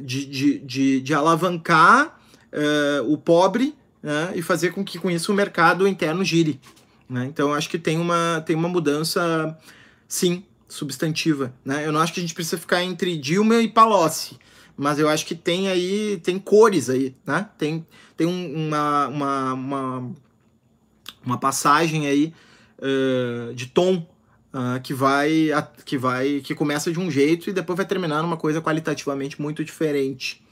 de, 0.00 0.26
de, 0.26 0.58
de, 0.58 1.00
de, 1.00 1.14
alavancar 1.14 2.18
é, 2.50 3.00
o 3.06 3.16
pobre 3.16 3.74
né? 4.02 4.32
e 4.34 4.42
fazer 4.42 4.72
com 4.72 4.84
que 4.84 4.98
com 4.98 5.10
isso 5.10 5.32
o 5.32 5.34
mercado 5.34 5.86
interno 5.86 6.24
gire. 6.24 6.60
Né? 7.08 7.26
Então 7.26 7.54
acho 7.54 7.68
que 7.68 7.78
tem 7.78 7.98
uma, 7.98 8.42
tem 8.46 8.56
uma 8.56 8.68
mudança, 8.68 9.56
sim, 10.08 10.44
substantiva. 10.68 11.52
Né? 11.64 11.86
Eu 11.86 11.92
não 11.92 12.00
acho 12.00 12.12
que 12.12 12.20
a 12.20 12.22
gente 12.22 12.34
precisa 12.34 12.58
ficar 12.58 12.82
entre 12.82 13.16
Dilma 13.16 13.56
e 13.56 13.68
Palocci, 13.68 14.38
mas 14.76 14.98
eu 14.98 15.08
acho 15.08 15.26
que 15.26 15.34
tem 15.34 15.68
aí, 15.68 16.20
tem 16.22 16.38
cores 16.38 16.88
aí, 16.88 17.14
né? 17.26 17.48
Tem, 17.58 17.86
tem 18.20 18.26
um, 18.26 18.66
uma, 18.66 19.08
uma, 19.08 19.54
uma, 19.54 20.12
uma 21.24 21.38
passagem 21.38 22.06
aí 22.06 22.34
uh, 22.78 23.54
de 23.54 23.64
tom 23.64 24.06
uh, 24.52 24.78
que 24.82 24.92
vai 24.92 25.48
que 25.86 25.96
vai 25.96 26.40
que 26.40 26.54
começa 26.54 26.92
de 26.92 27.00
um 27.00 27.10
jeito 27.10 27.48
e 27.48 27.52
depois 27.54 27.78
vai 27.78 27.86
terminar 27.86 28.20
numa 28.22 28.36
coisa 28.36 28.60
qualitativamente 28.60 29.40
muito 29.40 29.64
diferente. 29.64 30.44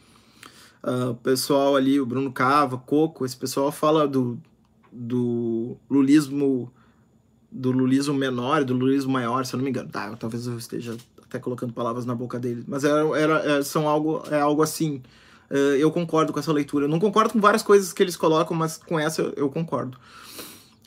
Uh, 0.82 1.10
o 1.10 1.14
pessoal 1.16 1.76
ali, 1.76 2.00
o 2.00 2.06
Bruno 2.06 2.32
Cava, 2.32 2.78
Coco, 2.78 3.26
esse 3.26 3.36
pessoal 3.36 3.70
fala 3.70 4.08
do, 4.08 4.38
do 4.90 5.76
lulismo 5.90 6.72
do 7.52 7.70
lulismo 7.70 8.14
menor, 8.14 8.64
do 8.64 8.72
lulismo 8.72 9.12
maior, 9.12 9.44
se 9.44 9.54
eu 9.54 9.58
não 9.58 9.64
me 9.64 9.68
engano. 9.68 9.90
Tá, 9.90 10.16
talvez 10.16 10.46
eu 10.46 10.56
esteja 10.56 10.96
até 11.22 11.38
colocando 11.38 11.74
palavras 11.74 12.06
na 12.06 12.14
boca 12.14 12.38
dele, 12.38 12.64
mas 12.66 12.82
era, 12.82 13.00
era, 13.18 13.58
é, 13.58 13.62
são 13.62 13.86
algo, 13.86 14.22
é 14.30 14.40
algo 14.40 14.62
assim. 14.62 15.02
Uh, 15.50 15.76
eu 15.78 15.90
concordo 15.90 16.32
com 16.32 16.38
essa 16.38 16.52
leitura. 16.52 16.84
Eu 16.84 16.88
não 16.88 16.98
concordo 16.98 17.32
com 17.32 17.40
várias 17.40 17.62
coisas 17.62 17.92
que 17.92 18.02
eles 18.02 18.16
colocam, 18.16 18.56
mas 18.56 18.76
com 18.76 18.98
essa 18.98 19.32
eu 19.36 19.48
concordo. 19.48 19.98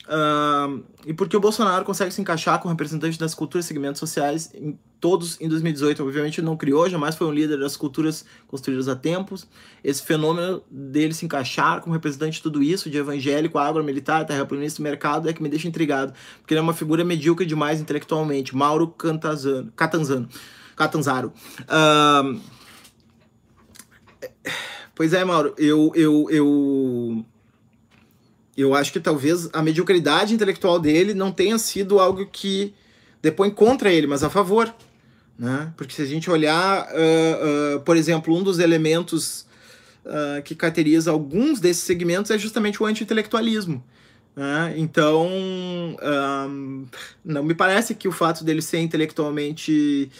Uh, 0.02 0.82
e 1.06 1.14
porque 1.14 1.36
o 1.36 1.40
Bolsonaro 1.40 1.84
consegue 1.84 2.12
se 2.12 2.20
encaixar 2.20 2.60
com 2.60 2.68
representantes 2.68 3.16
das 3.16 3.34
culturas 3.34 3.64
e 3.64 3.68
segmentos 3.68 4.00
sociais 4.00 4.50
em 4.52 4.78
todos 5.00 5.40
em 5.40 5.48
2018. 5.48 6.02
Obviamente 6.02 6.42
não 6.42 6.56
criou, 6.56 6.88
jamais 6.90 7.14
foi 7.14 7.26
um 7.26 7.32
líder 7.32 7.58
das 7.58 7.76
culturas 7.76 8.24
construídas 8.46 8.88
há 8.88 8.96
tempos. 8.96 9.46
Esse 9.82 10.02
fenômeno 10.02 10.62
dele 10.70 11.14
se 11.14 11.24
encaixar 11.24 11.80
como 11.80 11.94
representante 11.94 12.36
de 12.36 12.42
tudo 12.42 12.62
isso, 12.62 12.90
de 12.90 12.98
evangélico, 12.98 13.58
agro-militar, 13.58 14.26
terraplanista, 14.26 14.82
mercado, 14.82 15.28
é 15.28 15.32
que 15.32 15.42
me 15.42 15.48
deixa 15.48 15.68
intrigado. 15.68 16.12
Porque 16.40 16.52
ele 16.52 16.60
é 16.60 16.62
uma 16.62 16.74
figura 16.74 17.04
medíocre 17.04 17.46
demais 17.46 17.80
intelectualmente. 17.80 18.56
Mauro 18.56 18.88
Cantazano, 18.88 19.72
Catanzano. 19.74 20.28
Catanzaro. 20.76 21.32
Uh, 21.62 22.40
pois 24.94 25.12
é, 25.12 25.24
Mauro, 25.24 25.54
eu, 25.58 25.92
eu, 25.94 26.26
eu 26.30 27.24
eu 28.56 28.74
acho 28.74 28.92
que 28.92 29.00
talvez 29.00 29.48
a 29.52 29.62
mediocridade 29.62 30.34
intelectual 30.34 30.78
dele 30.78 31.14
não 31.14 31.32
tenha 31.32 31.58
sido 31.58 31.98
algo 31.98 32.26
que 32.26 32.74
depõe 33.22 33.50
contra 33.50 33.90
ele, 33.90 34.06
mas 34.06 34.22
a 34.22 34.28
favor. 34.28 34.72
Né? 35.38 35.72
Porque 35.76 35.94
se 35.94 36.02
a 36.02 36.06
gente 36.06 36.30
olhar, 36.30 36.86
uh, 36.86 37.76
uh, 37.76 37.80
por 37.80 37.96
exemplo, 37.96 38.36
um 38.36 38.42
dos 38.42 38.58
elementos 38.58 39.46
uh, 40.04 40.42
que 40.44 40.54
caracteriza 40.54 41.10
alguns 41.10 41.60
desses 41.60 41.82
segmentos 41.82 42.30
é 42.30 42.38
justamente 42.38 42.82
o 42.82 42.86
anti-intelectualismo. 42.86 43.82
Né? 44.36 44.74
Então, 44.76 45.28
não 47.24 47.42
me 47.42 47.54
parece 47.54 47.94
que 47.94 48.08
o 48.08 48.12
fato 48.12 48.44
dele 48.44 48.62
ser 48.62 48.78
intelectualmente 48.78 50.10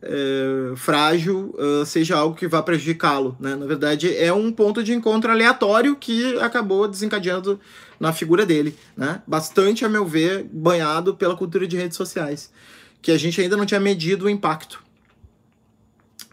é, 0.00 0.76
frágil 0.76 1.54
uh, 1.58 1.84
seja 1.84 2.16
algo 2.16 2.36
que 2.36 2.46
vá 2.46 2.62
prejudicá-lo. 2.62 3.36
Né? 3.40 3.56
Na 3.56 3.66
verdade, 3.66 4.16
é 4.16 4.32
um 4.32 4.52
ponto 4.52 4.82
de 4.82 4.92
encontro 4.92 5.30
aleatório 5.30 5.96
que 5.96 6.38
acabou 6.38 6.86
desencadeando 6.86 7.60
na 7.98 8.12
figura 8.12 8.46
dele. 8.46 8.76
Né? 8.96 9.20
Bastante, 9.26 9.84
a 9.84 9.88
meu 9.88 10.06
ver, 10.06 10.44
banhado 10.52 11.14
pela 11.14 11.36
cultura 11.36 11.66
de 11.66 11.76
redes 11.76 11.96
sociais, 11.96 12.52
que 13.02 13.10
a 13.10 13.18
gente 13.18 13.40
ainda 13.40 13.56
não 13.56 13.66
tinha 13.66 13.80
medido 13.80 14.26
o 14.26 14.30
impacto 14.30 14.82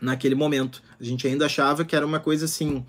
naquele 0.02 0.36
momento. 0.36 0.82
A 1.00 1.04
gente 1.04 1.28
ainda 1.28 1.46
achava 1.46 1.84
que 1.84 1.96
era 1.96 2.06
uma 2.06 2.20
coisa 2.20 2.46
assim. 2.46 2.86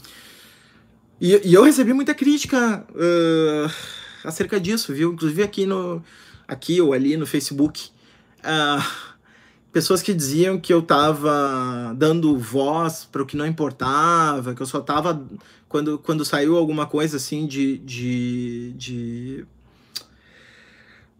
E, 1.20 1.40
e 1.48 1.54
eu 1.54 1.62
recebi 1.62 1.92
muita 1.94 2.14
crítica 2.14 2.86
uh, 2.90 3.72
acerca 4.22 4.60
disso, 4.60 4.92
viu? 4.92 5.12
Inclusive 5.12 5.42
aqui 5.42 5.64
no 5.64 6.02
aqui 6.46 6.80
ou 6.80 6.92
ali 6.92 7.16
no 7.16 7.26
Facebook. 7.26 7.88
Uh, 8.40 9.15
pessoas 9.76 10.00
que 10.00 10.14
diziam 10.14 10.58
que 10.58 10.72
eu 10.72 10.80
tava 10.80 11.94
dando 11.98 12.38
voz 12.38 13.06
para 13.12 13.22
o 13.22 13.26
que 13.26 13.36
não 13.36 13.46
importava, 13.46 14.54
que 14.54 14.62
eu 14.62 14.66
só 14.66 14.80
tava 14.80 15.22
quando, 15.68 15.98
quando 15.98 16.24
saiu 16.24 16.56
alguma 16.56 16.86
coisa 16.86 17.18
assim 17.18 17.46
de, 17.46 17.76
de, 17.76 18.72
de 18.72 19.46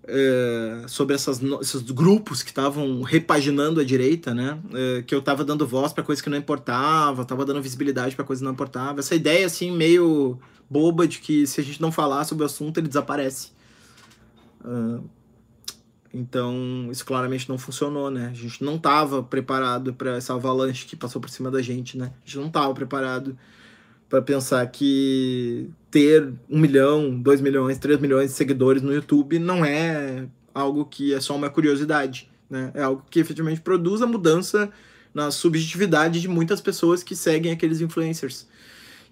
é, 0.09 0.84
sobre 0.88 1.14
essas, 1.14 1.38
esses 1.61 1.82
grupos 1.82 2.42
que 2.42 2.48
estavam 2.48 3.02
repaginando 3.02 3.78
a 3.78 3.84
direita, 3.84 4.32
né? 4.32 4.59
É, 4.72 5.02
que 5.02 5.14
eu 5.14 5.18
estava 5.18 5.44
dando 5.44 5.66
voz 5.66 5.92
para 5.92 6.02
coisas 6.02 6.22
que 6.22 6.30
não 6.30 6.38
importava, 6.38 7.24
estava 7.24 7.44
dando 7.44 7.61
visibilidade 7.61 8.16
para 8.16 8.24
coisas 8.24 8.40
que 8.40 8.46
não 8.46 8.54
importavam. 8.54 9.00
Essa 9.00 9.14
ideia 9.14 9.44
assim 9.44 9.70
meio 9.70 10.38
boba 10.70 11.07
de 11.07 11.18
que 11.18 11.46
se 11.46 11.61
a 11.61 11.62
gente 11.62 11.78
não 11.78 11.92
falar 11.92 12.24
sobre 12.24 12.42
o 12.42 12.46
assunto 12.46 12.80
ele 12.80 12.88
desaparece. 12.88 13.50
Uh, 14.64 15.04
então 16.16 16.88
isso 16.90 17.04
claramente 17.04 17.46
não 17.46 17.58
funcionou, 17.58 18.10
né? 18.10 18.30
A 18.30 18.34
gente 18.34 18.64
não 18.64 18.76
estava 18.76 19.22
preparado 19.22 19.92
para 19.92 20.16
essa 20.16 20.32
avalanche 20.32 20.86
que 20.86 20.96
passou 20.96 21.20
por 21.20 21.28
cima 21.28 21.50
da 21.50 21.60
gente, 21.60 21.98
né? 21.98 22.12
A 22.24 22.26
gente 22.26 22.38
não 22.38 22.46
estava 22.46 22.72
preparado 22.72 23.36
para 24.08 24.22
pensar 24.22 24.66
que 24.68 25.68
ter 25.90 26.32
um 26.48 26.58
milhão, 26.58 27.20
dois 27.20 27.40
milhões, 27.40 27.78
três 27.78 28.00
milhões 28.00 28.30
de 28.30 28.36
seguidores 28.36 28.80
no 28.80 28.94
YouTube 28.94 29.38
não 29.38 29.62
é 29.62 30.26
algo 30.54 30.86
que 30.86 31.12
é 31.12 31.20
só 31.20 31.36
uma 31.36 31.50
curiosidade, 31.50 32.30
né? 32.48 32.70
É 32.72 32.82
algo 32.82 33.04
que 33.10 33.20
efetivamente 33.20 33.60
produz 33.60 34.00
a 34.00 34.06
mudança 34.06 34.70
na 35.12 35.30
subjetividade 35.30 36.20
de 36.20 36.28
muitas 36.28 36.62
pessoas 36.62 37.02
que 37.02 37.14
seguem 37.14 37.52
aqueles 37.52 37.82
influencers 37.82 38.46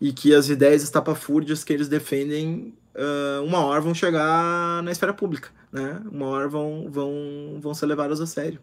e 0.01 0.11
que 0.11 0.35
as 0.35 0.49
ideias 0.49 0.83
estapafúrdias 0.83 1.63
que 1.63 1.73
eles 1.73 1.89
defendem 1.89 2.73
uh, 2.95 3.45
uma 3.45 3.65
hora 3.65 3.81
vão 3.81 3.95
chegar 3.95 4.83
na 4.83 4.91
esfera 4.91 5.13
pública, 5.13 5.51
né? 5.73 6.01
Uma 6.11 6.27
hora 6.27 6.49
vão, 6.49 6.89
vão, 6.91 7.59
vão 7.61 7.75
ser 7.75 7.87
levadas 7.87 8.21
a 8.21 8.27
sério. 8.27 8.61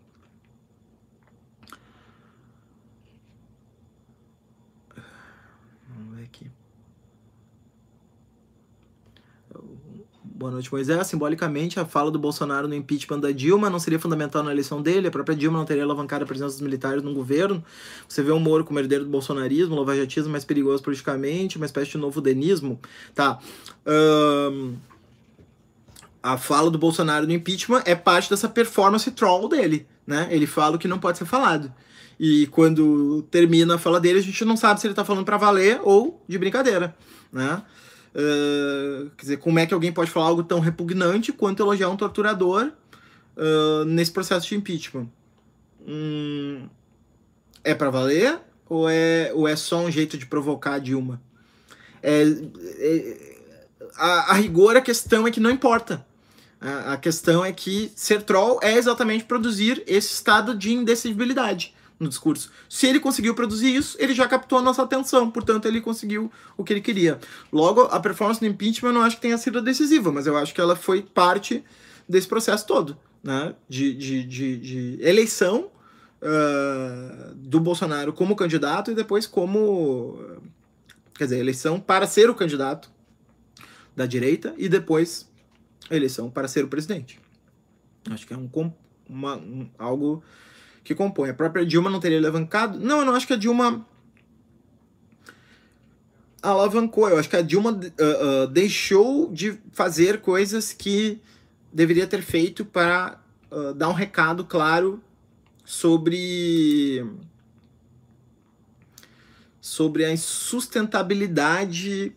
Boa 10.42 10.50
noite, 10.50 10.72
Moisés. 10.72 11.06
Simbolicamente, 11.06 11.80
a 11.80 11.86
fala 11.86 12.10
do 12.10 12.18
Bolsonaro 12.18 12.68
no 12.68 12.74
impeachment 12.74 13.20
da 13.20 13.32
Dilma 13.32 13.70
não 13.70 13.78
seria 13.78 14.00
fundamental 14.00 14.42
na 14.42 14.52
eleição 14.52 14.82
dele. 14.82 15.08
A 15.08 15.12
própria 15.12 15.36
Dilma 15.36 15.60
não 15.60 15.66
teria 15.66 15.84
alavancado 15.84 16.24
a 16.24 16.28
presença 16.28 16.54
dos 16.54 16.62
militares 16.62 17.04
no 17.04 17.14
governo. 17.14 17.64
Você 18.10 18.24
vê 18.24 18.32
o 18.32 18.40
Moro 18.40 18.66
como 18.66 18.80
herdeiro 18.80 19.04
do 19.04 19.10
bolsonarismo, 19.12 19.76
lavajatismo 19.76 20.32
mais 20.32 20.44
perigoso 20.44 20.82
politicamente, 20.82 21.58
uma 21.58 21.68
espécie 21.68 21.92
de 21.92 22.00
novo 22.00 22.20
denismo. 22.20 22.80
Tá. 23.14 23.38
Um, 23.86 24.78
a 26.24 26.36
fala 26.40 26.72
do 26.72 26.80
Bolsonaro 26.80 27.28
no 27.28 27.34
impeachment 27.34 27.84
é 27.86 27.94
parte 27.94 28.28
dessa 28.28 28.50
performance 28.50 29.12
troll 29.12 29.48
dele, 29.48 29.86
né? 30.08 30.28
Ele 30.32 30.48
fala 30.48 30.76
o 30.76 30.80
que 30.80 30.88
não 30.88 30.98
pode 30.98 31.20
ser 31.20 31.26
falado. 31.26 31.72
E 32.20 32.48
quando 32.48 33.22
termina 33.30 33.76
a 33.76 33.78
fala 33.78 34.00
dele, 34.00 34.18
a 34.18 34.24
gente 34.24 34.44
não 34.44 34.58
sabe 34.58 34.82
se 34.82 34.88
ele 34.88 34.96
tá 34.96 35.06
falando 35.06 35.24
para 35.24 35.38
valer 35.38 35.80
ou 35.84 36.20
de 36.28 36.40
brincadeira, 36.40 36.96
né? 37.32 37.62
Uh, 38.14 39.10
quer 39.12 39.22
dizer, 39.22 39.38
como 39.38 39.58
é 39.58 39.66
que 39.66 39.74
alguém 39.74 39.92
pode 39.92 40.12
falar 40.12 40.28
algo 40.28 40.44
tão 40.44 40.60
repugnante 40.60 41.32
quanto 41.32 41.64
elogiar 41.64 41.90
um 41.90 41.96
torturador 41.96 42.72
uh, 43.38 43.86
nesse 43.86 44.12
processo 44.12 44.48
de 44.48 44.56
impeachment? 44.56 45.08
Hum, 45.88 46.68
é 47.64 47.74
para 47.74 47.90
valer 47.90 48.40
ou 48.68 48.90
é, 48.90 49.32
ou 49.34 49.48
é 49.48 49.56
só 49.56 49.80
um 49.80 49.92
jeito 49.92 50.18
de 50.18 50.26
provocar 50.26 50.74
a 50.74 50.80
Dilma? 50.80 51.22
É, 52.04 52.24
é, 52.24 53.38
a, 53.96 54.32
a, 54.32 54.34
rigor, 54.34 54.76
a 54.76 54.82
questão 54.82 55.26
é 55.26 55.32
que 55.32 55.40
não 55.40 55.50
importa. 55.50 56.06
A, 56.60 56.94
a 56.94 56.98
questão 56.98 57.44
é 57.46 57.52
que 57.52 57.92
ser 57.96 58.24
troll 58.24 58.60
é 58.62 58.76
exatamente 58.76 59.24
produzir 59.24 59.84
esse 59.88 60.14
estado 60.14 60.56
de 60.56 60.74
indecidibilidade 60.74 61.74
no 62.02 62.10
discurso. 62.10 62.52
Se 62.68 62.88
ele 62.88 63.00
conseguiu 63.00 63.36
produzir 63.36 63.74
isso, 63.74 63.96
ele 64.00 64.16
já 64.16 64.28
captou 64.28 64.58
a 64.58 64.62
nossa 64.62 64.82
atenção, 64.82 65.30
portanto, 65.30 65.68
ele 65.68 65.80
conseguiu 65.80 66.32
o 66.58 66.64
que 66.64 66.74
ele 66.74 66.82
queria. 66.82 67.20
Logo, 67.54 67.82
a 67.84 68.00
performance 68.00 68.40
do 68.40 68.48
impeachment 68.48 68.90
eu 68.90 68.94
não 68.94 69.02
acho 69.02 69.18
que 69.18 69.22
tenha 69.22 69.38
sido 69.38 69.62
decisiva, 69.62 70.12
mas 70.12 70.26
eu 70.26 70.36
acho 70.36 70.54
que 70.54 70.60
ela 70.60 70.76
foi 70.76 71.04
parte 71.04 71.64
desse 72.10 72.28
processo 72.28 72.66
todo, 72.66 72.98
né? 73.24 73.54
De, 73.70 73.94
de, 73.94 74.24
de, 74.24 74.58
de 74.58 74.98
eleição 75.00 75.70
uh, 76.22 77.36
do 77.36 77.60
Bolsonaro 77.60 78.12
como 78.12 78.36
candidato 78.36 78.90
e 78.92 78.96
depois 78.96 79.28
como. 79.28 80.20
Quer 81.14 81.26
dizer, 81.26 81.38
eleição 81.38 81.80
para 81.80 82.08
ser 82.08 82.32
o 82.32 82.36
candidato 82.36 82.90
da 83.96 84.08
direita 84.08 84.56
e 84.58 84.68
depois 84.68 85.30
eleição 85.92 86.32
para 86.32 86.48
ser 86.48 86.64
o 86.64 86.68
presidente. 86.68 87.20
Acho 88.10 88.26
que 88.26 88.34
é 88.34 88.38
um, 88.38 88.50
uma, 89.08 89.36
um 89.36 89.70
algo 89.78 90.24
que 90.84 90.96
compõe. 90.96 91.30
A 91.30 91.34
própria 91.34 91.66
Dilma 91.66 91.90
não 91.90 92.00
teria 92.00 92.18
alavancado? 92.18 92.80
Não, 92.80 93.00
eu 93.00 93.06
não 93.06 93.16
acho 93.16 93.28
que 93.28 93.34
a 93.34 93.38
Dilma 93.38 93.86
alavancou. 96.42 97.10
Eu 97.10 97.20
acho 97.20 97.30
que 97.30 97.36
a 97.36 97.42
Dilma 97.42 97.72
uh, 97.72 97.76
uh, 97.76 98.48
deixou 98.48 99.32
de 99.32 99.60
fazer 99.72 100.22
coisas 100.22 100.74
que 100.74 101.22
deveria 101.72 102.08
ter 102.08 102.22
feito 102.22 102.66
para 102.66 103.20
uh, 103.52 103.74
dar 103.74 103.90
um 103.90 103.94
recado 103.94 104.44
claro 104.44 105.02
sobre 105.64 107.06
sobre 109.62 110.04
a 110.04 110.12
insustentabilidade 110.12 112.14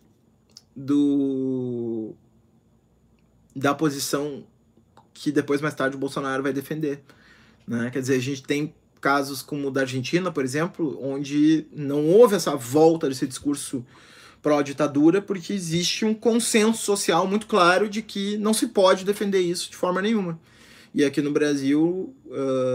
do 0.75 2.13
da 3.55 3.73
posição 3.73 4.43
que 5.13 5.31
depois 5.31 5.61
mais 5.61 5.73
tarde 5.73 5.95
o 5.95 5.99
Bolsonaro 5.99 6.43
vai 6.43 6.51
defender. 6.51 7.01
Né? 7.67 7.89
Quer 7.91 7.99
dizer, 7.99 8.15
a 8.15 8.21
gente 8.21 8.43
tem 8.43 8.73
casos 9.01 9.41
como 9.41 9.67
o 9.67 9.71
da 9.71 9.81
Argentina, 9.81 10.31
por 10.31 10.43
exemplo, 10.43 10.99
onde 11.01 11.67
não 11.71 12.07
houve 12.07 12.35
essa 12.35 12.55
volta 12.55 13.07
desse 13.07 13.27
discurso 13.27 13.85
pró-ditadura, 14.41 15.21
porque 15.21 15.53
existe 15.53 16.05
um 16.05 16.13
consenso 16.13 16.83
social 16.83 17.27
muito 17.27 17.47
claro 17.47 17.89
de 17.89 18.01
que 18.01 18.37
não 18.37 18.53
se 18.53 18.67
pode 18.67 19.03
defender 19.03 19.39
isso 19.39 19.69
de 19.69 19.75
forma 19.75 20.01
nenhuma. 20.01 20.39
E 20.93 21.03
aqui 21.03 21.21
no 21.21 21.31
Brasil, 21.31 22.15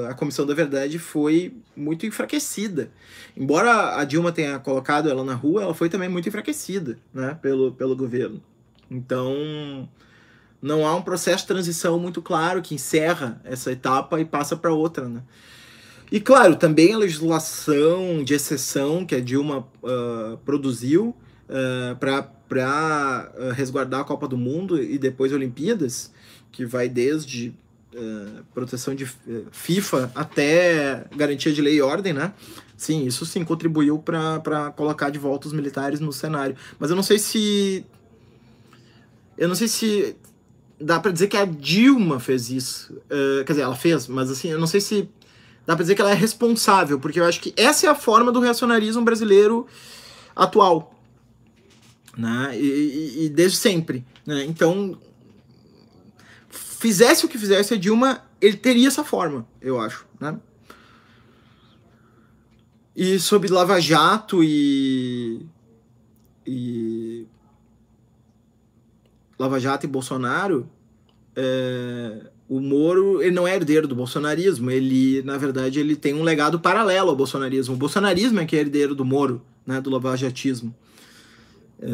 a 0.08 0.12
Comissão 0.14 0.44
da 0.44 0.52
Verdade 0.52 0.98
foi 0.98 1.54
muito 1.74 2.04
enfraquecida. 2.04 2.90
Embora 3.34 3.96
a 3.96 4.04
Dilma 4.04 4.30
tenha 4.30 4.58
colocado 4.58 5.08
ela 5.08 5.24
na 5.24 5.32
rua, 5.32 5.62
ela 5.62 5.74
foi 5.74 5.88
também 5.88 6.08
muito 6.08 6.28
enfraquecida 6.28 6.98
né, 7.14 7.38
pelo, 7.40 7.72
pelo 7.72 7.96
governo. 7.96 8.42
Então, 8.90 9.88
não 10.60 10.86
há 10.86 10.94
um 10.94 11.02
processo 11.02 11.44
de 11.44 11.48
transição 11.48 11.98
muito 11.98 12.20
claro 12.20 12.60
que 12.60 12.74
encerra 12.74 13.40
essa 13.44 13.72
etapa 13.72 14.20
e 14.20 14.24
passa 14.24 14.56
para 14.56 14.72
outra, 14.72 15.08
né? 15.08 15.22
E 16.12 16.20
claro, 16.20 16.56
também 16.56 16.92
a 16.92 16.98
legislação 16.98 18.24
de 18.24 18.34
exceção 18.34 19.06
que 19.06 19.14
a 19.14 19.20
Dilma 19.20 19.68
uh, 19.82 20.36
produziu 20.38 21.14
uh, 21.48 21.96
para 22.48 23.32
uh, 23.38 23.52
resguardar 23.52 24.00
a 24.00 24.04
Copa 24.04 24.26
do 24.26 24.36
Mundo 24.36 24.82
e 24.82 24.98
depois 24.98 25.32
Olimpíadas, 25.32 26.12
que 26.50 26.66
vai 26.66 26.88
desde 26.88 27.54
uh, 27.94 28.44
proteção 28.52 28.92
de 28.92 29.06
FIFA 29.52 30.10
até 30.12 31.04
garantia 31.16 31.52
de 31.52 31.62
lei 31.62 31.76
e 31.76 31.82
ordem, 31.82 32.12
né? 32.12 32.32
Sim, 32.76 33.06
isso 33.06 33.24
sim 33.24 33.44
contribuiu 33.44 33.98
para 33.98 34.72
colocar 34.74 35.10
de 35.10 35.18
volta 35.18 35.46
os 35.46 35.52
militares 35.52 36.00
no 36.00 36.12
cenário. 36.12 36.56
Mas 36.78 36.90
eu 36.90 36.96
não 36.96 37.02
sei 37.02 37.18
se. 37.18 37.84
Eu 39.38 39.48
não 39.48 39.54
sei 39.54 39.68
se 39.68 40.16
dá 40.80 40.98
para 40.98 41.12
dizer 41.12 41.28
que 41.28 41.36
a 41.36 41.44
Dilma 41.44 42.18
fez 42.18 42.50
isso. 42.50 42.92
Uh, 42.92 43.44
quer 43.44 43.52
dizer, 43.52 43.62
ela 43.62 43.76
fez, 43.76 44.06
mas 44.06 44.30
assim, 44.30 44.48
eu 44.48 44.58
não 44.58 44.66
sei 44.66 44.80
se 44.80 45.08
dá 45.66 45.76
para 45.76 45.82
dizer 45.82 45.94
que 45.94 46.00
ela 46.00 46.10
é 46.10 46.14
responsável, 46.14 46.98
porque 46.98 47.20
eu 47.20 47.24
acho 47.24 47.40
que 47.40 47.52
essa 47.56 47.86
é 47.86 47.90
a 47.90 47.94
forma 47.94 48.32
do 48.32 48.40
reacionarismo 48.40 49.02
brasileiro 49.02 49.66
atual. 50.34 50.94
Né? 52.16 52.58
E, 52.58 52.66
e, 52.66 53.24
e 53.24 53.28
desde 53.28 53.58
sempre. 53.58 54.04
Né? 54.26 54.44
Então, 54.44 54.98
fizesse 56.48 57.26
o 57.26 57.28
que 57.28 57.38
fizesse 57.38 57.74
a 57.74 57.76
Dilma, 57.76 58.24
ele 58.40 58.56
teria 58.56 58.88
essa 58.88 59.04
forma, 59.04 59.46
eu 59.60 59.78
acho. 59.78 60.06
Né? 60.18 60.36
E 62.96 63.18
sobre 63.18 63.50
Lava 63.50 63.80
Jato 63.80 64.42
e. 64.42 65.46
e 66.46 67.26
Lava 69.40 69.58
Jato 69.58 69.86
e 69.86 69.88
Bolsonaro, 69.88 70.68
é, 71.34 72.26
o 72.46 72.60
Moro 72.60 73.22
ele 73.22 73.34
não 73.34 73.48
é 73.48 73.56
herdeiro 73.56 73.88
do 73.88 73.94
bolsonarismo, 73.94 74.70
ele, 74.70 75.22
na 75.22 75.38
verdade, 75.38 75.80
ele 75.80 75.96
tem 75.96 76.12
um 76.12 76.22
legado 76.22 76.60
paralelo 76.60 77.08
ao 77.08 77.16
bolsonarismo. 77.16 77.74
O 77.74 77.78
bolsonarismo 77.78 78.38
é 78.38 78.44
que 78.44 78.54
é 78.54 78.60
herdeiro 78.60 78.94
do 78.94 79.02
Moro, 79.02 79.40
né, 79.66 79.80
do 79.80 79.88
lavajatismo. 79.88 80.74
É, 81.80 81.88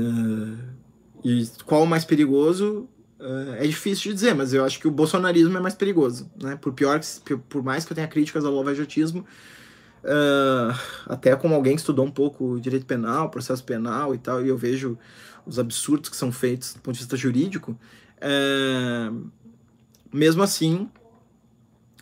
e 1.25 1.49
qual 1.65 1.85
o 1.85 1.87
mais 1.87 2.05
perigoso 2.05 2.89
é, 3.21 3.65
é 3.65 3.67
difícil 3.69 4.11
de 4.11 4.15
dizer, 4.15 4.35
mas 4.35 4.53
eu 4.53 4.65
acho 4.65 4.81
que 4.81 4.89
o 4.89 4.91
bolsonarismo 4.91 5.57
é 5.57 5.61
mais 5.61 5.77
perigoso. 5.77 6.29
Né? 6.43 6.57
Por, 6.57 6.73
pior 6.73 6.99
que, 7.25 7.37
por 7.37 7.63
mais 7.63 7.85
que 7.85 7.93
eu 7.93 7.95
tenha 7.95 8.09
críticas 8.09 8.45
ao 8.45 8.53
lavajatismo, 8.53 9.25
uh, 10.05 10.79
até 11.07 11.35
como 11.37 11.55
alguém 11.55 11.75
que 11.75 11.81
estudou 11.81 12.05
um 12.05 12.11
pouco 12.11 12.59
direito 12.61 12.87
penal, 12.87 13.31
processo 13.31 13.65
penal 13.65 14.15
e 14.15 14.19
tal, 14.19 14.45
e 14.45 14.49
eu 14.49 14.57
vejo 14.57 14.99
os 15.45 15.59
absurdos 15.59 16.11
que 16.11 16.17
são 16.17 16.33
feitos 16.33 16.75
do 16.75 16.81
ponto 16.81 16.95
de 16.95 17.01
vista 17.01 17.17
jurídico, 17.17 17.79
uh, 18.19 19.31
mesmo 20.13 20.43
assim, 20.43 20.89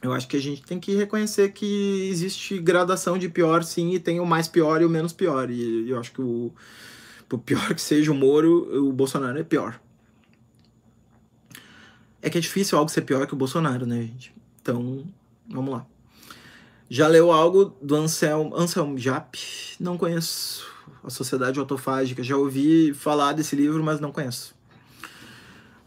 eu 0.05 0.13
acho 0.13 0.29
que 0.29 0.37
a 0.37 0.41
gente 0.41 0.63
tem 0.63 0.79
que 0.79 0.95
reconhecer 0.95 1.53
que 1.53 2.09
existe 2.11 2.59
gradação 2.59 3.17
de 3.17 3.29
pior, 3.29 3.65
sim, 3.65 3.93
e 3.93 3.99
tem 3.99 4.21
o 4.21 4.27
mais 4.27 4.47
pior 4.47 4.83
e 4.83 4.85
o 4.85 4.91
menos 4.91 5.15
pior. 5.15 5.51
E 5.51 5.89
eu 5.89 5.99
acho 5.99 6.13
que 6.13 6.21
o, 6.21 6.53
por 7.27 7.39
pior 7.39 7.75
que 7.75 7.81
seja 7.81 8.13
o 8.13 8.15
Moro, 8.15 8.87
o 8.87 8.93
Bolsonaro 8.93 9.39
é 9.39 9.43
pior. 9.43 9.81
É 12.21 12.29
que 12.29 12.37
é 12.37 12.41
difícil 12.41 12.77
algo 12.77 12.91
ser 12.91 13.03
pior 13.03 13.27
que 13.27 13.33
o 13.33 13.37
Bolsonaro, 13.37 13.87
né, 13.87 14.03
gente? 14.03 14.35
Então, 14.61 15.05
vamos 15.49 15.73
lá. 15.73 15.87
Já 16.89 17.09
leu 17.09 17.33
algo 17.33 17.77
do 17.81 17.97
Anselm, 17.97 18.53
Anselm 18.55 18.97
Jap? 18.97 19.39
Não 19.81 19.97
conheço. 19.97 20.67
A 21.03 21.11
Sociedade 21.11 21.59
Autofágica. 21.59 22.23
Já 22.23 22.37
ouvi 22.37 22.93
falar 22.95 23.33
desse 23.33 23.57
livro, 23.57 23.83
mas 23.83 24.01
não 24.01 24.13
conheço. 24.13 24.55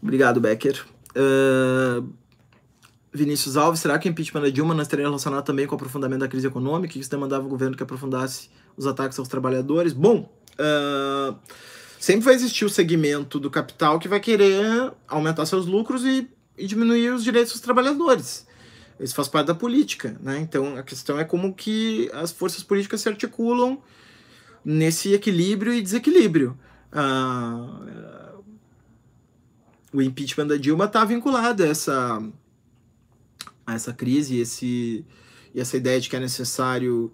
Obrigado, 0.02 0.40
Becker. 0.40 0.84
Uh, 1.10 2.08
Vinícius 3.12 3.56
Alves, 3.56 3.80
será 3.80 3.98
que 3.98 4.08
o 4.08 4.10
impeachment 4.10 4.42
da 4.42 4.50
Dilma 4.50 4.74
não 4.74 4.82
estaria 4.82 5.04
relacionado 5.04 5.44
também 5.44 5.66
com 5.66 5.74
o 5.74 5.76
aprofundamento 5.76 6.20
da 6.20 6.28
crise 6.28 6.46
econômica 6.46 6.98
isso 6.98 7.10
demandava 7.10 7.46
o 7.46 7.48
governo 7.48 7.76
que 7.76 7.82
aprofundasse 7.82 8.50
os 8.76 8.86
ataques 8.86 9.18
aos 9.18 9.28
trabalhadores? 9.28 9.92
Bom, 9.92 10.30
uh, 10.54 11.36
sempre 11.98 12.24
vai 12.24 12.34
existir 12.34 12.64
o 12.64 12.70
segmento 12.70 13.40
do 13.40 13.50
capital 13.50 13.98
que 13.98 14.08
vai 14.08 14.20
querer 14.20 14.92
aumentar 15.08 15.46
seus 15.46 15.66
lucros 15.66 16.04
e, 16.04 16.28
e 16.56 16.66
diminuir 16.66 17.10
os 17.12 17.24
direitos 17.24 17.52
dos 17.52 17.62
trabalhadores. 17.62 18.46
Isso 19.00 19.14
faz 19.14 19.28
parte 19.28 19.46
da 19.46 19.54
política, 19.54 20.16
né? 20.20 20.38
Então 20.40 20.76
a 20.76 20.82
questão 20.82 21.18
é 21.18 21.24
como 21.24 21.54
que 21.54 22.10
as 22.12 22.32
forças 22.32 22.62
políticas 22.62 23.00
se 23.00 23.08
articulam 23.08 23.80
nesse 24.64 25.12
equilíbrio 25.12 25.72
e 25.72 25.80
desequilíbrio. 25.80 26.58
Uh, 26.92 28.42
o 29.92 30.02
impeachment 30.02 30.46
da 30.46 30.56
Dilma 30.56 30.86
está 30.86 31.04
vinculado 31.04 31.62
a 31.62 31.66
essa 31.66 32.22
a 33.66 33.74
essa 33.74 33.92
crise 33.92 34.38
esse, 34.38 35.04
e 35.54 35.60
essa 35.60 35.76
ideia 35.76 36.00
de 36.00 36.08
que 36.08 36.16
é 36.16 36.20
necessário 36.20 37.12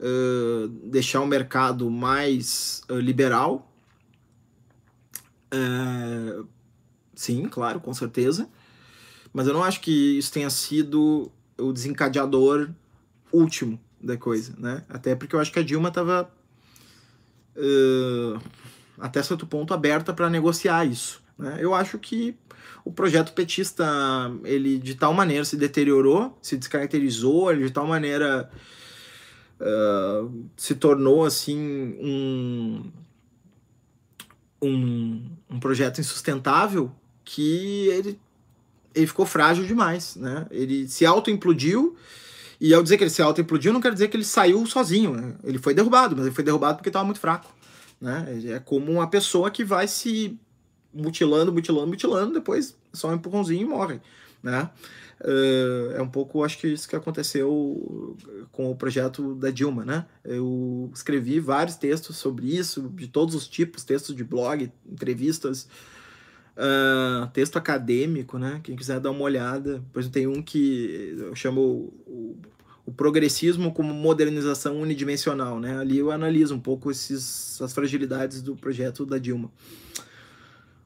uh, 0.00 0.68
deixar 0.68 1.20
o 1.20 1.26
mercado 1.26 1.90
mais 1.90 2.82
uh, 2.88 2.94
liberal. 2.94 3.70
Uh, 5.52 6.48
sim, 7.14 7.44
claro, 7.44 7.78
com 7.78 7.92
certeza. 7.92 8.48
Mas 9.32 9.46
eu 9.46 9.54
não 9.54 9.64
acho 9.64 9.80
que 9.80 10.18
isso 10.18 10.32
tenha 10.32 10.50
sido 10.50 11.30
o 11.58 11.72
desencadeador 11.72 12.70
último 13.32 13.80
da 14.00 14.16
coisa, 14.16 14.54
né? 14.58 14.84
Até 14.88 15.14
porque 15.14 15.34
eu 15.34 15.40
acho 15.40 15.52
que 15.52 15.58
a 15.58 15.62
Dilma 15.62 15.88
estava 15.88 16.30
até 18.98 19.22
certo 19.22 19.46
ponto 19.46 19.74
aberta 19.74 20.12
para 20.12 20.30
negociar 20.30 20.84
isso. 20.84 21.20
Né? 21.38 21.58
Eu 21.60 21.74
acho 21.74 21.98
que 21.98 22.36
o 22.84 22.92
projeto 22.92 23.32
petista 23.32 23.84
ele 24.44 24.78
de 24.78 24.94
tal 24.94 25.14
maneira 25.14 25.44
se 25.44 25.56
deteriorou, 25.56 26.36
se 26.40 26.56
descaracterizou, 26.56 27.52
ele 27.52 27.64
de 27.64 27.70
tal 27.70 27.86
maneira 27.86 28.50
uh, 29.60 30.48
se 30.56 30.74
tornou 30.74 31.24
assim 31.24 31.58
um, 32.00 32.92
um, 34.60 35.30
um 35.50 35.60
projeto 35.60 36.00
insustentável 36.00 36.90
que 37.24 37.88
ele, 37.88 38.20
ele 38.94 39.06
ficou 39.06 39.26
frágil 39.26 39.64
demais, 39.64 40.16
né? 40.16 40.46
Ele 40.50 40.88
se 40.88 41.04
autoimplodiu 41.04 41.96
e 42.60 42.72
ao 42.72 42.82
dizer 42.82 42.96
que 42.96 43.04
ele 43.04 43.10
se 43.10 43.22
autoimplodiu 43.22 43.72
não 43.72 43.80
quer 43.80 43.92
dizer 43.92 44.08
que 44.08 44.16
ele 44.16 44.24
saiu 44.24 44.64
sozinho, 44.66 45.12
né? 45.14 45.34
ele 45.42 45.58
foi 45.58 45.74
derrubado, 45.74 46.14
mas 46.14 46.26
ele 46.26 46.34
foi 46.34 46.44
derrubado 46.44 46.76
porque 46.76 46.88
estava 46.88 47.04
muito 47.04 47.20
fraco, 47.20 47.52
né? 48.00 48.26
É 48.46 48.58
como 48.58 48.92
uma 48.92 49.08
pessoa 49.08 49.50
que 49.50 49.64
vai 49.64 49.88
se 49.88 50.38
mutilando, 50.94 51.52
mutilando, 51.52 51.88
mutilando, 51.88 52.34
depois 52.34 52.76
só 52.92 53.08
um 53.08 53.14
empurrãozinho 53.14 53.62
e 53.62 53.64
morre, 53.64 54.00
né? 54.42 54.70
Uh, 55.20 55.92
é 55.96 56.02
um 56.02 56.08
pouco, 56.08 56.42
acho 56.44 56.58
que 56.58 56.66
isso 56.66 56.88
que 56.88 56.96
aconteceu 56.96 58.16
com 58.50 58.70
o 58.70 58.76
projeto 58.76 59.36
da 59.36 59.50
Dilma, 59.50 59.84
né? 59.84 60.04
Eu 60.24 60.90
escrevi 60.92 61.38
vários 61.38 61.76
textos 61.76 62.16
sobre 62.16 62.46
isso, 62.46 62.90
de 62.94 63.06
todos 63.06 63.34
os 63.34 63.46
tipos, 63.46 63.84
textos 63.84 64.16
de 64.16 64.24
blog, 64.24 64.70
entrevistas, 64.84 65.68
uh, 66.56 67.26
texto 67.32 67.56
acadêmico, 67.56 68.38
né? 68.38 68.60
Quem 68.62 68.76
quiser 68.76 69.00
dar 69.00 69.10
uma 69.10 69.22
olhada, 69.22 69.82
pois 69.92 70.08
tem 70.08 70.26
um 70.26 70.42
que 70.42 71.16
eu 71.18 71.34
chamo 71.34 71.92
o, 72.06 72.36
o 72.86 72.92
progressismo 72.92 73.72
como 73.72 73.94
modernização 73.94 74.80
unidimensional, 74.80 75.58
né? 75.60 75.78
Ali 75.78 75.98
eu 75.98 76.10
analiso 76.10 76.54
um 76.54 76.60
pouco 76.60 76.90
esses, 76.90 77.60
as 77.60 77.72
fragilidades 77.72 78.42
do 78.42 78.56
projeto 78.56 79.06
da 79.06 79.18
Dilma. 79.18 79.50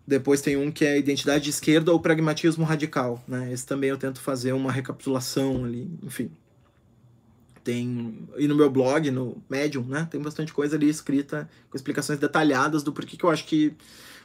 Depois 0.07 0.41
tem 0.41 0.57
um 0.57 0.71
que 0.71 0.85
é 0.85 0.97
identidade 0.97 1.45
de 1.45 1.51
esquerda 1.51 1.93
ou 1.93 1.99
pragmatismo 1.99 2.65
radical, 2.65 3.23
né? 3.27 3.53
Esse 3.53 3.67
também 3.67 3.91
eu 3.91 3.97
tento 3.97 4.21
fazer 4.21 4.53
uma 4.53 4.71
recapitulação 4.71 5.65
ali, 5.65 5.91
enfim. 6.03 6.31
Tem 7.65 8.29
e 8.37 8.47
no 8.47 8.55
meu 8.55 8.71
blog, 8.71 9.11
no 9.11 9.43
Medium, 9.51 9.83
né? 9.83 10.07
Tem 10.09 10.21
bastante 10.21 10.53
coisa 10.53 10.77
ali 10.77 10.89
escrita 10.89 11.51
com 11.69 11.77
explicações 11.77 12.21
detalhadas 12.21 12.85
do 12.85 12.93
porquê 12.93 13.17
que 13.17 13.25
eu 13.25 13.31
acho 13.31 13.45
que 13.47 13.75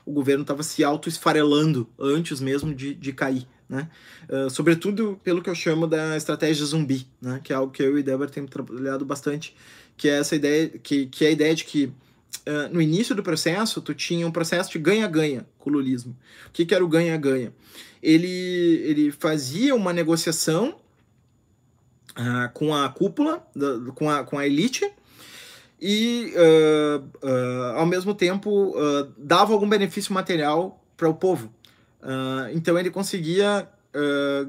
o 0.06 0.12
governo 0.12 0.42
estava 0.42 0.64
se 0.64 0.84
auto-esfarelando 0.84 1.88
antes 2.00 2.40
mesmo 2.40 2.74
de, 2.74 2.94
de 2.94 3.14
cair, 3.14 3.48
né? 3.70 3.90
Uh, 4.30 4.50
sobretudo 4.50 5.20
pelo 5.24 5.42
que 5.42 5.50
eu 5.50 5.56
chamo 5.56 5.88
da 5.88 6.18
estratégia 6.18 6.66
zumbi, 6.66 7.08
né? 7.22 7.40
Que 7.44 7.54
é 7.54 7.56
algo 7.56 7.72
que 7.72 7.82
eu 7.84 7.98
e 7.98 8.04
Débora 8.04 8.30
temos 8.30 8.50
trabalhado 8.50 9.06
bastante, 9.06 9.56
que 9.96 10.10
é 10.10 10.20
essa 10.20 10.36
ideia, 10.36 10.70
que, 10.70 11.06
que 11.08 11.26
é 11.26 11.30
a 11.30 11.32
ideia 11.32 11.56
de 11.56 11.64
que 11.66 11.94
Uh, 12.42 12.74
no 12.74 12.82
início 12.82 13.14
do 13.14 13.22
processo, 13.22 13.82
tu 13.82 13.94
tinha 13.94 14.26
um 14.26 14.32
processo 14.32 14.72
de 14.72 14.80
ganha-ganha 14.80 15.46
com 15.60 15.70
o 15.70 15.74
lulismo. 15.74 16.18
O 16.48 16.52
que, 16.52 16.66
que 16.66 16.74
era 16.74 16.84
o 16.84 16.88
ganha-ganha? 16.88 17.54
Ele, 18.02 18.28
ele 18.28 19.12
fazia 19.12 19.76
uma 19.76 19.94
negociação 19.94 20.76
uh, 22.12 22.52
com 22.54 22.74
a 22.74 22.90
cúpula, 22.90 23.46
da, 23.56 23.92
com, 23.94 24.10
a, 24.10 24.24
com 24.24 24.40
a 24.40 24.48
elite, 24.48 24.92
e, 25.82 26.34
uh, 26.36 27.78
ao 27.78 27.86
mesmo 27.86 28.14
tempo, 28.14 28.76
dava 29.18 29.54
algum 29.54 29.68
benefício 29.68 30.14
material 30.14 30.84
para 30.96 31.10
o 31.10 31.14
povo. 31.14 31.52
então, 32.54 32.78
ele 32.78 32.92
conseguia 32.92 33.68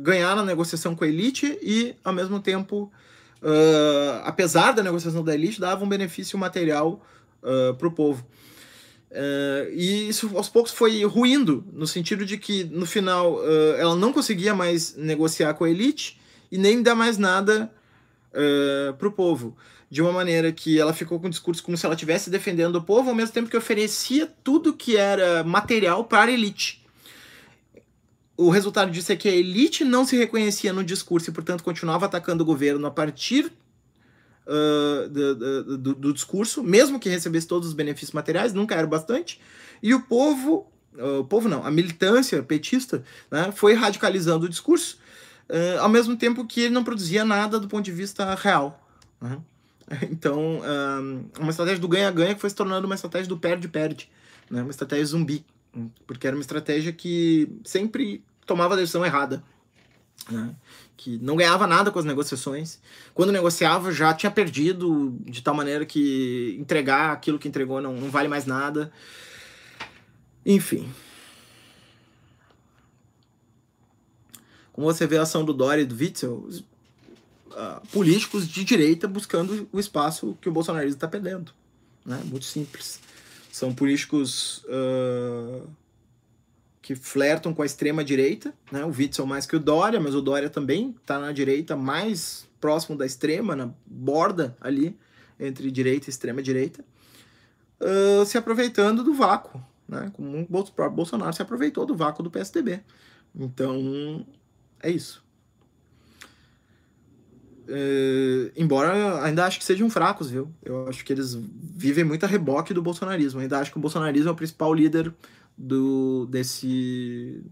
ganhar 0.00 0.36
na 0.36 0.44
negociação 0.44 0.94
com 0.94 1.04
a 1.04 1.08
elite 1.08 1.58
e, 1.62 1.96
ao 2.04 2.12
mesmo 2.12 2.38
tempo, 2.40 2.92
apesar 4.24 4.72
da 4.72 4.82
negociação 4.82 5.24
da 5.24 5.34
elite, 5.34 5.60
dava 5.60 5.84
um 5.84 5.88
benefício 5.88 6.38
material 6.38 7.02
uh, 7.42 7.74
para 7.74 7.88
o 7.88 7.90
povo. 7.90 8.24
Uh, 9.12 9.68
e 9.72 10.08
isso 10.08 10.30
aos 10.34 10.48
poucos 10.48 10.72
foi 10.72 11.04
ruindo, 11.04 11.62
no 11.70 11.86
sentido 11.86 12.24
de 12.24 12.38
que 12.38 12.64
no 12.64 12.86
final 12.86 13.34
uh, 13.34 13.74
ela 13.76 13.94
não 13.94 14.10
conseguia 14.10 14.54
mais 14.54 14.96
negociar 14.96 15.52
com 15.52 15.64
a 15.64 15.70
elite 15.70 16.18
e 16.50 16.56
nem 16.56 16.82
dar 16.82 16.94
mais 16.94 17.18
nada 17.18 17.70
uh, 18.32 18.94
para 18.94 19.08
o 19.08 19.12
povo. 19.12 19.54
De 19.92 20.00
uma 20.00 20.10
maneira 20.10 20.50
que 20.50 20.80
ela 20.80 20.94
ficou 20.94 21.20
com 21.20 21.26
um 21.26 21.30
discurso 21.30 21.62
como 21.62 21.76
se 21.76 21.84
ela 21.84 21.94
estivesse 21.94 22.30
defendendo 22.30 22.76
o 22.76 22.82
povo, 22.82 23.10
ao 23.10 23.14
mesmo 23.14 23.34
tempo 23.34 23.50
que 23.50 23.56
oferecia 23.58 24.26
tudo 24.42 24.72
que 24.72 24.96
era 24.96 25.44
material 25.44 26.02
para 26.04 26.30
a 26.30 26.32
elite. 26.32 26.82
O 28.34 28.48
resultado 28.48 28.90
disso 28.90 29.12
é 29.12 29.16
que 29.16 29.28
a 29.28 29.36
elite 29.36 29.84
não 29.84 30.06
se 30.06 30.16
reconhecia 30.16 30.72
no 30.72 30.82
discurso 30.82 31.28
e, 31.28 31.32
portanto, 31.34 31.62
continuava 31.62 32.06
atacando 32.06 32.42
o 32.42 32.46
governo 32.46 32.86
a 32.86 32.90
partir 32.90 33.52
uh, 34.46 35.10
do, 35.10 35.76
do, 35.76 35.94
do, 35.94 36.12
discurso, 36.14 36.62
mesmo 36.62 36.98
que 36.98 37.10
recebesse 37.10 37.46
todos 37.46 37.68
os 37.68 37.74
benefícios 37.74 38.12
materiais, 38.12 38.54
nunca 38.54 38.74
era 38.74 38.86
bastante, 38.86 39.38
e 39.82 39.92
o 39.92 40.00
povo, 40.00 40.72
uh, 40.94 41.18
o 41.20 41.24
povo 41.26 41.50
não, 41.50 41.66
a 41.66 41.70
militância 41.70 42.42
petista, 42.42 43.04
né, 43.30 43.52
foi 43.52 43.74
radicalizando 43.74 44.46
o 44.46 44.48
discurso, 44.48 44.98
uh, 45.50 45.82
ao 45.82 45.90
mesmo 45.90 46.16
tempo 46.16 46.46
que 46.46 46.62
ele 46.62 46.72
não 46.72 46.82
produzia 46.82 47.26
nada 47.26 47.60
do 47.60 47.68
ponto 47.68 47.84
de 47.84 47.92
vista 47.92 48.34
real. 48.34 48.82
Né? 49.20 49.38
Então, 50.10 50.60
uma 51.38 51.50
estratégia 51.50 51.80
do 51.80 51.88
ganha-ganha 51.88 52.34
que 52.34 52.40
foi 52.40 52.50
se 52.50 52.56
tornando 52.56 52.86
uma 52.86 52.94
estratégia 52.94 53.28
do 53.28 53.38
perde-perde, 53.38 54.10
né? 54.50 54.62
uma 54.62 54.70
estratégia 54.70 55.06
zumbi, 55.06 55.44
porque 56.06 56.26
era 56.26 56.36
uma 56.36 56.42
estratégia 56.42 56.92
que 56.92 57.48
sempre 57.64 58.24
tomava 58.46 58.74
a 58.74 58.76
decisão 58.76 59.04
errada. 59.04 59.42
Né? 60.30 60.54
que 61.02 61.18
não 61.18 61.34
ganhava 61.34 61.66
nada 61.66 61.90
com 61.90 61.98
as 61.98 62.04
negociações. 62.04 62.78
Quando 63.12 63.32
negociava, 63.32 63.90
já 63.90 64.14
tinha 64.14 64.30
perdido, 64.30 65.18
de 65.24 65.42
tal 65.42 65.52
maneira 65.52 65.84
que 65.84 66.56
entregar 66.60 67.10
aquilo 67.10 67.40
que 67.40 67.48
entregou 67.48 67.80
não, 67.80 67.94
não 67.94 68.08
vale 68.08 68.28
mais 68.28 68.46
nada. 68.46 68.92
Enfim. 70.46 70.88
Como 74.72 74.86
você 74.86 75.04
vê 75.08 75.18
a 75.18 75.22
ação 75.22 75.44
do 75.44 75.52
Dória 75.52 75.82
e 75.82 75.84
do 75.84 75.96
Witzel, 75.96 76.48
uh, 77.52 77.86
políticos 77.88 78.48
de 78.48 78.64
direita 78.64 79.06
buscando 79.06 79.68
o 79.72 79.78
espaço 79.78 80.36
que 80.40 80.48
o 80.48 80.52
bolsonarismo 80.52 80.96
está 80.96 81.08
perdendo. 81.08 81.52
Né? 82.04 82.20
Muito 82.24 82.44
simples. 82.44 83.00
São 83.50 83.74
políticos 83.74 84.64
uh, 84.64 85.68
que 86.80 86.96
flertam 86.96 87.54
com 87.54 87.62
a 87.62 87.66
extrema 87.66 88.02
direita, 88.02 88.52
né? 88.70 88.84
O 88.84 88.88
Witzel 88.88 89.24
mais 89.24 89.46
que 89.46 89.54
o 89.54 89.60
Dória, 89.60 90.00
mas 90.00 90.14
o 90.14 90.20
Dória 90.20 90.50
também 90.50 90.96
está 91.00 91.18
na 91.18 91.30
direita, 91.30 91.76
mais 91.76 92.48
próximo 92.60 92.96
da 92.96 93.06
extrema, 93.06 93.54
na 93.54 93.70
borda 93.86 94.56
ali 94.60 94.98
entre 95.38 95.70
direita 95.70 96.08
e 96.08 96.10
extrema 96.10 96.42
direita, 96.42 96.84
uh, 97.80 98.24
se 98.24 98.36
aproveitando 98.36 99.04
do 99.04 99.14
vácuo, 99.14 99.62
né? 99.88 100.10
Como 100.14 100.40
o 100.40 100.46
próprio 100.46 100.90
Bolsonaro 100.90 101.32
se 101.32 101.42
aproveitou 101.42 101.86
do 101.86 101.94
vácuo 101.94 102.22
do 102.22 102.30
PSDB. 102.30 102.80
Então, 103.34 104.26
é 104.82 104.90
isso. 104.90 105.21
Uh, 107.68 108.50
embora 108.56 109.22
ainda 109.22 109.46
acho 109.46 109.58
que 109.58 109.64
sejam 109.64 109.88
fracos, 109.88 110.30
viu? 110.30 110.50
Eu 110.64 110.88
acho 110.88 111.04
que 111.04 111.12
eles 111.12 111.34
vivem 111.34 112.04
muito 112.04 112.24
a 112.24 112.28
reboque 112.28 112.74
do 112.74 112.82
bolsonarismo. 112.82 113.40
Ainda 113.40 113.58
acho 113.58 113.70
que 113.70 113.78
o 113.78 113.80
bolsonarismo 113.80 114.28
é 114.28 114.32
o 114.32 114.36
principal 114.36 114.74
líder 114.74 115.12
do 115.56 116.26
desse 116.26 117.42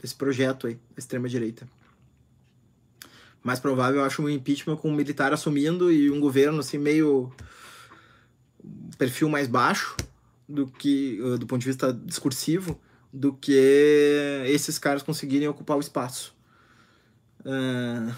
desse 0.00 0.14
projeto 0.14 0.66
aí, 0.66 0.74
da 0.74 0.98
extrema 0.98 1.28
direita. 1.28 1.68
Mais 3.42 3.60
provável, 3.60 4.00
eu 4.00 4.06
acho 4.06 4.22
um 4.22 4.28
impeachment 4.28 4.76
com 4.76 4.88
um 4.88 4.94
militar 4.94 5.32
assumindo 5.32 5.92
e 5.92 6.10
um 6.10 6.20
governo 6.20 6.60
assim 6.60 6.78
meio 6.78 7.32
perfil 8.96 9.28
mais 9.28 9.46
baixo 9.48 9.96
do 10.48 10.66
que 10.66 11.20
uh, 11.20 11.38
do 11.38 11.46
ponto 11.46 11.60
de 11.60 11.66
vista 11.66 11.92
discursivo 11.92 12.80
do 13.12 13.32
que 13.32 13.52
esses 14.46 14.78
caras 14.78 15.02
conseguirem 15.02 15.46
ocupar 15.46 15.76
o 15.76 15.80
espaço. 15.80 16.34
Uh, 17.40 18.14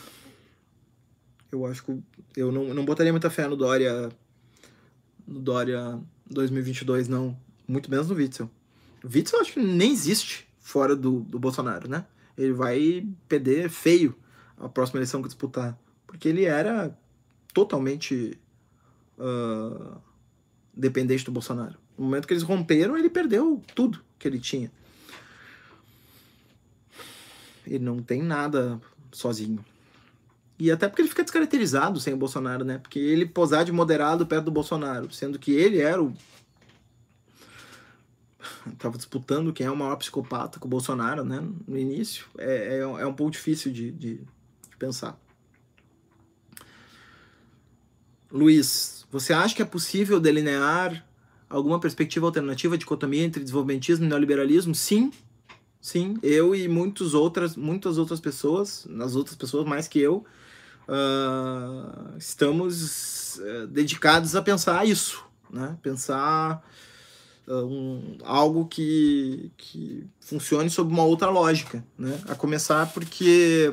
eu 1.54 1.66
acho 1.66 1.84
que 1.84 2.02
eu 2.36 2.50
não, 2.50 2.74
não 2.74 2.84
botaria 2.84 3.12
muita 3.12 3.30
fé 3.30 3.46
no 3.46 3.56
Dória 3.56 4.10
no 5.26 5.40
Dória 5.40 5.98
2022 6.26 7.08
não, 7.08 7.36
muito 7.66 7.90
menos 7.90 8.08
no 8.08 8.14
Witzel. 8.14 8.50
Witzel 9.04 9.40
acho 9.40 9.52
que 9.54 9.60
nem 9.60 9.92
existe 9.92 10.46
fora 10.58 10.96
do, 10.96 11.20
do 11.20 11.38
Bolsonaro, 11.38 11.88
né? 11.88 12.04
Ele 12.36 12.52
vai 12.52 13.06
perder 13.28 13.68
feio 13.68 14.14
a 14.58 14.68
próxima 14.68 14.98
eleição 14.98 15.22
que 15.22 15.28
disputar. 15.28 15.78
Porque 16.06 16.28
ele 16.28 16.44
era 16.44 16.96
totalmente 17.52 18.38
uh, 19.18 20.00
dependente 20.74 21.24
do 21.24 21.32
Bolsonaro. 21.32 21.76
No 21.96 22.04
momento 22.04 22.26
que 22.26 22.34
eles 22.34 22.42
romperam, 22.42 22.96
ele 22.96 23.08
perdeu 23.08 23.62
tudo 23.74 24.02
que 24.18 24.26
ele 24.26 24.40
tinha. 24.40 24.70
Ele 27.66 27.84
não 27.84 28.02
tem 28.02 28.22
nada 28.22 28.80
sozinho. 29.12 29.64
E 30.58 30.70
até 30.70 30.88
porque 30.88 31.02
ele 31.02 31.08
fica 31.08 31.22
descaracterizado 31.22 31.98
sem 31.98 32.14
o 32.14 32.16
Bolsonaro, 32.16 32.64
né? 32.64 32.78
Porque 32.78 32.98
ele 32.98 33.26
posar 33.26 33.64
de 33.64 33.72
moderado 33.72 34.26
perto 34.26 34.44
do 34.44 34.50
Bolsonaro, 34.50 35.12
sendo 35.12 35.38
que 35.38 35.52
ele 35.52 35.80
era 35.80 36.02
o 36.02 36.14
tava 38.78 38.96
disputando 38.96 39.52
quem 39.52 39.66
é 39.66 39.70
o 39.70 39.76
maior 39.76 39.96
psicopata 39.96 40.58
com 40.58 40.66
o 40.66 40.70
Bolsonaro, 40.70 41.24
né? 41.24 41.42
No 41.66 41.78
início. 41.78 42.26
É, 42.38 42.76
é, 42.76 42.78
é 42.78 43.06
um 43.06 43.14
pouco 43.14 43.32
difícil 43.32 43.72
de, 43.72 43.90
de, 43.90 44.14
de, 44.14 44.76
pensar. 44.78 45.18
Luiz, 48.30 49.06
você 49.10 49.32
acha 49.32 49.54
que 49.54 49.62
é 49.62 49.64
possível 49.64 50.18
delinear 50.18 51.04
alguma 51.48 51.78
perspectiva 51.78 52.26
alternativa, 52.26 52.76
dicotomia 52.76 53.22
entre 53.22 53.42
desenvolvimentismo 53.42 54.04
e 54.04 54.08
neoliberalismo? 54.08 54.74
Sim. 54.74 55.12
Sim, 55.80 56.16
eu 56.22 56.54
e 56.54 56.66
muitas 56.66 57.12
outras, 57.12 57.56
muitas 57.56 57.98
outras 57.98 58.18
pessoas, 58.18 58.88
as 59.02 59.14
outras 59.14 59.36
pessoas 59.36 59.66
mais 59.66 59.86
que 59.86 59.98
eu, 59.98 60.24
uh, 60.88 62.16
estamos 62.18 63.36
uh, 63.36 63.66
dedicados 63.66 64.34
a 64.36 64.42
pensar 64.42 64.86
isso, 64.86 65.24
né? 65.50 65.76
Pensar 65.82 66.62
um, 67.48 68.18
algo 68.24 68.66
que, 68.66 69.50
que 69.56 70.06
funcione 70.20 70.70
sob 70.70 70.92
uma 70.92 71.04
outra 71.04 71.30
lógica, 71.30 71.84
né? 71.98 72.18
A 72.28 72.34
começar 72.34 72.92
porque 72.92 73.72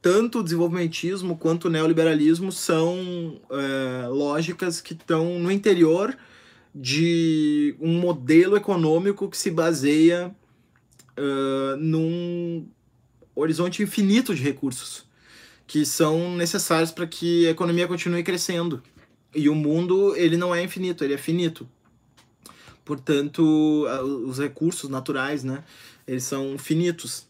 tanto 0.00 0.38
o 0.38 0.42
desenvolvimentismo 0.42 1.36
quanto 1.36 1.66
o 1.66 1.70
neoliberalismo 1.70 2.50
são 2.50 3.38
é, 3.50 4.06
lógicas 4.08 4.80
que 4.80 4.94
estão 4.94 5.38
no 5.38 5.50
interior 5.50 6.16
de 6.74 7.76
um 7.78 7.98
modelo 7.98 8.56
econômico 8.56 9.28
que 9.28 9.36
se 9.36 9.50
baseia 9.50 10.34
uh, 11.18 11.76
num 11.76 12.66
horizonte 13.34 13.82
infinito 13.82 14.34
de 14.34 14.42
recursos 14.42 15.09
que 15.70 15.86
são 15.86 16.34
necessários 16.34 16.90
para 16.90 17.06
que 17.06 17.46
a 17.46 17.50
economia 17.50 17.86
continue 17.86 18.24
crescendo. 18.24 18.82
E 19.32 19.48
o 19.48 19.54
mundo, 19.54 20.16
ele 20.16 20.36
não 20.36 20.52
é 20.52 20.64
infinito, 20.64 21.04
ele 21.04 21.14
é 21.14 21.16
finito. 21.16 21.64
Portanto, 22.84 23.86
os 24.26 24.40
recursos 24.40 24.90
naturais, 24.90 25.44
né, 25.44 25.62
eles 26.08 26.24
são 26.24 26.58
finitos. 26.58 27.24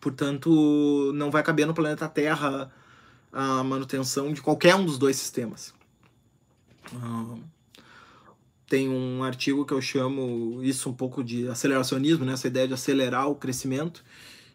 Portanto, 0.00 1.12
não 1.14 1.30
vai 1.30 1.42
caber 1.42 1.66
no 1.66 1.74
planeta 1.74 2.08
Terra 2.08 2.72
a 3.30 3.62
manutenção 3.62 4.32
de 4.32 4.40
qualquer 4.40 4.74
um 4.74 4.86
dos 4.86 4.96
dois 4.96 5.16
sistemas. 5.16 5.74
Tem 8.66 8.88
um 8.88 9.22
artigo 9.22 9.66
que 9.66 9.74
eu 9.74 9.82
chamo 9.82 10.62
isso 10.62 10.88
um 10.88 10.94
pouco 10.94 11.22
de 11.22 11.46
aceleracionismo, 11.46 12.24
né? 12.24 12.32
essa 12.32 12.46
ideia 12.46 12.66
de 12.66 12.72
acelerar 12.72 13.28
o 13.28 13.34
crescimento. 13.34 14.02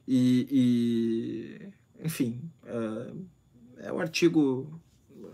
E, 0.08 0.48
e 0.50 1.83
enfim, 2.04 2.42
uh, 2.66 3.26
é 3.78 3.92
um 3.92 4.00
artigo, 4.00 4.80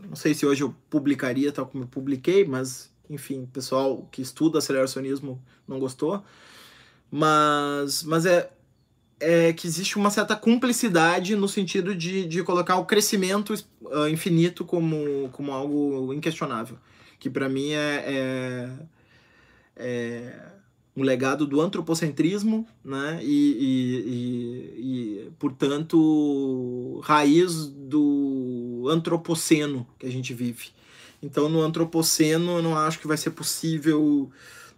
não 0.08 0.16
sei 0.16 0.34
se 0.34 0.46
hoje 0.46 0.64
eu 0.64 0.74
publicaria 0.90 1.52
tal 1.52 1.66
como 1.66 1.84
eu 1.84 1.88
publiquei, 1.88 2.46
mas 2.46 2.92
enfim, 3.10 3.46
pessoal 3.52 4.08
que 4.12 4.22
estuda 4.22 4.60
aceleracionismo 4.60 5.42
não 5.68 5.80
gostou. 5.80 6.24
Mas, 7.12 8.04
mas 8.04 8.26
é, 8.26 8.52
é 9.20 9.52
que 9.52 9.66
existe 9.66 9.98
uma 9.98 10.12
certa 10.12 10.36
cumplicidade 10.36 11.36
no 11.36 11.48
sentido 11.48 11.96
de, 11.96 12.26
de 12.26 12.44
colocar 12.44 12.76
o 12.78 12.86
crescimento 12.86 13.54
uh, 13.82 14.08
infinito 14.08 14.64
como, 14.64 15.30
como 15.32 15.52
algo 15.52 16.14
inquestionável. 16.14 16.78
Que 17.18 17.30
para 17.30 17.50
mim 17.50 17.72
é, 17.72 18.04
é, 18.06 18.70
é, 19.76 20.52
um 20.96 21.04
legado 21.04 21.46
do 21.46 21.62
antropocentrismo, 21.62 22.68
né? 22.84 23.20
E, 23.22 23.58
e, 23.60 24.76
e, 24.78 25.32
portanto, 25.40 27.00
raiz 27.04 27.68
do 27.68 28.88
antropoceno 28.90 29.88
que 29.98 30.06
a 30.06 30.12
gente 30.12 30.34
vive. 30.34 30.70
Então, 31.22 31.50
no 31.50 31.62
antropoceno, 31.62 32.58
eu 32.58 32.64
não 32.64 32.78
acho 32.78 33.00
que 33.00 33.08
vai 33.08 33.18
ser 33.18 33.32
possível 33.32 34.30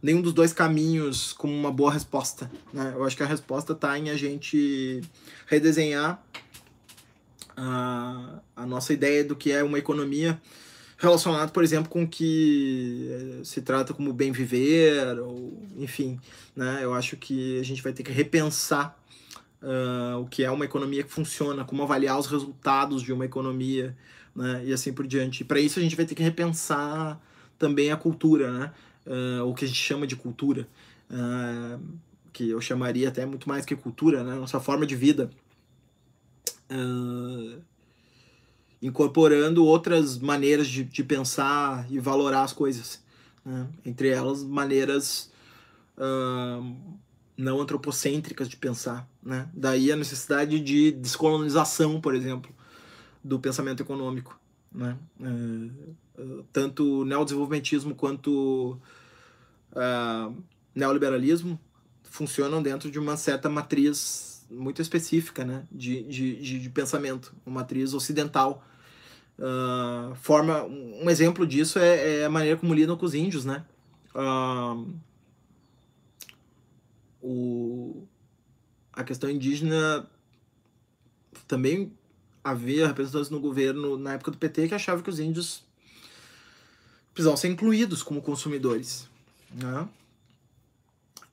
nenhum 0.02 0.22
dos 0.22 0.34
dois 0.34 0.52
caminhos 0.52 1.34
como 1.34 1.54
uma 1.54 1.72
boa 1.72 1.92
resposta. 1.92 2.52
Né? 2.74 2.94
Eu 2.96 3.04
acho 3.04 3.16
que 3.16 3.24
a 3.24 3.28
resposta 3.28 3.74
está 3.74 3.98
em 3.98 4.10
a 4.10 4.16
gente 4.16 5.02
redesenhar 5.46 6.24
a, 7.56 8.40
a 8.56 8.66
nossa 8.66 8.94
ideia 8.94 9.24
do 9.24 9.36
que 9.36 9.52
é 9.52 9.64
uma 9.64 9.78
economia 9.78 10.42
relacionado, 11.02 11.52
por 11.52 11.64
exemplo, 11.64 11.90
com 11.90 12.04
o 12.04 12.08
que 12.08 13.10
eh, 13.10 13.44
se 13.44 13.62
trata 13.62 13.94
como 13.94 14.14
bem 14.14 14.32
viver, 14.32 15.20
ou 15.20 15.62
enfim, 15.78 16.20
né? 16.56 16.80
Eu 16.84 16.94
acho 16.94 17.18
que 17.18 17.60
a 17.60 17.64
gente 17.64 17.82
vai 17.82 17.92
ter 17.92 18.04
que 18.04 18.12
repensar 18.12 18.96
uh, 19.62 20.20
o 20.20 20.28
que 20.28 20.44
é 20.44 20.52
uma 20.52 20.64
economia 20.64 21.04
que 21.04 21.12
funciona, 21.12 21.66
como 21.66 21.82
avaliar 21.82 22.20
os 22.20 22.28
resultados 22.28 23.02
de 23.02 23.12
uma 23.12 23.26
economia 23.26 23.96
né? 24.36 24.64
E 24.66 24.74
assim 24.74 24.94
por 24.94 25.06
diante. 25.06 25.44
Para 25.44 25.60
isso 25.60 25.80
a 25.80 25.82
gente 25.82 25.96
vai 25.96 26.06
ter 26.06 26.16
que 26.16 26.24
repensar 26.24 27.20
também 27.58 27.92
a 27.92 27.98
cultura, 27.98 28.52
né? 28.52 28.74
Uh, 29.06 29.44
o 29.46 29.54
que 29.54 29.66
a 29.66 29.68
gente 29.68 29.80
chama 29.80 30.06
de 30.06 30.16
cultura, 30.16 30.68
uh, 31.10 31.82
que 32.32 32.50
eu 32.50 32.62
chamaria 32.62 33.10
até 33.10 33.26
muito 33.26 33.50
mais 33.50 33.66
que 33.66 33.76
cultura, 33.76 34.24
né? 34.24 34.36
Nossa 34.36 34.60
forma 34.60 34.86
de 34.86 34.96
vida. 34.96 35.30
Uh, 36.70 37.60
incorporando 38.82 39.66
outras 39.66 40.18
maneiras 40.18 40.68
de, 40.68 40.84
de 40.84 41.04
pensar 41.04 41.86
e 41.90 42.00
valorar 42.00 42.44
as 42.44 42.54
coisas. 42.54 43.02
Né? 43.46 43.68
Entre 43.86 44.10
elas, 44.10 44.44
maneiras 44.44 45.30
não 47.38 47.62
antropocêntricas 47.62 48.50
de 48.50 48.58
pensar. 48.58 49.08
Né? 49.22 49.48
Daí 49.54 49.92
a 49.92 49.96
necessidade 49.96 50.60
de 50.60 50.92
descolonização, 50.92 52.02
por 52.02 52.16
exemplo 52.16 52.52
do 53.24 53.40
pensamento 53.40 53.84
econômico. 53.84 54.40
Né? 54.72 54.98
É 55.22 55.92
tanto 56.52 57.02
o 57.02 57.06
neodesenvolvimentismo 57.06 57.96
quanto 57.96 58.80
uh, 59.72 60.36
neoliberalismo 60.74 61.60
funcionam 62.04 62.62
dentro 62.62 62.92
de 62.92 63.00
uma 63.00 63.18
certa 63.18 63.50
matriz 63.50 64.46
muito 64.50 64.82
específica 64.82 65.46
né? 65.46 65.66
de, 65.72 66.04
de, 66.04 66.60
de 66.60 66.70
pensamento, 66.70 67.34
uma 67.46 67.62
matriz 67.62 67.94
ocidental. 67.94 68.64
Uh, 69.42 70.14
forma 70.18 70.64
um 70.66 71.10
exemplo 71.10 71.48
disso 71.48 71.80
é, 71.80 72.20
é, 72.20 72.26
a 72.26 72.30
maneira 72.30 72.58
como 72.58 72.76
lidam 72.76 72.96
com 72.96 73.08
os 73.08 73.16
índios, 73.16 73.44
né? 73.44 73.66
Uh, 74.14 74.94
o, 77.20 78.08
a 78.94 79.04
questão 79.04 79.28
indígena 79.32 80.08
também 81.48 81.92
havia 82.44 82.86
representantes 82.86 83.32
no 83.32 83.40
governo 83.40 83.98
na 83.98 84.14
época 84.14 84.30
do 84.30 84.38
PT 84.38 84.68
que 84.68 84.76
achavam 84.76 85.04
que 85.04 85.10
os 85.10 85.20
índios 85.20 85.64
precisavam 87.12 87.38
ser 87.38 87.48
incluídos 87.48 88.04
como 88.04 88.22
consumidores. 88.22 89.10
Né? 89.52 89.90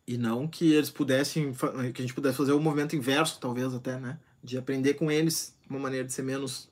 E 0.07 0.17
não 0.17 0.49
que 0.49 0.73
eles 0.73 0.89
pudessem, 0.89 1.53
que 1.53 2.01
a 2.01 2.03
gente 2.03 2.15
pudesse 2.15 2.39
fazer 2.39 2.53
o 2.53 2.61
movimento 2.61 2.97
inverso, 2.97 3.39
talvez 3.39 3.75
até, 3.75 3.99
né? 4.01 4.19
De 4.43 4.57
aprender 4.57 4.95
com 4.95 5.11
eles 5.11 5.55
uma 5.69 5.79
maneira 5.79 6.07
de 6.07 6.13
ser 6.15 6.23
menos 6.23 6.71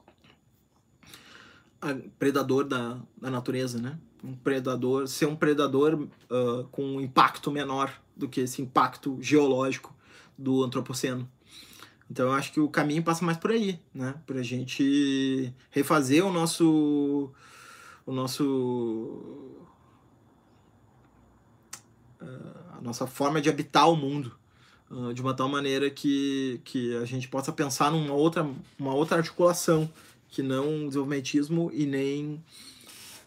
predador 2.19 2.65
da, 2.65 2.99
da 3.21 3.31
natureza, 3.31 3.81
né? 3.81 3.99
Um 4.25 4.35
predador, 4.35 5.07
ser 5.07 5.27
um 5.27 5.37
predador 5.37 5.95
uh, 5.95 6.65
com 6.71 6.83
um 6.83 7.01
impacto 7.01 7.51
menor 7.51 7.93
do 8.17 8.29
que 8.29 8.41
esse 8.41 8.63
impacto 8.63 9.19
geológico 9.21 9.95
do 10.37 10.65
antropoceno. 10.65 11.29
Então 12.11 12.27
eu 12.27 12.33
acho 12.33 12.53
que 12.53 12.61
o 12.61 12.69
caminho 12.69 13.03
passa 13.03 13.25
mais 13.25 13.37
por 13.37 13.51
aí, 13.51 13.81
né? 13.95 14.15
Por 14.27 14.37
a 14.37 14.43
gente 14.43 15.53
refazer 15.71 16.25
o 16.25 16.33
nosso 16.33 17.31
o 18.07 18.13
nosso 18.13 19.57
a 22.77 22.81
nossa 22.81 23.07
forma 23.07 23.41
de 23.41 23.49
habitar 23.49 23.91
o 23.91 23.97
mundo 23.97 24.33
de 25.15 25.21
uma 25.21 25.35
tal 25.35 25.49
maneira 25.49 25.91
que, 25.91 26.61
que 26.65 26.97
a 26.97 27.05
gente 27.05 27.27
possa 27.27 27.53
pensar 27.53 27.91
numa 27.91 28.15
outra, 28.15 28.49
uma 28.79 28.95
outra 28.95 29.17
articulação 29.17 29.91
que 30.37 30.43
não 30.43 30.87
desenvolvimentismo 30.87 31.71
e 31.73 31.87
nem 31.87 32.45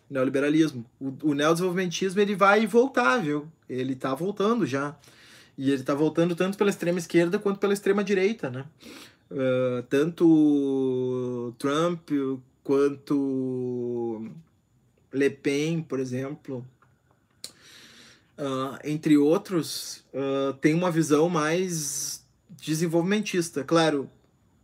neoliberalismo. 0.07 0.85
O, 0.99 1.31
o 1.31 1.33
neodesenvolvimentismo 1.33 2.21
ele 2.21 2.35
vai 2.35 2.67
voltar, 2.67 3.17
viu? 3.17 3.47
Ele 3.67 3.93
está 3.93 4.13
voltando 4.13 4.63
já. 4.63 4.95
E 5.57 5.71
ele 5.71 5.81
está 5.81 5.95
voltando 5.95 6.35
tanto 6.35 6.55
pela 6.55 6.69
extrema 6.69 6.99
esquerda 6.99 7.39
quanto 7.39 7.59
pela 7.59 7.73
extrema 7.73 8.03
direita, 8.03 8.51
né? 8.51 8.63
Uh, 9.31 9.81
tanto 9.89 11.51
Trump 11.57 12.11
quanto 12.63 14.29
Le 15.11 15.31
Pen, 15.31 15.81
por 15.81 15.99
exemplo, 15.99 16.63
uh, 18.37 18.77
entre 18.83 19.17
outros, 19.17 20.03
uh, 20.13 20.53
tem 20.61 20.75
uma 20.75 20.91
visão 20.91 21.27
mais 21.27 22.23
desenvolvimentista. 22.61 23.63
Claro, 23.63 24.07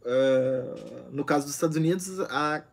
uh, 0.05 1.11
no 1.11 1.25
caso 1.25 1.45
dos 1.45 1.55
Estados 1.55 1.75
Unidos, 1.75 2.19
a, 2.19 2.63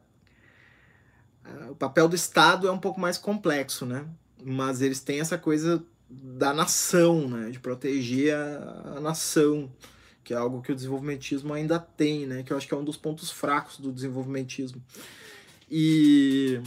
a, 1.44 1.70
o 1.70 1.74
papel 1.74 2.08
do 2.08 2.16
Estado 2.16 2.68
é 2.68 2.70
um 2.70 2.78
pouco 2.78 3.00
mais 3.00 3.18
complexo, 3.18 3.86
né? 3.86 4.06
Mas 4.44 4.80
eles 4.82 5.00
têm 5.00 5.20
essa 5.20 5.38
coisa 5.38 5.82
da 6.08 6.52
nação, 6.52 7.28
né? 7.28 7.50
De 7.50 7.58
proteger 7.58 8.34
a, 8.34 8.96
a 8.96 9.00
nação, 9.00 9.70
que 10.22 10.34
é 10.34 10.36
algo 10.36 10.62
que 10.62 10.72
o 10.72 10.74
desenvolvimentismo 10.74 11.52
ainda 11.54 11.78
tem, 11.78 12.26
né? 12.26 12.42
Que 12.42 12.52
eu 12.52 12.56
acho 12.56 12.68
que 12.68 12.74
é 12.74 12.76
um 12.76 12.84
dos 12.84 12.96
pontos 12.96 13.30
fracos 13.30 13.78
do 13.78 13.90
desenvolvimentismo. 13.90 14.82
E 15.70 16.60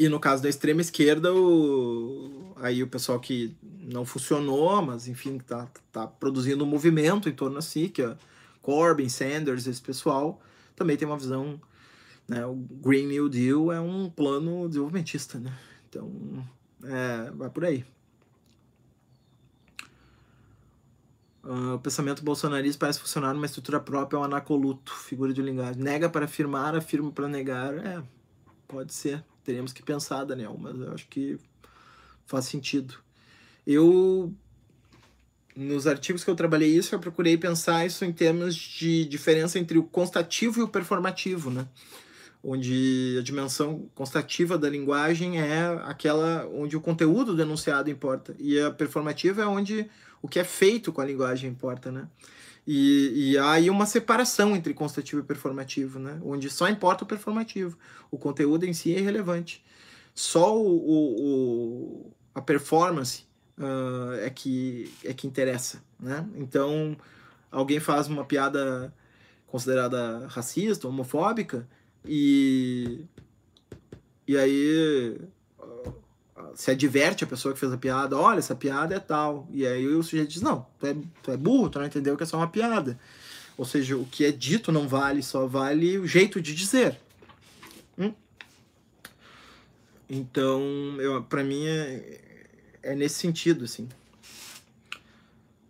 e 0.00 0.08
no 0.08 0.18
caso 0.18 0.42
da 0.42 0.48
extrema 0.48 0.80
esquerda, 0.80 1.30
o, 1.34 2.54
aí 2.56 2.82
o 2.82 2.86
pessoal 2.86 3.20
que 3.20 3.54
não 3.62 4.06
funcionou, 4.06 4.80
mas 4.80 5.06
enfim, 5.06 5.36
tá, 5.36 5.68
tá 5.92 6.06
produzindo 6.06 6.64
um 6.64 6.66
movimento 6.66 7.28
em 7.28 7.32
torno 7.32 7.58
assim, 7.58 7.86
que 7.86 8.00
é 8.00 8.16
Corbyn, 8.62 9.08
Sanders, 9.08 9.66
esse 9.66 9.80
pessoal, 9.80 10.40
também 10.76 10.96
tem 10.96 11.06
uma 11.06 11.16
visão, 11.16 11.60
né, 12.28 12.44
o 12.46 12.54
Green 12.54 13.06
New 13.06 13.28
Deal 13.28 13.72
é 13.72 13.80
um 13.80 14.08
plano 14.10 14.68
desenvolvimentista, 14.68 15.38
né? 15.38 15.56
Então, 15.88 16.46
é, 16.84 17.30
vai 17.32 17.50
por 17.50 17.64
aí. 17.64 17.84
Uh, 21.42 21.74
o 21.74 21.78
pensamento 21.78 22.22
bolsonarista 22.22 22.78
parece 22.78 23.00
funcionar 23.00 23.32
numa 23.32 23.46
estrutura 23.46 23.80
própria, 23.80 24.18
é 24.18 24.20
um 24.20 24.24
anacoluto, 24.24 24.92
figura 24.92 25.32
de 25.32 25.40
linguagem. 25.40 25.82
Nega 25.82 26.08
para 26.08 26.26
afirmar, 26.26 26.76
afirma 26.76 27.10
para 27.10 27.26
negar. 27.26 27.74
É, 27.78 28.02
pode 28.68 28.92
ser 28.92 29.24
teríamos 29.50 29.72
que 29.72 29.82
pensar, 29.82 30.24
Daniel, 30.24 30.56
mas 30.58 30.78
eu 30.78 30.92
acho 30.92 31.08
que 31.08 31.38
faz 32.24 32.44
sentido. 32.44 32.94
Eu, 33.66 34.32
nos 35.56 35.86
artigos 35.86 36.24
que 36.24 36.30
eu 36.30 36.34
trabalhei 36.34 36.70
isso, 36.70 36.94
eu 36.94 36.98
procurei 36.98 37.36
pensar 37.36 37.84
isso 37.84 38.04
em 38.04 38.12
termos 38.12 38.54
de 38.54 39.04
diferença 39.04 39.58
entre 39.58 39.78
o 39.78 39.82
constativo 39.82 40.60
e 40.60 40.62
o 40.62 40.68
performativo, 40.68 41.50
né? 41.50 41.66
Onde 42.42 43.16
a 43.18 43.22
dimensão 43.22 43.88
constativa 43.94 44.56
da 44.56 44.68
linguagem 44.68 45.40
é 45.40 45.80
aquela 45.84 46.48
onde 46.54 46.76
o 46.76 46.80
conteúdo 46.80 47.34
do 47.34 47.42
enunciado 47.42 47.90
importa, 47.90 48.34
e 48.38 48.58
a 48.58 48.70
performativa 48.70 49.42
é 49.42 49.46
onde 49.46 49.90
o 50.22 50.28
que 50.28 50.38
é 50.38 50.44
feito 50.44 50.92
com 50.92 51.00
a 51.00 51.04
linguagem 51.04 51.50
importa, 51.50 51.90
né? 51.90 52.08
E, 52.66 53.32
e 53.32 53.38
há 53.38 53.52
aí 53.52 53.70
uma 53.70 53.86
separação 53.86 54.54
entre 54.54 54.72
constativo 54.74 55.20
e 55.20 55.24
performativo, 55.24 55.98
né? 55.98 56.20
onde 56.22 56.48
só 56.50 56.68
importa 56.68 57.04
o 57.04 57.06
performativo. 57.06 57.76
O 58.10 58.18
conteúdo 58.18 58.64
em 58.64 58.72
si 58.72 58.94
é 58.94 58.98
irrelevante. 58.98 59.64
Só 60.14 60.56
o, 60.56 60.76
o, 60.76 61.22
o 61.22 62.12
a 62.34 62.40
performance 62.40 63.24
uh, 63.60 64.14
é, 64.20 64.30
que, 64.30 64.92
é 65.04 65.14
que 65.14 65.26
interessa. 65.26 65.82
Né? 65.98 66.26
Então, 66.34 66.96
alguém 67.50 67.78
faz 67.78 68.08
uma 68.08 68.24
piada 68.24 68.92
considerada 69.46 70.26
racista, 70.28 70.88
homofóbica, 70.88 71.68
e, 72.04 73.04
e 74.26 74.36
aí 74.36 75.18
se 76.54 76.70
adverte 76.70 77.24
a 77.24 77.26
pessoa 77.26 77.54
que 77.54 77.60
fez 77.60 77.72
a 77.72 77.76
piada, 77.76 78.16
olha, 78.16 78.38
essa 78.38 78.54
piada 78.54 78.94
é 78.94 78.98
tal. 78.98 79.46
E 79.52 79.66
aí 79.66 79.86
o 79.86 80.02
sujeito 80.02 80.30
diz, 80.30 80.42
não, 80.42 80.66
tu 80.78 80.86
é, 80.86 80.96
tu 81.22 81.30
é 81.30 81.36
burro, 81.36 81.68
tu 81.68 81.78
não 81.78 81.86
entendeu 81.86 82.16
que 82.16 82.22
é 82.22 82.26
só 82.26 82.36
uma 82.36 82.48
piada. 82.48 82.98
Ou 83.56 83.64
seja, 83.64 83.96
o 83.96 84.06
que 84.06 84.24
é 84.24 84.32
dito 84.32 84.72
não 84.72 84.88
vale, 84.88 85.22
só 85.22 85.46
vale 85.46 85.98
o 85.98 86.06
jeito 86.06 86.40
de 86.40 86.54
dizer. 86.54 86.98
Hum? 87.98 88.12
Então, 90.08 90.62
pra 91.28 91.44
mim 91.44 91.66
é, 91.66 92.20
é 92.82 92.94
nesse 92.94 93.16
sentido, 93.16 93.64
assim. 93.64 93.88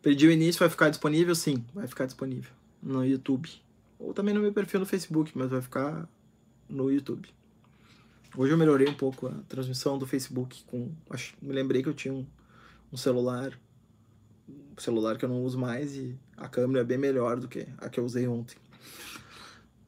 Perdi 0.03 0.27
o 0.27 0.32
início, 0.32 0.59
vai 0.59 0.69
ficar 0.69 0.89
disponível? 0.89 1.35
Sim, 1.35 1.65
vai 1.74 1.87
ficar 1.87 2.07
disponível 2.07 2.51
no 2.82 3.05
YouTube. 3.05 3.51
Ou 3.99 4.15
também 4.15 4.32
no 4.32 4.41
meu 4.41 4.53
perfil 4.53 4.81
no 4.81 4.87
Facebook, 4.87 5.32
mas 5.35 5.51
vai 5.51 5.61
ficar 5.61 6.09
no 6.69 6.91
YouTube. 6.91 7.28
Hoje 8.37 8.53
eu 8.53 8.59
melhorei 8.59 8.89
um 8.89 8.95
pouco 8.95 9.27
a 9.27 9.32
transmissão 9.49 9.99
do 9.99 10.07
Facebook 10.07 10.62
com. 10.65 10.91
Acho, 11.11 11.35
me 11.43 11.53
lembrei 11.53 11.82
que 11.82 11.89
eu 11.89 11.95
tinha 11.95 12.15
um, 12.15 12.24
um 12.93 12.97
celular. 12.97 13.59
Um 14.49 14.81
celular 14.81 15.19
que 15.19 15.24
eu 15.24 15.28
não 15.28 15.43
uso 15.43 15.59
mais 15.59 15.95
e 15.97 16.16
a 16.37 16.49
câmera 16.49 16.81
é 16.81 16.85
bem 16.85 16.97
melhor 16.97 17.39
do 17.39 17.49
que 17.49 17.66
a 17.78 17.89
que 17.89 18.01
eu 18.01 18.05
usei 18.05 18.27
ontem. 18.27 18.57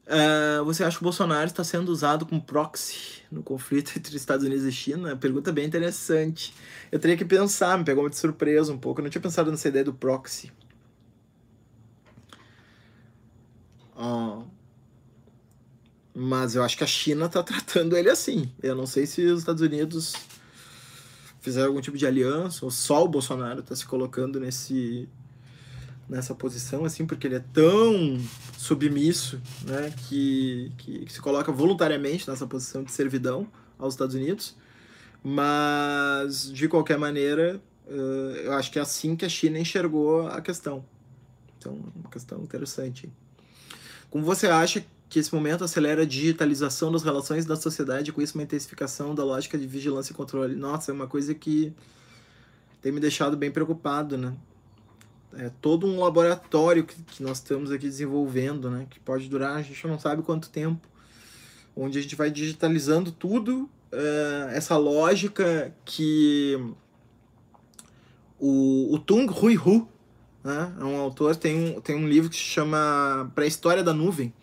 Uh, 0.05 0.65
você 0.65 0.83
acha 0.83 0.97
que 0.97 1.03
o 1.03 1.05
Bolsonaro 1.05 1.45
está 1.45 1.63
sendo 1.63 1.89
usado 1.89 2.25
como 2.25 2.41
proxy 2.41 3.23
no 3.31 3.41
conflito 3.41 3.93
entre 3.97 4.15
Estados 4.17 4.45
Unidos 4.45 4.65
e 4.65 4.71
China? 4.71 5.15
Pergunta 5.15 5.51
bem 5.51 5.65
interessante. 5.65 6.53
Eu 6.91 6.99
teria 6.99 7.15
que 7.15 7.23
pensar, 7.23 7.77
me 7.77 7.85
pegou 7.85 8.09
de 8.09 8.17
surpresa 8.17 8.73
um 8.73 8.77
pouco. 8.77 8.99
Eu 8.99 9.03
não 9.03 9.09
tinha 9.09 9.21
pensado 9.21 9.49
nessa 9.49 9.67
ideia 9.67 9.85
do 9.85 9.93
proxy. 9.93 10.51
Uh, 13.95 14.45
mas 16.13 16.55
eu 16.55 16.63
acho 16.63 16.77
que 16.77 16.83
a 16.83 16.87
China 16.87 17.25
está 17.25 17.41
tratando 17.41 17.95
ele 17.95 18.09
assim. 18.09 18.51
Eu 18.61 18.75
não 18.75 18.85
sei 18.85 19.05
se 19.05 19.25
os 19.25 19.39
Estados 19.39 19.61
Unidos 19.61 20.13
fizeram 21.39 21.67
algum 21.67 21.81
tipo 21.81 21.97
de 21.97 22.05
aliança, 22.05 22.63
ou 22.63 22.71
só 22.71 23.03
o 23.03 23.07
Bolsonaro 23.07 23.59
está 23.61 23.75
se 23.75 23.85
colocando 23.85 24.39
nesse 24.39 25.09
nessa 26.07 26.35
posição, 26.35 26.85
assim, 26.85 27.05
porque 27.05 27.27
ele 27.27 27.35
é 27.35 27.43
tão 27.53 28.19
submisso, 28.57 29.41
né, 29.65 29.93
que, 30.07 30.71
que, 30.77 31.05
que 31.05 31.13
se 31.13 31.21
coloca 31.21 31.51
voluntariamente 31.51 32.29
nessa 32.29 32.45
posição 32.45 32.83
de 32.83 32.91
servidão 32.91 33.47
aos 33.79 33.93
Estados 33.93 34.15
Unidos. 34.15 34.55
Mas, 35.23 36.51
de 36.51 36.67
qualquer 36.67 36.97
maneira, 36.97 37.61
eu 37.87 38.53
acho 38.53 38.71
que 38.71 38.79
é 38.79 38.81
assim 38.81 39.15
que 39.15 39.25
a 39.25 39.29
China 39.29 39.57
enxergou 39.57 40.27
a 40.27 40.41
questão. 40.41 40.83
Então, 41.57 41.79
uma 41.95 42.09
questão 42.09 42.41
interessante. 42.41 43.09
Como 44.09 44.25
você 44.25 44.47
acha 44.47 44.85
que 45.13 45.19
esse 45.19 45.33
momento 45.33 45.63
acelera 45.63 46.01
a 46.01 46.05
digitalização 46.05 46.91
das 46.91 47.03
relações 47.03 47.45
da 47.45 47.55
sociedade, 47.55 48.11
com 48.11 48.19
isso 48.19 48.33
uma 48.35 48.43
intensificação 48.43 49.13
da 49.13 49.23
lógica 49.23 49.59
de 49.59 49.67
vigilância 49.67 50.11
e 50.11 50.15
controle. 50.15 50.55
Nossa, 50.55 50.91
é 50.91 50.93
uma 50.93 51.05
coisa 51.05 51.35
que 51.35 51.71
tem 52.81 52.91
me 52.91 52.99
deixado 52.99 53.37
bem 53.37 53.51
preocupado, 53.51 54.17
né? 54.17 54.33
É 55.37 55.51
todo 55.61 55.87
um 55.87 55.99
laboratório 55.99 56.83
que, 56.83 56.95
que 57.03 57.23
nós 57.23 57.37
estamos 57.37 57.71
aqui 57.71 57.87
desenvolvendo, 57.87 58.69
né? 58.69 58.85
Que 58.89 58.99
pode 58.99 59.27
durar, 59.27 59.57
a 59.57 59.61
gente 59.61 59.87
não 59.87 59.99
sabe 59.99 60.21
quanto 60.21 60.49
tempo, 60.49 60.87
onde 61.75 61.97
a 61.97 62.01
gente 62.01 62.15
vai 62.15 62.29
digitalizando 62.29 63.11
tudo, 63.11 63.69
uh, 63.91 64.49
essa 64.51 64.77
lógica 64.77 65.73
que 65.85 66.55
o, 68.39 68.93
o 68.93 68.99
Tung 68.99 69.31
Hui 69.31 69.57
Hu, 69.57 69.87
né? 70.43 70.73
é 70.79 70.83
um 70.83 70.97
autor, 70.97 71.35
tem 71.35 71.77
um, 71.77 71.81
tem 71.81 71.95
um 71.95 72.07
livro 72.07 72.29
que 72.29 72.35
se 72.35 72.41
chama 72.43 73.31
Pré-História 73.33 73.83
da 73.83 73.93
Nuvem, 73.93 74.33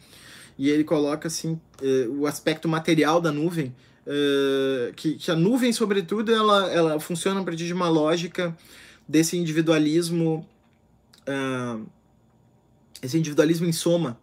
e 0.60 0.68
ele 0.68 0.84
coloca 0.84 1.26
assim 1.26 1.58
eh, 1.82 2.06
o 2.08 2.26
aspecto 2.26 2.68
material 2.68 3.18
da 3.18 3.32
nuvem, 3.32 3.74
eh, 4.06 4.92
que, 4.94 5.14
que 5.14 5.30
a 5.30 5.34
nuvem, 5.34 5.72
sobretudo, 5.72 6.30
ela, 6.30 6.70
ela 6.70 7.00
funciona 7.00 7.40
a 7.40 7.42
partir 7.42 7.64
de 7.66 7.72
uma 7.72 7.88
lógica 7.88 8.54
desse 9.08 9.38
individualismo, 9.38 10.46
uh, 11.30 11.86
esse 13.02 13.16
individualismo 13.18 13.66
em 13.66 13.72
soma, 13.72 14.18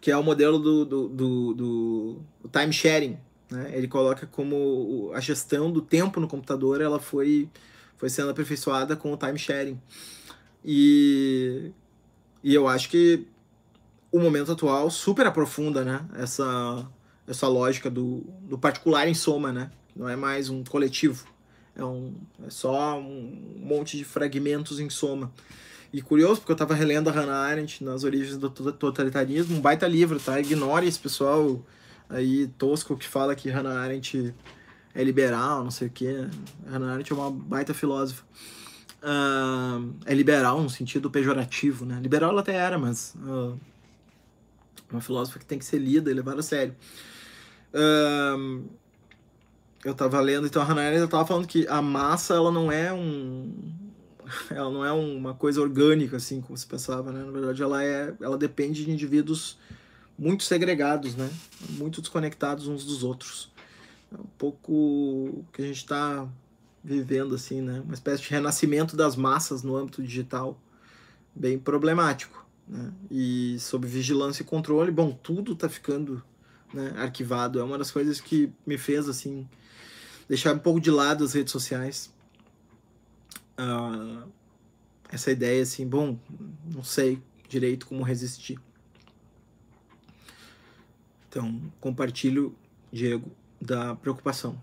que 0.00 0.10
é 0.10 0.16
o 0.16 0.22
modelo 0.22 0.58
do, 0.58 0.84
do, 0.84 1.08
do, 1.08 1.54
do 1.54 2.48
time 2.52 2.72
sharing, 2.72 3.18
Né? 3.50 3.72
Ele 3.74 3.88
coloca 3.88 4.26
como 4.26 5.10
a 5.14 5.20
gestão 5.20 5.70
do 5.70 5.80
tempo 5.80 6.20
no 6.20 6.28
computador 6.28 6.80
ela 6.80 6.98
foi, 7.00 7.48
foi 7.96 8.10
sendo 8.10 8.30
aperfeiçoada 8.30 8.96
com 8.96 9.12
o 9.12 9.16
time 9.16 9.38
sharing. 9.38 9.80
E, 10.64 11.72
e 12.42 12.54
eu 12.54 12.68
acho 12.68 12.88
que 12.88 13.26
o 14.12 14.18
momento 14.18 14.52
atual 14.52 14.90
super 14.90 15.26
aprofunda 15.26 15.84
né? 15.84 16.06
essa, 16.16 16.86
essa 17.26 17.48
lógica 17.48 17.90
do, 17.90 18.24
do 18.42 18.58
particular 18.58 19.08
em 19.08 19.14
soma, 19.14 19.52
né? 19.52 19.70
não 19.94 20.08
é 20.08 20.16
mais 20.16 20.50
um 20.50 20.64
coletivo, 20.64 21.26
é, 21.76 21.84
um, 21.84 22.14
é 22.46 22.50
só 22.50 22.98
um 22.98 23.56
monte 23.58 23.96
de 23.96 24.04
fragmentos 24.04 24.78
em 24.80 24.88
soma. 24.88 25.32
E 25.92 26.02
curioso, 26.02 26.40
porque 26.40 26.52
eu 26.52 26.54
estava 26.54 26.74
relendo 26.74 27.08
a 27.08 27.12
Hannah 27.12 27.38
Arendt 27.38 27.84
nas 27.84 28.02
origens 28.02 28.36
do 28.36 28.50
totalitarismo, 28.50 29.56
um 29.56 29.60
baita 29.60 29.86
livro, 29.86 30.18
tá? 30.18 30.40
Ignore 30.40 30.86
esse 30.86 30.98
pessoal 30.98 31.64
aí 32.08 32.48
tosco 32.58 32.96
que 32.96 33.06
fala 33.06 33.34
que 33.34 33.48
Hannah 33.48 33.80
Arendt 33.80 34.34
é 34.94 35.04
liberal, 35.04 35.62
não 35.62 35.70
sei 35.70 35.88
o 35.88 35.90
quê. 35.90 36.26
Hannah 36.68 36.94
Arendt 36.94 37.12
é 37.12 37.14
uma 37.14 37.30
baita 37.30 37.72
filósofa. 37.72 38.24
Uh, 39.02 39.94
é 40.06 40.14
liberal 40.14 40.62
no 40.62 40.70
sentido 40.70 41.10
pejorativo, 41.10 41.84
né? 41.84 42.00
Liberal 42.02 42.30
ela 42.30 42.40
até 42.40 42.54
era, 42.54 42.78
mas 42.78 43.14
uh, 43.16 43.58
uma 44.90 45.00
filósofa 45.00 45.38
que 45.38 45.44
tem 45.44 45.58
que 45.58 45.64
ser 45.64 45.78
lida 45.78 46.10
e 46.10 46.14
levada 46.14 46.40
a 46.40 46.42
sério. 46.42 46.74
Uh, 47.72 48.64
eu 49.84 49.94
tava 49.94 50.20
lendo, 50.20 50.46
então 50.46 50.62
a 50.62 50.64
Hannah 50.64 50.82
Arendt 50.82 51.08
tava 51.08 51.26
falando 51.26 51.46
que 51.46 51.66
a 51.68 51.82
massa 51.82 52.34
ela 52.34 52.50
não 52.50 52.72
é 52.72 52.92
um 52.92 53.52
ela 54.50 54.70
não 54.70 54.84
é 54.84 54.92
uma 54.92 55.34
coisa 55.34 55.60
orgânica, 55.60 56.16
assim, 56.16 56.40
como 56.40 56.56
se 56.56 56.66
pensava, 56.66 57.12
né? 57.12 57.22
Na 57.22 57.30
verdade, 57.30 57.62
ela, 57.62 57.84
é, 57.84 58.14
ela 58.20 58.36
depende 58.38 58.84
de 58.84 58.90
indivíduos 58.90 59.58
muito 60.18 60.44
segregados, 60.44 61.14
né? 61.14 61.30
Muito 61.70 62.00
desconectados 62.00 62.66
uns 62.66 62.84
dos 62.84 63.02
outros. 63.02 63.52
É 64.12 64.16
um 64.16 64.26
pouco 64.38 65.44
que 65.52 65.62
a 65.62 65.66
gente 65.66 65.78
está 65.78 66.26
vivendo, 66.82 67.34
assim, 67.34 67.60
né? 67.60 67.80
Uma 67.80 67.94
espécie 67.94 68.22
de 68.22 68.30
renascimento 68.30 68.96
das 68.96 69.16
massas 69.16 69.62
no 69.62 69.76
âmbito 69.76 70.02
digital, 70.02 70.58
bem 71.34 71.58
problemático, 71.58 72.46
né? 72.66 72.92
E 73.10 73.56
sob 73.58 73.86
vigilância 73.86 74.42
e 74.42 74.46
controle, 74.46 74.90
bom, 74.90 75.12
tudo 75.12 75.52
está 75.52 75.68
ficando 75.68 76.22
né, 76.72 76.94
arquivado. 76.96 77.58
É 77.58 77.62
uma 77.62 77.78
das 77.78 77.90
coisas 77.90 78.20
que 78.20 78.52
me 78.66 78.78
fez, 78.78 79.08
assim, 79.08 79.46
deixar 80.28 80.54
um 80.54 80.58
pouco 80.58 80.80
de 80.80 80.90
lado 80.90 81.24
as 81.24 81.32
redes 81.34 81.52
sociais 81.52 82.12
uh, 83.58 84.28
essa 85.08 85.30
ideia 85.30 85.62
assim, 85.62 85.86
bom, 85.86 86.18
não 86.72 86.82
sei 86.82 87.22
direito 87.48 87.86
como 87.86 88.02
resistir. 88.02 88.58
Então, 91.28 91.60
compartilho, 91.80 92.54
Diego, 92.92 93.30
da 93.60 93.94
preocupação. 93.96 94.60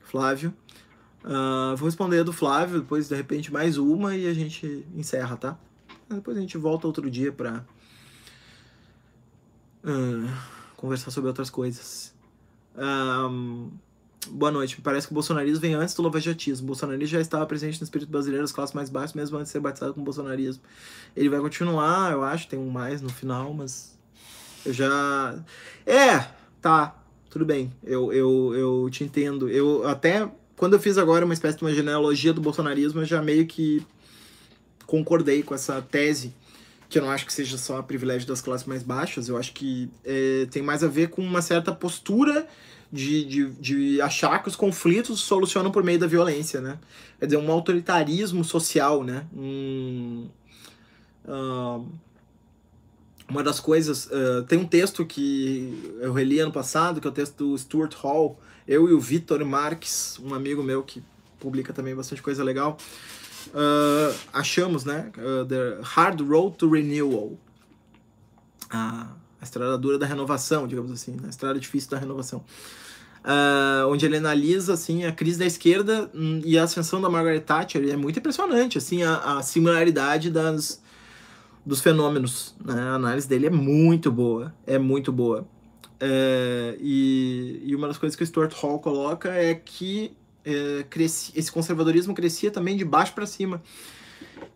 Flávio. 0.00 0.54
Uh, 1.24 1.76
vou 1.76 1.86
responder 1.86 2.24
do 2.24 2.32
Flávio, 2.32 2.80
depois 2.80 3.08
de 3.08 3.14
repente 3.14 3.52
mais 3.52 3.78
uma 3.78 4.16
e 4.16 4.26
a 4.26 4.34
gente 4.34 4.84
encerra, 4.94 5.36
tá? 5.36 5.58
Depois 6.08 6.36
a 6.36 6.40
gente 6.40 6.58
volta 6.58 6.86
outro 6.86 7.08
dia 7.10 7.32
para 7.32 7.64
uh, 9.84 10.26
ah, 10.26 10.48
conversar 10.76 11.10
sobre 11.10 11.28
outras 11.28 11.48
coisas. 11.48 12.14
Um, 12.76 13.70
Boa 14.28 14.52
noite. 14.52 14.76
Me 14.76 14.82
parece 14.82 15.06
que 15.06 15.12
o 15.12 15.14
bolsonarismo 15.14 15.60
vem 15.60 15.74
antes 15.74 15.94
do 15.94 16.02
lavajatismo. 16.02 16.64
O 16.64 16.68
bolsonarismo 16.68 17.06
já 17.06 17.20
estava 17.20 17.44
presente 17.44 17.80
no 17.80 17.84
espírito 17.84 18.08
brasileiro 18.08 18.44
das 18.44 18.52
classes 18.52 18.74
mais 18.74 18.88
baixas, 18.88 19.14
mesmo 19.14 19.36
antes 19.36 19.48
de 19.48 19.52
ser 19.52 19.60
batizado 19.60 19.94
com 19.94 20.02
bolsonarismo. 20.02 20.62
Ele 21.16 21.28
vai 21.28 21.40
continuar, 21.40 22.12
eu 22.12 22.22
acho, 22.22 22.46
tem 22.46 22.58
um 22.58 22.70
mais 22.70 23.02
no 23.02 23.08
final, 23.08 23.52
mas 23.52 23.98
eu 24.64 24.72
já. 24.72 25.34
É, 25.84 26.26
tá, 26.60 26.96
tudo 27.28 27.44
bem. 27.44 27.72
Eu, 27.82 28.12
eu, 28.12 28.54
eu 28.54 28.90
te 28.90 29.02
entendo. 29.02 29.48
Eu 29.48 29.86
até. 29.88 30.30
Quando 30.56 30.74
eu 30.74 30.80
fiz 30.80 30.98
agora 30.98 31.24
uma 31.24 31.34
espécie 31.34 31.58
de 31.58 31.64
uma 31.64 31.74
genealogia 31.74 32.32
do 32.32 32.40
bolsonarismo, 32.40 33.00
eu 33.00 33.04
já 33.04 33.20
meio 33.20 33.46
que 33.46 33.84
concordei 34.86 35.42
com 35.42 35.54
essa 35.54 35.82
tese 35.82 36.32
que 36.88 36.98
eu 36.98 37.02
não 37.02 37.10
acho 37.10 37.24
que 37.24 37.32
seja 37.32 37.56
só 37.56 37.78
a 37.78 37.82
privilégio 37.82 38.28
das 38.28 38.42
classes 38.42 38.66
mais 38.66 38.82
baixas, 38.82 39.26
eu 39.26 39.38
acho 39.38 39.54
que 39.54 39.90
é, 40.04 40.46
tem 40.50 40.62
mais 40.62 40.84
a 40.84 40.88
ver 40.88 41.08
com 41.08 41.22
uma 41.22 41.40
certa 41.40 41.72
postura 41.72 42.46
de, 42.92 43.24
de, 43.24 43.50
de 43.52 44.00
achar 44.02 44.42
que 44.42 44.48
os 44.48 44.56
conflitos 44.56 45.20
solucionam 45.20 45.70
por 45.70 45.82
meio 45.82 45.98
da 45.98 46.06
violência, 46.06 46.60
né? 46.60 46.78
Quer 47.18 47.26
dizer, 47.26 47.38
um 47.38 47.50
autoritarismo 47.50 48.44
social, 48.44 49.02
né? 49.02 49.26
Um, 49.34 50.28
uh, 51.24 51.86
uma 53.26 53.42
das 53.42 53.58
coisas... 53.58 54.06
Uh, 54.06 54.42
tem 54.46 54.58
um 54.58 54.66
texto 54.66 55.06
que 55.06 55.96
eu 56.02 56.12
reli 56.12 56.38
ano 56.38 56.52
passado, 56.52 57.00
que 57.00 57.06
é 57.06 57.10
o 57.10 57.14
texto 57.14 57.36
do 57.38 57.58
Stuart 57.58 57.94
Hall, 57.94 58.38
eu 58.68 58.90
e 58.90 58.92
o 58.92 59.00
Vitor 59.00 59.42
Marques, 59.42 60.20
um 60.22 60.34
amigo 60.34 60.62
meu 60.62 60.82
que 60.82 61.02
publica 61.40 61.72
também 61.72 61.94
bastante 61.94 62.20
coisa 62.20 62.44
legal, 62.44 62.76
uh, 63.48 64.14
achamos, 64.34 64.84
né? 64.84 65.10
the 65.48 65.80
Hard 65.82 66.20
Road 66.20 66.58
to 66.58 66.68
Renewal. 66.68 67.38
A, 68.68 69.08
a 69.40 69.44
estrada 69.44 69.78
dura 69.78 69.98
da 69.98 70.06
renovação, 70.06 70.68
digamos 70.68 70.92
assim, 70.92 71.12
né? 71.12 71.22
a 71.26 71.30
estrada 71.30 71.58
difícil 71.58 71.90
da 71.90 71.98
renovação 71.98 72.44
uh, 73.24 73.88
onde 73.88 74.04
ele 74.06 74.16
analisa 74.16 74.74
assim 74.74 75.04
a 75.04 75.12
crise 75.12 75.38
da 75.38 75.46
esquerda 75.46 76.10
hum, 76.14 76.40
e 76.44 76.58
a 76.58 76.64
ascensão 76.64 77.00
da 77.00 77.08
Margaret 77.08 77.40
Thatcher. 77.40 77.88
É 77.88 77.96
muito 77.96 78.18
impressionante 78.18 78.78
assim 78.78 79.02
a, 79.02 79.38
a 79.38 79.42
similaridade 79.42 80.30
das 80.30 80.82
dos 81.64 81.80
fenômenos. 81.80 82.54
Né? 82.64 82.74
A 82.74 82.94
análise 82.94 83.28
dele 83.28 83.46
é 83.46 83.50
muito 83.50 84.10
boa, 84.10 84.52
é 84.66 84.78
muito 84.78 85.12
boa. 85.12 85.46
É, 86.00 86.76
e, 86.80 87.62
e, 87.64 87.76
uma 87.76 87.86
das 87.86 87.96
coisas 87.96 88.16
que 88.16 88.24
o 88.24 88.26
Stuart 88.26 88.52
Hall 88.54 88.80
coloca 88.80 89.28
é 89.30 89.54
que 89.54 90.16
é, 90.44 90.84
cresci, 90.90 91.32
esse 91.36 91.52
conservadorismo 91.52 92.12
crescia 92.12 92.50
também 92.50 92.76
de 92.76 92.84
baixo 92.84 93.14
para 93.14 93.24
cima. 93.24 93.62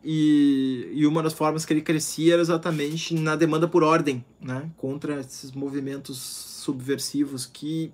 E, 0.03 0.91
e 0.93 1.07
uma 1.07 1.23
das 1.23 1.33
formas 1.33 1.65
que 1.65 1.73
ele 1.73 1.83
crescia 1.83 2.35
era 2.35 2.43
exatamente 2.43 3.15
na 3.15 3.37
demanda 3.37 3.69
por 3.69 3.85
ordem, 3.85 4.25
né? 4.41 4.69
contra 4.77 5.21
esses 5.21 5.53
movimentos 5.53 6.19
subversivos 6.19 7.47
que 7.47 7.93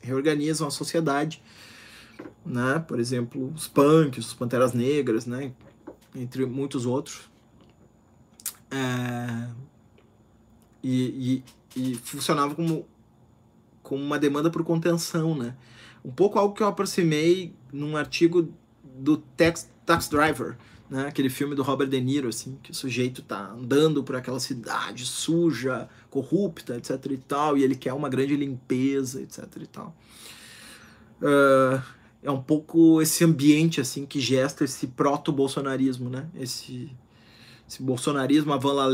reorganizam 0.00 0.66
a 0.66 0.70
sociedade, 0.70 1.42
né? 2.44 2.78
Por 2.86 2.98
exemplo, 2.98 3.52
os 3.54 3.68
punks, 3.68 4.26
os 4.26 4.34
panteras 4.34 4.72
negras, 4.72 5.26
né? 5.26 5.52
Entre 6.14 6.44
muitos 6.46 6.86
outros. 6.86 7.30
É... 8.70 9.48
E, 10.82 11.44
e, 11.76 11.90
e, 11.92 11.94
funcionava 11.96 12.54
como, 12.54 12.86
como 13.82 14.02
uma 14.02 14.18
demanda 14.18 14.50
por 14.50 14.64
contenção, 14.64 15.36
né? 15.36 15.54
Um 16.02 16.10
pouco 16.10 16.38
algo 16.38 16.54
que 16.54 16.62
eu 16.62 16.66
aproximei 16.66 17.54
num 17.70 17.96
artigo 17.96 18.50
do 18.82 19.18
Tax, 19.18 19.70
Tax 19.84 20.08
Driver, 20.08 20.56
né? 20.90 21.06
Aquele 21.06 21.30
filme 21.30 21.54
do 21.54 21.62
Robert 21.62 21.88
De 21.88 22.00
Niro, 22.00 22.28
assim, 22.28 22.58
que 22.62 22.72
o 22.72 22.74
sujeito 22.74 23.22
tá 23.22 23.52
andando 23.52 24.02
por 24.02 24.16
aquela 24.16 24.40
cidade 24.40 25.06
suja, 25.06 25.88
corrupta, 26.10 26.76
etc 26.76 27.12
e 27.12 27.16
tal, 27.16 27.56
e 27.56 27.62
ele 27.62 27.76
quer 27.76 27.92
uma 27.92 28.08
grande 28.08 28.34
limpeza, 28.34 29.22
etc 29.22 29.44
e 29.60 29.66
tal. 29.66 29.96
Uh, 31.22 31.80
é 32.22 32.30
um 32.30 32.42
pouco 32.42 33.00
esse 33.00 33.22
ambiente, 33.24 33.80
assim, 33.80 34.04
que 34.04 34.20
gesta 34.20 34.64
esse 34.64 34.88
proto-bolsonarismo, 34.88 36.10
né? 36.10 36.28
Esse, 36.34 36.90
esse 37.68 37.80
bolsonarismo 37.82 38.52
avant 38.52 38.74
la 38.74 38.88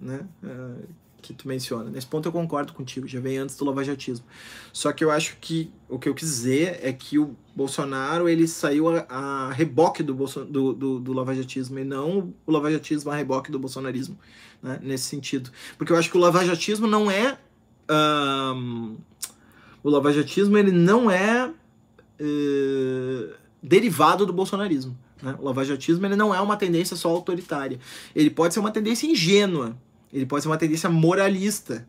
né? 0.00 0.26
Uh, 0.42 1.03
que 1.24 1.32
tu 1.32 1.48
menciona. 1.48 1.88
Nesse 1.88 2.06
ponto 2.06 2.28
eu 2.28 2.32
concordo 2.32 2.74
contigo, 2.74 3.08
já 3.08 3.18
vem 3.18 3.38
antes 3.38 3.56
do 3.56 3.64
lavajatismo. 3.64 4.26
Só 4.72 4.92
que 4.92 5.02
eu 5.02 5.10
acho 5.10 5.38
que 5.40 5.70
o 5.88 5.98
que 5.98 6.06
eu 6.06 6.14
quis 6.14 6.28
dizer 6.28 6.80
é 6.82 6.92
que 6.92 7.18
o 7.18 7.34
Bolsonaro 7.56 8.28
ele 8.28 8.46
saiu 8.46 8.90
a, 8.90 9.06
a 9.08 9.50
reboque 9.50 10.02
do, 10.02 10.12
do, 10.12 10.72
do, 10.74 11.00
do 11.00 11.12
lavajatismo 11.14 11.78
e 11.78 11.84
não 11.84 12.34
o 12.46 12.52
lavajatismo 12.52 13.10
a 13.10 13.16
reboque 13.16 13.50
do 13.50 13.58
bolsonarismo, 13.58 14.18
né? 14.62 14.78
nesse 14.82 15.04
sentido. 15.04 15.50
Porque 15.78 15.92
eu 15.92 15.96
acho 15.96 16.10
que 16.10 16.16
o 16.18 16.20
lavajatismo 16.20 16.86
não 16.86 17.10
é. 17.10 17.38
O 19.82 19.88
lavajatismo 19.88 20.58
ele 20.58 20.72
não 20.72 21.10
é 21.10 21.48
uh, 21.48 23.34
derivado 23.62 24.26
do 24.26 24.32
bolsonarismo. 24.32 24.96
Né? 25.22 25.34
O 25.38 25.44
lavajatismo 25.44 26.04
ele 26.04 26.16
não 26.16 26.34
é 26.34 26.40
uma 26.40 26.56
tendência 26.56 26.96
só 26.96 27.08
autoritária. 27.08 27.78
Ele 28.14 28.28
pode 28.28 28.52
ser 28.52 28.60
uma 28.60 28.70
tendência 28.70 29.06
ingênua 29.06 29.74
ele 30.14 30.26
pode 30.26 30.42
ser 30.42 30.48
uma 30.48 30.56
tendência 30.56 30.88
moralista, 30.88 31.86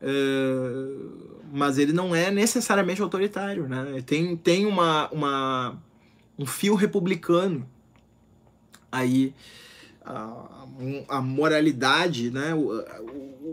uh, 0.00 1.38
mas 1.52 1.76
ele 1.76 1.92
não 1.92 2.14
é 2.14 2.30
necessariamente 2.30 3.02
autoritário, 3.02 3.68
né? 3.68 4.02
Tem, 4.06 4.36
tem 4.36 4.64
uma, 4.64 5.08
uma, 5.10 5.76
um 6.38 6.46
fio 6.46 6.76
republicano 6.76 7.68
aí, 8.92 9.34
a, 10.04 10.66
a 11.08 11.20
moralidade, 11.20 12.30
né? 12.30 12.54
O, 12.54 12.70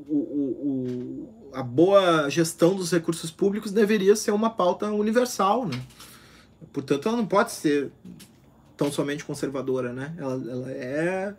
o, 0.07 0.13
o, 0.13 1.49
a 1.51 1.63
boa 1.63 2.29
gestão 2.29 2.75
dos 2.75 2.91
recursos 2.91 3.31
públicos 3.31 3.71
deveria 3.71 4.15
ser 4.15 4.31
uma 4.31 4.51
pauta 4.51 4.91
universal, 4.91 5.65
né? 5.65 5.81
Portanto, 6.71 7.07
ela 7.07 7.17
não 7.17 7.25
pode 7.25 7.51
ser 7.51 7.91
tão 8.77 8.91
somente 8.91 9.25
conservadora, 9.25 9.91
né? 9.93 10.13
Ela, 10.17 10.33
ela 10.33 10.71
é 10.71 11.35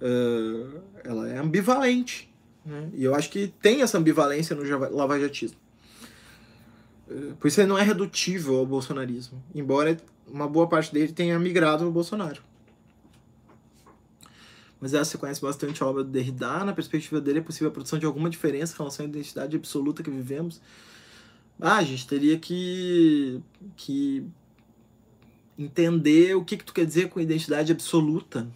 uh, 0.00 0.80
ela 1.04 1.28
é 1.28 1.38
ambivalente. 1.38 2.32
Né? 2.64 2.90
E 2.94 3.04
eu 3.04 3.14
acho 3.14 3.30
que 3.30 3.48
tem 3.60 3.82
essa 3.82 3.98
ambivalência 3.98 4.54
no 4.54 4.62
lavajatismo. 4.94 5.58
Uh, 7.08 7.34
por 7.36 7.48
isso 7.48 7.60
ele 7.60 7.68
não 7.68 7.78
é 7.78 7.82
redutível 7.82 8.56
ao 8.56 8.66
bolsonarismo, 8.66 9.42
embora 9.54 9.96
uma 10.26 10.48
boa 10.48 10.68
parte 10.68 10.92
dele 10.92 11.12
tenha 11.12 11.38
migrado 11.38 11.84
ao 11.84 11.90
Bolsonaro. 11.90 12.42
Mas 14.80 14.94
essa 14.94 15.12
você 15.12 15.18
conhece 15.18 15.40
bastante 15.40 15.82
a 15.82 15.86
obra 15.86 16.04
do 16.04 16.10
Derrida. 16.10 16.64
Na 16.64 16.72
perspectiva 16.72 17.20
dele, 17.20 17.40
é 17.40 17.42
possível 17.42 17.68
a 17.68 17.72
produção 17.72 17.98
de 17.98 18.06
alguma 18.06 18.30
diferença 18.30 18.74
em 18.74 18.78
relação 18.78 19.04
à 19.04 19.08
identidade 19.08 19.56
absoluta 19.56 20.02
que 20.02 20.10
vivemos. 20.10 20.60
Ah, 21.60 21.78
a 21.78 21.82
gente 21.82 22.06
teria 22.06 22.38
que, 22.38 23.42
que 23.76 24.24
entender 25.58 26.36
o 26.36 26.44
que, 26.44 26.56
que 26.56 26.64
tu 26.64 26.72
quer 26.72 26.86
dizer 26.86 27.08
com 27.08 27.18
identidade 27.18 27.72
absoluta. 27.72 28.46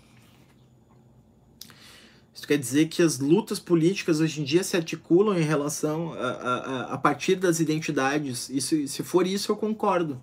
Isso 2.34 2.46
quer 2.46 2.56
dizer 2.56 2.88
que 2.88 3.02
as 3.02 3.18
lutas 3.18 3.58
políticas 3.58 4.20
hoje 4.20 4.40
em 4.40 4.44
dia 4.44 4.64
se 4.64 4.76
articulam 4.76 5.38
em 5.38 5.42
relação 5.42 6.14
a, 6.14 6.28
a, 6.28 6.94
a 6.94 6.98
partir 6.98 7.36
das 7.36 7.60
identidades. 7.60 8.48
Isso, 8.48 8.86
se 8.88 9.02
for 9.02 9.26
isso, 9.26 9.52
eu 9.52 9.56
concordo. 9.56 10.20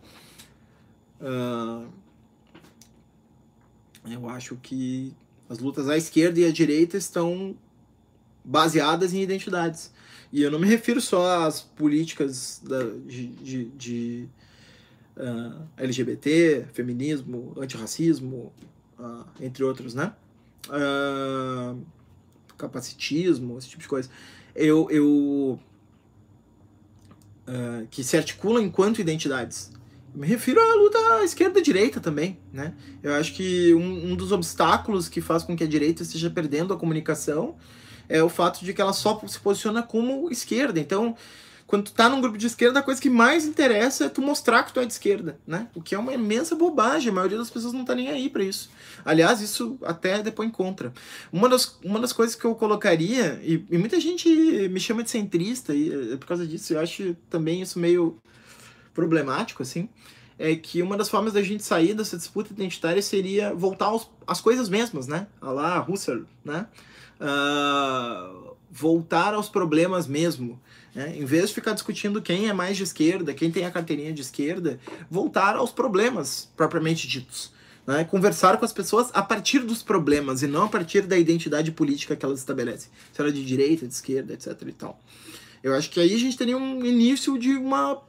Uh, 1.22 1.88
eu 4.10 4.28
acho 4.28 4.56
que 4.56 5.14
as 5.48 5.60
lutas 5.60 5.88
à 5.88 5.98
esquerda 5.98 6.40
e 6.40 6.46
à 6.46 6.52
direita 6.52 6.98
estão 6.98 7.56
baseadas 8.44 9.14
em 9.14 9.22
identidades. 9.22 9.92
E 10.32 10.42
eu 10.42 10.50
não 10.50 10.60
me 10.60 10.68
refiro 10.68 11.02
só 11.02 11.46
às 11.46 11.62
políticas 11.62 12.62
da, 12.64 12.84
de, 13.06 13.28
de, 13.28 13.66
de 13.66 14.30
uh, 15.18 15.62
ah, 15.78 15.84
LGBT, 15.84 16.68
feminismo, 16.74 17.54
antirracismo, 17.58 18.54
uh, 19.00 19.26
entre 19.42 19.64
outros, 19.64 19.94
né? 19.94 20.14
Uh, 20.68 21.84
capacitismo, 22.60 23.58
esse 23.58 23.70
tipo 23.70 23.82
de 23.82 23.88
coisa. 23.88 24.10
Eu, 24.56 24.88
eu 24.92 25.60
que 27.90 28.04
se 28.04 28.16
articulam 28.16 28.64
enquanto 28.64 29.00
identidades. 29.00 29.72
me 30.14 30.28
refiro 30.28 30.60
à 30.60 30.76
luta 30.76 31.24
esquerda-direita 31.24 32.00
também, 32.00 32.38
né? 32.52 32.74
Eu 33.02 33.14
acho 33.14 33.34
que 33.34 33.74
um, 33.74 34.12
um 34.12 34.16
dos 34.16 34.32
obstáculos 34.32 35.10
que 35.10 35.22
faz 35.22 35.44
com 35.44 35.56
que 35.56 35.64
a 35.64 35.68
direita 35.68 36.04
esteja 36.04 36.30
perdendo 36.30 36.74
a 36.74 36.78
comunicação 36.78 37.56
é 38.08 38.22
o 38.24 38.30
fato 38.30 38.64
de 38.64 38.74
que 38.74 38.82
ela 38.82 38.94
só 38.94 39.22
se 39.28 39.40
posiciona 39.40 39.84
como 39.84 40.32
esquerda. 40.32 40.80
Então, 40.80 41.16
quando 41.70 41.84
tu 41.84 41.94
tá 41.94 42.10
num 42.10 42.20
grupo 42.20 42.36
de 42.36 42.48
esquerda, 42.48 42.80
a 42.80 42.82
coisa 42.82 43.00
que 43.00 43.12
mais 43.12 43.46
interessa 43.46 44.06
é 44.06 44.10
tu 44.10 44.24
mostrar 44.24 44.64
que 44.64 44.74
tu 44.74 44.80
é 44.80 44.86
de 44.88 44.92
esquerda, 44.92 45.40
né? 45.46 45.68
O 45.76 45.84
que 45.84 45.94
é 45.94 46.00
uma 46.00 46.12
imensa 46.12 46.56
bobagem, 46.56 47.12
a 47.12 47.14
maioria 47.14 47.38
das 47.38 47.52
pessoas 47.52 47.74
não 47.74 47.86
tá 47.86 47.94
nem 47.94 48.08
aí 48.08 48.28
para 48.28 48.44
isso. 48.44 48.72
Aliás, 49.06 49.40
isso 49.40 49.78
até 49.84 50.24
depois 50.24 50.52
contra. 50.52 50.92
Uma 51.32 51.48
das, 51.48 51.78
uma 51.86 52.00
das 52.00 52.12
coisas 52.12 52.36
que 52.36 52.44
eu 52.44 52.56
colocaria, 52.56 53.40
e, 53.44 53.64
e 53.70 53.78
muita 53.78 54.00
gente 54.00 54.28
me 54.68 54.80
chama 54.80 55.04
de 55.04 55.12
centrista, 55.12 55.72
e 55.76 56.14
é 56.14 56.18
por 56.18 56.26
causa 56.26 56.48
disso 56.48 56.74
eu 56.74 56.80
acho 56.80 57.16
também 57.30 57.62
isso 57.62 57.78
meio 57.78 58.18
problemático, 58.92 59.62
assim, 59.62 59.88
é 60.40 60.56
que 60.56 60.82
uma 60.82 60.98
das 60.98 61.08
formas 61.08 61.34
da 61.34 61.44
gente 61.44 61.64
sair 61.64 61.94
dessa 61.94 62.18
disputa 62.18 62.52
identitária 62.52 63.02
seria 63.04 63.54
voltar 63.54 63.86
aos, 63.86 64.10
às 64.26 64.42
coisas 64.42 64.70
mesmas, 64.70 65.06
né? 65.06 65.28
A 65.40 65.52
lá, 65.52 65.86
Husserl, 65.88 66.24
né? 66.44 66.66
Uh, 67.22 68.56
voltar 68.72 69.36
aos 69.36 69.50
problemas 69.50 70.08
mesmo. 70.08 70.60
Né? 70.94 71.16
Em 71.18 71.26
vez 71.26 71.50
de 71.50 71.56
ficar 71.56 71.74
discutindo 71.74 72.22
quem 72.22 72.48
é 72.48 72.54
mais 72.54 72.78
de 72.78 72.84
esquerda, 72.84 73.34
quem 73.34 73.52
tem 73.52 73.66
a 73.66 73.72
carteirinha 73.72 74.14
de 74.14 74.22
esquerda, 74.22 74.80
voltar 75.10 75.56
aos 75.56 75.72
problemas 75.72 76.50
propriamente 76.56 77.08
ditos. 77.08 77.52
Né? 77.86 78.04
Conversar 78.04 78.58
com 78.58 78.66
as 78.66 78.74
pessoas 78.74 79.10
a 79.14 79.22
partir 79.22 79.60
dos 79.60 79.82
problemas 79.82 80.44
e 80.44 80.48
não 80.48 80.66
a 80.66 80.70
partir 80.70 81.02
da 81.02 81.18
identidade 81.18 81.72
política 81.72 82.16
que 82.16 82.26
elas 82.26 82.40
estabelecem. 82.40 82.92
Se 83.14 83.22
ela 83.22 83.30
é 83.30 83.34
de 83.34 83.44
direita, 83.46 83.88
de 83.88 83.94
esquerda, 83.94 84.34
etc. 84.34 84.62
e 84.68 84.72
tal. 84.74 85.00
Eu 85.64 85.76
acho 85.76 85.90
que 85.90 86.00
aí 86.00 86.14
a 86.14 86.20
gente 86.20 86.38
teria 86.38 86.58
um 86.58 86.86
início 86.86 87.38
de 87.38 87.56
uma, 87.56 88.02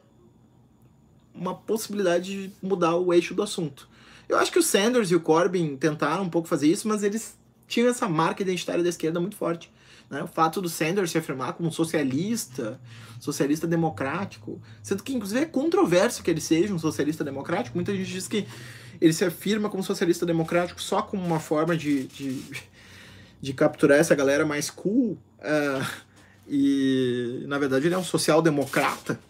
uma 1.34 1.54
possibilidade 1.54 2.48
de 2.48 2.52
mudar 2.62 2.96
o 2.96 3.12
eixo 3.12 3.34
do 3.34 3.42
assunto. 3.42 3.88
Eu 4.28 4.38
acho 4.38 4.52
que 4.52 4.58
o 4.58 4.62
Sanders 4.62 5.10
e 5.10 5.16
o 5.16 5.20
Corbyn 5.20 5.76
tentaram 5.76 6.22
um 6.22 6.28
pouco 6.28 6.46
fazer 6.46 6.68
isso, 6.68 6.86
mas 6.86 7.02
eles 7.02 7.36
tinham 7.66 7.88
essa 7.88 8.08
marca 8.08 8.42
identitária 8.42 8.82
da 8.82 8.88
esquerda 8.88 9.18
muito 9.18 9.36
forte. 9.36 9.70
Né? 10.10 10.22
O 10.24 10.26
fato 10.26 10.60
do 10.60 10.68
Sanders 10.68 11.12
se 11.12 11.18
afirmar 11.18 11.52
como 11.52 11.70
socialista, 11.70 12.80
socialista 13.20 13.66
democrático, 13.66 14.60
sendo 14.82 15.04
que 15.04 15.14
inclusive 15.14 15.42
é 15.42 15.46
controverso 15.46 16.22
que 16.22 16.30
ele 16.30 16.40
seja 16.40 16.74
um 16.74 16.78
socialista 16.78 17.22
democrático. 17.22 17.76
Muita 17.76 17.94
gente 17.94 18.10
diz 18.10 18.26
que 18.26 18.46
ele 19.00 19.12
se 19.12 19.24
afirma 19.24 19.70
como 19.70 19.84
socialista 19.84 20.26
democrático 20.26 20.82
só 20.82 21.00
como 21.00 21.24
uma 21.24 21.38
forma 21.38 21.76
de, 21.76 22.08
de, 22.08 22.42
de 23.40 23.54
capturar 23.54 23.98
essa 23.98 24.14
galera 24.16 24.44
mais 24.44 24.68
cool. 24.68 25.16
Uh, 25.38 26.10
e 26.48 27.44
na 27.46 27.58
verdade 27.58 27.86
ele 27.86 27.94
é 27.94 27.98
um 27.98 28.04
social-democrata. 28.04 29.20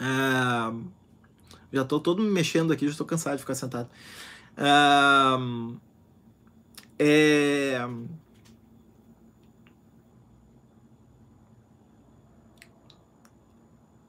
Uh, 0.00 0.84
já 1.72 1.82
estou 1.82 1.98
todo 1.98 2.22
me 2.22 2.30
mexendo 2.30 2.72
aqui, 2.72 2.86
já 2.86 2.92
estou 2.92 3.06
cansado 3.06 3.34
de 3.34 3.40
ficar 3.40 3.56
sentado. 3.56 3.90
Uh, 4.56 5.76
é 6.96 7.80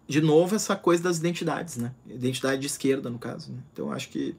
de 0.09 0.21
novo, 0.21 0.55
essa 0.55 0.75
coisa 0.75 1.03
das 1.03 1.19
identidades, 1.19 1.77
né? 1.77 1.93
Identidade 2.09 2.59
de 2.59 2.65
esquerda, 2.65 3.11
no 3.11 3.19
caso. 3.19 3.51
Né? 3.51 3.59
Então, 3.71 3.91
acho 3.91 4.09
que 4.09 4.35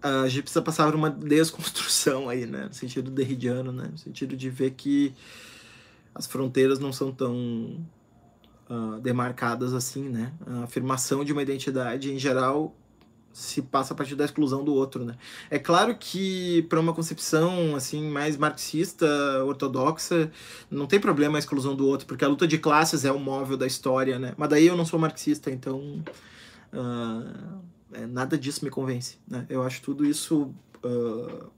a 0.00 0.28
gente 0.28 0.42
precisa 0.42 0.62
passar 0.62 0.86
por 0.86 0.94
uma 0.94 1.10
desconstrução 1.10 2.28
aí, 2.28 2.46
né? 2.46 2.66
No 2.66 2.72
sentido 2.72 3.10
derridiano, 3.10 3.72
né? 3.72 3.88
No 3.90 3.98
sentido 3.98 4.36
de 4.36 4.48
ver 4.48 4.70
que 4.70 5.12
as 6.14 6.28
fronteiras 6.28 6.78
não 6.78 6.92
são 6.92 7.10
tão 7.10 7.84
uh, 8.70 9.00
demarcadas 9.00 9.74
assim, 9.74 10.08
né? 10.08 10.32
A 10.46 10.62
afirmação 10.62 11.24
de 11.24 11.32
uma 11.32 11.42
identidade, 11.42 12.12
em 12.12 12.18
geral, 12.18 12.72
se 13.38 13.62
passa 13.62 13.94
a 13.94 13.96
partir 13.96 14.16
da 14.16 14.24
exclusão 14.24 14.64
do 14.64 14.74
outro, 14.74 15.04
né? 15.04 15.14
É 15.48 15.58
claro 15.58 15.94
que 15.94 16.62
para 16.68 16.80
uma 16.80 16.92
concepção 16.92 17.76
assim 17.76 18.08
mais 18.10 18.36
marxista, 18.36 19.06
ortodoxa, 19.44 20.30
não 20.68 20.86
tem 20.86 20.98
problema 20.98 21.38
a 21.38 21.40
exclusão 21.40 21.76
do 21.76 21.86
outro, 21.86 22.06
porque 22.06 22.24
a 22.24 22.28
luta 22.28 22.48
de 22.48 22.58
classes 22.58 23.04
é 23.04 23.12
o 23.12 23.18
móvel 23.18 23.56
da 23.56 23.66
história, 23.66 24.18
né? 24.18 24.34
Mas 24.36 24.48
daí 24.48 24.66
eu 24.66 24.76
não 24.76 24.84
sou 24.84 24.98
marxista, 24.98 25.50
então 25.50 26.02
uh, 26.72 28.06
nada 28.08 28.36
disso 28.36 28.64
me 28.64 28.70
convence, 28.70 29.18
né? 29.26 29.46
Eu 29.48 29.62
acho 29.62 29.80
tudo 29.82 30.04
isso 30.04 30.52
uh, 30.84 31.50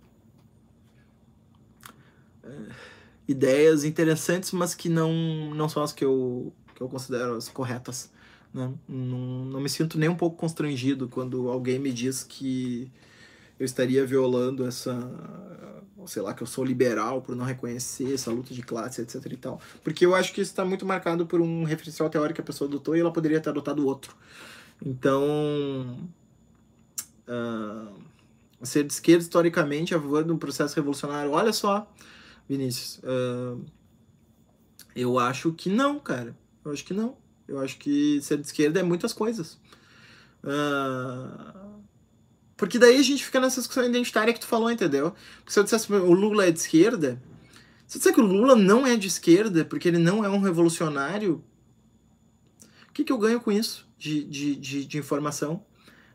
ideias 3.27 3.85
interessantes, 3.85 4.52
mas 4.52 4.74
que 4.74 4.90
não 4.90 5.12
não 5.55 5.69
são 5.69 5.82
as 5.82 5.93
que 5.94 6.05
eu 6.05 6.52
que 6.74 6.82
eu 6.82 6.89
considero 6.89 7.36
as 7.36 7.48
corretas. 7.48 8.11
Né? 8.53 8.73
Não, 8.89 9.45
não 9.45 9.61
me 9.61 9.69
sinto 9.69 9.99
nem 9.99 10.09
um 10.09 10.17
pouco 10.17 10.37
constrangido 10.37 11.09
quando 11.09 11.49
alguém 11.49 11.79
me 11.79 11.93
diz 11.93 12.25
que 12.25 12.91
eu 13.59 13.65
estaria 13.65 14.05
violando 14.07 14.67
essa. 14.67 14.93
sei 16.07 16.23
lá, 16.23 16.35
que 16.35 16.43
eu 16.43 16.47
sou 16.47 16.65
liberal 16.65 17.23
por 17.23 17.37
não 17.37 17.45
reconhecer 17.45 18.15
essa 18.15 18.31
luta 18.31 18.55
de 18.55 18.63
classe, 18.63 19.03
etc 19.03 19.25
e 19.27 19.37
tal. 19.37 19.61
Porque 19.85 20.05
eu 20.05 20.15
acho 20.15 20.33
que 20.33 20.41
isso 20.41 20.51
está 20.51 20.65
muito 20.65 20.87
marcado 20.87 21.27
por 21.27 21.41
um 21.41 21.65
referencial 21.65 22.09
teórico 22.09 22.37
que 22.37 22.41
a 22.41 22.45
pessoa 22.45 22.69
adotou 22.69 22.97
e 22.97 23.01
ela 23.01 23.13
poderia 23.13 23.41
ter 23.41 23.51
adotado 23.51 23.87
outro. 23.87 24.17
Então. 24.85 25.99
Uh, 27.29 28.11
ser 28.63 28.85
de 28.85 28.93
esquerda 28.93 29.23
historicamente 29.23 29.95
a 29.95 30.01
favor 30.01 30.25
de 30.25 30.33
um 30.33 30.39
processo 30.39 30.77
revolucionário. 30.77 31.31
Olha 31.33 31.53
só, 31.53 31.91
Vinícius. 32.49 32.99
Uh, 32.99 33.65
eu 34.95 35.19
acho 35.19 35.53
que 35.53 35.69
não, 35.69 35.99
cara. 35.99 36.37
Eu 36.65 36.73
acho 36.73 36.85
que 36.85 36.93
não. 36.93 37.17
Eu 37.51 37.59
acho 37.59 37.77
que 37.79 38.21
ser 38.23 38.39
de 38.39 38.47
esquerda 38.47 38.79
é 38.79 38.83
muitas 38.83 39.13
coisas. 39.13 39.59
Uh... 40.45 41.81
Porque 42.57 42.79
daí 42.79 42.97
a 42.97 43.03
gente 43.03 43.25
fica 43.25 43.41
nessa 43.41 43.61
discussão 43.61 43.85
identitária 43.85 44.33
que 44.33 44.39
tu 44.39 44.47
falou, 44.47 44.71
entendeu? 44.71 45.15
Porque 45.39 45.53
se 45.53 45.59
eu 45.59 45.65
dissesse 45.65 45.93
o 45.93 46.13
Lula 46.13 46.47
é 46.47 46.51
de 46.51 46.61
esquerda, 46.61 47.21
se 47.87 47.97
eu 47.97 47.99
disser 47.99 48.15
que 48.15 48.21
o 48.21 48.25
Lula 48.25 48.55
não 48.55 48.87
é 48.87 48.97
de 48.97 49.09
esquerda 49.09 49.65
porque 49.65 49.89
ele 49.89 49.99
não 49.99 50.25
é 50.25 50.29
um 50.29 50.41
revolucionário, 50.41 51.43
o 52.89 52.93
que, 52.93 53.03
que 53.03 53.13
eu 53.13 53.19
ganho 53.19 53.41
com 53.41 53.51
isso 53.51 53.89
de, 53.99 54.23
de, 54.25 54.55
de, 54.55 54.85
de 54.85 54.99
informação? 54.99 55.65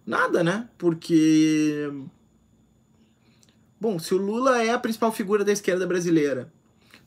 Nada, 0.06 0.44
né? 0.44 0.70
Porque. 0.78 1.92
Bom, 3.82 4.00
se 4.00 4.14
o 4.14 4.18
Lula 4.18 4.64
é 4.64 4.70
a 4.70 4.80
principal 4.80 5.12
figura 5.12 5.44
da 5.44 5.52
esquerda 5.52 5.86
brasileira, 5.86 6.54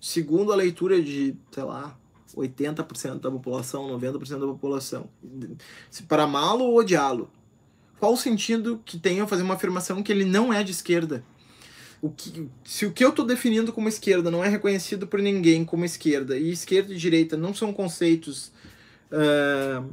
segundo 0.00 0.52
a 0.52 0.56
leitura 0.56 1.00
de, 1.00 1.34
sei 1.50 1.62
lá, 1.62 1.98
80% 2.38 3.20
da 3.20 3.30
população, 3.30 3.88
90% 3.98 4.38
da 4.38 4.46
população. 4.46 5.08
Para 6.06 6.24
amá-lo 6.24 6.64
ou 6.64 6.78
odiá-lo. 6.78 7.30
Qual 7.98 8.12
o 8.12 8.16
sentido 8.16 8.80
que 8.84 8.98
tem 8.98 9.18
eu 9.18 9.26
fazer 9.26 9.42
uma 9.42 9.54
afirmação 9.54 10.02
que 10.02 10.12
ele 10.12 10.24
não 10.24 10.52
é 10.52 10.62
de 10.62 10.70
esquerda? 10.70 11.24
O 12.00 12.10
que, 12.10 12.48
se 12.64 12.86
o 12.86 12.92
que 12.92 13.04
eu 13.04 13.08
estou 13.08 13.26
definindo 13.26 13.72
como 13.72 13.88
esquerda 13.88 14.30
não 14.30 14.44
é 14.44 14.48
reconhecido 14.48 15.06
por 15.06 15.20
ninguém 15.20 15.64
como 15.64 15.84
esquerda, 15.84 16.38
e 16.38 16.52
esquerda 16.52 16.94
e 16.94 16.96
direita 16.96 17.36
não 17.36 17.52
são 17.52 17.72
conceitos 17.72 18.52
uh, 19.10 19.84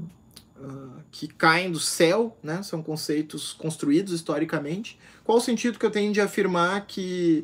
uh, 0.62 1.02
que 1.12 1.28
caem 1.28 1.72
do 1.72 1.80
céu, 1.80 2.38
né? 2.44 2.62
são 2.62 2.84
conceitos 2.84 3.54
construídos 3.54 4.14
historicamente, 4.14 5.00
qual 5.24 5.40
o 5.40 5.42
sentido 5.42 5.80
que 5.80 5.86
eu 5.86 5.90
tenho 5.90 6.14
de 6.14 6.22
afirmar 6.22 6.86
que 6.86 7.44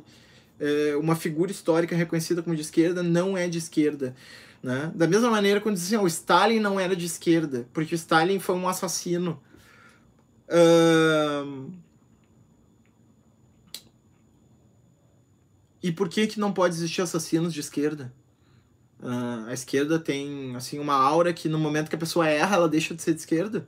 uh, 0.60 1.00
uma 1.00 1.16
figura 1.16 1.50
histórica 1.50 1.96
reconhecida 1.96 2.44
como 2.44 2.56
de 2.56 2.62
esquerda 2.62 3.02
não 3.02 3.36
é 3.36 3.48
de 3.48 3.58
esquerda? 3.58 4.16
Né? 4.62 4.92
Da 4.94 5.08
mesma 5.08 5.30
maneira 5.30 5.60
quando 5.60 5.76
dizem 5.76 5.98
assim, 5.98 6.06
o 6.06 6.08
Stalin 6.08 6.60
não 6.60 6.80
era 6.80 6.96
de 6.96 7.06
esquerda, 7.06 7.68
porque 7.74 7.94
o 7.94 7.96
Stalin 7.96 8.40
foi 8.40 8.56
um 8.56 8.68
assassino. 8.68 9.42
E 15.82 15.92
por 15.92 16.10
que, 16.10 16.28
que 16.28 16.40
não 16.40 16.54
pode 16.54 16.76
existir 16.76 17.02
assassinos 17.02 17.54
de 17.54 17.60
esquerda? 17.60 18.14
Uh, 19.00 19.48
a 19.48 19.54
esquerda 19.54 19.98
tem 19.98 20.56
assim 20.56 20.78
uma 20.78 20.94
aura 20.94 21.34
que 21.34 21.50
no 21.50 21.58
momento 21.58 21.90
que 21.90 21.96
a 21.96 22.00
pessoa 22.00 22.28
erra, 22.28 22.56
ela 22.56 22.70
deixa 22.70 22.94
de 22.94 23.02
ser 23.02 23.16
de 23.16 23.22
esquerda. 23.22 23.66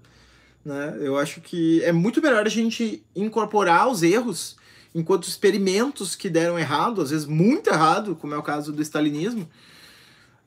Né? 0.64 0.96
Eu 1.00 1.18
acho 1.18 1.42
que 1.42 1.84
é 1.84 1.92
muito 1.92 2.22
melhor 2.22 2.46
a 2.46 2.50
gente 2.50 3.04
incorporar 3.16 3.88
os 3.90 4.04
erros 4.04 4.56
enquanto 4.94 5.28
experimentos 5.28 6.16
que 6.16 6.30
deram 6.30 6.60
errado, 6.60 7.02
às 7.02 7.10
vezes 7.10 7.26
muito 7.26 7.68
errado, 7.68 8.16
como 8.16 8.36
é 8.36 8.38
o 8.38 8.44
caso 8.44 8.72
do 8.72 8.82
stalinismo, 8.84 9.50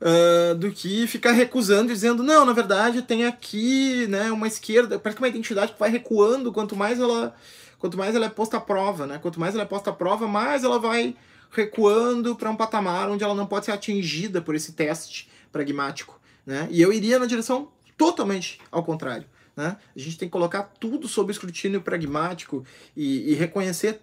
uh, 0.01 0.55
do 0.55 0.70
que 0.70 1.06
ficar 1.06 1.32
recusando 1.32 1.93
dizendo, 1.93 2.23
não, 2.23 2.44
na 2.44 2.52
verdade 2.52 3.02
tem 3.02 3.24
aqui 3.24 4.06
né, 4.09 4.31
uma 4.31 4.47
esquerda, 4.47 4.98
parece 4.98 5.16
que 5.16 5.23
uma 5.23 5.28
identidade 5.28 5.73
que 5.73 5.78
vai 5.78 5.90
recuando 5.90 6.52
quanto 6.52 6.77
mais 6.77 7.01
ela 7.01 7.35
quanto 7.78 7.98
mais 7.98 8.14
ela 8.14 8.27
é 8.27 8.31
posta 8.31 8.56
à 8.56 8.60
prova, 8.60 9.06
né? 9.06 9.18
Quanto 9.18 9.39
mais 9.39 9.55
ela 9.55 9.64
é 9.64 9.66
posta 9.66 9.90
à 9.90 9.93
prova, 9.93 10.27
mais 10.27 10.64
ela 10.64 10.78
vai 10.78 11.14
recuando 11.51 12.35
para 12.35 12.51
um 12.51 12.56
patamar 12.56 13.10
onde 13.10 13.23
ela 13.23 13.35
não 13.35 13.47
pode 13.47 13.66
ser 13.66 13.73
atingida 13.73 14.40
por 14.40 14.55
esse 14.55 14.73
teste 14.73 15.31
pragmático, 15.52 16.18
né? 16.44 16.66
E 16.70 16.81
eu 16.81 16.93
iria 16.93 17.18
na 17.18 17.27
direção 17.27 17.70
totalmente 17.97 18.60
ao 18.70 18.82
contrário. 18.82 19.27
Né? 19.56 19.77
A 19.94 19.98
gente 19.98 20.18
tem 20.18 20.28
que 20.28 20.32
colocar 20.32 20.62
tudo 20.78 21.09
sob 21.09 21.32
escrutínio 21.32 21.81
pragmático 21.81 22.64
e, 22.94 23.32
e 23.32 23.35
reconhecer 23.35 24.01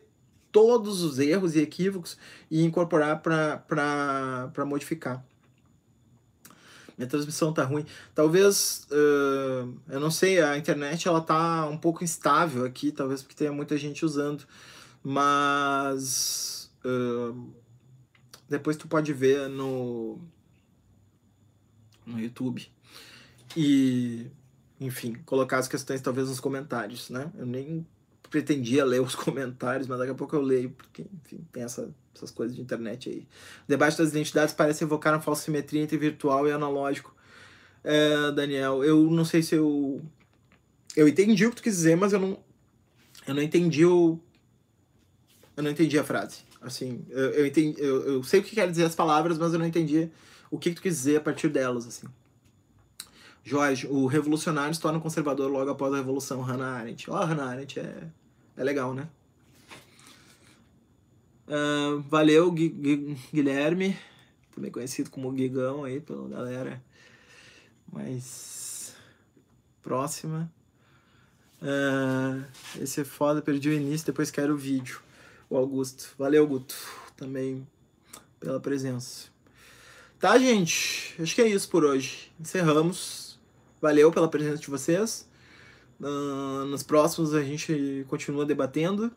todos 0.51 1.03
os 1.03 1.19
erros 1.19 1.55
e 1.55 1.61
equívocos 1.61 2.17
e 2.49 2.63
incorporar 2.63 3.21
para 3.21 4.65
modificar. 4.65 5.23
Minha 6.97 7.07
transmissão 7.07 7.53
tá 7.53 7.63
ruim. 7.63 7.85
Talvez, 8.13 8.87
uh, 8.91 9.73
eu 9.89 9.99
não 9.99 10.11
sei, 10.11 10.41
a 10.41 10.57
internet 10.57 11.07
ela 11.07 11.21
tá 11.21 11.67
um 11.67 11.77
pouco 11.77 12.03
instável 12.03 12.65
aqui, 12.65 12.91
talvez 12.91 13.21
porque 13.21 13.35
tenha 13.35 13.51
muita 13.51 13.77
gente 13.77 14.05
usando, 14.05 14.43
mas 15.03 16.71
uh, 16.85 17.53
depois 18.47 18.77
tu 18.77 18.87
pode 18.87 19.11
ver 19.13 19.49
no 19.49 20.19
no 22.05 22.19
YouTube 22.19 22.69
e 23.55 24.27
enfim 24.79 25.13
colocar 25.25 25.57
as 25.57 25.67
questões 25.67 26.01
talvez 26.01 26.27
nos 26.27 26.39
comentários, 26.39 27.09
né? 27.09 27.31
Eu 27.37 27.45
nem 27.45 27.87
pretendia 28.33 28.83
ler 28.83 28.99
os 28.99 29.13
comentários, 29.13 29.87
mas 29.87 29.99
daqui 29.99 30.11
a 30.11 30.15
pouco 30.15 30.35
eu 30.35 30.41
leio, 30.41 30.71
porque, 30.71 31.05
enfim, 31.23 31.45
tem 31.51 31.61
essa, 31.61 31.93
essas 32.15 32.31
coisas 32.31 32.55
de 32.55 32.61
internet 32.63 33.07
aí. 33.07 33.27
O 33.65 33.67
debate 33.67 33.95
das 33.95 34.09
identidades 34.09 34.55
parece 34.55 34.83
evocar 34.83 35.13
uma 35.13 35.21
falsa 35.21 35.43
simetria 35.43 35.83
entre 35.83 35.97
virtual 35.97 36.47
e 36.47 36.51
analógico. 36.51 37.15
É, 37.83 38.31
Daniel, 38.31 38.83
eu 38.83 39.03
não 39.11 39.23
sei 39.23 39.43
se 39.43 39.53
eu. 39.53 40.01
Eu 40.95 41.07
entendi 41.07 41.45
o 41.45 41.51
que 41.51 41.57
tu 41.57 41.63
quis 41.63 41.75
dizer, 41.75 41.95
mas 41.95 42.11
eu 42.11 42.19
não. 42.19 42.39
Eu 43.27 43.35
não 43.35 43.41
entendi 43.43 43.85
o. 43.85 44.19
Eu 45.55 45.61
não 45.61 45.69
entendi 45.69 45.99
a 45.99 46.03
frase. 46.03 46.39
Assim, 46.59 47.05
eu, 47.09 47.29
eu, 47.31 47.45
entendi, 47.45 47.79
eu, 47.79 48.01
eu 48.13 48.23
sei 48.23 48.39
o 48.39 48.43
que 48.43 48.55
quer 48.55 48.67
dizer 48.69 48.85
as 48.85 48.95
palavras, 48.95 49.37
mas 49.37 49.53
eu 49.53 49.59
não 49.59 49.67
entendi 49.67 50.09
o 50.49 50.57
que, 50.57 50.69
que 50.71 50.77
tu 50.77 50.81
quis 50.81 50.95
dizer 50.95 51.17
a 51.17 51.21
partir 51.21 51.49
delas, 51.49 51.85
assim. 51.85 52.07
Jorge, 53.43 53.85
o 53.87 54.07
revolucionário 54.07 54.73
se 54.73 54.79
torna 54.79 54.99
conservador 54.99 55.51
logo 55.51 55.69
após 55.69 55.93
a 55.93 55.97
revolução. 55.97 56.41
Hannah 56.41 56.77
Arendt. 56.77 57.11
Ó, 57.11 57.21
oh, 57.21 57.25
Hannah 57.25 57.49
Arendt 57.49 57.79
é 57.79 58.07
é 58.55 58.63
legal, 58.63 58.93
né? 58.93 59.07
Uh, 61.47 61.99
valeu, 62.01 62.51
Gui, 62.51 62.69
Gui, 62.69 63.17
Guilherme, 63.33 63.97
também 64.55 64.71
conhecido 64.71 65.09
como 65.09 65.31
Guigão 65.31 65.83
aí 65.83 65.99
pela 65.99 66.27
galera 66.27 66.81
mais 67.91 68.95
próxima. 69.81 70.51
Uh, 71.61 72.43
esse 72.81 73.01
é 73.01 73.03
foda, 73.03 73.41
perdi 73.41 73.69
o 73.69 73.73
início, 73.73 74.05
depois 74.05 74.31
quero 74.31 74.53
o 74.53 74.57
vídeo. 74.57 75.01
O 75.49 75.57
Augusto. 75.57 76.13
Valeu, 76.17 76.47
Guto, 76.47 76.75
também 77.15 77.67
pela 78.39 78.59
presença. 78.59 79.27
Tá, 80.19 80.37
gente? 80.37 81.15
Acho 81.21 81.35
que 81.35 81.41
é 81.41 81.47
isso 81.47 81.69
por 81.69 81.83
hoje. 81.83 82.31
Encerramos. 82.39 83.37
Valeu 83.81 84.11
pela 84.11 84.29
presença 84.29 84.57
de 84.57 84.69
vocês. 84.69 85.27
Uh, 86.03 86.65
nos 86.65 86.83
próximos 86.83 87.33
a 87.33 87.41
gente 87.41 88.05
continua 88.09 88.45
debatendo. 88.45 89.09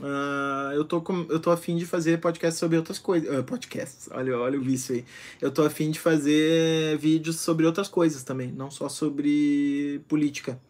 Uh, 0.00 0.72
eu, 0.74 0.84
tô 0.84 1.00
com, 1.00 1.26
eu 1.30 1.38
tô 1.38 1.50
afim 1.52 1.76
de 1.76 1.86
fazer 1.86 2.20
podcast 2.20 2.58
sobre 2.58 2.76
outras 2.76 2.98
coisas. 2.98 3.38
Uh, 3.38 3.44
podcasts, 3.44 4.08
olha, 4.10 4.36
olha 4.36 4.58
o 4.58 4.62
vício 4.62 4.96
aí. 4.96 5.04
Eu 5.40 5.52
tô 5.52 5.62
afim 5.62 5.92
de 5.92 6.00
fazer 6.00 6.98
vídeos 6.98 7.36
sobre 7.36 7.64
outras 7.64 7.86
coisas 7.86 8.24
também, 8.24 8.50
não 8.50 8.68
só 8.68 8.88
sobre 8.88 10.00
política 10.08 10.60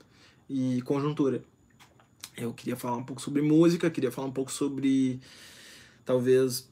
e 0.51 0.83
conjuntura. 0.83 1.43
Eu 2.37 2.53
queria 2.53 2.77
falar 2.77 2.99
um 2.99 3.05
pouco 3.05 3.23
sobre 3.23 3.41
música, 3.41 3.91
queria 3.91 4.13
falar 4.13 4.29
um 4.29 4.33
pouco 4.33 4.53
sobre 4.53 5.19
talvez 6.05 6.69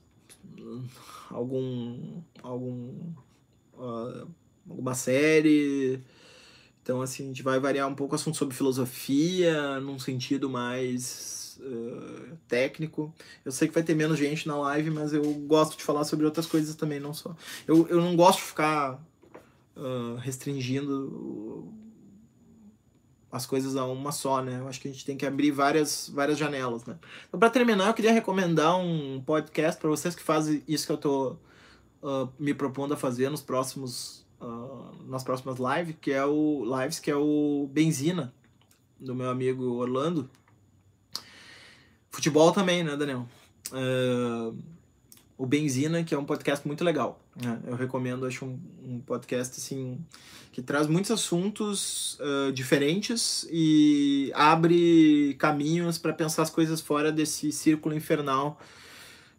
algum 1.30 2.20
algum 2.42 2.90
uh, 3.74 4.28
alguma 4.68 4.94
série 4.94 6.00
então, 6.86 7.02
assim, 7.02 7.24
a 7.24 7.26
gente 7.26 7.42
vai 7.42 7.58
variar 7.58 7.88
um 7.88 7.96
pouco 7.96 8.12
o 8.12 8.14
assunto 8.14 8.36
sobre 8.36 8.54
filosofia, 8.54 9.80
num 9.80 9.98
sentido 9.98 10.48
mais 10.48 11.58
uh, 11.60 12.36
técnico. 12.46 13.12
Eu 13.44 13.50
sei 13.50 13.66
que 13.66 13.74
vai 13.74 13.82
ter 13.82 13.96
menos 13.96 14.16
gente 14.16 14.46
na 14.46 14.56
live, 14.56 14.90
mas 14.90 15.12
eu 15.12 15.24
gosto 15.48 15.76
de 15.76 15.82
falar 15.82 16.04
sobre 16.04 16.24
outras 16.24 16.46
coisas 16.46 16.76
também, 16.76 17.00
não 17.00 17.12
só. 17.12 17.34
Eu, 17.66 17.88
eu 17.88 18.00
não 18.00 18.14
gosto 18.14 18.38
de 18.38 18.44
ficar 18.44 19.04
uh, 19.76 20.14
restringindo 20.20 21.74
as 23.32 23.46
coisas 23.46 23.74
a 23.74 23.84
uma 23.84 24.12
só, 24.12 24.40
né? 24.40 24.60
Eu 24.60 24.68
acho 24.68 24.80
que 24.80 24.86
a 24.86 24.92
gente 24.92 25.04
tem 25.04 25.16
que 25.16 25.26
abrir 25.26 25.50
várias, 25.50 26.08
várias 26.14 26.38
janelas, 26.38 26.84
né? 26.84 26.96
Então, 27.26 27.40
para 27.40 27.50
terminar, 27.50 27.88
eu 27.88 27.94
queria 27.94 28.12
recomendar 28.12 28.78
um 28.78 29.20
podcast 29.26 29.80
para 29.80 29.90
vocês 29.90 30.14
que 30.14 30.22
fazem 30.22 30.62
isso 30.68 30.86
que 30.86 30.92
eu 30.92 30.98
tô 30.98 31.36
uh, 32.00 32.32
me 32.38 32.54
propondo 32.54 32.94
a 32.94 32.96
fazer 32.96 33.28
nos 33.28 33.42
próximos 33.42 34.24
uh, 34.40 34.94
nas 35.08 35.22
próximas 35.22 35.58
lives, 35.58 35.96
que 36.00 36.12
é 36.12 36.24
o 36.24 36.64
lives 36.80 36.98
que 36.98 37.10
é 37.10 37.16
o 37.16 37.68
Benzina 37.72 38.32
do 38.98 39.14
meu 39.14 39.30
amigo 39.30 39.64
Orlando. 39.74 40.28
Futebol 42.10 42.52
também, 42.52 42.82
né, 42.82 42.96
Daniel? 42.96 43.28
Uh, 43.70 44.56
o 45.36 45.44
Benzina, 45.44 46.02
que 46.02 46.14
é 46.14 46.18
um 46.18 46.24
podcast 46.24 46.66
muito 46.66 46.82
legal. 46.82 47.20
Né? 47.36 47.60
Eu 47.66 47.76
recomendo, 47.76 48.26
acho 48.26 48.44
um, 48.46 48.58
um 48.82 49.00
podcast 49.00 49.58
assim 49.58 49.98
que 50.50 50.62
traz 50.62 50.86
muitos 50.86 51.10
assuntos 51.10 52.18
uh, 52.20 52.50
diferentes 52.52 53.46
e 53.50 54.32
abre 54.34 55.36
caminhos 55.38 55.98
para 55.98 56.14
pensar 56.14 56.42
as 56.42 56.50
coisas 56.50 56.80
fora 56.80 57.12
desse 57.12 57.52
círculo 57.52 57.94
infernal 57.94 58.58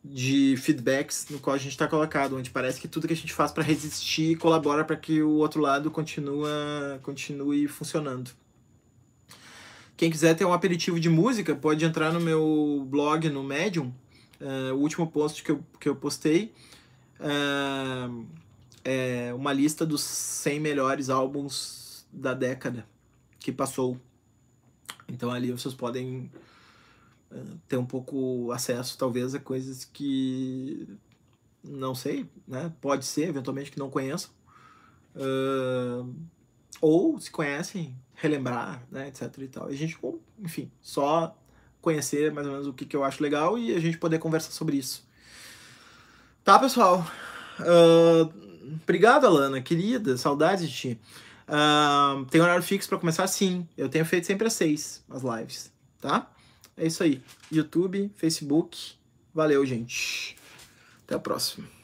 de 0.10 0.56
feedbacks 0.58 1.28
no 1.30 1.40
qual 1.40 1.56
a 1.56 1.60
gente 1.60 1.72
está 1.72 1.88
colocado, 1.88 2.38
onde 2.38 2.50
parece 2.50 2.80
que 2.80 2.88
tudo 2.88 3.08
que 3.08 3.14
a 3.14 3.18
gente 3.18 3.34
faz 3.34 3.52
para 3.52 3.64
resistir 3.64 4.38
colabora 4.38 4.84
para 4.84 4.96
que 4.96 5.22
o 5.22 5.32
outro 5.36 5.62
lado 5.62 5.92
continua, 5.92 7.00
continue 7.04 7.68
funcionando. 7.68 8.32
Quem 9.96 10.12
quiser 10.12 10.36
ter 10.36 10.46
um 10.46 10.54
aperitivo 10.54 11.00
de 11.00 11.10
música, 11.10 11.56
pode 11.56 11.84
entrar 11.84 12.14
no 12.14 12.20
meu 12.20 12.86
blog, 12.88 13.28
no 13.30 13.44
Medium. 13.44 13.92
Uh, 14.40 14.74
o 14.76 14.78
último 14.78 15.08
post 15.08 15.44
que 15.44 15.52
eu, 15.52 15.64
que 15.80 15.90
eu 15.90 15.96
postei 15.96 16.54
uh, 17.20 18.26
é 18.86 19.34
uma 19.34 19.52
lista 19.52 19.84
dos 19.84 20.02
100 20.02 20.60
melhores 20.60 21.10
álbuns 21.10 22.06
da 22.14 22.36
década 22.36 22.86
que 23.40 23.52
passou. 23.52 24.00
Então 25.08 25.32
ali 25.32 25.52
vocês 25.52 25.74
podem 25.74 26.30
ter 27.68 27.78
um 27.78 27.86
pouco 27.86 28.52
acesso 28.52 28.98
talvez 28.98 29.36
a 29.36 29.40
coisas 29.40 29.86
que 29.86 30.88
não 31.64 31.94
sei, 31.94 32.26
né? 32.48 32.72
Pode 32.80 33.06
ser 33.06 33.28
eventualmente 33.30 33.72
que 33.72 33.80
não 33.80 33.90
conheçam. 33.90 34.30
Uh, 35.16 36.16
ou 36.80 37.20
se 37.20 37.32
conhecem, 37.32 37.96
relembrar, 38.14 38.84
né, 38.92 39.08
etc 39.08 39.36
e 39.40 39.48
tal. 39.48 39.72
E 39.72 39.74
a 39.74 39.78
gente, 39.78 39.98
enfim, 40.40 40.72
só 40.82 41.36
conhecer 41.82 42.32
mais 42.32 42.46
ou 42.46 42.54
menos 42.54 42.68
o 42.68 42.74
que, 42.74 42.86
que 42.86 42.96
eu 42.96 43.04
acho 43.04 43.22
legal 43.22 43.58
e 43.58 43.74
a 43.74 43.80
gente 43.80 43.98
poder 43.98 44.20
conversar 44.20 44.52
sobre 44.52 44.78
isso. 44.78 45.08
Tá, 46.44 46.60
pessoal? 46.60 47.06
Uh, 47.60 48.74
obrigado, 48.84 49.26
Alana, 49.26 49.62
querida, 49.62 50.18
saudades 50.18 50.70
de 50.70 50.76
ti. 50.76 51.02
Uh, 51.48 52.26
tem 52.26 52.42
horário 52.42 52.64
fixo 52.64 52.90
para 52.90 52.98
começar? 52.98 53.26
Sim, 53.28 53.68
eu 53.78 53.90
tenho 53.90 54.06
feito 54.06 54.28
sempre 54.28 54.48
às 54.48 54.54
seis 54.54 55.04
as 55.10 55.24
lives, 55.24 55.72
tá? 56.00 56.30
É 56.78 56.86
isso 56.86 57.02
aí. 57.04 57.22
YouTube, 57.52 58.12
Facebook. 58.16 58.94
Valeu, 59.34 59.66
gente. 59.66 60.38
Até 61.04 61.16
a 61.16 61.20
próxima. 61.20 61.77